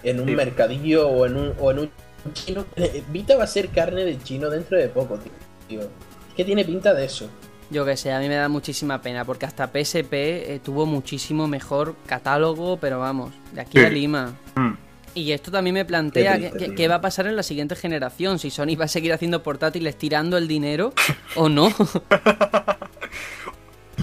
en 0.03 0.19
un 0.19 0.27
Sí. 0.27 0.35
mercadillo 0.35 1.07
o 1.07 1.25
en 1.25 1.35
un, 1.37 1.53
o 1.59 1.71
en 1.71 1.79
un 1.79 1.91
chino. 2.33 2.65
Vita 3.09 3.35
va 3.37 3.43
a 3.43 3.47
ser 3.47 3.69
carne 3.69 4.05
de 4.05 4.21
chino 4.23 4.49
dentro 4.49 4.77
de 4.77 4.87
poco, 4.89 5.19
tío. 5.67 5.81
Es 5.81 5.87
que 6.35 6.45
tiene 6.45 6.63
pinta 6.65 6.93
de 6.93 7.05
eso. 7.05 7.29
Yo 7.69 7.85
que 7.85 7.95
sé, 7.97 8.11
a 8.11 8.19
mí 8.19 8.27
me 8.27 8.35
da 8.35 8.49
muchísima 8.49 8.99
pena 9.01 9.25
porque 9.25 9.45
hasta 9.45 9.67
PSP 9.67 10.13
eh, 10.13 10.59
tuvo 10.63 10.85
muchísimo 10.87 11.47
mejor 11.47 11.95
catálogo, 12.07 12.77
pero 12.77 12.99
vamos, 12.99 13.31
de 13.53 13.61
aquí 13.61 13.77
Sí. 13.79 13.85
a 13.85 13.89
Lima. 13.89 14.33
Mm. 14.55 14.71
Y 15.15 15.31
esto 15.31 15.51
también 15.51 15.73
me 15.73 15.85
plantea 15.85 16.33
Qué 16.33 16.39
triste, 16.39 16.57
qué- 16.59 16.65
tío. 16.67 16.75
qué 16.75 16.87
va 16.87 16.95
a 16.95 17.01
pasar 17.01 17.27
en 17.27 17.35
la 17.35 17.43
siguiente 17.43 17.75
generación, 17.75 18.39
si 18.39 18.49
Sony 18.51 18.75
va 18.79 18.85
a 18.85 18.87
seguir 18.87 19.11
haciendo 19.13 19.41
portátiles 19.43 19.97
tirando 19.97 20.37
el 20.37 20.47
dinero 20.47 20.93
o 21.35 21.49
no. 21.49 21.67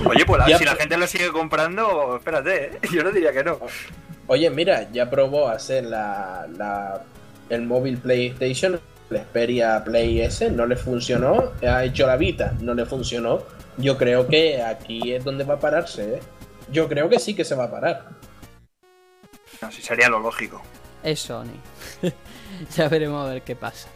Oye, 0.08 0.24
pues 0.26 0.38
la- 0.40 0.48
Ya, 0.48 0.58
si 0.58 0.64
la 0.64 0.74
gente 0.76 0.96
lo 0.96 1.06
sigue 1.06 1.28
comprando, 1.32 2.16
espérate, 2.16 2.64
¿eh? 2.66 2.80
Yo 2.92 3.02
no 3.02 3.10
diría 3.10 3.32
que 3.32 3.42
no. 3.44 3.58
Oye, 4.26 4.50
mira, 4.50 4.90
ya 4.92 5.08
probó 5.08 5.48
hacer 5.48 5.84
la, 5.84 6.46
la, 6.56 7.02
el 7.48 7.62
móvil 7.62 7.96
PlayStation 7.98 8.80
el 9.08 9.18
Xperia 9.18 9.84
Play 9.84 10.20
S, 10.20 10.50
no 10.50 10.66
le 10.66 10.74
funcionó, 10.74 11.52
ha 11.62 11.84
hecho 11.84 12.08
la 12.08 12.16
Vita, 12.16 12.54
no 12.60 12.74
le 12.74 12.84
funcionó. 12.86 13.40
Yo 13.76 13.96
creo 13.96 14.26
que 14.26 14.60
aquí 14.60 15.12
es 15.14 15.22
donde 15.24 15.44
va 15.44 15.54
a 15.54 15.60
pararse, 15.60 16.16
¿eh? 16.16 16.20
Yo 16.72 16.88
creo 16.88 17.08
que 17.08 17.20
sí 17.20 17.32
que 17.34 17.44
se 17.44 17.54
va 17.54 17.64
a 17.64 17.70
parar. 17.70 18.08
Así 19.60 19.80
sería 19.80 20.08
lo 20.08 20.18
lógico. 20.18 20.60
Es 21.06 21.20
Sony. 21.20 21.54
ya 22.76 22.88
veremos 22.88 23.24
a 23.24 23.30
ver 23.30 23.42
qué 23.42 23.54
pasa. 23.54 23.88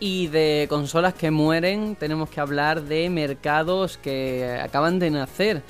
Y 0.00 0.28
de 0.28 0.64
consolas 0.70 1.12
que 1.12 1.30
mueren, 1.30 1.94
tenemos 1.94 2.30
que 2.30 2.40
hablar 2.40 2.84
de 2.84 3.10
mercados 3.10 3.98
que 3.98 4.58
acaban 4.62 4.98
de 4.98 5.10
nacer. 5.10 5.62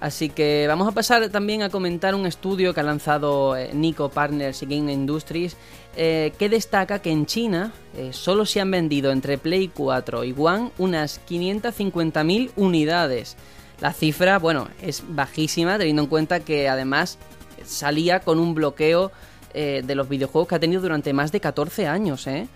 Así 0.00 0.30
que 0.30 0.64
vamos 0.66 0.88
a 0.88 0.92
pasar 0.92 1.28
también 1.28 1.62
a 1.62 1.68
comentar 1.68 2.14
un 2.14 2.24
estudio 2.24 2.72
que 2.72 2.80
ha 2.80 2.84
lanzado 2.84 3.54
eh, 3.54 3.70
Nico 3.74 4.08
Partners 4.08 4.62
y 4.62 4.66
Game 4.66 4.90
Industries 4.90 5.58
eh, 5.94 6.32
que 6.38 6.48
destaca 6.48 7.00
que 7.00 7.10
en 7.10 7.26
China 7.26 7.72
eh, 7.94 8.14
solo 8.14 8.46
se 8.46 8.62
han 8.62 8.70
vendido 8.70 9.12
entre 9.12 9.36
Play 9.36 9.68
4 9.68 10.24
y 10.24 10.34
One 10.36 10.70
unas 10.78 11.20
550.000 11.28 12.50
unidades. 12.56 13.36
La 13.80 13.92
cifra, 13.92 14.38
bueno, 14.38 14.68
es 14.80 15.02
bajísima 15.06 15.76
teniendo 15.76 16.02
en 16.02 16.08
cuenta 16.08 16.40
que 16.40 16.70
además 16.70 17.18
salía 17.66 18.20
con 18.20 18.38
un 18.38 18.54
bloqueo 18.54 19.12
de 19.54 19.94
los 19.94 20.08
videojuegos 20.08 20.48
que 20.48 20.54
ha 20.56 20.60
tenido 20.60 20.82
durante 20.82 21.12
más 21.12 21.30
de 21.30 21.40
14 21.40 21.86
años, 21.86 22.26
¿eh? 22.26 22.48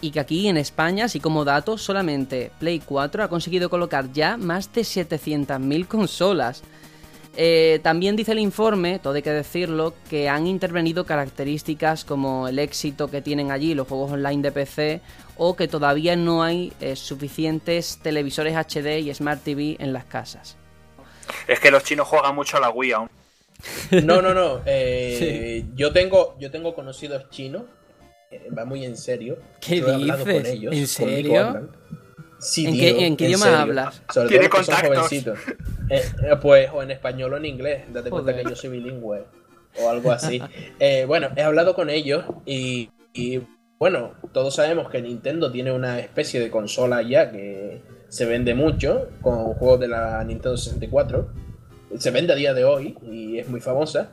y 0.00 0.10
que 0.10 0.20
aquí 0.20 0.48
en 0.48 0.56
España, 0.56 1.06
así 1.06 1.20
como 1.20 1.44
datos, 1.44 1.82
solamente 1.82 2.50
Play 2.58 2.80
4 2.80 3.24
ha 3.24 3.28
conseguido 3.28 3.68
colocar 3.68 4.12
ya 4.12 4.36
más 4.36 4.72
de 4.72 4.82
700.000 4.82 5.86
consolas. 5.86 6.62
Eh, 7.36 7.80
también 7.82 8.16
dice 8.16 8.32
el 8.32 8.38
informe, 8.40 8.98
todo 8.98 9.14
hay 9.14 9.22
que 9.22 9.30
decirlo, 9.30 9.94
que 10.10 10.28
han 10.28 10.46
intervenido 10.46 11.04
características 11.04 12.04
como 12.04 12.48
el 12.48 12.58
éxito 12.58 13.10
que 13.10 13.22
tienen 13.22 13.52
allí 13.52 13.74
los 13.74 13.86
juegos 13.86 14.12
online 14.12 14.42
de 14.42 14.52
PC 14.52 15.00
o 15.36 15.54
que 15.54 15.68
todavía 15.68 16.16
no 16.16 16.42
hay 16.42 16.72
eh, 16.80 16.96
suficientes 16.96 17.98
televisores 18.02 18.56
HD 18.56 19.00
y 19.00 19.14
Smart 19.14 19.42
TV 19.42 19.76
en 19.78 19.92
las 19.92 20.04
casas. 20.04 20.56
Es 21.46 21.60
que 21.60 21.70
los 21.70 21.84
chinos 21.84 22.08
juegan 22.08 22.34
mucho 22.34 22.56
a 22.56 22.60
la 22.60 22.70
Wii 22.70 22.92
aún. 22.92 23.17
No, 24.04 24.22
no, 24.22 24.34
no. 24.34 24.62
Eh, 24.66 25.64
yo, 25.74 25.92
tengo, 25.92 26.36
yo 26.38 26.50
tengo 26.50 26.74
conocidos 26.74 27.28
chinos 27.30 27.62
eh, 28.30 28.48
va 28.56 28.64
muy 28.64 28.84
en 28.84 28.96
serio. 28.96 29.38
¿Qué 29.60 29.80
dices? 29.80 30.46
¿En 30.54 30.86
serio? 30.86 31.70
Sí, 32.40 32.66
¿En, 32.66 33.16
qué, 33.16 33.24
idioma 33.24 33.62
hablas? 33.62 34.02
Sobre 34.12 34.28
¿Tiene 34.28 34.48
todo 34.48 34.58
contactos? 34.58 35.12
Eh, 35.12 35.26
eh, 35.90 36.02
pues 36.40 36.70
o 36.72 36.82
en 36.82 36.90
español 36.90 37.32
o 37.32 37.36
en 37.36 37.46
inglés. 37.46 37.84
Date 37.92 38.10
cuenta 38.10 38.36
que 38.36 38.44
yo 38.44 38.54
soy 38.54 38.70
bilingüe 38.70 39.24
o 39.82 39.88
algo 39.88 40.12
así. 40.12 40.40
bueno, 41.06 41.30
he 41.36 41.42
hablado 41.42 41.74
con 41.74 41.90
ellos 41.90 42.24
y, 42.44 42.90
y, 43.12 43.40
bueno, 43.78 44.14
todos 44.32 44.54
sabemos 44.54 44.90
que 44.90 45.00
Nintendo 45.00 45.50
tiene 45.50 45.72
una 45.72 45.98
especie 45.98 46.38
de 46.38 46.50
consola 46.50 47.02
ya 47.02 47.32
que 47.32 47.80
se 48.08 48.26
vende 48.26 48.54
mucho 48.54 49.08
con 49.22 49.54
juegos 49.54 49.80
de 49.80 49.88
la 49.88 50.22
Nintendo 50.22 50.56
64. 50.56 51.47
Se 51.96 52.10
vende 52.10 52.32
a 52.32 52.36
día 52.36 52.54
de 52.54 52.64
hoy 52.64 52.96
y 53.10 53.38
es 53.38 53.48
muy 53.48 53.60
famosa. 53.60 54.10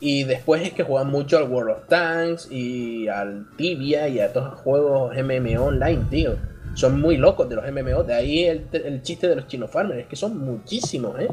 Y 0.00 0.24
después 0.24 0.62
es 0.62 0.72
que 0.72 0.82
juegan 0.82 1.10
mucho 1.10 1.38
al 1.38 1.50
World 1.50 1.70
of 1.70 1.86
Tanks 1.88 2.50
y 2.50 3.08
al 3.08 3.46
Tibia 3.56 4.08
y 4.08 4.20
a 4.20 4.32
todos 4.32 4.50
los 4.50 4.60
juegos 4.60 5.16
MMO 5.16 5.64
online, 5.64 6.06
tío. 6.10 6.36
Son 6.74 7.00
muy 7.00 7.16
locos 7.16 7.48
de 7.48 7.56
los 7.56 7.64
MMO. 7.64 8.02
De 8.02 8.14
ahí 8.14 8.44
el, 8.44 9.02
chiste 9.02 9.28
de 9.28 9.36
los 9.36 9.46
Chino 9.46 9.68
Farmers. 9.68 10.00
Es 10.00 10.06
que 10.06 10.16
son 10.16 10.38
muchísimos, 10.38 11.18
¿eh? 11.18 11.28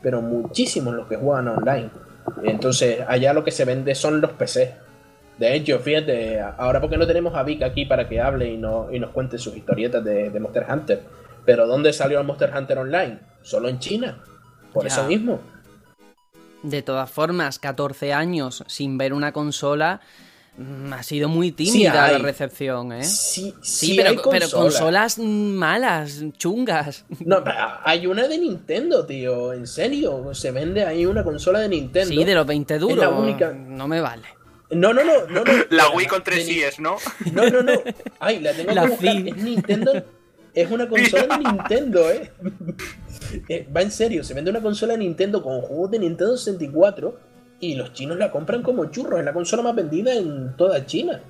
Pero 0.00 0.22
muchísimos 0.22 0.94
los 0.94 1.06
que 1.06 1.16
juegan 1.16 1.48
online. 1.48 1.90
Entonces, 2.42 3.00
allá 3.06 3.32
lo 3.32 3.44
que 3.44 3.50
se 3.50 3.64
vende 3.64 3.94
son 3.94 4.20
los 4.20 4.30
PC. 4.32 4.74
De 5.38 5.54
hecho, 5.54 5.78
fíjate, 5.78 6.40
ahora 6.40 6.80
porque 6.80 6.96
no 6.96 7.06
tenemos 7.06 7.34
a 7.34 7.44
Vic 7.44 7.62
aquí 7.62 7.84
para 7.84 8.08
que 8.08 8.20
hable 8.20 8.48
y, 8.48 8.56
no, 8.56 8.88
y 8.90 8.98
nos 8.98 9.10
cuente 9.10 9.38
sus 9.38 9.56
historietas 9.56 10.02
de, 10.02 10.30
Monster 10.40 10.66
Hunter. 10.68 11.02
Pero 11.44 11.66
¿dónde 11.66 11.92
salió 11.92 12.20
el 12.20 12.26
Monster 12.26 12.52
Hunter 12.56 12.78
Online? 12.78 13.18
Solo 13.42 13.68
en 13.68 13.78
China. 13.78 14.18
Por 14.72 14.86
eso 14.86 15.04
mismo. 15.04 15.40
De 16.62 16.82
todas 16.82 17.10
formas, 17.10 17.58
14 17.58 18.12
años 18.12 18.64
sin 18.66 18.98
ver 18.98 19.12
una 19.12 19.32
consola 19.32 20.00
mm, 20.56 20.92
ha 20.92 21.02
sido 21.02 21.28
muy 21.28 21.52
tímida 21.52 22.10
la 22.10 22.18
recepción, 22.18 22.92
¿eh? 22.92 23.04
Sí, 23.04 23.54
sí, 23.62 23.96
pero, 23.96 24.20
consolas. 24.50 25.18
malas, 25.18 26.24
chungas. 26.36 27.04
No, 27.24 27.44
hay 27.84 28.06
una 28.06 28.26
de 28.26 28.38
Nintendo, 28.38 29.06
tío. 29.06 29.52
En 29.52 29.66
serio, 29.66 30.34
se 30.34 30.50
vende 30.50 30.84
ahí 30.84 31.06
una 31.06 31.22
consola 31.22 31.60
de 31.60 31.68
Nintendo. 31.68 32.12
Sí, 32.12 32.24
de 32.24 32.34
los 32.34 32.46
20 32.46 32.78
duros. 32.78 33.06
única... 33.16 33.52
No 33.52 33.86
me 33.86 34.00
vale. 34.00 34.38
No, 34.70 34.92
no, 34.92 35.02
no, 35.02 35.26
no, 35.28 35.42
La 35.70 35.88
Wii 35.90 36.06
con 36.06 36.22
tres 36.22 36.46
es, 36.48 36.78
¿no? 36.78 36.96
No, 37.32 37.48
no, 37.48 37.62
no. 37.62 37.72
Ay, 38.20 38.40
la 38.40 38.52
tengo 38.52 38.72
la 38.72 38.86
que 38.86 39.08
Es 39.28 39.36
Nintendo. 39.36 39.92
Es 40.52 40.70
una 40.70 40.88
consola 40.88 41.38
de 41.38 41.44
Nintendo, 41.52 42.10
¿eh? 42.10 42.32
Eh, 43.48 43.66
va 43.74 43.82
en 43.82 43.90
serio, 43.90 44.24
se 44.24 44.34
vende 44.34 44.50
una 44.50 44.60
consola 44.60 44.92
de 44.92 45.00
Nintendo 45.00 45.42
con 45.42 45.60
juegos 45.62 45.90
de 45.90 45.98
Nintendo 45.98 46.36
64 46.36 47.18
y 47.60 47.74
los 47.74 47.92
chinos 47.92 48.18
la 48.18 48.30
compran 48.30 48.62
como 48.62 48.86
churros. 48.86 49.18
Es 49.18 49.24
la 49.24 49.32
consola 49.32 49.62
más 49.62 49.74
vendida 49.74 50.14
en 50.14 50.56
toda 50.56 50.84
China. 50.86 51.20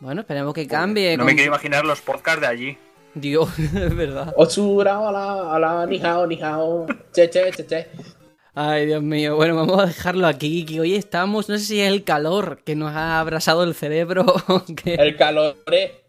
Bueno, 0.00 0.22
esperemos 0.22 0.54
que 0.54 0.66
cambie. 0.66 1.16
No 1.16 1.24
me 1.24 1.34
quiero 1.34 1.48
imaginar 1.48 1.84
los 1.84 2.00
podcasts 2.00 2.40
de 2.40 2.46
allí. 2.46 2.78
Dios, 3.14 3.58
es 3.58 3.94
verdad. 3.94 4.32
Otsura, 4.36 5.00
hola, 5.00 5.54
hola, 5.54 5.86
ni 5.86 6.00
hao, 6.00 6.26
ni 6.26 6.40
hao. 6.40 6.86
Che, 7.12 7.28
che, 7.28 7.50
che, 7.50 7.66
che. 7.66 7.86
Ay, 8.54 8.86
Dios 8.86 9.02
mío. 9.02 9.36
Bueno, 9.36 9.56
vamos 9.56 9.80
a 9.80 9.86
dejarlo 9.86 10.26
aquí. 10.26 10.64
Que 10.64 10.80
hoy 10.80 10.94
estamos, 10.94 11.48
no 11.48 11.58
sé 11.58 11.64
si 11.64 11.80
es 11.80 11.92
el 11.92 12.04
calor 12.04 12.62
que 12.64 12.76
nos 12.76 12.92
ha 12.92 13.20
abrasado 13.20 13.64
el 13.64 13.74
cerebro. 13.74 14.24
Que... 14.82 14.94
El 14.94 15.16
calor, 15.16 15.56
eh. 15.70 16.02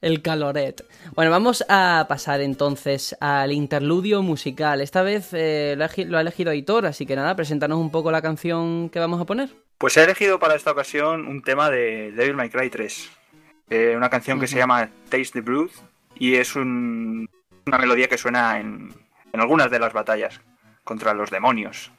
El 0.00 0.22
caloret. 0.22 0.84
Bueno, 1.14 1.30
vamos 1.30 1.64
a 1.68 2.06
pasar 2.08 2.40
entonces 2.40 3.16
al 3.20 3.52
interludio 3.52 4.22
musical. 4.22 4.80
Esta 4.80 5.02
vez 5.02 5.30
eh, 5.32 5.74
lo, 5.76 6.18
ha 6.18 6.20
elegido 6.20 6.50
Aitor, 6.50 6.86
así 6.86 7.06
que 7.06 7.16
nada, 7.16 7.34
preséntanos 7.34 7.78
un 7.78 7.90
poco 7.90 8.10
la 8.10 8.22
canción 8.22 8.90
que 8.90 8.98
vamos 8.98 9.20
a 9.20 9.24
poner. 9.24 9.50
Pues 9.78 9.96
he 9.96 10.04
elegido 10.04 10.38
para 10.38 10.54
esta 10.54 10.72
ocasión 10.72 11.26
un 11.26 11.42
tema 11.42 11.70
de 11.70 12.12
Devil 12.12 12.34
May 12.36 12.50
Cry 12.50 12.68
3. 12.70 13.10
Eh, 13.70 13.94
una 13.96 14.10
canción 14.10 14.40
que 14.40 14.46
se 14.46 14.56
llama 14.56 14.90
Taste 15.08 15.32
the 15.32 15.40
Blood 15.40 15.70
y 16.18 16.34
es 16.34 16.56
una 16.56 17.28
melodía 17.78 18.08
que 18.08 18.18
suena 18.18 18.58
en, 18.60 18.94
en, 19.32 19.40
algunas 19.40 19.70
de 19.70 19.78
las 19.78 19.92
batallas 19.92 20.40
contra 20.84 21.14
los 21.14 21.30
demonios. 21.30 21.90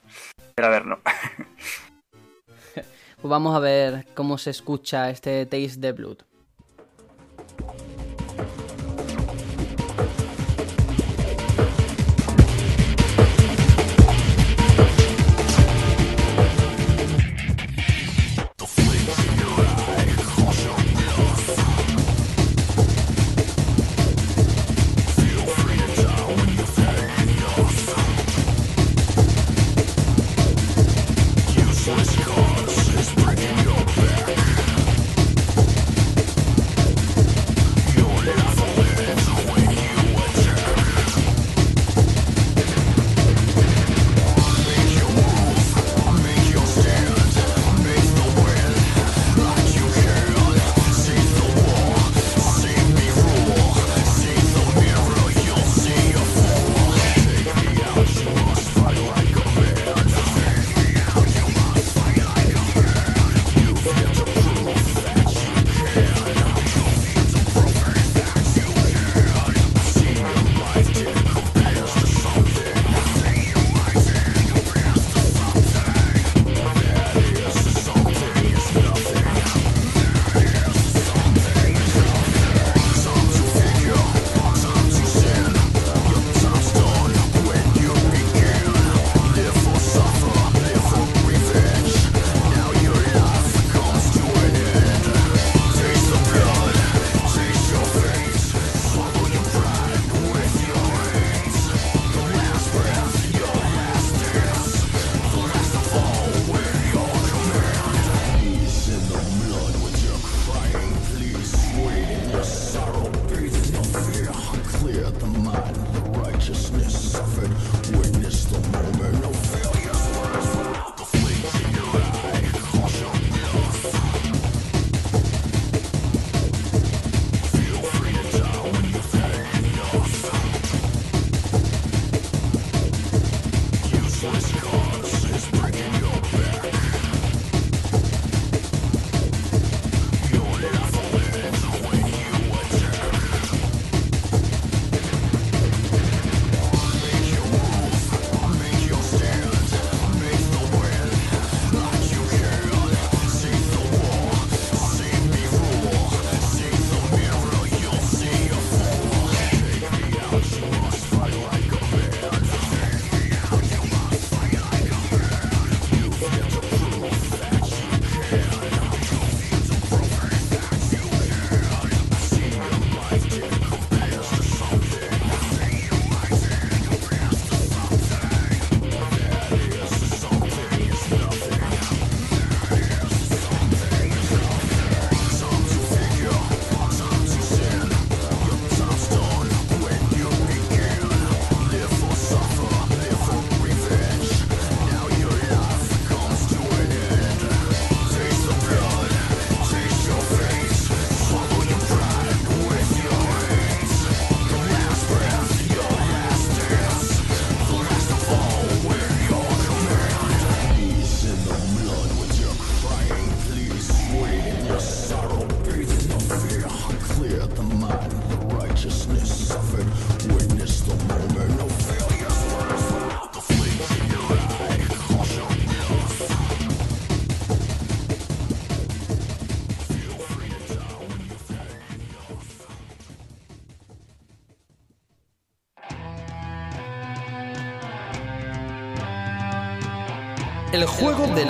Pero 0.55 0.67
a 0.67 0.71
ver, 0.71 0.85
no. 0.85 0.99
pues 2.73 2.85
vamos 3.21 3.55
a 3.55 3.59
ver 3.59 4.07
cómo 4.13 4.37
se 4.37 4.49
escucha 4.49 5.09
este 5.09 5.45
Taste 5.45 5.79
the 5.79 5.91
Blood. 5.93 6.17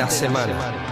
Semana. 0.10 0.90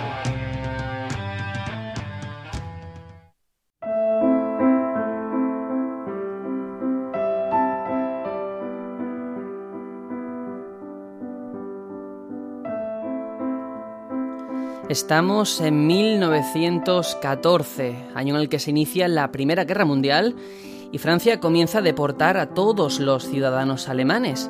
Estamos 14.90 15.60
en 15.60 15.86
1914, 15.86 18.08
año 18.16 18.36
en 18.36 18.42
el 18.42 18.48
que 18.48 18.60
se 18.60 18.70
inicia 18.70 19.10
la 19.10 19.34
Primera 19.34 19.66
Guerra 19.66 19.84
Mundial 19.84 20.34
y 20.94 20.98
Francia 21.00 21.42
comienza 21.42 21.80
a 21.80 21.82
deportar 21.82 22.38
a 22.38 22.54
todos 22.54 23.02
los 23.02 23.28
ciudadanos 23.28 23.90
alemanes. 23.90 24.50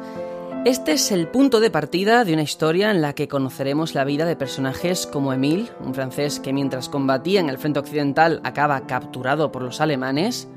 Este 0.67 0.91
es 0.91 1.13
el 1.13 1.29
punto 1.29 1.61
de 1.61 1.71
partida 1.71 2.25
de 2.25 2.33
una 2.33 2.41
historia 2.41 2.91
en 2.91 3.01
la 3.01 3.13
que 3.13 3.29
conoceremos 3.29 3.95
la 3.95 4.03
vida 4.03 4.25
de 4.25 4.35
personajes 4.35 5.07
como 5.07 5.31
Emile, 5.31 5.71
un 5.79 5.93
francés 5.93 6.41
que 6.41 6.51
mientras 6.51 6.89
combatía 6.89 7.39
en 7.39 7.47
el 7.47 7.57
frente 7.57 7.79
occidental 7.79 8.41
acaba 8.43 8.85
capturado 8.85 9.49
por 9.49 9.61
los 9.61 9.79
alemanes, 9.79 10.49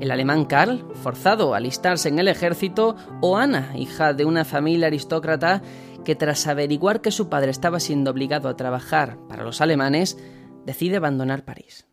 el 0.00 0.10
alemán 0.10 0.44
Karl, 0.44 0.84
forzado 1.02 1.54
a 1.54 1.56
alistarse 1.56 2.10
en 2.10 2.18
el 2.18 2.28
ejército, 2.28 2.94
o 3.22 3.38
Ana, 3.38 3.72
hija 3.74 4.12
de 4.12 4.26
una 4.26 4.44
familia 4.44 4.88
aristócrata 4.88 5.62
que 6.04 6.14
tras 6.14 6.46
averiguar 6.46 7.00
que 7.00 7.10
su 7.10 7.30
padre 7.30 7.50
estaba 7.50 7.80
siendo 7.80 8.10
obligado 8.10 8.50
a 8.50 8.56
trabajar 8.56 9.16
para 9.30 9.44
los 9.44 9.62
alemanes, 9.62 10.18
decide 10.66 10.98
abandonar 10.98 11.46
París. 11.46 11.87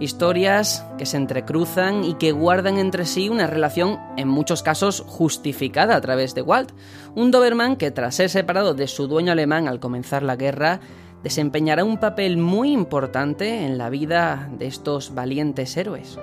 Historias 0.00 0.82
que 0.96 1.04
se 1.04 1.18
entrecruzan 1.18 2.04
y 2.04 2.14
que 2.14 2.32
guardan 2.32 2.78
entre 2.78 3.04
sí 3.04 3.28
una 3.28 3.46
relación 3.46 3.98
en 4.16 4.28
muchos 4.28 4.62
casos 4.62 5.04
justificada 5.06 5.94
a 5.94 6.00
través 6.00 6.34
de 6.34 6.40
Walt, 6.40 6.72
un 7.14 7.30
Doberman 7.30 7.76
que 7.76 7.90
tras 7.90 8.14
ser 8.14 8.30
separado 8.30 8.72
de 8.72 8.88
su 8.88 9.08
dueño 9.08 9.32
alemán 9.32 9.68
al 9.68 9.78
comenzar 9.78 10.22
la 10.22 10.36
guerra, 10.36 10.80
desempeñará 11.22 11.84
un 11.84 11.98
papel 11.98 12.38
muy 12.38 12.72
importante 12.72 13.66
en 13.66 13.76
la 13.76 13.90
vida 13.90 14.48
de 14.58 14.68
estos 14.68 15.14
valientes 15.14 15.76
héroes. 15.76 16.18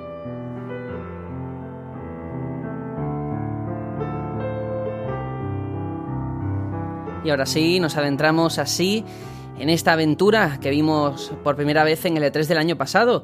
Y 7.23 7.29
ahora 7.29 7.45
sí, 7.45 7.79
nos 7.79 7.95
adentramos 7.95 8.57
así 8.57 9.05
en 9.59 9.69
esta 9.69 9.93
aventura 9.93 10.59
que 10.61 10.69
vimos 10.69 11.31
por 11.43 11.55
primera 11.55 11.83
vez 11.83 12.05
en 12.05 12.17
el 12.17 12.23
E3 12.23 12.45
del 12.45 12.57
año 12.57 12.77
pasado. 12.77 13.23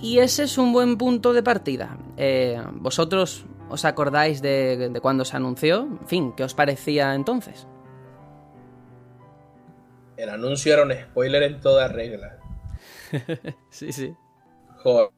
Y 0.00 0.18
ese 0.18 0.44
es 0.44 0.56
un 0.56 0.72
buen 0.72 0.96
punto 0.96 1.32
de 1.32 1.42
partida. 1.42 1.98
Eh, 2.16 2.60
¿Vosotros 2.74 3.44
os 3.68 3.84
acordáis 3.84 4.40
de, 4.40 4.88
de 4.88 5.00
cuando 5.00 5.24
se 5.24 5.36
anunció? 5.36 5.80
En 6.00 6.06
fin, 6.06 6.32
¿qué 6.36 6.44
os 6.44 6.54
parecía 6.54 7.14
entonces? 7.14 7.66
El 10.16 10.30
anuncio 10.30 10.72
era 10.72 10.82
un 10.82 10.92
spoiler 10.92 11.42
en 11.42 11.60
toda 11.60 11.88
regla. 11.88 12.38
sí, 13.70 13.92
sí. 13.92 14.14
Joder. 14.82 15.10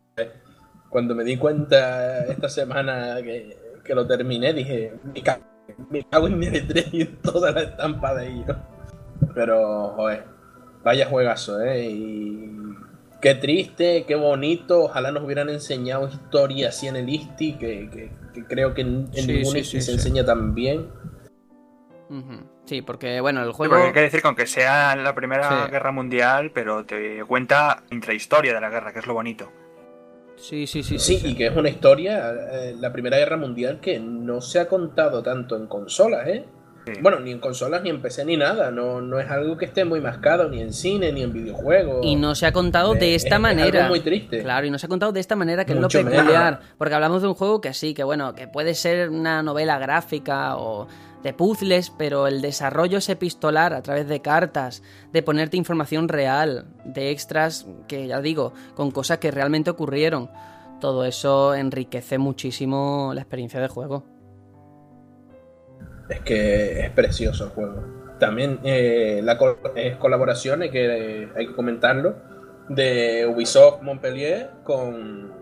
Cuando 0.88 1.14
me 1.14 1.24
di 1.24 1.36
cuenta 1.36 2.24
esta 2.26 2.48
semana 2.48 3.16
que, 3.22 3.56
que 3.84 3.94
lo 3.94 4.06
terminé, 4.06 4.52
dije, 4.52 4.92
me 5.02 5.22
cago, 5.22 5.44
me 5.90 6.04
cago 6.04 6.26
en 6.26 6.38
mi 6.38 6.46
E3 6.46 6.88
y 6.92 7.02
en 7.02 7.16
toda 7.22 7.50
la 7.50 7.62
estampa 7.62 8.14
de 8.14 8.28
ellos. 8.28 8.56
Pero, 9.34 9.90
joder, 9.96 10.24
vaya 10.84 11.06
juegazo, 11.06 11.60
¿eh? 11.62 11.84
Y 11.84 12.50
qué 13.22 13.34
triste, 13.36 14.04
qué 14.06 14.14
bonito. 14.16 14.84
Ojalá 14.84 15.10
nos 15.12 15.22
hubieran 15.24 15.48
enseñado 15.48 16.08
historia 16.08 16.68
así 16.68 16.88
en 16.88 16.96
el 16.96 17.08
ISTI, 17.08 17.54
que, 17.54 17.88
que, 17.90 18.12
que 18.34 18.44
creo 18.44 18.74
que 18.74 18.82
en, 18.82 19.08
en 19.14 19.24
Sí, 19.24 19.32
ningún 19.32 19.52
sí, 19.52 19.58
ISTI 19.60 19.80
sí, 19.80 19.80
se 19.80 19.86
sí. 19.86 19.92
enseña 19.92 20.24
tan 20.26 20.54
bien. 20.54 20.88
Sí, 22.66 22.82
porque 22.82 23.20
bueno, 23.22 23.40
el 23.42 23.48
Sí, 23.48 23.54
juego... 23.54 23.72
porque 23.72 23.86
hay 23.86 23.92
que 23.94 24.00
decir 24.02 24.20
que 24.20 24.26
aunque 24.28 24.46
sea 24.46 24.94
la 24.96 25.14
Primera 25.14 25.64
Sí. 25.64 25.70
Guerra 25.70 25.92
Mundial, 25.92 26.50
pero 26.52 26.84
te 26.84 27.24
cuenta 27.24 27.84
intrahistoria 27.90 28.52
de 28.52 28.60
la 28.60 28.68
guerra, 28.68 28.92
que 28.92 28.98
es 28.98 29.06
lo 29.06 29.14
bonito. 29.14 29.50
Sí, 30.36 30.66
sí, 30.66 30.82
sí, 30.82 30.98
Sí, 30.98 31.18
sí. 31.18 31.28
y 31.30 31.34
que 31.36 31.46
es 31.46 31.56
una 31.56 31.68
historia, 31.70 32.32
eh, 32.52 32.74
la 32.78 32.92
Primera 32.92 33.16
Guerra 33.16 33.36
Mundial, 33.36 33.80
que 33.80 33.98
no 34.00 34.40
se 34.40 34.60
ha 34.60 34.68
contado 34.68 35.22
tanto 35.22 35.56
en 35.56 35.66
consolas, 35.68 36.26
¿eh? 36.28 36.44
Sí. 36.84 36.92
Bueno, 37.00 37.20
ni 37.20 37.30
en 37.30 37.38
consolas, 37.38 37.82
ni 37.82 37.90
en 37.90 38.02
PC, 38.02 38.24
ni 38.24 38.36
nada. 38.36 38.70
No, 38.72 39.00
no 39.00 39.20
es 39.20 39.30
algo 39.30 39.56
que 39.56 39.64
esté 39.66 39.84
muy 39.84 40.00
mascado, 40.00 40.48
ni 40.48 40.60
en 40.60 40.72
cine, 40.72 41.12
ni 41.12 41.22
en 41.22 41.32
videojuegos. 41.32 42.04
Y 42.04 42.16
no 42.16 42.34
se 42.34 42.46
ha 42.46 42.52
contado 42.52 42.94
de 42.94 43.14
Es- 43.14 43.22
esta 43.24 43.36
es 43.36 43.40
manera. 43.40 43.80
algo 43.84 43.90
muy 43.90 44.00
triste. 44.00 44.42
Claro, 44.42 44.66
y 44.66 44.70
no 44.70 44.78
se 44.78 44.86
ha 44.86 44.88
contado 44.88 45.12
de 45.12 45.20
esta 45.20 45.36
manera 45.36 45.64
que 45.64 45.74
Mucho 45.76 45.98
es 45.98 46.04
lo 46.04 46.10
menos. 46.10 46.24
peculiar. 46.26 46.60
Porque 46.78 46.94
hablamos 46.94 47.22
de 47.22 47.28
un 47.28 47.34
juego 47.34 47.60
que 47.60 47.72
sí, 47.72 47.94
que 47.94 48.02
bueno, 48.02 48.34
que 48.34 48.48
puede 48.48 48.74
ser 48.74 49.10
una 49.10 49.42
novela 49.42 49.78
gráfica 49.78 50.56
o 50.56 50.88
de 51.22 51.32
puzzles, 51.32 51.90
pero 51.90 52.26
el 52.26 52.42
desarrollo 52.42 52.98
es 52.98 53.08
epistolar 53.08 53.74
a 53.74 53.82
través 53.82 54.08
de 54.08 54.20
cartas, 54.20 54.82
de 55.12 55.22
ponerte 55.22 55.56
información 55.56 56.08
real, 56.08 56.66
de 56.84 57.12
extras 57.12 57.64
que 57.86 58.08
ya 58.08 58.20
digo, 58.20 58.54
con 58.74 58.90
cosas 58.90 59.18
que 59.18 59.30
realmente 59.30 59.70
ocurrieron. 59.70 60.30
Todo 60.80 61.04
eso 61.04 61.54
enriquece 61.54 62.18
muchísimo 62.18 63.12
la 63.14 63.20
experiencia 63.20 63.60
de 63.60 63.68
juego. 63.68 64.04
Es 66.08 66.20
que 66.20 66.80
es 66.80 66.90
precioso 66.90 67.44
el 67.44 67.50
juego. 67.50 67.82
También 68.18 68.60
eh, 68.62 69.20
la 69.24 69.36
col- 69.38 69.58
es 69.74 69.96
colaboración, 69.96 70.62
hay 70.62 70.70
que, 70.70 71.28
hay 71.34 71.46
que 71.48 71.54
comentarlo, 71.54 72.14
de 72.68 73.26
Ubisoft 73.26 73.82
Montpellier 73.82 74.50
con, 74.64 75.32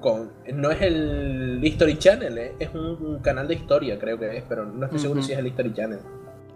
con... 0.00 0.32
No 0.52 0.70
es 0.70 0.82
el 0.82 1.60
History 1.62 1.98
Channel, 1.98 2.36
eh, 2.38 2.54
es 2.58 2.70
un, 2.74 2.80
un 3.04 3.18
canal 3.20 3.48
de 3.48 3.54
historia, 3.54 3.98
creo 3.98 4.18
que 4.18 4.36
es, 4.36 4.44
pero 4.48 4.64
no 4.66 4.84
estoy 4.84 4.98
seguro 5.00 5.22
si 5.22 5.32
es 5.32 5.38
el 5.38 5.46
History 5.46 5.72
Channel. 5.72 6.00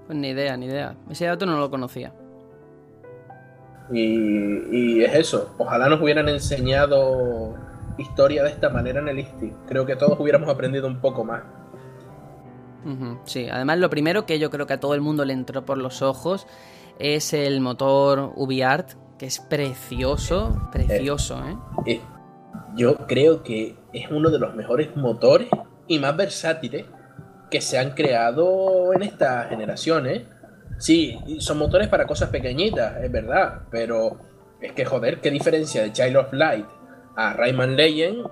Pues 0.06 0.18
ni 0.18 0.28
idea, 0.28 0.56
ni 0.56 0.66
idea. 0.66 0.94
Ese 1.10 1.24
dato 1.26 1.46
no 1.46 1.58
lo 1.58 1.70
conocía. 1.70 2.12
Y, 3.92 4.64
y 4.98 5.04
es 5.04 5.14
eso, 5.14 5.54
ojalá 5.58 5.88
nos 5.88 6.00
hubieran 6.02 6.28
enseñado 6.28 7.54
historia 7.98 8.42
de 8.42 8.50
esta 8.50 8.68
manera 8.68 9.00
en 9.00 9.08
el 9.08 9.20
ISTI. 9.20 9.52
Creo 9.68 9.86
que 9.86 9.94
todos 9.96 10.18
hubiéramos 10.18 10.48
aprendido 10.50 10.86
un 10.88 11.00
poco 11.00 11.24
más. 11.24 11.42
Sí, 13.24 13.48
además 13.50 13.78
lo 13.78 13.90
primero 13.90 14.26
que 14.26 14.38
yo 14.38 14.50
creo 14.50 14.66
que 14.66 14.74
a 14.74 14.80
todo 14.80 14.94
el 14.94 15.00
mundo 15.00 15.24
le 15.24 15.32
entró 15.32 15.64
por 15.64 15.78
los 15.78 16.02
ojos 16.02 16.46
es 16.98 17.32
el 17.32 17.60
motor 17.60 18.32
UbiArt, 18.36 18.92
que 19.18 19.26
es 19.26 19.40
precioso, 19.40 20.68
precioso, 20.72 21.42
¿eh? 21.46 21.56
Eh, 21.86 22.00
yo 22.76 22.96
creo 23.06 23.42
que 23.42 23.76
es 23.92 24.10
uno 24.10 24.30
de 24.30 24.38
los 24.38 24.54
mejores 24.54 24.94
motores 24.96 25.48
y 25.86 25.98
más 25.98 26.16
versátiles 26.16 26.86
que 27.50 27.60
se 27.60 27.78
han 27.78 27.92
creado 27.92 28.92
en 28.92 29.02
esta 29.02 29.44
generación, 29.44 30.06
¿eh? 30.06 30.26
Sí, 30.78 31.18
son 31.38 31.58
motores 31.58 31.88
para 31.88 32.06
cosas 32.06 32.28
pequeñitas, 32.28 33.02
es 33.02 33.10
verdad, 33.10 33.62
pero 33.70 34.18
es 34.60 34.72
que 34.72 34.84
joder, 34.84 35.20
qué 35.20 35.30
diferencia 35.30 35.82
de 35.82 35.92
Child 35.92 36.16
of 36.16 36.32
Light 36.32 36.66
a 37.16 37.32
Rayman 37.32 37.76
Legend 37.76 38.28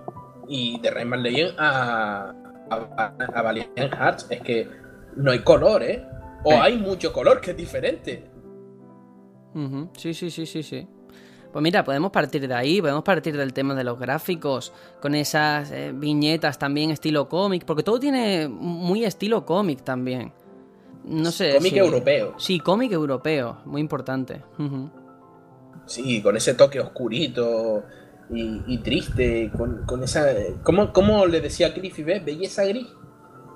y 0.49 0.79
de 0.81 0.91
Rayman 0.91 1.23
Legend 1.23 1.55
a, 1.59 2.35
a, 2.71 3.43
Valiant 3.43 3.77
Hearts, 3.77 4.27
es 4.31 4.41
que 4.43 4.69
no 5.17 5.31
hay 5.31 5.41
color, 5.41 5.83
¿eh? 5.83 6.07
O 6.45 6.51
Sí. 6.51 6.57
hay 6.61 6.79
mucho 6.79 7.13
color 7.13 7.41
que 7.41 7.53
es 7.53 7.57
diferente. 7.57 8.31
Sí, 9.97 10.13
sí, 10.15 10.31
sí, 10.31 10.47
sí, 10.47 10.63
sí. 10.63 10.87
Pues 11.53 11.63
mira, 11.63 11.85
podemos 11.85 12.11
partir 12.11 12.49
de 12.49 12.55
ahí, 12.55 12.81
podemos 12.81 13.05
partir 13.05 13.37
del 13.37 13.53
tema 13.53 13.77
de 13.77 13.85
los 13.85 13.97
gráficos, 13.99 14.73
con 15.01 15.15
esas 15.15 15.71
eh, 15.71 15.93
viñetas 15.95 16.59
también 16.59 16.91
estilo 16.91 17.29
cómic, 17.29 17.65
porque 17.65 17.85
todo 17.85 18.01
tiene 18.01 18.49
muy 18.49 19.05
estilo 19.05 19.47
cómic 19.47 19.83
también. 19.83 20.33
No 21.05 21.31
sé. 21.31 21.55
Cómic 21.55 21.77
europeo. 21.77 22.35
Sí, 22.39 22.59
cómic 22.59 22.91
europeo, 22.91 23.59
muy 23.67 23.81
importante. 23.81 24.43
Sí, 25.87 26.21
con 26.23 26.37
ese 26.37 26.55
toque 26.55 26.81
oscurito 26.81 27.85
y, 28.31 28.63
y 28.67 28.79
triste, 28.79 29.51
con, 29.57 29.85
con 29.87 30.03
esa... 30.03 30.27
¿cómo, 30.63 30.93
cómo 30.93 31.27
le 31.27 31.41
decía 31.41 31.75
Cliffy 31.75 32.03
B? 32.03 32.21
¿Belleza 32.21 32.65
gris? 32.65 32.87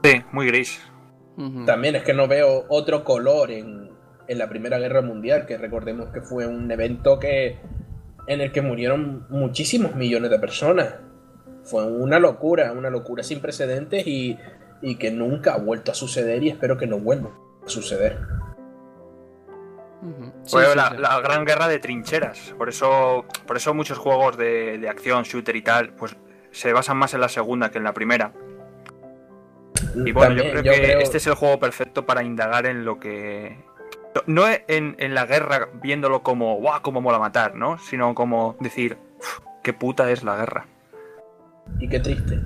Sí, 0.03 0.23
muy 0.33 0.47
gris. 0.47 0.81
También 1.67 1.95
es 1.95 2.03
que 2.03 2.15
no 2.15 2.27
veo 2.27 2.65
otro 2.69 3.05
color 3.05 3.53
en, 3.53 3.91
en 4.27 4.39
la 4.39 4.49
Primera 4.49 4.79
Guerra 4.79 5.03
Mundial, 5.03 5.47
que 5.47 5.57
recordemos 5.57 6.09
que 6.09 6.21
fue 6.21 6.47
un 6.47 6.69
evento 6.71 7.21
que 7.21 7.59
en 8.27 8.41
el 8.41 8.51
que 8.51 8.61
murieron 8.61 9.25
muchísimos 9.31 9.95
millones 9.95 10.31
de 10.31 10.39
personas. 10.41 10.97
Fue 11.63 11.85
una 11.85 12.19
locura, 12.19 12.73
una 12.73 12.91
locura 12.91 13.23
sin 13.23 13.41
precedentes 13.41 14.07
y, 14.07 14.37
y 14.83 14.97
que 14.97 15.13
nunca 15.13 15.55
ha 15.55 15.59
vuelto 15.59 15.93
a 15.93 15.95
suceder 15.95 16.43
y 16.43 16.49
espero 16.49 16.77
que 16.77 16.89
no 16.89 16.99
vuelva 16.99 17.31
a 17.65 17.69
suceder. 17.69 18.19
Sí, 20.01 20.53
Fue 20.53 20.65
sí, 20.67 20.77
la, 20.77 20.91
sí. 20.91 20.97
la 20.99 21.21
gran 21.21 21.45
guerra 21.45 21.67
de 21.69 21.79
trincheras. 21.79 22.55
Por 22.57 22.69
eso, 22.69 23.25
por 23.47 23.57
eso 23.57 23.75
muchos 23.75 23.99
juegos 23.99 24.37
de, 24.37 24.79
de 24.79 24.89
acción, 24.89 25.25
shooter 25.25 25.57
y 25.57 25.63
tal, 25.63 25.91
pues 25.91 26.17
se 26.51 26.73
basan 26.73 26.97
más 26.97 27.15
en 27.15 27.21
la 27.21 27.29
segunda 27.29 27.71
que 27.71 27.79
en 27.79 27.85
la 27.85 27.93
primera. 27.95 28.33
Y 29.95 30.13
bueno, 30.13 30.35
También, 30.37 30.47
yo 30.47 30.61
creo 30.63 30.75
que 30.75 31.03
este 31.03 31.17
es 31.19 31.27
el 31.27 31.35
juego 31.35 31.59
perfecto 31.59 32.07
para 32.07 32.23
indagar 32.23 32.67
en 32.67 32.85
lo 32.85 32.99
que. 33.01 33.65
No 34.27 34.45
en, 34.49 34.97
en 34.99 35.15
la 35.15 35.27
guerra 35.27 35.69
viéndolo 35.75 36.23
como, 36.23 36.57
guau, 36.57 36.81
cómo 36.83 37.01
mola 37.01 37.19
matar, 37.19 37.55
¿no? 37.55 37.79
Sino 37.79 38.15
como 38.15 38.57
decir, 38.61 38.99
"Uf, 39.19 39.41
qué 39.63 39.73
puta 39.73 40.11
es 40.11 40.25
la 40.25 40.37
guerra. 40.37 40.67
Y 41.79 41.89
qué 41.89 42.01
triste. 42.01 42.41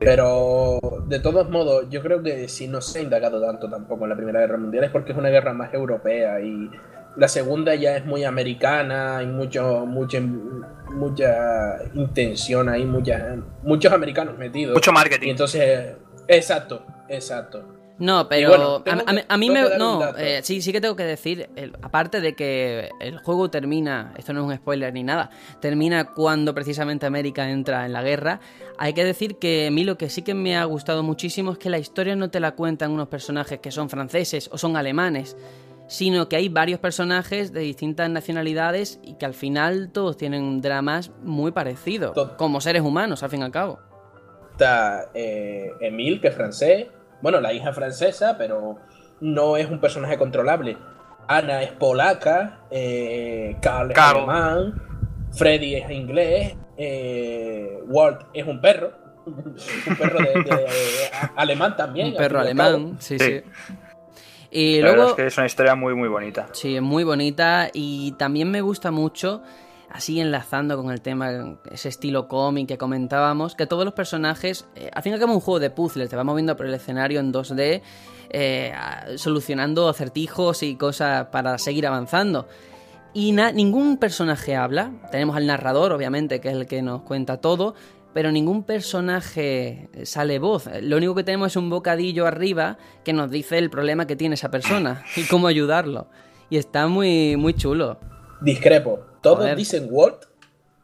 Pero 0.00 0.80
de 1.06 1.20
todos 1.20 1.50
modos, 1.50 1.86
yo 1.90 2.02
creo 2.02 2.22
que 2.22 2.48
si 2.48 2.66
no 2.66 2.80
se 2.80 2.98
ha 2.98 3.02
indagado 3.02 3.40
tanto 3.40 3.68
tampoco 3.68 4.04
en 4.04 4.10
la 4.10 4.16
Primera 4.16 4.40
Guerra 4.40 4.56
Mundial 4.56 4.84
es 4.84 4.90
porque 4.90 5.12
es 5.12 5.18
una 5.18 5.28
guerra 5.28 5.52
más 5.52 5.74
europea 5.74 6.40
y 6.40 6.70
la 7.16 7.28
segunda 7.28 7.74
ya 7.74 7.96
es 7.96 8.06
muy 8.06 8.24
americana, 8.24 9.18
hay 9.18 9.26
mucho, 9.26 9.84
mucha, 9.84 10.20
mucha 10.20 11.78
intención 11.92 12.70
ahí, 12.70 12.84
mucha, 12.86 13.36
muchos 13.62 13.92
americanos 13.92 14.38
metidos. 14.38 14.74
Mucho 14.74 14.90
marketing. 14.90 15.26
Y 15.26 15.30
entonces, 15.30 15.96
exacto, 16.28 16.82
exacto. 17.08 17.79
No, 18.00 18.28
pero 18.28 18.48
bueno, 18.48 19.04
a- 19.06 19.12
mí- 19.12 19.20
que- 19.20 19.26
a 19.28 19.36
mí 19.36 19.48
tengo 19.52 19.68
me... 19.70 19.78
No, 19.78 20.16
eh, 20.16 20.40
sí, 20.42 20.62
sí 20.62 20.72
que 20.72 20.80
tengo 20.80 20.96
que 20.96 21.04
decir, 21.04 21.50
el- 21.54 21.76
aparte 21.82 22.20
de 22.20 22.34
que 22.34 22.88
el 22.98 23.18
juego 23.18 23.50
termina, 23.50 24.12
esto 24.16 24.32
no 24.32 24.40
es 24.40 24.46
un 24.46 24.56
spoiler 24.56 24.92
ni 24.92 25.02
nada, 25.04 25.30
termina 25.60 26.06
cuando 26.06 26.54
precisamente 26.54 27.04
América 27.06 27.48
entra 27.50 27.84
en 27.86 27.92
la 27.92 28.02
guerra, 28.02 28.40
hay 28.78 28.94
que 28.94 29.04
decir 29.04 29.36
que 29.36 29.66
a 29.66 29.70
mí 29.70 29.84
lo 29.84 29.98
que 29.98 30.08
sí 30.08 30.22
que 30.22 30.32
me 30.34 30.56
ha 30.56 30.64
gustado 30.64 31.02
muchísimo 31.02 31.52
es 31.52 31.58
que 31.58 31.68
la 31.70 31.78
historia 31.78 32.16
no 32.16 32.30
te 32.30 32.40
la 32.40 32.52
cuentan 32.52 32.90
unos 32.90 33.08
personajes 33.08 33.60
que 33.60 33.70
son 33.70 33.90
franceses 33.90 34.48
o 34.50 34.56
son 34.58 34.76
alemanes, 34.78 35.36
sino 35.86 36.28
que 36.28 36.36
hay 36.36 36.48
varios 36.48 36.80
personajes 36.80 37.52
de 37.52 37.60
distintas 37.60 38.08
nacionalidades 38.08 38.98
y 39.02 39.14
que 39.14 39.26
al 39.26 39.34
final 39.34 39.90
todos 39.92 40.16
tienen 40.16 40.62
dramas 40.62 41.10
muy 41.22 41.50
parecidos, 41.52 42.12
como 42.38 42.60
seres 42.62 42.80
humanos, 42.82 43.22
al 43.22 43.28
fin 43.30 43.40
y 43.40 43.42
al 43.42 43.50
cabo. 43.50 43.78
Está 44.52 45.10
eh, 45.14 45.72
Emile, 45.80 46.20
que 46.20 46.28
es 46.28 46.34
francés. 46.34 46.86
Bueno, 47.22 47.40
la 47.40 47.52
hija 47.52 47.72
francesa, 47.72 48.36
pero 48.38 48.76
no 49.20 49.56
es 49.56 49.68
un 49.68 49.80
personaje 49.80 50.16
controlable. 50.18 50.76
Ana 51.28 51.62
es 51.62 51.72
polaca. 51.72 52.60
Eh, 52.70 53.56
Carl 53.60 53.90
es 53.90 53.94
Carl. 53.96 54.18
alemán. 54.18 54.82
Freddy 55.32 55.76
es 55.76 55.90
inglés. 55.90 56.56
eh, 56.76 57.78
Walt 57.86 58.22
es 58.32 58.46
un 58.46 58.60
perro. 58.60 58.92
un 59.26 59.96
perro 59.98 60.18
de, 60.18 60.44
alemán 61.36 61.76
también. 61.76 62.08
Un 62.08 62.16
perro 62.16 62.40
alemán, 62.40 62.96
sí, 62.98 63.18
Sí. 63.18 63.24
sí. 63.24 63.42
Y 64.52 64.80
La 64.80 64.88
verdad 64.88 64.96
luego... 64.96 65.10
es 65.10 65.16
que 65.16 65.26
es 65.26 65.36
una 65.36 65.46
historia 65.46 65.74
muy, 65.76 65.94
muy 65.94 66.08
bonita. 66.08 66.48
Sí, 66.52 66.74
es 66.74 66.82
muy 66.82 67.04
bonita 67.04 67.68
y 67.72 68.12
también 68.12 68.50
me 68.50 68.60
gusta 68.62 68.90
mucho, 68.90 69.42
así 69.90 70.20
enlazando 70.20 70.76
con 70.76 70.90
el 70.90 71.00
tema, 71.00 71.58
ese 71.70 71.88
estilo 71.88 72.28
cómic 72.28 72.68
que 72.68 72.78
comentábamos, 72.78 73.54
que 73.54 73.66
todos 73.66 73.84
los 73.84 73.94
personajes, 73.94 74.66
eh, 74.76 74.90
al 74.92 75.02
fin 75.02 75.12
y 75.12 75.14
al 75.14 75.20
cabo 75.20 75.34
un 75.34 75.40
juego 75.40 75.60
de 75.60 75.70
puzzles, 75.70 76.08
te 76.08 76.16
vas 76.16 76.24
moviendo 76.24 76.56
por 76.56 76.66
el 76.66 76.74
escenario 76.74 77.20
en 77.20 77.32
2D, 77.32 77.82
eh, 78.30 78.72
solucionando 79.16 79.88
acertijos 79.88 80.62
y 80.62 80.76
cosas 80.76 81.26
para 81.26 81.58
seguir 81.58 81.86
avanzando. 81.86 82.46
Y 83.12 83.32
ningún 83.32 83.96
personaje 83.96 84.54
habla, 84.54 84.92
tenemos 85.10 85.36
al 85.36 85.46
narrador, 85.46 85.92
obviamente, 85.92 86.40
que 86.40 86.48
es 86.48 86.54
el 86.54 86.66
que 86.66 86.80
nos 86.80 87.02
cuenta 87.02 87.38
todo, 87.38 87.74
pero 88.14 88.30
ningún 88.30 88.62
personaje 88.62 89.88
sale 90.04 90.38
voz. 90.38 90.68
Lo 90.80 90.96
único 90.96 91.16
que 91.16 91.24
tenemos 91.24 91.52
es 91.52 91.56
un 91.56 91.70
bocadillo 91.70 92.26
arriba 92.26 92.78
que 93.04 93.12
nos 93.12 93.30
dice 93.30 93.58
el 93.58 93.68
problema 93.68 94.06
que 94.06 94.14
tiene 94.14 94.34
esa 94.34 94.50
persona 94.50 95.04
y 95.16 95.24
cómo 95.24 95.48
ayudarlo. 95.48 96.06
Y 96.50 96.56
está 96.56 96.86
muy, 96.86 97.36
muy 97.36 97.54
chulo. 97.54 97.98
Discrepo. 98.40 99.09
Todos 99.22 99.38
Joder. 99.38 99.56
dicen 99.56 99.88
Walt. 99.90 100.24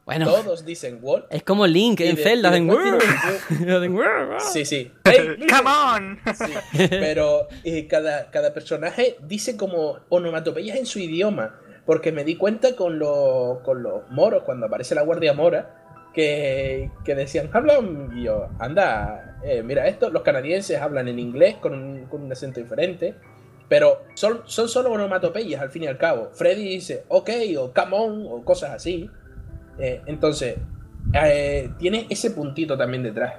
Bueno, 0.05 0.27
Todos 0.27 0.65
dicen 0.65 0.99
Walt. 1.03 1.25
es 1.31 1.43
como 1.43 1.67
Link 1.67 2.01
en 2.01 2.15
de- 2.15 2.23
Zelda. 2.23 2.51
Hacen 2.51 2.71
"Wuh". 2.71 2.79
Sí, 4.53 4.65
sí. 4.65 4.93
Hey. 5.05 5.37
¡Come 5.51 5.71
on! 5.71 6.19
Sí, 6.35 6.87
pero 6.91 7.49
eh, 7.65 7.87
cada, 7.89 8.31
cada 8.31 8.53
personaje 8.55 9.17
dice 9.23 9.57
como 9.57 9.99
onomatopeyas 10.09 10.77
en 10.79 10.87
su 10.87 10.99
idioma. 11.01 11.61
Porque 11.85 12.11
me 12.11 12.25
di 12.25 12.37
cuenta 12.37 12.75
con, 12.75 12.99
los 12.99 13.61
con 13.61 13.83
los 13.83 14.09
moros, 14.11 14.43
cuando 14.43 14.67
aparece 14.67 14.97
la 14.97 15.03
guardia 15.03 15.33
mora, 15.35 16.09
que, 16.13 16.91
que 17.05 17.15
decían, 17.15 17.49
hablan. 17.53 18.11
Y 18.17 18.25
yo, 18.25 18.49
anda, 18.59 19.39
eh, 19.45 19.63
mira 19.63 19.87
esto. 19.87 20.11
Los 20.11 20.23
canadienses 20.23 20.81
hablan 20.81 21.07
en 21.07 21.21
inglés 21.21 21.57
con 21.57 21.75
un, 21.75 22.07
con 22.07 22.23
un 22.23 22.33
acento 22.33 22.59
diferente. 22.61 23.15
Pero 23.69 24.03
son, 24.15 24.43
son 24.47 24.69
solo 24.69 24.93
onomatopeyas 24.93 25.61
al 25.61 25.71
fin 25.71 25.85
y 25.85 25.87
al 25.87 25.99
cabo. 25.99 26.31
Freddy 26.33 26.69
dice, 26.69 27.05
ok, 27.09 27.31
o 27.59 27.73
come 27.73 27.97
on, 27.97 28.27
o 28.29 28.45
cosas 28.45 28.71
así. 28.71 29.11
Eh, 29.79 30.03
entonces, 30.07 30.57
eh, 31.13 31.71
tiene 31.79 32.07
ese 32.09 32.31
puntito 32.31 32.77
también 32.77 33.03
detrás. 33.03 33.35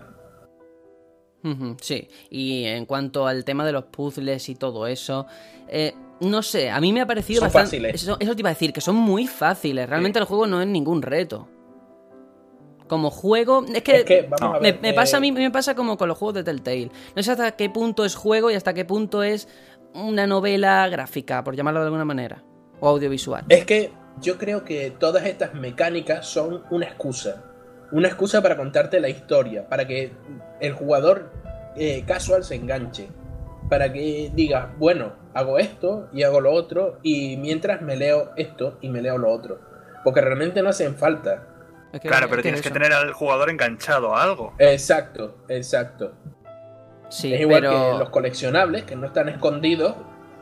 Sí, 1.80 2.10
y 2.30 2.66
en 2.66 2.86
cuanto 2.86 3.26
al 3.26 3.45
tema 3.45 3.66
de 3.66 3.72
los 3.72 3.86
puzzles 3.86 4.49
y 4.49 4.56
todo 4.56 4.86
eso, 4.86 5.28
eh, 5.70 5.94
no 6.20 6.41
sé, 6.44 6.70
a 6.70 6.82
mí 6.82 6.91
me 6.91 6.99
ha 6.99 7.08
parecido 7.08 7.40
Son 7.40 7.45
bastante... 7.45 7.78
fáciles. 7.78 8.04
Eso, 8.04 8.18
eso 8.20 8.36
te 8.36 8.41
iba 8.41 8.49
a 8.49 8.54
decir, 8.54 8.74
que 8.74 8.82
son 8.82 8.95
muy 8.98 9.28
fáciles, 9.28 9.88
realmente 9.88 10.20
el 10.20 10.26
juego 10.26 10.45
no 10.45 10.62
es 10.62 10.68
ningún 10.68 11.02
reto. 11.02 11.48
Como 12.90 13.12
juego, 13.12 13.66
es 13.74 13.82
que, 13.84 13.98
Es 13.98 14.04
que, 14.04 14.28
vamos 14.30 14.58
a 14.58 14.60
me, 14.60 14.72
ver, 14.72 14.82
me 14.82 14.94
pasa 14.94 15.18
a 15.18 15.20
mí 15.20 15.32
me 15.32 15.52
pasa 15.52 15.76
como 15.76 15.98
con 15.98 16.08
los 16.08 16.18
juegos 16.18 16.36
de 16.36 16.44
Telltale. 16.44 16.91
No 17.16 17.24
sé 17.24 17.32
hasta 17.32 17.52
qué 17.52 17.70
punto 17.70 18.04
es 18.04 18.16
juego 18.16 18.49
y 18.52 18.56
hasta 18.56 18.74
qué 18.74 18.84
punto 18.86 19.24
es 19.24 19.48
una 19.98 20.28
novela 20.28 20.88
gráfica, 20.90 21.44
por 21.44 21.56
llamarlo 21.56 21.80
de 21.82 21.86
alguna 21.88 22.06
manera, 22.06 22.44
o 22.80 22.90
audiovisual. 22.90 23.44
Es 23.49 23.65
que 23.65 23.91
yo 24.22 24.38
creo 24.38 24.64
que 24.64 24.91
todas 24.91 25.26
estas 25.26 25.53
mecánicas 25.53 26.26
son 26.28 26.64
una 26.69 26.86
excusa. 26.86 27.44
Una 27.91 28.07
excusa 28.07 28.41
para 28.41 28.57
contarte 28.57 28.99
la 28.99 29.10
historia, 29.10 29.68
para 29.68 29.88
que 29.88 30.11
el 30.60 30.74
jugador 30.74 31.32
eh, 31.76 32.03
casual 32.06 32.44
se 32.44 32.56
enganche. 32.56 33.07
Para 33.69 33.91
que 33.91 34.32
diga, 34.34 34.74
bueno, 34.78 35.14
hago 35.34 35.57
esto 35.60 36.10
y 36.14 36.24
hago 36.24 36.41
lo 36.41 36.52
otro, 36.52 36.99
y 37.03 37.38
mientras 37.38 37.82
me 37.82 37.95
leo 37.95 38.32
esto 38.36 38.78
y 38.82 38.90
me 38.90 39.02
leo 39.02 39.18
lo 39.18 39.30
otro. 39.32 39.60
Porque 40.03 40.22
realmente 40.22 40.61
no 40.61 40.69
hacen 40.69 40.95
falta. 40.95 41.48
Es 41.91 42.02
que- 42.02 42.07
Claro, 42.07 42.28
pero 42.30 42.41
tienes 42.41 42.60
es 42.61 42.68
que 42.68 42.72
tener 42.74 42.94
al 42.94 43.14
jugador 43.14 43.49
enganchado 43.49 44.15
a 44.15 44.24
algo. 44.24 44.53
Exacto, 44.60 45.38
exacto. 45.49 46.14
Sí, 47.09 47.34
es 47.34 47.41
igual 47.41 47.61
pero... 47.61 47.71
que 47.93 47.99
los 47.99 48.09
coleccionables, 48.09 48.84
que 48.84 48.95
no 48.95 49.07
están 49.07 49.29
escondidos, 49.29 49.95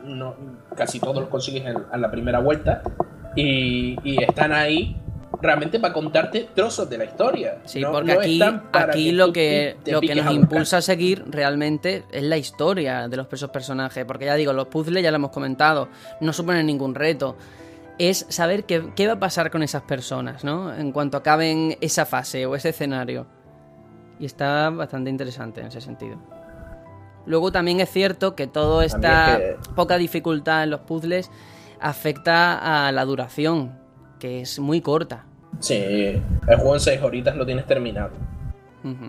no, 0.04 0.36
casi 0.76 1.00
todos 1.00 1.16
los 1.18 1.28
consigues 1.30 1.66
en- 1.66 1.84
a 1.92 1.98
la 1.98 2.10
primera 2.12 2.40
vuelta, 2.40 2.82
y, 3.36 3.98
y 4.04 4.24
están 4.24 4.52
ahí 4.54 4.96
realmente 5.42 5.80
para 5.80 5.94
contarte 5.94 6.48
trozos 6.56 6.90
de 6.90 6.98
la 6.98 7.06
historia. 7.06 7.60
Sí, 7.66 7.82
No- 7.82 7.92
porque 7.92 8.14
no 8.14 8.20
aquí, 8.20 8.42
aquí 8.72 9.06
que 9.08 9.12
lo 9.14 9.34
que, 9.34 9.76
lo 9.88 10.02
que 10.02 10.16
nos 10.16 10.28
a 10.28 10.32
impulsa 10.32 10.78
a 10.78 10.82
seguir 10.82 11.24
realmente 11.28 12.04
es 12.12 12.24
la 12.24 12.38
historia 12.38 13.08
de 13.08 13.18
los 13.18 13.28
esos 13.32 13.50
personajes. 13.50 14.06
Porque 14.06 14.26
ya 14.26 14.36
digo, 14.36 14.54
los 14.54 14.68
puzzles 14.68 15.04
ya 15.04 15.12
lo 15.12 15.18
hemos 15.18 15.32
comentado, 15.32 15.90
no 16.22 16.32
suponen 16.34 16.66
ningún 16.66 16.96
reto. 16.96 17.36
Es 17.98 18.26
saber 18.30 18.64
qué, 18.66 18.92
qué 18.96 19.08
va 19.08 19.14
a 19.14 19.20
pasar 19.20 19.52
con 19.52 19.62
esas 19.64 19.82
personas, 19.84 20.44
¿no? 20.44 20.74
En 20.74 20.92
cuanto 20.92 21.18
acaben 21.18 21.78
esa 21.82 22.06
fase 22.06 22.46
o 22.46 22.56
ese 22.56 22.70
escenario. 22.70 23.26
Y 24.20 24.26
está 24.26 24.70
bastante 24.70 25.10
interesante 25.10 25.60
en 25.62 25.68
ese 25.68 25.82
sentido. 25.82 26.18
Luego 27.26 27.52
también 27.52 27.80
es 27.80 27.90
cierto 27.90 28.36
que 28.36 28.48
toda 28.48 28.86
esta 28.86 29.38
es 29.38 29.56
poca 29.76 29.98
dificultad 29.98 30.64
en 30.64 30.70
los 30.70 30.82
puzzles 30.82 31.32
afecta 31.80 32.88
a 32.88 32.92
la 32.92 33.06
duración, 33.06 33.78
que 34.20 34.42
es 34.42 34.60
muy 34.60 34.82
corta. 34.82 35.26
Sí, 35.60 35.74
el 35.76 36.22
juego 36.58 36.74
en 36.76 36.80
6 36.80 37.02
horitas 37.02 37.36
lo 37.36 37.46
tienes 37.46 37.66
terminado. 37.66 38.12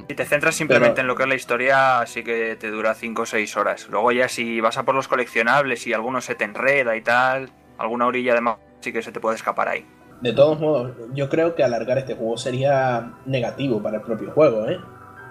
Si 0.08 0.14
te 0.14 0.24
centras 0.24 0.54
simplemente 0.54 0.94
Pero- 0.94 1.02
en 1.02 1.06
lo 1.08 1.16
que 1.16 1.24
es 1.24 1.28
la 1.28 1.34
historia, 1.34 2.06
sí 2.06 2.24
que 2.24 2.56
te 2.56 2.70
dura 2.70 2.94
5 2.94 3.22
o 3.22 3.26
6 3.26 3.56
horas. 3.58 3.88
Luego 3.90 4.10
ya 4.10 4.26
si 4.28 4.58
vas 4.62 4.78
a 4.78 4.84
por 4.84 4.94
los 4.94 5.06
coleccionables 5.06 5.86
y 5.86 5.92
alguno 5.92 6.22
se 6.22 6.34
te 6.34 6.44
enreda 6.44 6.96
y 6.96 7.02
tal, 7.02 7.50
alguna 7.76 8.06
orilla 8.06 8.32
de 8.34 8.40
más 8.40 8.56
sí 8.80 8.90
que 8.92 9.02
se 9.02 9.12
te 9.12 9.20
puede 9.20 9.36
escapar 9.36 9.68
ahí. 9.68 9.84
De 10.22 10.32
todos 10.32 10.58
modos, 10.58 10.92
yo 11.12 11.28
creo 11.28 11.54
que 11.54 11.62
alargar 11.62 11.98
este 11.98 12.14
juego 12.14 12.38
sería 12.38 13.12
negativo 13.26 13.82
para 13.82 13.98
el 13.98 14.02
propio 14.02 14.30
juego, 14.30 14.66
¿eh? 14.66 14.78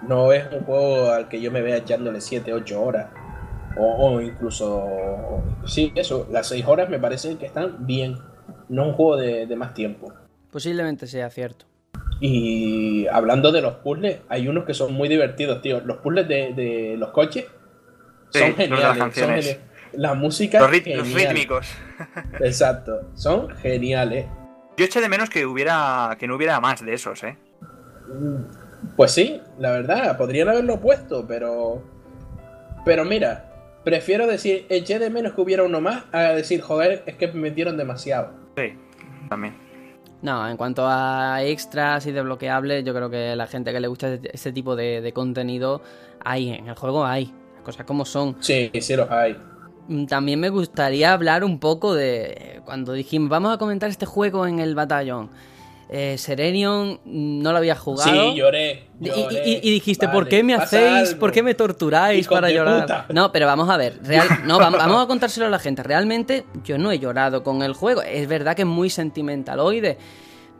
No 0.07 0.31
es 0.31 0.45
un 0.51 0.61
juego 0.61 1.11
al 1.11 1.27
que 1.29 1.41
yo 1.41 1.51
me 1.51 1.61
vea 1.61 1.77
echándole 1.77 2.21
7, 2.21 2.53
8 2.53 2.81
horas. 2.81 3.07
O, 3.77 4.13
o 4.15 4.21
incluso... 4.21 5.43
Sí, 5.65 5.91
eso, 5.95 6.27
las 6.31 6.47
6 6.47 6.65
horas 6.67 6.89
me 6.89 6.99
parece 6.99 7.37
que 7.37 7.45
están 7.45 7.85
bien. 7.85 8.17
No 8.69 8.83
es 8.83 8.87
un 8.89 8.93
juego 8.93 9.17
de, 9.17 9.45
de 9.47 9.55
más 9.55 9.73
tiempo. 9.73 10.13
Posiblemente 10.51 11.07
sea 11.07 11.29
cierto. 11.29 11.65
Y 12.21 13.07
hablando 13.07 13.51
de 13.51 13.61
los 13.61 13.75
puzzles, 13.75 14.19
hay 14.29 14.47
unos 14.47 14.63
que 14.65 14.73
son 14.73 14.93
muy 14.93 15.09
divertidos, 15.09 15.61
tío. 15.61 15.81
Los 15.81 15.97
puzzles 15.97 16.27
de, 16.27 16.53
de 16.53 16.95
los 16.97 17.09
coches 17.11 17.45
Sí, 18.29 18.39
son 18.39 18.49
los 18.49 18.57
de 18.57 18.67
las 18.67 18.69
geniales. 18.69 18.87
son 18.87 18.97
canciones. 18.99 19.45
geniales. 19.45 19.59
La 19.93 20.13
música 20.13 20.59
Los, 20.59 20.71
rit- 20.71 20.95
los 20.95 21.07
genial. 21.07 21.29
rítmicos. 21.33 21.67
Exacto, 22.41 23.09
son 23.15 23.49
geniales. 23.57 24.25
Yo 24.77 24.85
eché 24.85 24.99
de 24.99 25.07
menos 25.09 25.29
que 25.29 25.45
hubiera 25.45 26.15
que 26.19 26.27
no 26.27 26.35
hubiera 26.35 26.59
más 26.59 26.83
de 26.85 26.93
esos, 26.93 27.23
¿eh? 27.23 27.37
Pues 28.95 29.11
sí, 29.11 29.41
la 29.59 29.71
verdad, 29.71 30.17
podrían 30.17 30.49
haberlo 30.49 30.79
puesto, 30.79 31.25
pero. 31.27 31.81
Pero 32.83 33.03
mira, 33.05 33.51
prefiero 33.83 34.27
decir 34.27 34.65
eché 34.69 34.99
de 34.99 35.09
menos 35.09 35.33
que 35.33 35.41
hubiera 35.41 35.63
uno 35.63 35.81
más 35.81 36.03
a 36.11 36.33
decir, 36.33 36.61
joder, 36.61 37.03
es 37.05 37.15
que 37.15 37.27
me 37.27 37.41
metieron 37.41 37.77
demasiado. 37.77 38.31
Sí, 38.57 38.73
también. 39.29 39.55
No, 40.21 40.47
en 40.49 40.57
cuanto 40.57 40.87
a 40.87 41.43
extras 41.43 42.05
y 42.07 42.11
desbloqueables, 42.11 42.83
yo 42.83 42.93
creo 42.93 43.09
que 43.09 43.35
la 43.35 43.47
gente 43.47 43.71
que 43.71 43.79
le 43.79 43.87
gusta 43.87 44.13
este, 44.13 44.51
tipo 44.51 44.75
de, 44.75 45.01
de 45.01 45.13
contenido, 45.13 45.81
hay, 46.23 46.49
en 46.49 46.67
el 46.67 46.75
juego 46.75 47.05
hay, 47.05 47.31
las 47.53 47.63
cosas 47.63 47.85
como 47.85 48.05
son. 48.05 48.35
Sí, 48.39 48.71
sí 48.79 48.95
los 48.95 49.09
hay. 49.11 49.37
Mm, 49.87 50.05
También 50.05 50.39
me 50.39 50.49
gustaría 50.49 51.13
hablar 51.13 51.43
un 51.43 51.59
poco 51.59 51.93
de 51.93 52.61
cuando 52.65 52.93
dijimos, 52.93 53.29
vamos 53.29 53.53
a 53.53 53.57
comentar 53.57 53.89
este 53.89 54.05
juego 54.05 54.47
en 54.47 54.59
el 54.59 54.73
batallón. 54.73 55.29
Eh, 55.89 56.17
Serenion 56.17 56.99
no 57.05 57.51
lo 57.51 57.57
había 57.57 57.75
jugado. 57.75 58.31
Sí, 58.31 58.35
lloré. 58.35 58.87
Y- 58.99 59.05
lloré. 59.07 59.47
Y, 59.47 59.53
y- 59.53 59.59
y 59.63 59.71
dijiste, 59.71 60.07
¿por 60.09 60.27
qué 60.27 60.43
me 60.43 60.55
hacéis? 60.55 61.09
algo. 61.09 61.19
¿Por 61.19 61.31
qué 61.31 61.43
me 61.43 61.53
torturáis 61.53 62.27
para 62.27 62.49
llorar? 62.49 62.81
puta. 62.81 63.05
No, 63.09 63.31
pero 63.31 63.45
vamos 63.45 63.69
a 63.69 63.77
ver. 63.77 63.99
Real, 64.03 64.27
no, 64.45 64.59
vam- 64.59 64.71
vamos 64.77 65.03
a 65.03 65.07
contárselo 65.07 65.45
a 65.45 65.49
la 65.49 65.59
gente. 65.59 65.83
Realmente 65.83 66.45
yo 66.63 66.77
no 66.77 66.91
he 66.91 66.99
llorado 66.99 67.43
con 67.43 67.61
el 67.61 67.73
juego. 67.73 68.01
Es 68.01 68.27
verdad 68.27 68.55
que 68.55 68.63
es 68.63 68.67
muy 68.67 68.89
sentimentaloide. 68.89 69.97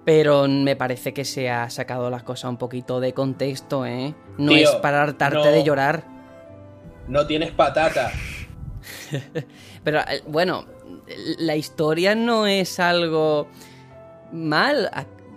Pero 0.05 0.47
me 0.47 0.75
parece 0.75 1.15
que 1.15 1.25
se 1.25 1.49
ha 1.49 1.67
sacado 1.71 2.11
las 2.11 2.21
cosas 2.21 2.49
un 2.51 2.57
poquito 2.57 2.99
de 2.99 3.13
contexto, 3.15 3.87
¿eh? 3.87 4.13
No 4.37 4.51
Tío, 4.51 4.69
es 4.69 4.75
para 4.75 5.01
hartarte 5.01 5.37
no. 5.39 5.45
de 5.45 5.63
llorar. 5.63 6.03
No 7.07 7.25
tienes 7.25 7.49
patata. 7.51 8.11
Pero 9.83 9.99
eh, 10.01 10.21
bueno, 10.27 10.65
la 11.39 11.55
historia 11.55 12.13
no 12.13 12.45
es 12.47 12.79
algo 12.79 13.47
mal. 14.31 14.89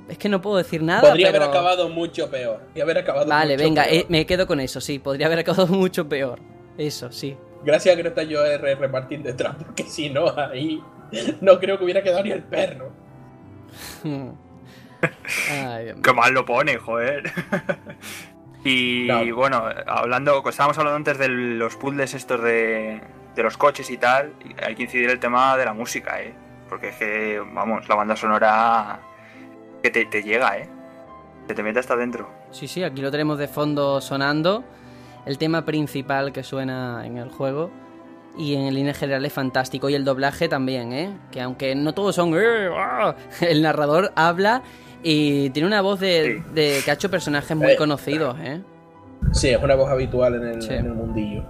Es 0.09 0.17
que 0.19 0.29
no 0.29 0.41
puedo 0.41 0.57
decir 0.57 0.83
nada. 0.83 1.03
Podría 1.03 1.31
pero- 1.33 1.45
haber 1.45 1.57
acabado 1.57 1.89
mucho 1.89 2.31
peor. 2.31 2.61
Podría 2.61 2.85
haber 2.85 2.99
acabado 2.99 3.27
Vale, 3.29 3.55
mucho 3.55 3.65
venga, 3.65 3.85
peor. 3.85 3.95
eh, 3.97 4.07
me 4.09 4.25
quedo 4.27 4.47
con 4.47 4.61
eso, 4.61 4.81
sí. 4.81 4.99
Podría 4.99 5.27
haber 5.27 5.41
acabado 5.41 5.67
mucho 5.69 6.09
peor. 6.09 6.39
Eso, 6.79 7.11
sí. 7.13 7.37
Gracias 7.65 7.93
a 7.93 7.97
que 7.97 8.03
no 8.05 8.09
está 8.11 8.23
yo 8.23 8.45
R. 8.45 8.89
Martín 8.89 9.23
detrás, 9.23 9.55
porque 9.57 9.83
si 9.83 10.09
no, 10.11 10.29
ahí 10.39 10.81
no 11.41 11.59
creo 11.59 11.77
que 11.77 11.85
hubiera 11.85 12.03
quedado 12.03 12.23
ni 12.23 12.31
el 12.31 12.43
perro. 12.45 12.91
Ay. 15.51 15.93
Qué 16.03 16.13
mal 16.13 16.33
lo 16.33 16.45
pone, 16.45 16.77
joder. 16.79 17.31
y 18.65 19.07
No. 19.09 19.37
bueno, 19.37 19.65
hablando, 19.87 20.43
estábamos 20.49 20.79
hablando 20.79 20.97
antes 20.97 21.19
de 21.19 21.29
los 21.29 21.77
puzzles 21.77 22.15
estos 22.15 22.43
de, 22.43 23.01
de 23.35 23.43
los 23.43 23.57
coches 23.57 23.91
y 23.91 23.97
tal, 23.99 24.33
y 24.45 24.55
hay 24.65 24.75
que 24.75 24.85
incidir 24.85 25.11
el 25.11 25.21
tema 25.21 25.57
de 25.57 25.65
la 25.65 25.73
música, 25.73 26.21
¿eh? 26.23 26.35
Porque 26.69 26.89
es 26.89 26.97
que, 26.97 27.41
vamos, 27.53 27.89
la 27.89 27.95
banda 27.95 28.17
sonora 28.17 29.01
que 29.83 29.91
te, 29.91 30.05
te 30.07 30.23
llega, 30.23 30.59
¿eh? 30.59 30.69
Que 31.47 31.55
te 31.55 31.63
mete 31.63 31.79
hasta 31.79 31.95
adentro. 31.95 32.29
Sí, 32.51 32.69
sí, 32.69 32.83
aquí 32.83 33.01
lo 33.01 33.11
tenemos 33.11 33.39
de 33.39 33.49
fondo 33.49 34.01
sonando. 34.01 34.65
El 35.27 35.39
tema 35.39 35.65
principal 35.65 36.33
que 36.33 36.43
suena 36.43 37.03
en 37.07 37.19
el 37.19 37.29
juego. 37.31 37.71
Y 38.37 38.55
en 38.55 38.73
línea 38.75 38.95
general 38.95 39.25
es 39.25 39.33
fantástico. 39.33 39.89
Y 39.89 39.95
el 39.95 40.05
doblaje 40.05 40.49
también, 40.49 40.93
¿eh? 40.93 41.11
Que 41.33 41.41
aunque 41.41 41.75
no 41.75 41.93
todos 41.95 42.15
son... 42.15 42.33
"Eh, 42.35 42.69
ah", 42.73 43.15
El 43.41 43.63
narrador 43.63 44.13
habla 44.15 44.63
y 45.03 45.51
tiene 45.51 45.67
una 45.67 45.81
voz 45.81 46.01
de, 46.01 46.43
Sí. 46.45 46.51
de 46.55 46.81
que 46.85 46.91
ha 46.91 46.95
hecho 46.95 47.11
personajes 47.11 47.57
muy 47.57 47.73
Eh. 47.73 47.77
conocidos, 47.77 48.37
¿eh? 48.41 48.63
Sí, 49.33 49.49
es 49.49 49.63
una 49.63 49.75
voz 49.75 49.91
habitual 49.91 50.35
en 50.37 50.45
el, 50.47 50.63
Sí. 50.63 50.73
en 50.75 50.87
el 50.87 50.95
mundillo. 50.95 51.45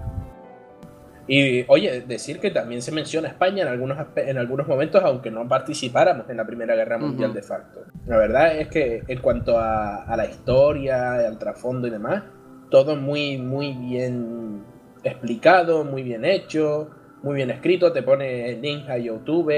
Y 1.30 1.66
oye, 1.68 2.00
decir 2.00 2.40
que 2.40 2.50
también 2.50 2.80
se 2.80 2.90
menciona 2.90 3.28
España 3.28 3.62
en 3.62 3.68
algunos, 3.68 3.98
en 4.16 4.38
algunos 4.38 4.66
momentos, 4.66 5.02
aunque 5.05 5.30
no 5.30 5.46
participáramos 5.46 6.28
en 6.30 6.38
la 6.38 6.46
Primera 6.46 6.74
Guerra 6.74 6.96
Mundial 6.96 7.34
de 7.34 7.42
facto. 7.42 7.80
La 8.06 8.16
verdad 8.16 8.59
es 8.59 8.68
que 8.68 9.02
en 9.06 9.20
cuanto 9.20 9.59
a, 9.59 10.05
a 10.05 10.16
la 10.16 10.24
historia, 10.24 11.12
al 11.12 11.38
trasfondo 11.38 11.86
y 11.86 11.90
demás, 11.90 12.22
todo 12.70 12.96
muy, 12.96 13.36
muy 13.36 13.74
bien 13.74 14.62
explicado, 15.05 15.84
muy 15.84 16.02
bien 16.02 16.24
hecho, 16.24 16.90
muy 17.22 17.34
bien 17.36 17.50
escrito. 17.50 17.92
Te 17.92 18.02
pone 18.02 18.55
links 18.55 18.88
a 18.88 18.96
YouTube, 18.96 19.52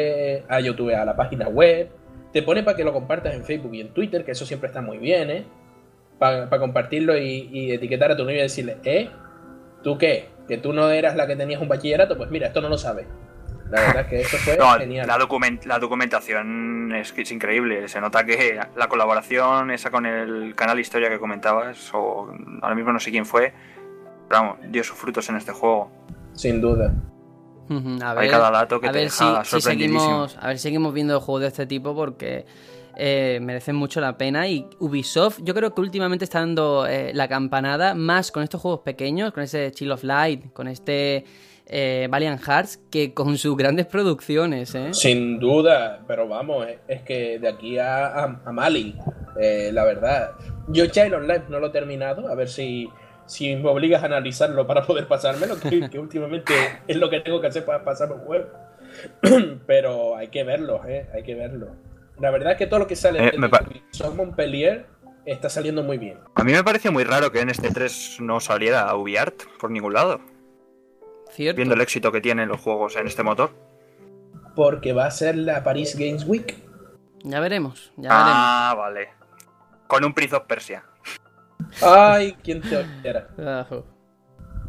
a 0.49 0.61
YouTube, 0.61 0.93
a 0.93 1.05
la 1.05 1.15
página 1.15 1.49
web. 1.49 1.89
Te 2.33 2.43
pone 2.43 2.65
para 2.65 2.77
que 2.77 2.83
lo 2.83 2.93
compartas 2.93 3.33
en 3.35 3.45
Facebook 3.45 3.75
y 3.75 3.81
en 3.81 3.95
Twitter, 3.95 4.25
que 4.25 4.33
eso 4.33 4.45
siempre 4.45 4.67
está 4.67 4.83
muy 4.83 4.99
bien, 4.99 5.31
¿eh? 5.31 5.45
Para 6.19 6.51
compartirlo 6.59 7.17
y, 7.17 7.49
y 7.53 7.73
etiquetar 7.73 8.11
a 8.11 8.17
tu 8.17 8.25
novia 8.25 8.39
y 8.39 8.43
decirle, 8.43 8.79
¿eh? 8.83 9.09
¿Tú 9.83 9.97
qué? 9.97 10.27
¿Que 10.51 10.59
tú 10.59 10.73
no 10.73 10.91
eras 10.91 11.15
la 11.17 11.27
que 11.29 11.37
tenías 11.37 11.63
un 11.63 11.69
bachillerato? 11.69 12.17
Pues 12.19 12.29
mira, 12.31 12.49
esto 12.49 12.61
no 12.61 12.69
lo 12.69 12.77
sabes. 12.77 13.07
La 13.71 13.81
verdad 13.87 14.01
es 14.01 14.07
que 14.09 14.21
eso 14.23 14.37
fue 14.39 14.57
No, 14.57 14.73
genial. 14.73 15.07
la, 15.07 15.17
document- 15.17 15.65
la 15.65 15.79
documentación 15.79 16.93
es, 16.93 17.15
increíble. 17.31 17.87
Se 17.89 18.01
nota 18.01 18.25
que 18.25 18.59
la 18.77 18.89
colaboración 18.89 19.71
esa 19.71 19.91
con 19.93 20.07
el 20.07 20.55
canal 20.57 20.81
Historia 20.81 21.09
que 21.09 21.21
comentabas, 21.21 21.91
o 21.95 22.35
ahora 22.63 22.75
mismo 22.75 22.93
no 22.93 22.99
sé 22.99 23.13
quién 23.13 23.25
fue, 23.25 23.55
pero 24.29 24.41
vamos, 24.43 24.59
dio 24.69 24.83
sus 24.83 24.97
frutos 24.99 25.29
en 25.29 25.37
este 25.37 25.53
juego. 25.53 25.91
Sin 26.35 26.61
duda. 26.61 26.93
A 28.03 28.11
Hay 28.11 28.17
ver, 28.27 28.31
cada 28.31 28.51
dato 28.51 28.81
que 28.81 28.89
a 28.89 28.93
te 28.93 28.99
ver 28.99 29.05
deja 29.09 29.45
si 29.45 29.61
seguimos, 29.61 30.37
a 30.41 30.49
ver 30.49 30.59
si 30.59 30.63
seguimos 30.65 30.93
viendo 30.93 31.21
juegos 31.21 31.43
de 31.43 31.47
este 31.49 31.67
tipo 31.67 31.95
porque 31.95 32.45
eh, 32.97 33.39
merecen 33.43 33.77
mucho 33.77 34.01
la 34.01 34.17
pena 34.17 34.49
y 34.49 34.67
Ubisoft 34.79 35.41
yo 35.43 35.55
creo 35.55 35.75
que 35.75 35.81
últimamente 35.81 36.25
está 36.25 36.41
dando 36.41 36.87
eh, 36.87 37.13
la 37.15 37.29
campanada 37.29 37.95
más 37.95 38.31
con 38.33 38.43
estos 38.43 38.61
juegos 38.61 38.81
pequeños, 38.81 39.33
con 39.33 39.43
ese 39.43 39.71
Chill 39.73 39.91
of 39.93 40.05
Light, 40.05 40.53
con 40.53 40.69
este 40.69 41.25
eh, 41.67 42.09
Valiant 42.11 42.41
Hearts, 42.43 42.81
que 42.91 43.15
con 43.15 43.39
sus 43.39 43.57
grandes 43.57 43.87
producciones, 43.87 44.75
¿eh? 44.75 44.89
Sin 44.93 45.39
duda, 45.39 46.03
pero 46.07 46.27
vamos, 46.29 46.67
es, 46.89 47.03
que 47.03 47.39
de 47.39 47.49
aquí 47.49 47.79
a, 47.79 48.07
a, 48.07 48.41
a 48.45 48.53
Mali, 48.53 48.97
la 49.73 49.85
verdad. 49.85 50.33
Yo 50.69 50.87
Child 50.87 51.27
Life 51.27 51.45
no 51.49 51.61
lo 51.61 51.69
he 51.69 51.71
terminado, 51.71 52.29
a 52.29 52.35
ver 52.35 52.49
si, 52.49 52.89
si 53.27 53.55
me 53.57 53.69
obligas 53.69 54.03
a 54.03 54.07
analizarlo 54.07 54.67
para 54.67 54.83
poder 54.83 55.07
pasármelo, 55.07 55.59
que, 55.61 55.89
que 55.89 55.99
últimamente 56.01 56.53
es 56.87 56.97
lo 56.97 57.09
que 57.09 57.21
tengo 57.21 57.41
que 57.41 57.47
hacer 57.47 57.65
para 57.65 57.85
pasarme 57.85 58.17
un 58.17 58.21
juego. 58.23 58.47
pero 59.67 60.17
hay 60.17 60.29
que 60.29 60.45
verlo, 60.45 60.83
eh, 60.87 61.07
hay 61.15 61.23
que 61.23 61.35
verlo. 61.35 61.69
La 62.21 62.31
verdad 62.31 62.53
es 62.53 62.59
que 62.59 62.67
todo 62.67 62.81
lo 62.81 62.87
que 62.87 62.97
sale 62.97 63.19
Eh, 63.29 63.33
de 63.33 63.39
Ubisoft 63.47 64.15
Montpellier 64.15 64.87
está 65.25 65.49
saliendo 65.49 65.83
muy 65.83 65.99
bien. 65.99 66.19
A 66.35 66.45
mí 66.45 66.53
me 66.53 66.63
pareció 66.65 66.93
muy 66.93 67.05
raro 67.05 67.31
que 67.33 67.41
en 67.41 67.49
este 67.51 67.71
3 67.71 68.19
no 68.21 68.41
saliera 68.41 68.95
UbiArt 68.95 69.43
por 69.59 69.71
ningún 69.71 69.95
lado, 69.95 70.21
Cierto. 71.31 71.57
viendo 71.57 71.75
el 71.75 71.81
éxito 71.81 72.11
que 72.13 72.21
tienen 72.21 72.49
los 72.49 72.61
juegos 72.61 72.97
en 72.97 73.07
este 73.07 73.23
motor. 73.23 73.51
Porque 74.55 74.93
va 74.93 75.07
a 75.07 75.11
ser 75.11 75.37
la 75.37 75.63
Paris 75.63 75.97
Games 75.97 76.25
Week. 76.27 76.57
Ya 77.23 77.41
veremos, 77.41 77.93
ya 77.97 78.09
Ah, 78.13 78.75
vale. 78.75 79.09
Con 79.87 80.05
un 80.05 80.13
Prince 80.13 80.35
of 80.37 80.45
Persia. 80.45 80.85
Ay, 81.83 82.37
quién 82.43 82.61
te 82.61 82.77
oyera. 82.77 83.29
veremos. 83.37 83.87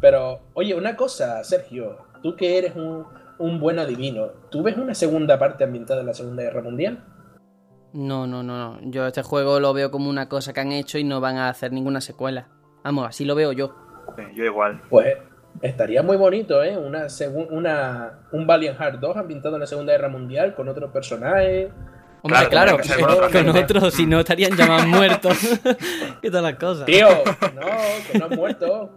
Pero, 0.00 0.40
oye, 0.54 0.74
una 0.74 0.96
cosa, 0.96 1.42
Sergio, 1.44 1.98
tú 2.22 2.34
que 2.36 2.58
eres 2.58 2.74
un, 2.76 3.06
un 3.38 3.60
buen 3.60 3.78
adivino, 3.78 4.26
¿tú 4.50 4.62
ves 4.62 4.76
una 4.76 4.94
segunda 4.94 5.38
parte 5.38 5.64
ambientada 5.64 6.00
en 6.00 6.06
la 6.06 6.14
Segunda 6.14 6.42
Guerra 6.42 6.62
Mundial? 6.62 7.04
No, 7.92 8.26
no, 8.26 8.42
no, 8.42 8.56
no. 8.56 8.78
Yo 8.90 9.06
este 9.06 9.22
juego 9.22 9.60
lo 9.60 9.72
veo 9.72 9.90
como 9.90 10.08
una 10.08 10.28
cosa 10.28 10.52
que 10.52 10.60
han 10.60 10.72
hecho 10.72 10.98
y 10.98 11.04
no 11.04 11.20
van 11.20 11.36
a 11.36 11.48
hacer 11.48 11.72
ninguna 11.72 12.00
secuela. 12.00 12.48
Vamos, 12.84 13.06
así 13.06 13.24
lo 13.24 13.34
veo 13.34 13.52
yo. 13.52 13.74
Sí, 14.16 14.22
yo 14.34 14.44
igual. 14.44 14.82
Pues 14.88 15.16
estaría 15.60 16.02
muy 16.02 16.16
bonito, 16.16 16.62
¿eh? 16.62 16.76
Una, 16.76 17.06
una 17.50 18.20
un 18.32 18.46
Valiant 18.46 18.78
Heart 18.78 19.00
2 19.00 19.16
ambientado 19.16 19.56
en 19.56 19.60
la 19.60 19.66
Segunda 19.66 19.92
Guerra 19.92 20.08
Mundial 20.08 20.54
con 20.54 20.68
otro 20.68 20.90
personaje. 20.90 21.70
Hombre, 22.22 22.48
Claro, 22.48 22.78
claro, 22.78 23.30
con 23.30 23.32
con 23.32 23.56
otros, 23.56 23.94
si 23.94 24.06
no 24.06 24.20
estarían 24.20 24.56
ya 24.56 24.66
más 24.66 24.86
muertos. 24.86 25.36
¿Qué 26.22 26.30
tal 26.30 26.44
las 26.44 26.54
cosas? 26.54 26.86
Tío, 26.86 27.08
no, 27.08 27.66
que 28.10 28.18
no 28.18 28.24
han 28.26 28.36
muerto. 28.36 28.90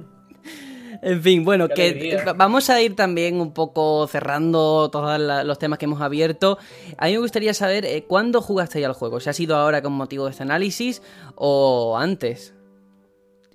En 1.02 1.22
fin, 1.22 1.44
bueno, 1.44 1.68
que 1.70 2.18
vamos 2.36 2.70
a 2.70 2.82
ir 2.82 2.96
también 2.96 3.40
un 3.40 3.54
poco 3.54 4.08
cerrando 4.08 4.90
todos 4.90 5.20
los 5.20 5.60
temas 5.60 5.80
que 5.80 5.86
hemos 5.86 6.02
abierto. 6.02 6.58
A 6.98 7.06
mí 7.08 7.14
me 7.14 7.20
gustaría 7.20 7.54
saber 7.54 7.86
eh, 7.86 8.06
cuándo 8.08 8.42
jugasteis 8.42 8.86
al 8.86 8.94
juego, 8.94 9.20
si 9.20 9.30
ha 9.30 9.34
sido 9.34 9.56
ahora 9.56 9.82
con 9.82 9.94
motivo 9.94 10.26
de 10.26 10.32
este 10.32 10.44
análisis 10.44 11.02
o 11.36 11.98
antes. 11.98 12.54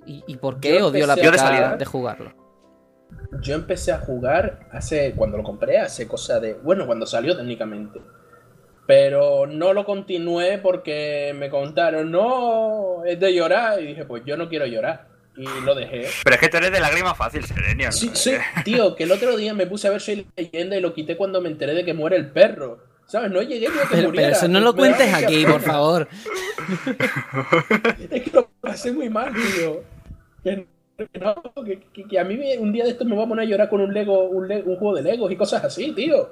¿Y, 0.07 0.25
y 0.27 0.37
por 0.37 0.61
qué 0.61 0.83
os 0.83 0.93
dio 0.93 1.07
la 1.07 1.15
empecé 1.15 1.29
a 1.29 1.33
pica 1.33 1.47
jugar- 1.57 1.79
de 1.79 1.85
jugarlo? 1.85 2.35
Yo 3.43 3.55
empecé 3.55 3.93
a 3.93 3.99
jugar 3.99 4.69
hace, 4.73 5.13
cuando 5.17 5.37
lo 5.37 5.43
compré, 5.43 5.79
hace 5.79 6.09
cosa 6.09 6.41
de, 6.41 6.55
bueno, 6.55 6.87
cuando 6.87 7.07
salió 7.07 7.37
técnicamente. 7.37 8.01
Pero 8.87 9.47
no 9.47 9.73
lo 9.73 9.85
continué 9.85 10.59
porque 10.59 11.33
me 11.39 11.49
contaron, 11.49 12.11
no, 12.11 13.05
es 13.05 13.21
de 13.21 13.33
llorar. 13.33 13.81
Y 13.81 13.87
dije, 13.89 14.05
pues 14.05 14.25
yo 14.25 14.37
no 14.37 14.49
quiero 14.49 14.67
llorar. 14.67 15.10
Y 15.37 15.45
lo 15.65 15.75
dejé. 15.75 16.07
Pero 16.25 16.35
es 16.35 16.41
que 16.41 16.49
tú 16.49 16.57
eres 16.59 16.73
de 16.73 16.81
lágrima 16.81 17.15
fácil, 17.15 17.45
Serenion. 17.45 17.93
Sí, 17.93 18.11
sí, 18.15 18.33
tío, 18.65 18.95
que 18.97 19.05
el 19.05 19.13
otro 19.13 19.37
día 19.37 19.55
me 19.55 19.67
puse 19.67 19.89
a 19.89 19.91
ver 19.91 20.01
Soy 20.01 20.27
Leyenda 20.37 20.77
y 20.77 20.81
lo 20.81 20.93
quité 20.93 21.17
cuando 21.17 21.41
me 21.41 21.49
enteré 21.49 21.73
de 21.75 21.85
que 21.85 21.95
muere 21.95 22.17
el 22.17 22.31
perro. 22.31 22.85
¿Sabes? 23.07 23.31
No 23.33 23.43
llegué 23.43 23.69
ni 23.69 23.77
a 23.79 23.83
que 23.83 23.89
Pero, 23.91 24.09
muriera. 24.09 24.29
pero 24.29 24.39
eso 24.39 24.49
no 24.49 24.61
lo 24.61 24.75
cuentes 24.75 25.13
aquí, 25.13 25.43
pena. 25.43 25.53
por 25.53 25.61
favor. 25.63 26.09
Es 28.11 28.23
que 28.23 28.31
lo 28.33 28.49
pasé 28.61 28.93
muy 28.93 29.09
mal, 29.09 29.33
tío. 29.35 29.83
Que, 30.45 30.67
que 31.13 31.19
no, 31.19 31.35
que, 31.65 31.81
que- 31.93 32.05
que 32.07 32.19
a 32.19 32.25
mí 32.25 32.37
me- 32.37 32.59
un 32.59 32.73
día 32.73 32.85
de 32.85 32.91
estos 32.91 33.07
me 33.07 33.15
voy 33.15 33.25
a 33.25 33.29
poner 33.29 33.47
a 33.47 33.49
llorar 33.49 33.69
con 33.69 33.81
un 33.81 33.93
Lego, 33.93 34.25
un, 34.29 34.49
Le- 34.49 34.63
un 34.63 34.77
juego 34.77 34.95
de 34.97 35.03
Legos 35.03 35.31
y 35.33 35.37
cosas 35.37 35.65
así, 35.65 35.93
tío. 35.93 36.31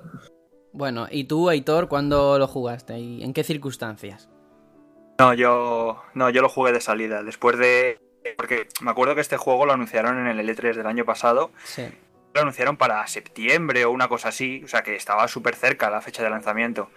Bueno, 0.72 1.08
¿y 1.10 1.24
tú, 1.24 1.48
Aitor, 1.48 1.88
cuándo 1.88 2.38
lo 2.38 2.46
jugaste 2.46 2.98
y 2.98 3.22
en 3.24 3.32
qué 3.32 3.42
circunstancias? 3.42 4.28
No, 5.18 5.34
yo, 5.34 6.00
no, 6.14 6.30
yo 6.30 6.42
lo 6.42 6.48
jugué 6.48 6.72
de 6.72 6.80
salida. 6.80 7.22
Después 7.22 7.58
de. 7.58 7.98
Porque 8.36 8.68
me 8.80 8.90
acuerdo 8.90 9.14
que 9.14 9.20
este 9.20 9.36
juego 9.36 9.66
lo 9.66 9.72
anunciaron 9.72 10.26
en 10.26 10.38
el 10.38 10.48
L3 10.48 10.74
del 10.74 10.86
año 10.86 11.04
pasado. 11.04 11.50
Sí. 11.64 11.88
Lo 12.34 12.42
anunciaron 12.42 12.76
para 12.76 13.06
septiembre 13.06 13.84
o 13.84 13.90
una 13.90 14.08
cosa 14.08 14.28
así. 14.28 14.62
O 14.64 14.68
sea 14.68 14.82
que 14.82 14.94
estaba 14.94 15.26
súper 15.28 15.54
cerca 15.54 15.90
la 15.90 16.00
fecha 16.00 16.22
de 16.22 16.30
lanzamiento. 16.30 16.90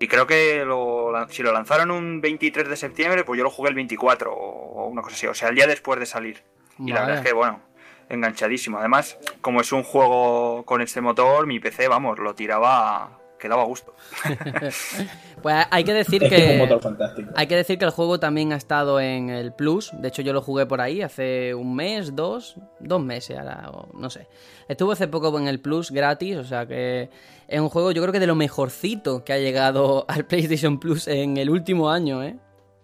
Y 0.00 0.08
creo 0.08 0.26
que 0.26 0.64
lo 0.64 1.12
si 1.28 1.42
lo 1.42 1.52
lanzaron 1.52 1.90
un 1.90 2.20
23 2.20 2.68
de 2.68 2.76
septiembre, 2.76 3.24
pues 3.24 3.38
yo 3.38 3.44
lo 3.44 3.50
jugué 3.50 3.70
el 3.70 3.74
24 3.74 4.32
o 4.32 4.86
una 4.86 5.02
cosa 5.02 5.16
así. 5.16 5.26
O 5.26 5.34
sea, 5.34 5.48
el 5.48 5.56
día 5.56 5.66
después 5.66 5.98
de 5.98 6.06
salir. 6.06 6.42
Y 6.78 6.92
la 6.92 7.00
verdad 7.00 7.18
es 7.18 7.26
que, 7.26 7.32
bueno, 7.32 7.60
enganchadísimo. 8.08 8.78
Además, 8.78 9.18
como 9.40 9.60
es 9.60 9.72
un 9.72 9.82
juego 9.82 10.64
con 10.64 10.80
este 10.80 11.00
motor, 11.00 11.46
mi 11.46 11.58
PC, 11.58 11.88
vamos, 11.88 12.18
lo 12.18 12.34
tiraba 12.34 13.18
que 13.38 13.48
daba 13.48 13.64
gusto. 13.64 13.94
Pues 15.42 15.66
hay 15.70 15.84
que 15.84 15.92
decir 15.94 16.22
Es 16.24 16.30
que 16.30 16.36
es 16.36 16.42
un 16.42 16.48
que. 16.52 16.58
motor 16.58 16.80
fantástico. 16.82 17.30
Hay 17.34 17.46
que 17.46 17.56
decir 17.56 17.78
que 17.78 17.84
el 17.84 17.90
juego 17.90 18.18
también 18.20 18.52
ha 18.52 18.56
estado 18.56 19.00
en 19.00 19.30
el 19.30 19.52
Plus. 19.52 19.90
De 20.00 20.08
hecho, 20.08 20.22
yo 20.22 20.32
lo 20.32 20.42
jugué 20.42 20.66
por 20.66 20.80
ahí 20.80 21.02
hace 21.02 21.54
un 21.54 21.74
mes, 21.74 22.14
dos, 22.16 22.56
dos 22.80 23.02
meses 23.02 23.38
ahora, 23.38 23.70
o 23.70 23.88
no 23.98 24.10
sé. 24.10 24.26
Estuvo 24.68 24.92
hace 24.92 25.08
poco 25.08 25.36
en 25.38 25.48
el 25.48 25.60
Plus 25.60 25.90
gratis, 25.90 26.36
o 26.36 26.44
sea 26.44 26.66
que 26.66 27.10
es 27.46 27.60
un 27.60 27.68
juego, 27.68 27.92
yo 27.92 28.02
creo 28.02 28.12
que 28.12 28.20
de 28.20 28.26
lo 28.26 28.34
mejorcito 28.34 29.24
que 29.24 29.32
ha 29.32 29.38
llegado 29.38 30.04
al 30.08 30.24
PlayStation 30.26 30.78
Plus 30.80 31.08
en 31.08 31.36
el 31.36 31.50
último 31.50 31.90
año, 31.90 32.22
¿eh? 32.22 32.36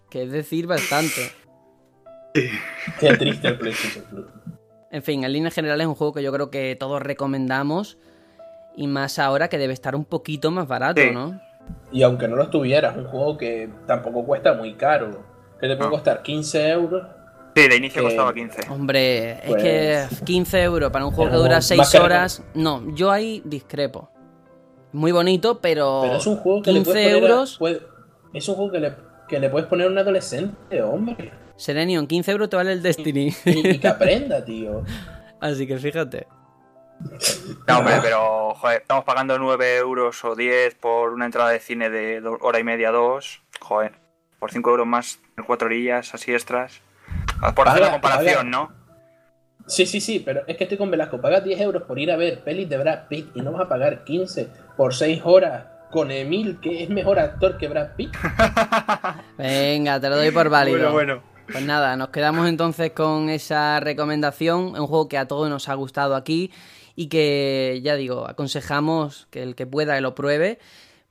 Que 0.09 0.23
es 0.23 0.31
decir, 0.31 0.67
bastante. 0.67 1.31
Qué 2.99 3.15
triste 3.17 3.47
el 3.47 3.57
PlayStation 3.57 4.03
Plus. 4.09 4.25
En 4.91 5.03
fin, 5.03 5.23
en 5.23 5.31
líneas 5.33 5.53
generales 5.53 5.83
es 5.85 5.89
un 5.89 5.95
juego 5.95 6.13
que 6.13 6.23
yo 6.23 6.31
creo 6.31 6.49
que 6.49 6.75
todos 6.75 7.01
recomendamos. 7.01 7.97
Y 8.77 8.87
más 8.87 9.19
ahora 9.19 9.47
que 9.47 9.57
debe 9.57 9.73
estar 9.73 9.95
un 9.95 10.03
poquito 10.05 10.51
más 10.51 10.67
barato, 10.67 11.01
Sí. 11.01 11.11
¿no? 11.11 11.39
Y 11.91 12.03
aunque 12.03 12.27
no 12.27 12.35
lo 12.35 12.43
estuviera, 12.43 12.91
es 12.91 12.97
un 12.97 13.05
juego 13.05 13.37
que 13.37 13.69
tampoco 13.87 14.25
cuesta 14.25 14.53
muy 14.53 14.73
caro. 14.75 15.23
Que 15.59 15.67
te 15.67 15.75
puede 15.77 15.89
No. 15.89 15.95
costar 15.95 16.21
15 16.23 16.69
euros. 16.69 17.07
Sí, 17.55 17.67
de 17.69 17.75
inicio 17.77 18.01
Eh, 18.01 18.05
costaba 18.05 18.33
15. 18.33 18.61
Hombre, 18.69 19.31
es 19.31 19.39
Pues- 19.47 19.63
que 19.63 20.05
15 20.25 20.61
euros 20.63 20.91
para 20.91 21.05
un 21.05 21.11
juego 21.13 21.31
que 21.31 21.37
dura 21.37 21.55
más 21.55 21.65
6 21.67 21.89
caro. 21.91 22.05
horas. 22.05 22.43
No, 22.53 22.83
yo 22.95 23.11
ahí 23.11 23.41
discrepo. 23.45 24.09
Muy 24.91 25.11
bonito, 25.13 25.59
pero. 25.61 26.01
Pero 26.03 26.17
es 26.17 26.27
un 26.27 26.37
juego 26.37 26.61
que 26.61 26.71
le 26.71 26.79
15 26.79 26.91
puedes 26.91 27.07
poner 27.07 27.23
a- 27.23 27.27
euros. 27.33 27.57
puede- 27.57 27.81
es 28.33 28.49
un 28.49 28.55
juego 28.55 28.71
que 28.73 28.79
le, 28.79 28.93
que 29.29 29.39
le 29.39 29.49
puedes 29.49 29.67
poner 29.69 29.87
a 29.87 29.89
un 29.89 29.97
adolescente, 29.97 30.81
hombre. 30.81 31.31
Serenion, 31.55 32.05
15 32.07 32.31
euros 32.31 32.49
te 32.49 32.57
vale 32.57 32.73
el 32.73 32.81
Destiny. 32.83 33.33
Y, 33.45 33.67
y 33.69 33.79
que 33.79 33.87
aprenda, 33.87 34.43
tío. 34.43 34.83
Así 35.39 35.65
que 35.65 35.77
fíjate. 35.77 36.27
No, 37.67 37.79
hombre, 37.79 37.95
pero 38.01 38.55
joder, 38.55 38.81
estamos 38.81 39.03
pagando 39.03 39.37
9 39.37 39.77
euros 39.77 40.23
o 40.23 40.35
10 40.35 40.75
por 40.75 41.13
una 41.13 41.25
entrada 41.25 41.49
de 41.49 41.59
cine 41.59 41.89
de 41.89 42.21
hora 42.41 42.59
y 42.59 42.63
media, 42.63 42.91
dos. 42.91 43.41
Joder, 43.59 43.93
por 44.39 44.51
5 44.51 44.69
euros 44.69 44.87
más, 44.87 45.19
4 45.45 45.65
orillas, 45.65 46.13
así 46.13 46.33
extras. 46.33 46.81
Ah, 47.41 47.53
Por 47.53 47.67
hacer 47.67 47.81
la 47.81 47.91
comparación. 47.91 48.49
¿no? 48.49 48.71
Sí, 49.67 49.85
sí, 49.85 49.99
sí, 49.99 50.19
pero 50.19 50.41
es 50.47 50.57
que 50.57 50.65
estoy 50.65 50.77
con 50.77 50.91
Velasco. 50.91 51.19
Pagas 51.19 51.43
10 51.43 51.59
euros 51.61 51.83
por 51.83 51.99
ir 51.99 52.11
a 52.11 52.17
ver 52.17 52.43
pelis 52.43 52.69
de 52.69 52.77
Brad 52.77 53.07
Pitt 53.07 53.35
y 53.35 53.41
no 53.41 53.51
vas 53.51 53.61
a 53.63 53.69
pagar 53.69 54.03
15 54.03 54.47
por 54.77 54.93
6 54.93 55.21
horas 55.25 55.65
con 55.91 56.11
Emil, 56.11 56.59
que 56.61 56.83
es 56.83 56.89
mejor 56.89 57.19
actor 57.19 57.57
que 57.57 57.67
Brad 57.67 57.95
Pitt. 57.95 58.15
Venga, 59.37 59.99
te 59.99 60.09
lo 60.09 60.17
doy 60.17 60.31
por 60.31 60.49
válido. 60.49 60.91
Bueno, 60.91 61.15
bueno. 61.19 61.35
Pues 61.51 61.63
nada, 61.63 61.95
nos 61.95 62.09
quedamos 62.09 62.47
entonces 62.49 62.91
con 62.91 63.29
esa 63.29 63.79
recomendación. 63.79 64.73
Es 64.73 64.79
un 64.79 64.87
juego 64.87 65.07
que 65.07 65.17
a 65.17 65.27
todos 65.27 65.49
nos 65.49 65.69
ha 65.69 65.75
gustado 65.75 66.15
aquí 66.15 66.51
y 66.95 67.07
que, 67.07 67.79
ya 67.83 67.95
digo, 67.95 68.27
aconsejamos 68.27 69.27
que 69.31 69.43
el 69.43 69.55
que 69.55 69.65
pueda 69.67 69.95
que 69.95 70.01
lo 70.01 70.15
pruebe. 70.15 70.59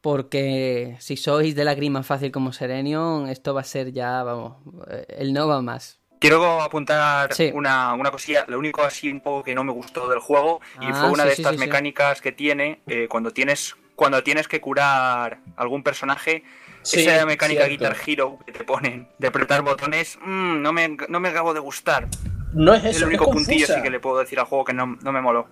Porque 0.01 0.97
si 1.01 1.16
sois 1.16 1.55
de 1.55 1.65
lágrima 1.65 2.02
fácil 2.02 2.31
como 2.31 2.52
Serenion, 2.52 3.27
esto 3.28 3.55
va 3.55 3.62
a 3.62 3.65
ser 3.65 3.90
ya, 3.93 4.23
vamos, 4.23 4.59
eh, 4.90 5.06
el 5.16 5.32
no 5.32 5.48
va 5.48 5.62
más. 5.62 5.98
Quiero 6.20 6.61
apuntar 6.61 7.32
Sí. 7.32 7.51
una, 7.55 7.94
una 7.94 8.11
cosilla. 8.11 8.44
Lo 8.48 8.59
único 8.59 8.82
así 8.82 9.11
un 9.11 9.20
poco 9.23 9.43
que 9.43 9.55
no 9.55 9.65
me 9.65 9.73
gustó 9.73 10.09
del 10.11 10.19
juego 10.19 10.61
y 10.81 10.85
Ah, 10.86 10.94
fue 10.94 11.11
una 11.11 11.23
sí, 11.23 11.28
de 11.31 11.35
sí, 11.36 11.40
estas 11.43 11.52
sí, 11.55 11.59
sí. 11.59 11.65
mecánicas 11.66 12.20
que 12.20 12.32
tiene 12.32 12.82
eh, 12.86 13.09
cuando 13.09 13.31
tienes 13.31 13.77
cuando 13.97 14.23
tienes 14.23 14.47
que 14.47 14.61
curar 14.61 15.39
algún 15.56 15.82
personaje. 15.82 16.43
Sí, 16.82 17.01
esa 17.06 17.24
mecánica 17.24 17.65
cierto. 17.65 17.85
Guitar 17.85 17.97
Hero 18.06 18.39
que 18.44 18.52
te 18.52 18.62
ponen 18.65 19.09
de 19.19 19.28
apretar 19.28 19.62
botones, 19.62 20.19
mm, 20.20 20.61
no, 20.61 20.73
me, 20.74 20.97
no 21.09 21.19
me 21.20 21.28
acabo 21.31 21.55
de 21.55 21.61
gustar. 21.61 22.09
No 22.52 22.74
es 22.74 22.85
Es 22.85 22.97
eso, 22.97 22.98
el 22.98 23.02
es 23.05 23.09
único 23.09 23.31
puntillo 23.31 23.66
sí 23.66 23.81
que 23.82 23.89
le 23.90 24.01
puedo 24.01 24.19
decir 24.19 24.39
al 24.39 24.44
juego 24.47 24.65
que 24.65 24.74
no, 24.74 24.98
no 25.01 25.12
me 25.12 25.23
moló. 25.23 25.47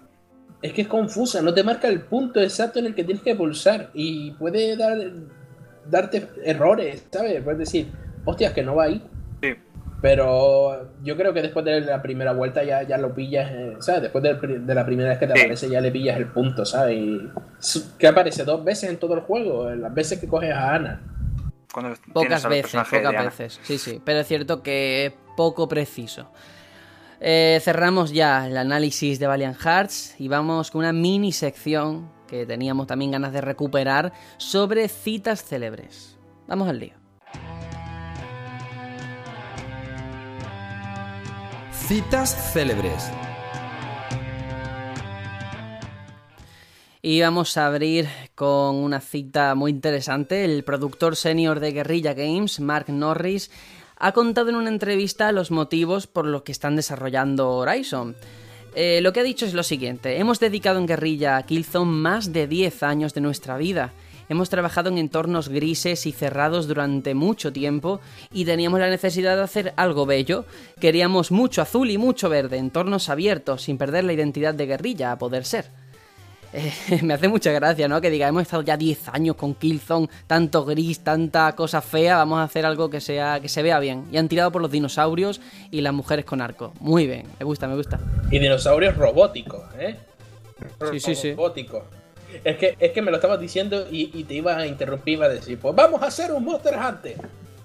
Es 0.62 0.72
que 0.72 0.82
es 0.82 0.88
confusa, 0.88 1.42
no 1.42 1.52
te 1.52 1.64
marca 1.64 1.88
el 1.88 2.02
punto 2.02 2.40
exacto 2.40 2.78
en 2.78 2.86
el 2.86 2.94
que 2.94 3.04
tienes 3.04 3.22
que 3.22 3.34
pulsar 3.34 3.90
y 3.94 4.30
puede 4.32 4.76
dar 4.76 4.96
darte 5.88 6.28
errores, 6.44 7.04
¿sabes? 7.10 7.42
Puedes 7.42 7.58
decir, 7.58 7.92
hostias, 8.24 8.52
que 8.52 8.62
no 8.62 8.76
va 8.76 8.84
ahí. 8.84 9.02
Sí. 9.42 9.54
Pero 10.00 10.90
yo 11.02 11.16
creo 11.16 11.32
que 11.32 11.42
después 11.42 11.64
de 11.64 11.80
la 11.80 12.02
primera 12.02 12.32
vuelta 12.32 12.64
ya, 12.64 12.82
ya 12.82 12.98
lo 12.98 13.14
pillas, 13.14 13.50
eh, 13.52 13.76
¿sabes? 13.78 14.02
Después 14.02 14.22
de, 14.22 14.74
la 14.74 14.84
primera 14.84 15.10
vez 15.10 15.18
que 15.18 15.26
te 15.26 15.34
Sí. 15.34 15.40
aparece 15.40 15.68
ya 15.68 15.80
le 15.80 15.92
pillas 15.92 16.16
el 16.16 16.26
punto, 16.26 16.64
¿sabes? 16.64 16.96
Y, 16.96 17.30
que 17.98 18.08
aparece 18.08 18.44
dos 18.44 18.64
veces 18.64 18.90
en 18.90 18.96
todo 18.96 19.14
el 19.14 19.20
juego, 19.20 19.70
las 19.70 19.94
veces 19.94 20.18
que 20.18 20.26
coges 20.26 20.52
a 20.52 20.74
Ana. 20.74 21.00
Cuando 21.72 21.94
Pocas 22.12 22.48
veces, 22.48 22.80
pocas 22.90 23.24
veces. 23.24 23.60
Sí, 23.62 23.78
sí. 23.78 24.00
Pero 24.04 24.18
es 24.18 24.26
cierto 24.26 24.62
que 24.62 25.06
es 25.06 25.12
poco 25.36 25.68
preciso. 25.68 26.30
Eh, 27.24 27.60
cerramos 27.62 28.10
ya 28.10 28.48
el 28.48 28.56
análisis 28.56 29.20
de 29.20 29.28
Valiant 29.28 29.56
Hearts 29.56 30.16
y 30.18 30.26
vamos 30.26 30.72
con 30.72 30.80
una 30.80 30.92
mini 30.92 31.30
sección 31.30 32.10
que 32.26 32.46
teníamos 32.46 32.88
también 32.88 33.12
ganas 33.12 33.32
de 33.32 33.40
recuperar 33.40 34.12
sobre 34.38 34.88
citas 34.88 35.44
célebres. 35.44 36.18
Vamos 36.48 36.68
al 36.68 36.80
lío. 36.80 36.94
Citas 41.70 42.52
célebres. 42.52 43.08
Y 47.02 47.20
vamos 47.20 47.56
a 47.56 47.66
abrir 47.66 48.08
con 48.34 48.74
una 48.74 49.00
cita 49.00 49.54
muy 49.54 49.70
interesante. 49.70 50.44
El 50.44 50.64
productor 50.64 51.14
senior 51.14 51.60
de 51.60 51.70
Guerrilla 51.70 52.14
Games, 52.14 52.58
Mark 52.58 52.86
Norris, 52.88 53.52
ha 54.02 54.10
contado 54.10 54.50
en 54.50 54.56
una 54.56 54.68
entrevista 54.68 55.30
los 55.30 55.52
motivos 55.52 56.08
por 56.08 56.26
los 56.26 56.42
que 56.42 56.50
están 56.50 56.74
desarrollando 56.74 57.50
Horizon. 57.50 58.16
Eh, 58.74 58.98
lo 59.00 59.12
que 59.12 59.20
ha 59.20 59.22
dicho 59.22 59.46
es 59.46 59.54
lo 59.54 59.62
siguiente, 59.62 60.18
hemos 60.18 60.40
dedicado 60.40 60.80
en 60.80 60.88
Guerrilla 60.88 61.36
a 61.36 61.44
Killzone 61.44 61.92
más 61.92 62.32
de 62.32 62.48
10 62.48 62.82
años 62.82 63.14
de 63.14 63.20
nuestra 63.20 63.56
vida. 63.56 63.92
Hemos 64.28 64.50
trabajado 64.50 64.90
en 64.90 64.98
entornos 64.98 65.48
grises 65.48 66.04
y 66.06 66.10
cerrados 66.10 66.66
durante 66.66 67.14
mucho 67.14 67.52
tiempo 67.52 68.00
y 68.32 68.44
teníamos 68.44 68.80
la 68.80 68.90
necesidad 68.90 69.36
de 69.36 69.42
hacer 69.42 69.72
algo 69.76 70.04
bello. 70.04 70.46
Queríamos 70.80 71.30
mucho 71.30 71.62
azul 71.62 71.88
y 71.88 71.96
mucho 71.96 72.28
verde, 72.28 72.56
entornos 72.56 73.08
abiertos, 73.08 73.62
sin 73.62 73.78
perder 73.78 74.02
la 74.02 74.14
identidad 74.14 74.54
de 74.54 74.66
guerrilla 74.66 75.12
a 75.12 75.18
poder 75.18 75.44
ser. 75.44 75.66
Eh, 76.52 76.72
me 77.02 77.14
hace 77.14 77.28
mucha 77.28 77.50
gracia, 77.52 77.88
¿no? 77.88 78.00
Que 78.00 78.10
diga, 78.10 78.28
hemos 78.28 78.42
estado 78.42 78.62
ya 78.62 78.76
10 78.76 79.08
años 79.08 79.36
con 79.36 79.54
Killzone, 79.54 80.08
tanto 80.26 80.64
gris, 80.64 81.00
tanta 81.00 81.52
cosa 81.54 81.80
fea, 81.80 82.16
vamos 82.16 82.38
a 82.40 82.44
hacer 82.44 82.66
algo 82.66 82.90
que 82.90 83.00
sea 83.00 83.40
que 83.40 83.48
se 83.48 83.62
vea 83.62 83.78
bien. 83.78 84.06
Y 84.12 84.18
han 84.18 84.28
tirado 84.28 84.52
por 84.52 84.62
los 84.62 84.70
dinosaurios 84.70 85.40
y 85.70 85.80
las 85.80 85.92
mujeres 85.92 86.24
con 86.24 86.40
arco. 86.40 86.72
Muy 86.80 87.06
bien, 87.06 87.26
me 87.38 87.44
gusta, 87.44 87.66
me 87.68 87.76
gusta. 87.76 87.98
Y 88.30 88.38
dinosaurios 88.38 88.96
robóticos, 88.96 89.62
¿eh? 89.78 89.96
Sí, 90.90 91.00
sí, 91.00 91.14
sí. 91.14 91.34
Robóticos. 91.34 91.82
Es 92.44 92.56
que, 92.56 92.76
es 92.78 92.92
que 92.92 93.02
me 93.02 93.10
lo 93.10 93.18
estabas 93.18 93.40
diciendo 93.40 93.86
y, 93.90 94.10
y 94.14 94.24
te 94.24 94.34
iba 94.34 94.56
a 94.56 94.66
interrumpir, 94.66 95.14
iba 95.14 95.26
a 95.26 95.28
decir, 95.28 95.58
pues 95.58 95.74
vamos 95.74 96.02
a 96.02 96.06
hacer 96.06 96.32
un 96.32 96.44
Monster 96.44 96.74
Hunter. 96.76 97.16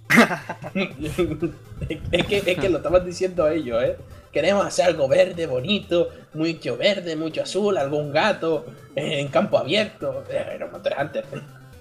es, 2.12 2.26
que, 2.26 2.38
es 2.38 2.60
que 2.60 2.70
lo 2.70 2.78
estabas 2.78 3.06
diciendo 3.06 3.46
a 3.46 3.54
ellos, 3.54 3.82
¿eh? 3.84 3.98
Queremos 4.38 4.68
hacer 4.68 4.86
algo 4.86 5.08
verde, 5.08 5.48
bonito, 5.48 6.10
mucho 6.36 6.78
verde, 6.78 7.16
mucho 7.16 7.42
azul, 7.42 7.76
algún 7.76 8.14
gato, 8.14 8.68
eh, 8.96 9.20
en 9.20 9.30
campo 9.30 9.58
abierto. 9.58 10.26
Eh, 10.30 10.46
Era 10.54 10.68
un 10.68 10.74
Monster 10.74 10.96
Hunter. 11.02 11.26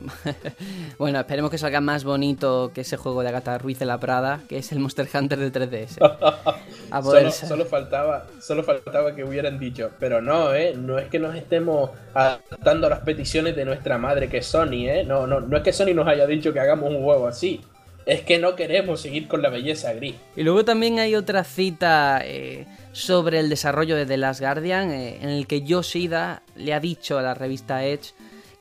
Bueno, 0.98 1.18
esperemos 1.20 1.50
que 1.50 1.58
salga 1.58 1.82
más 1.82 2.04
bonito 2.04 2.70
que 2.74 2.80
ese 2.80 2.96
juego 2.96 3.22
de 3.22 3.28
Agatha 3.28 3.58
Ruiz 3.58 3.78
de 3.78 3.84
la 3.84 3.98
Prada, 3.98 4.40
que 4.48 4.56
es 4.56 4.72
el 4.72 4.78
Monster 4.78 5.06
Hunter 5.12 5.38
de 5.38 5.52
3DS. 5.52 5.98
A 6.90 7.02
poder 7.02 7.30
Solo, 7.30 7.48
solo 7.48 7.66
faltaba, 7.66 8.24
solo 8.40 8.62
faltaba 8.62 9.14
que 9.14 9.22
hubieran 9.22 9.58
dicho, 9.58 9.90
pero 9.98 10.22
no, 10.22 10.54
¿eh? 10.54 10.74
No 10.74 10.98
es 10.98 11.08
que 11.08 11.18
nos 11.18 11.34
estemos 11.34 11.90
adaptando 12.14 12.86
a 12.86 12.90
las 12.90 13.00
peticiones 13.00 13.54
de 13.54 13.66
nuestra 13.66 13.98
madre 13.98 14.30
que 14.30 14.38
es 14.38 14.46
Sony, 14.46 14.88
¿eh? 14.88 15.04
No, 15.04 15.26
no, 15.26 15.40
no 15.40 15.58
es 15.58 15.62
que 15.62 15.74
Sony 15.74 15.92
nos 15.94 16.08
haya 16.08 16.26
dicho 16.26 16.54
que 16.54 16.60
hagamos 16.60 16.88
un 16.88 17.02
juego 17.02 17.26
así. 17.26 17.60
Es 18.06 18.22
que 18.22 18.38
no 18.38 18.54
queremos 18.54 19.00
seguir 19.00 19.26
con 19.26 19.42
la 19.42 19.50
belleza 19.50 19.92
gris. 19.92 20.14
Y 20.36 20.44
luego 20.44 20.64
también 20.64 21.00
hay 21.00 21.16
otra 21.16 21.42
cita 21.42 22.20
eh, 22.24 22.64
sobre 22.92 23.40
el 23.40 23.48
desarrollo 23.48 23.96
de 23.96 24.06
The 24.06 24.16
Last 24.16 24.40
Guardian, 24.40 24.92
eh, 24.92 25.18
en 25.20 25.28
el 25.28 25.48
que 25.48 25.62
Yoshida 25.62 26.42
le 26.54 26.72
ha 26.72 26.78
dicho 26.78 27.18
a 27.18 27.22
la 27.22 27.34
revista 27.34 27.84
Edge 27.84 28.14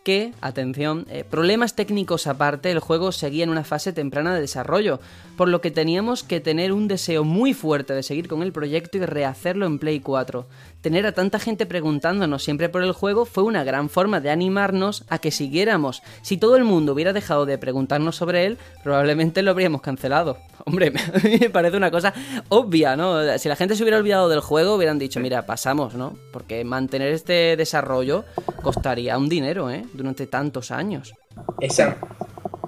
que, 0.06 0.34
atención, 0.40 1.08
eh, 1.10 1.24
problemas 1.28 1.76
técnicos 1.76 2.28
aparte, 2.28 2.70
el 2.70 2.80
juego 2.80 3.12
seguía 3.12 3.44
en 3.44 3.50
una 3.50 3.64
fase 3.64 3.92
temprana 3.92 4.36
de 4.36 4.42
desarrollo, 4.42 5.00
por 5.36 5.50
lo 5.50 5.62
que 5.62 5.72
teníamos 5.72 6.22
que 6.22 6.40
tener 6.40 6.72
un 6.72 6.88
deseo 6.88 7.24
muy 7.24 7.56
fuerte 7.56 7.94
de 7.94 8.04
seguir 8.04 8.28
con 8.28 8.44
el 8.44 8.52
proyecto 8.52 9.00
y 9.00 9.06
rehacerlo 9.06 9.66
en 9.66 9.80
Play 9.80 10.00
4. 10.00 10.46
Tener 10.86 11.08
a 11.08 11.14
tanta 11.14 11.40
gente 11.40 11.66
preguntándonos 11.66 12.44
siempre 12.44 12.70
por 12.70 12.84
el 12.84 12.92
juego 12.92 13.26
fue 13.26 13.42
una 13.42 13.64
gran 13.64 13.90
forma 13.90 14.20
de 14.20 14.30
animarnos 14.30 15.04
a 15.10 15.18
que 15.18 15.32
siguiéramos. 15.32 16.04
Si 16.22 16.38
todo 16.38 16.58
el 16.58 16.64
mundo 16.64 16.94
hubiera 16.94 17.12
dejado 17.12 17.48
de 17.48 17.58
preguntarnos 17.58 18.18
sobre 18.18 18.46
él, 18.46 18.60
probablemente 18.84 19.42
lo 19.42 19.50
habríamos 19.50 19.82
cancelado. 19.82 20.38
Hombre, 20.68 20.92
me 21.42 21.50
parece 21.50 21.76
una 21.76 21.90
cosa 21.90 22.14
obvia, 22.50 22.96
¿no? 22.96 23.36
Si 23.40 23.50
la 23.50 23.56
gente 23.56 23.76
se 23.76 23.82
hubiera 23.82 23.98
olvidado 23.98 24.30
del 24.30 24.42
juego, 24.42 24.76
hubieran 24.76 25.00
dicho, 25.00 25.20
mira, 25.20 25.48
pasamos, 25.48 25.96
¿no? 25.96 26.14
Porque 26.32 26.64
mantener 26.64 27.12
este 27.14 27.58
desarrollo 27.58 28.24
costaría 28.62 29.18
un 29.18 29.28
dinero, 29.28 29.72
¿eh? 29.72 29.88
Durante 29.94 30.28
tantos 30.28 30.70
años. 30.70 31.16
Esa, 31.62 31.98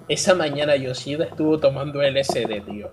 esa 0.07 0.33
mañana 0.33 0.75
Yoshida 0.75 1.25
estuvo 1.25 1.59
tomando 1.59 2.01
LSD, 2.01 2.65
tío. 2.65 2.89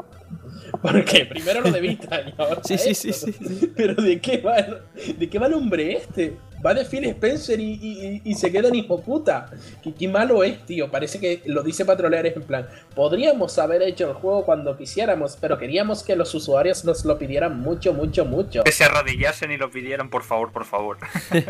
Porque 0.83 1.27
primero 1.27 1.61
lo 1.61 1.71
de 1.71 1.81
Vita 1.81 2.21
y 2.27 2.35
ahora 2.37 2.61
Sí, 2.65 2.77
sí, 2.79 2.95
sí, 2.95 3.35
¿no? 3.41 3.69
Pero 3.77 3.95
¿de 4.03 4.21
qué 4.21 4.39
va, 4.39 4.57
el- 4.59 4.79
de 5.19 5.29
qué 5.29 5.39
va 5.39 5.47
el 5.47 5.55
hombre 5.55 5.93
este? 5.97 6.37
va 6.65 6.73
de 6.73 6.87
Phil 6.87 7.05
Spencer 7.05 7.61
y, 7.61 7.73
y- 7.75 8.23
y 8.25 8.35
se 8.35 8.51
queda 8.51 8.69
en 8.69 8.75
hijo 8.75 8.99
puta. 9.03 9.51
¿Qué, 9.83 9.93
qué 9.93 10.09
malo 10.09 10.43
es, 10.43 10.65
tío. 10.65 10.91
Parece 10.91 11.21
que 11.21 11.43
lo 11.45 11.63
dice 11.63 11.85
Patroleares 11.85 12.35
en 12.37 12.43
plan. 12.43 12.67
Podríamos 12.95 13.59
haber 13.59 13.83
hecho 13.83 14.09
el 14.09 14.15
juego 14.15 14.47
cuando 14.47 14.75
quisiéramos, 14.75 15.37
pero 15.39 15.59
queríamos 15.59 16.03
que 16.03 16.17
los 16.17 16.35
usuarios 16.35 16.83
nos 16.87 17.05
lo 17.05 17.19
pidieran 17.19 17.61
mucho, 17.61 17.93
mucho, 17.93 18.25
mucho. 18.25 18.65
Que 18.65 18.73
se 18.73 18.85
arrodillasen 18.85 19.51
y 19.51 19.59
lo 19.59 19.71
pidieran, 19.71 20.09
por 20.09 20.23
favor, 20.23 20.53
por 20.53 20.65
favor. 20.65 20.97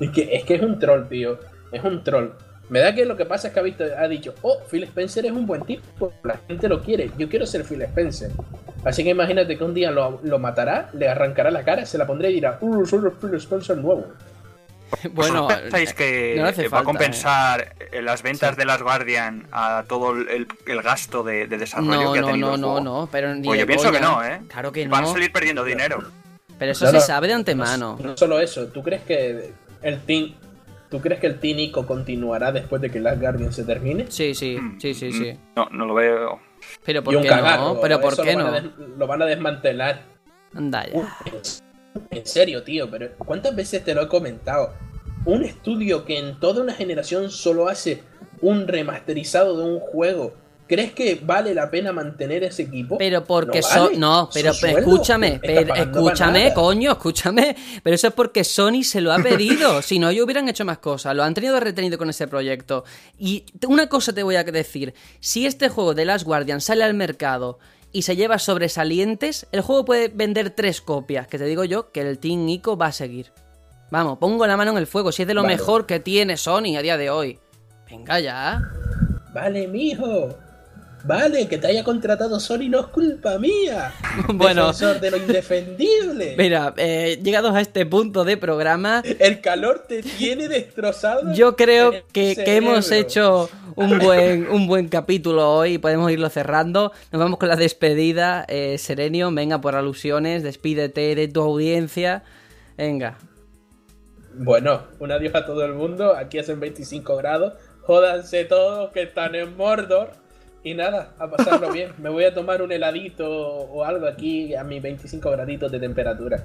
Es 0.00 0.10
que, 0.10 0.34
es 0.34 0.44
que 0.44 0.54
es 0.54 0.62
un 0.62 0.78
troll, 0.78 1.06
tío. 1.08 1.38
Es 1.70 1.84
un 1.84 2.02
troll. 2.02 2.30
Me 2.72 2.80
da 2.80 2.94
que 2.94 3.04
lo 3.04 3.18
que 3.18 3.26
pasa 3.26 3.48
es 3.48 3.52
que 3.52 3.60
ha, 3.60 3.62
visto, 3.62 3.84
ha 3.84 4.08
dicho, 4.08 4.34
oh, 4.40 4.56
Phil 4.70 4.84
Spencer 4.84 5.26
es 5.26 5.32
un 5.32 5.46
buen 5.46 5.60
tipo, 5.66 6.10
la 6.24 6.38
gente 6.48 6.70
lo 6.70 6.80
quiere, 6.82 7.10
yo 7.18 7.28
quiero 7.28 7.44
ser 7.44 7.64
Phil 7.64 7.82
Spencer. 7.82 8.30
Así 8.82 9.04
que 9.04 9.10
imagínate 9.10 9.58
que 9.58 9.62
un 9.62 9.74
día 9.74 9.90
lo, 9.90 10.18
lo 10.22 10.38
matará, 10.38 10.88
le 10.94 11.06
arrancará 11.06 11.50
la 11.50 11.64
cara, 11.64 11.84
se 11.84 11.98
la 11.98 12.06
pondrá 12.06 12.30
y 12.30 12.32
dirá, 12.32 12.56
uh, 12.62 12.86
soy 12.86 13.00
el 13.04 13.12
Phil 13.12 13.34
Spencer 13.34 13.76
nuevo. 13.76 14.06
Bueno, 15.12 15.42
¿Vosotros 15.42 15.60
pensáis 15.70 15.92
que 15.92 16.34
no 16.38 16.44
le 16.44 16.48
hace 16.48 16.68
va 16.68 16.78
a 16.80 16.84
compensar 16.84 17.74
eh, 17.92 18.00
las 18.00 18.22
ventas 18.22 18.56
de 18.56 18.64
las 18.64 18.82
Guardian 18.82 19.46
a 19.52 19.84
todo 19.86 20.12
el, 20.12 20.46
el- 20.66 20.82
gasto 20.82 21.22
de, 21.22 21.46
de 21.46 21.58
desarrollo 21.58 22.04
No, 22.04 22.12
que 22.14 22.18
ha 22.18 22.22
no, 22.22 22.26
tenido 22.28 22.48
no, 22.48 22.54
el 22.54 22.60
no, 22.62 22.70
juego? 22.72 22.84
no, 22.84 23.08
pero 23.12 23.34
ni 23.34 23.46
Pues 23.46 23.60
yo 23.60 23.66
pienso 23.66 23.92
que 23.92 24.00
no, 24.00 24.24
¿eh? 24.24 24.40
Claro 24.48 24.72
que 24.72 24.88
Van 24.88 25.04
a 25.04 25.06
salir 25.08 25.30
perdiendo 25.30 25.62
dinero. 25.62 26.02
Pero 26.58 26.72
eso 26.72 26.86
No, 26.86 26.90
se 26.90 26.96
no. 26.98 27.02
sabe 27.02 27.26
de 27.28 27.34
antemano. 27.34 27.98
No 28.02 28.16
solo 28.16 28.40
eso, 28.40 28.66
¿tú 28.68 28.82
crees 28.82 29.02
que 29.02 29.52
el 29.82 30.00
Team... 30.00 30.34
¿Tú 30.92 31.00
crees 31.00 31.20
que 31.20 31.26
el 31.26 31.40
Team 31.40 31.58
Ico 31.58 31.86
continuará 31.86 32.52
después 32.52 32.82
de 32.82 32.90
que 32.90 33.00
Last 33.00 33.18
Guardian 33.18 33.50
se 33.50 33.64
termine? 33.64 34.04
Sí, 34.10 34.34
sí, 34.34 34.58
Mm, 34.60 34.78
sí, 34.78 34.92
sí, 34.92 35.08
mm, 35.08 35.12
sí. 35.12 35.38
No, 35.56 35.66
no 35.70 35.86
lo 35.86 35.94
veo. 35.94 36.38
Pero 36.84 37.02
¿por 37.02 37.18
qué 37.18 37.26
cagarro, 37.28 37.74
no? 37.74 37.80
Pero 37.80 37.98
¿por 37.98 38.14
qué 38.22 38.34
lo 38.34 38.50
no? 38.50 38.72
lo 38.98 39.06
van 39.06 39.22
a 39.22 39.24
desmantelar. 39.24 40.02
Anda 40.54 40.86
ya. 40.86 40.98
Uh, 40.98 41.06
En 42.10 42.26
serio, 42.26 42.62
tío, 42.62 42.90
pero 42.90 43.08
¿cuántas 43.16 43.56
veces 43.56 43.82
te 43.82 43.94
lo 43.94 44.02
he 44.02 44.08
comentado? 44.08 44.74
Un 45.24 45.44
estudio 45.44 46.04
que 46.04 46.18
en 46.18 46.38
toda 46.38 46.62
una 46.62 46.74
generación 46.74 47.30
solo 47.30 47.68
hace 47.68 48.02
un 48.42 48.68
remasterizado 48.68 49.56
de 49.56 49.64
un 49.64 49.80
juego. 49.80 50.34
¿Crees 50.72 50.92
que 50.94 51.20
vale 51.22 51.52
la 51.52 51.70
pena 51.70 51.92
mantener 51.92 52.44
ese 52.44 52.62
equipo? 52.62 52.96
Pero 52.96 53.22
porque 53.24 53.60
No 53.60 53.68
son. 53.68 54.00
No, 54.00 54.30
pero 54.32 54.54
sueldo 54.54 54.78
escúchame, 54.78 55.38
pero 55.38 55.74
escúchame, 55.74 56.54
coño, 56.54 56.92
escúchame. 56.92 57.54
Pero 57.82 57.94
eso 57.94 58.06
es 58.06 58.14
porque 58.14 58.42
Sony 58.42 58.82
se 58.82 59.02
lo 59.02 59.12
ha 59.12 59.18
pedido. 59.18 59.82
si 59.82 59.98
no, 59.98 60.08
ellos 60.08 60.24
hubieran 60.24 60.48
hecho 60.48 60.64
más 60.64 60.78
cosas. 60.78 61.14
Lo 61.14 61.24
han 61.24 61.34
tenido 61.34 61.60
retenido 61.60 61.98
con 61.98 62.08
ese 62.08 62.26
proyecto. 62.26 62.84
Y 63.18 63.44
una 63.68 63.90
cosa 63.90 64.14
te 64.14 64.22
voy 64.22 64.36
a 64.36 64.44
decir: 64.44 64.94
si 65.20 65.44
este 65.44 65.68
juego 65.68 65.92
de 65.92 66.06
Last 66.06 66.24
Guardian 66.24 66.62
sale 66.62 66.84
al 66.84 66.94
mercado 66.94 67.58
y 67.92 68.00
se 68.00 68.16
lleva 68.16 68.38
sobresalientes, 68.38 69.46
el 69.52 69.60
juego 69.60 69.84
puede 69.84 70.08
vender 70.08 70.48
tres 70.48 70.80
copias. 70.80 71.26
Que 71.26 71.36
te 71.36 71.44
digo 71.44 71.64
yo 71.64 71.92
que 71.92 72.00
el 72.00 72.18
Team 72.18 72.48
Ico 72.48 72.78
va 72.78 72.86
a 72.86 72.92
seguir. 72.92 73.30
Vamos, 73.90 74.16
pongo 74.16 74.46
la 74.46 74.56
mano 74.56 74.70
en 74.70 74.78
el 74.78 74.86
fuego. 74.86 75.12
Si 75.12 75.20
es 75.20 75.28
de 75.28 75.34
lo 75.34 75.42
Vale. 75.42 75.56
mejor 75.56 75.84
que 75.84 76.00
tiene 76.00 76.38
Sony 76.38 76.78
a 76.78 76.80
día 76.80 76.96
de 76.96 77.10
hoy. 77.10 77.38
Venga 77.90 78.20
ya. 78.20 78.62
Vale, 79.34 79.68
mijo. 79.68 80.34
Vale, 81.04 81.48
que 81.48 81.58
te 81.58 81.66
haya 81.66 81.82
contratado 81.82 82.38
Sony 82.38 82.68
no 82.68 82.80
es 82.80 82.86
culpa 82.86 83.38
mía. 83.38 83.92
Bueno. 84.34 84.68
Defensor 84.68 85.00
de 85.00 85.10
lo 85.10 85.16
indefendible. 85.16 86.34
Mira, 86.38 86.74
eh, 86.76 87.18
llegados 87.22 87.54
a 87.54 87.60
este 87.60 87.86
punto 87.86 88.24
de 88.24 88.36
programa, 88.36 89.02
El 89.18 89.40
calor 89.40 89.84
te 89.88 90.02
tiene 90.02 90.48
destrozado. 90.48 91.32
Yo 91.34 91.56
creo 91.56 91.92
que, 92.12 92.36
que 92.36 92.56
hemos 92.56 92.90
hecho 92.92 93.48
un 93.76 93.98
buen, 94.00 94.48
un 94.50 94.66
buen 94.66 94.88
capítulo 94.88 95.50
hoy. 95.50 95.78
Podemos 95.78 96.10
irlo 96.10 96.28
cerrando. 96.28 96.92
Nos 97.10 97.20
vamos 97.20 97.38
con 97.38 97.48
la 97.48 97.56
despedida. 97.56 98.44
Eh, 98.48 98.78
Serenio, 98.78 99.32
venga 99.32 99.60
por 99.60 99.74
alusiones. 99.74 100.42
Despídete 100.42 101.14
de 101.14 101.28
tu 101.28 101.42
audiencia. 101.42 102.22
Venga. 102.76 103.18
Bueno, 104.34 104.84
un 104.98 105.12
adiós 105.12 105.34
a 105.34 105.44
todo 105.44 105.64
el 105.64 105.74
mundo. 105.74 106.16
Aquí 106.16 106.38
hacen 106.38 106.60
25 106.60 107.16
grados. 107.16 107.54
Jódanse 107.82 108.44
todos 108.44 108.92
que 108.92 109.02
están 109.02 109.34
en 109.34 109.56
Mordor. 109.56 110.21
Y 110.64 110.74
nada, 110.74 111.14
a 111.18 111.28
pasarlo 111.28 111.72
bien. 111.72 111.92
Me 111.98 112.08
voy 112.08 112.24
a 112.24 112.34
tomar 112.34 112.62
un 112.62 112.70
heladito 112.70 113.28
o 113.28 113.84
algo 113.84 114.06
aquí 114.06 114.54
a 114.54 114.62
mis 114.62 114.80
25 114.80 115.30
graditos 115.30 115.72
de 115.72 115.80
temperatura. 115.80 116.44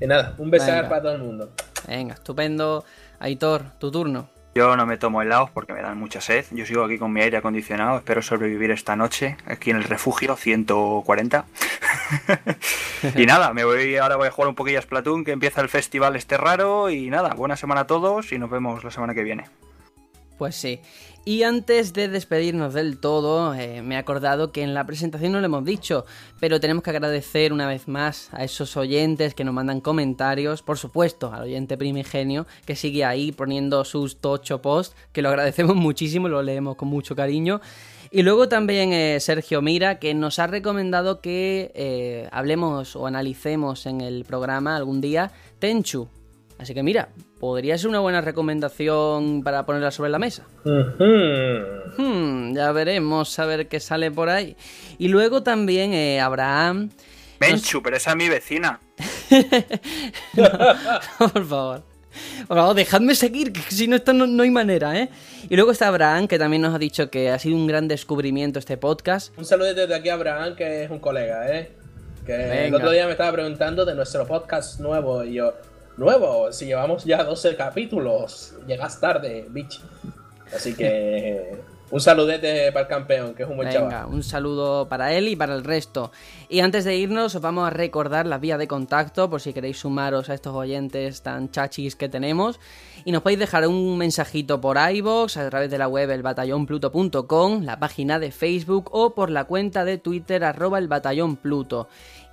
Y 0.00 0.06
nada, 0.06 0.34
un 0.38 0.50
besar 0.50 0.88
para 0.88 1.02
todo 1.02 1.12
el 1.12 1.22
mundo. 1.22 1.50
Venga, 1.86 2.14
estupendo. 2.14 2.84
Aitor, 3.18 3.72
tu 3.78 3.90
turno. 3.90 4.28
Yo 4.54 4.76
no 4.76 4.86
me 4.86 4.96
tomo 4.96 5.22
helados 5.22 5.50
porque 5.50 5.72
me 5.72 5.82
dan 5.82 5.98
mucha 5.98 6.20
sed. 6.20 6.44
Yo 6.52 6.66
sigo 6.66 6.84
aquí 6.84 6.98
con 6.98 7.12
mi 7.12 7.20
aire 7.20 7.36
acondicionado. 7.36 7.98
Espero 7.98 8.22
sobrevivir 8.22 8.70
esta 8.70 8.96
noche 8.96 9.36
aquí 9.46 9.70
en 9.70 9.76
el 9.76 9.84
refugio 9.84 10.36
140. 10.36 11.44
y 13.16 13.26
nada, 13.26 13.52
me 13.52 13.64
voy 13.64 13.96
ahora 13.96 14.16
voy 14.16 14.28
a 14.28 14.30
jugar 14.30 14.48
un 14.48 14.54
poquillo 14.54 14.78
a 14.78 14.82
Splatoon 14.82 15.24
que 15.24 15.32
empieza 15.32 15.60
el 15.60 15.68
festival 15.68 16.16
este 16.16 16.36
raro 16.36 16.90
y 16.90 17.10
nada, 17.10 17.34
buena 17.34 17.56
semana 17.56 17.82
a 17.82 17.86
todos 17.86 18.32
y 18.32 18.38
nos 18.38 18.50
vemos 18.50 18.82
la 18.82 18.90
semana 18.90 19.14
que 19.14 19.22
viene. 19.22 19.44
Pues 20.38 20.54
sí. 20.54 20.80
Y 21.24 21.42
antes 21.42 21.92
de 21.92 22.08
despedirnos 22.08 22.72
del 22.72 22.98
todo, 22.98 23.52
eh, 23.54 23.82
me 23.82 23.96
he 23.96 23.98
acordado 23.98 24.50
que 24.50 24.62
en 24.62 24.72
la 24.72 24.86
presentación 24.86 25.32
no 25.32 25.40
lo 25.40 25.46
hemos 25.46 25.62
dicho, 25.62 26.06
pero 26.40 26.58
tenemos 26.58 26.82
que 26.82 26.88
agradecer 26.88 27.52
una 27.52 27.66
vez 27.66 27.86
más 27.86 28.30
a 28.32 28.44
esos 28.44 28.78
oyentes 28.78 29.34
que 29.34 29.44
nos 29.44 29.52
mandan 29.52 29.82
comentarios, 29.82 30.62
por 30.62 30.78
supuesto, 30.78 31.30
al 31.30 31.42
oyente 31.42 31.76
primigenio 31.76 32.46
que 32.64 32.76
sigue 32.76 33.04
ahí 33.04 33.30
poniendo 33.30 33.84
sus 33.84 34.22
tocho 34.22 34.62
posts, 34.62 34.96
que 35.12 35.20
lo 35.20 35.28
agradecemos 35.28 35.76
muchísimo, 35.76 36.28
lo 36.28 36.42
leemos 36.42 36.76
con 36.76 36.88
mucho 36.88 37.14
cariño. 37.14 37.60
Y 38.10 38.22
luego 38.22 38.48
también 38.48 38.94
eh, 38.94 39.20
Sergio 39.20 39.60
Mira, 39.60 39.98
que 39.98 40.14
nos 40.14 40.38
ha 40.38 40.46
recomendado 40.46 41.20
que 41.20 41.72
eh, 41.74 42.26
hablemos 42.32 42.96
o 42.96 43.06
analicemos 43.06 43.84
en 43.84 44.00
el 44.00 44.24
programa 44.24 44.76
algún 44.76 45.02
día 45.02 45.30
Tenchu. 45.58 46.08
Así 46.58 46.72
que 46.72 46.82
mira, 46.82 47.10
podría 47.38 47.78
ser 47.78 47.88
una 47.88 48.00
buena 48.00 48.20
recomendación 48.20 49.42
para 49.42 49.64
ponerla 49.64 49.90
sobre 49.90 50.10
la 50.10 50.18
mesa. 50.18 50.46
Ujú. 50.64 52.02
Hmm, 52.02 52.54
ya 52.54 52.72
veremos 52.72 53.38
a 53.38 53.46
ver 53.46 53.68
qué 53.68 53.80
sale 53.80 54.10
por 54.10 54.28
ahí. 54.28 54.56
Y 54.98 55.08
luego 55.08 55.42
también 55.42 55.92
eh, 55.94 56.20
Abraham. 56.20 56.90
Menchu, 57.40 57.82
pero 57.82 57.96
esa 57.96 58.10
es 58.10 58.16
mi 58.16 58.28
vecina. 58.28 58.80
por 61.18 61.46
favor. 61.46 61.82
Por 62.48 62.56
favor, 62.56 62.74
dejadme 62.74 63.14
seguir, 63.14 63.52
que 63.52 63.60
si 63.60 63.86
no, 63.86 63.94
esto 63.94 64.12
no, 64.12 64.26
no 64.26 64.42
hay 64.42 64.50
manera, 64.50 64.98
¿eh? 64.98 65.08
Y 65.48 65.54
luego 65.54 65.70
está 65.70 65.86
Abraham, 65.88 66.26
que 66.26 66.38
también 66.38 66.62
nos 66.62 66.74
ha 66.74 66.78
dicho 66.78 67.10
que 67.10 67.30
ha 67.30 67.38
sido 67.38 67.54
un 67.54 67.68
gran 67.68 67.86
descubrimiento 67.86 68.58
este 68.58 68.76
podcast. 68.76 69.36
Un 69.38 69.44
saludo 69.44 69.72
desde 69.72 69.94
aquí 69.94 70.08
a 70.08 70.14
Abraham, 70.14 70.56
que 70.56 70.84
es 70.84 70.90
un 70.90 70.98
colega, 70.98 71.56
¿eh? 71.56 71.70
Que 72.26 72.66
el 72.66 72.74
otro 72.74 72.90
día 72.90 73.06
me 73.06 73.12
estaba 73.12 73.32
preguntando 73.32 73.84
de 73.84 73.94
nuestro 73.94 74.26
podcast 74.26 74.80
nuevo 74.80 75.24
y 75.24 75.34
yo, 75.34 75.54
nuevo, 75.98 76.52
si 76.52 76.66
llevamos 76.66 77.04
ya 77.04 77.24
12 77.24 77.56
capítulos, 77.56 78.54
llegas 78.66 79.00
tarde, 79.00 79.46
bitch. 79.50 79.80
Así 80.54 80.74
que 80.74 81.60
un 81.90 82.00
saludete 82.00 82.70
para 82.72 82.82
el 82.82 82.88
campeón, 82.88 83.34
que 83.34 83.42
es 83.42 83.48
un 83.48 83.56
buen 83.56 83.68
Venga, 83.68 83.90
chaval. 83.90 84.06
un 84.14 84.22
saludo 84.22 84.88
para 84.88 85.12
él 85.14 85.28
y 85.28 85.36
para 85.36 85.54
el 85.54 85.64
resto. 85.64 86.12
Y 86.48 86.60
antes 86.60 86.84
de 86.84 86.96
irnos, 86.96 87.34
os 87.34 87.42
vamos 87.42 87.66
a 87.66 87.70
recordar 87.70 88.26
la 88.26 88.38
vía 88.38 88.58
de 88.58 88.68
contacto 88.68 89.28
por 89.28 89.40
si 89.40 89.52
queréis 89.52 89.78
sumaros 89.80 90.28
a 90.30 90.34
estos 90.34 90.54
oyentes 90.54 91.22
tan 91.22 91.50
chachis 91.50 91.96
que 91.96 92.08
tenemos. 92.08 92.60
Y 93.04 93.12
nos 93.12 93.22
podéis 93.22 93.38
dejar 93.38 93.66
un 93.66 93.96
mensajito 93.96 94.60
por 94.60 94.76
iVoox, 94.76 95.36
a 95.38 95.48
través 95.48 95.70
de 95.70 95.78
la 95.78 95.88
web 95.88 96.10
elbatallonpluto.com, 96.10 97.62
la 97.62 97.78
página 97.78 98.18
de 98.18 98.32
Facebook 98.32 98.90
o 98.92 99.14
por 99.14 99.30
la 99.30 99.44
cuenta 99.44 99.84
de 99.84 99.96
Twitter 99.98 100.44
arroba 100.44 100.78
el 100.78 100.88
batallón 100.88 101.36
Pluto. 101.36 101.88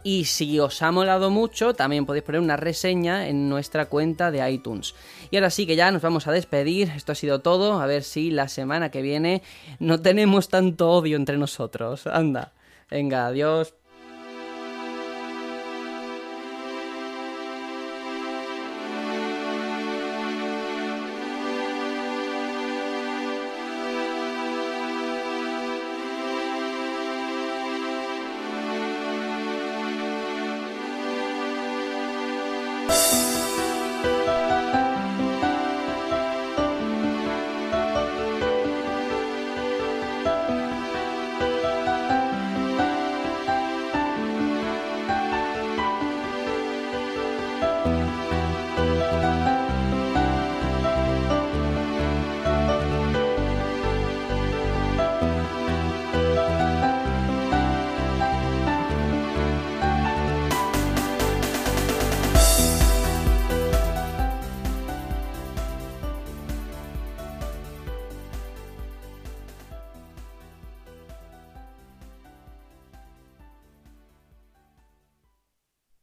Y 0.07 0.25
si 0.25 0.59
os 0.59 0.83
ha 0.83 0.91
molado 0.91 1.31
mucho, 1.31 1.73
también 1.73 2.05
podéis 2.05 2.23
poner 2.23 2.39
una 2.39 2.57
reseña 2.57 3.27
en 3.27 3.49
nuestra 3.49 3.87
cuenta 3.87 4.29
de 4.29 4.47
iTunes. 4.51 4.93
Y 5.31 5.37
ahora 5.37 5.49
sí 5.49 5.65
que 5.65 5.75
ya 5.75 5.89
nos 5.89 6.03
vamos 6.03 6.27
a 6.27 6.31
despedir. 6.31 6.91
Esto 6.95 7.13
ha 7.13 7.15
sido 7.15 7.39
todo. 7.39 7.81
A 7.81 7.87
ver 7.87 8.03
si 8.03 8.29
la 8.29 8.47
semana 8.47 8.91
que 8.91 9.01
viene 9.01 9.41
no 9.79 9.99
tenemos 9.99 10.49
tanto 10.49 10.91
odio 10.91 11.17
entre 11.17 11.39
nosotros. 11.39 12.05
Anda. 12.05 12.53
Venga, 12.91 13.25
adiós. 13.25 13.73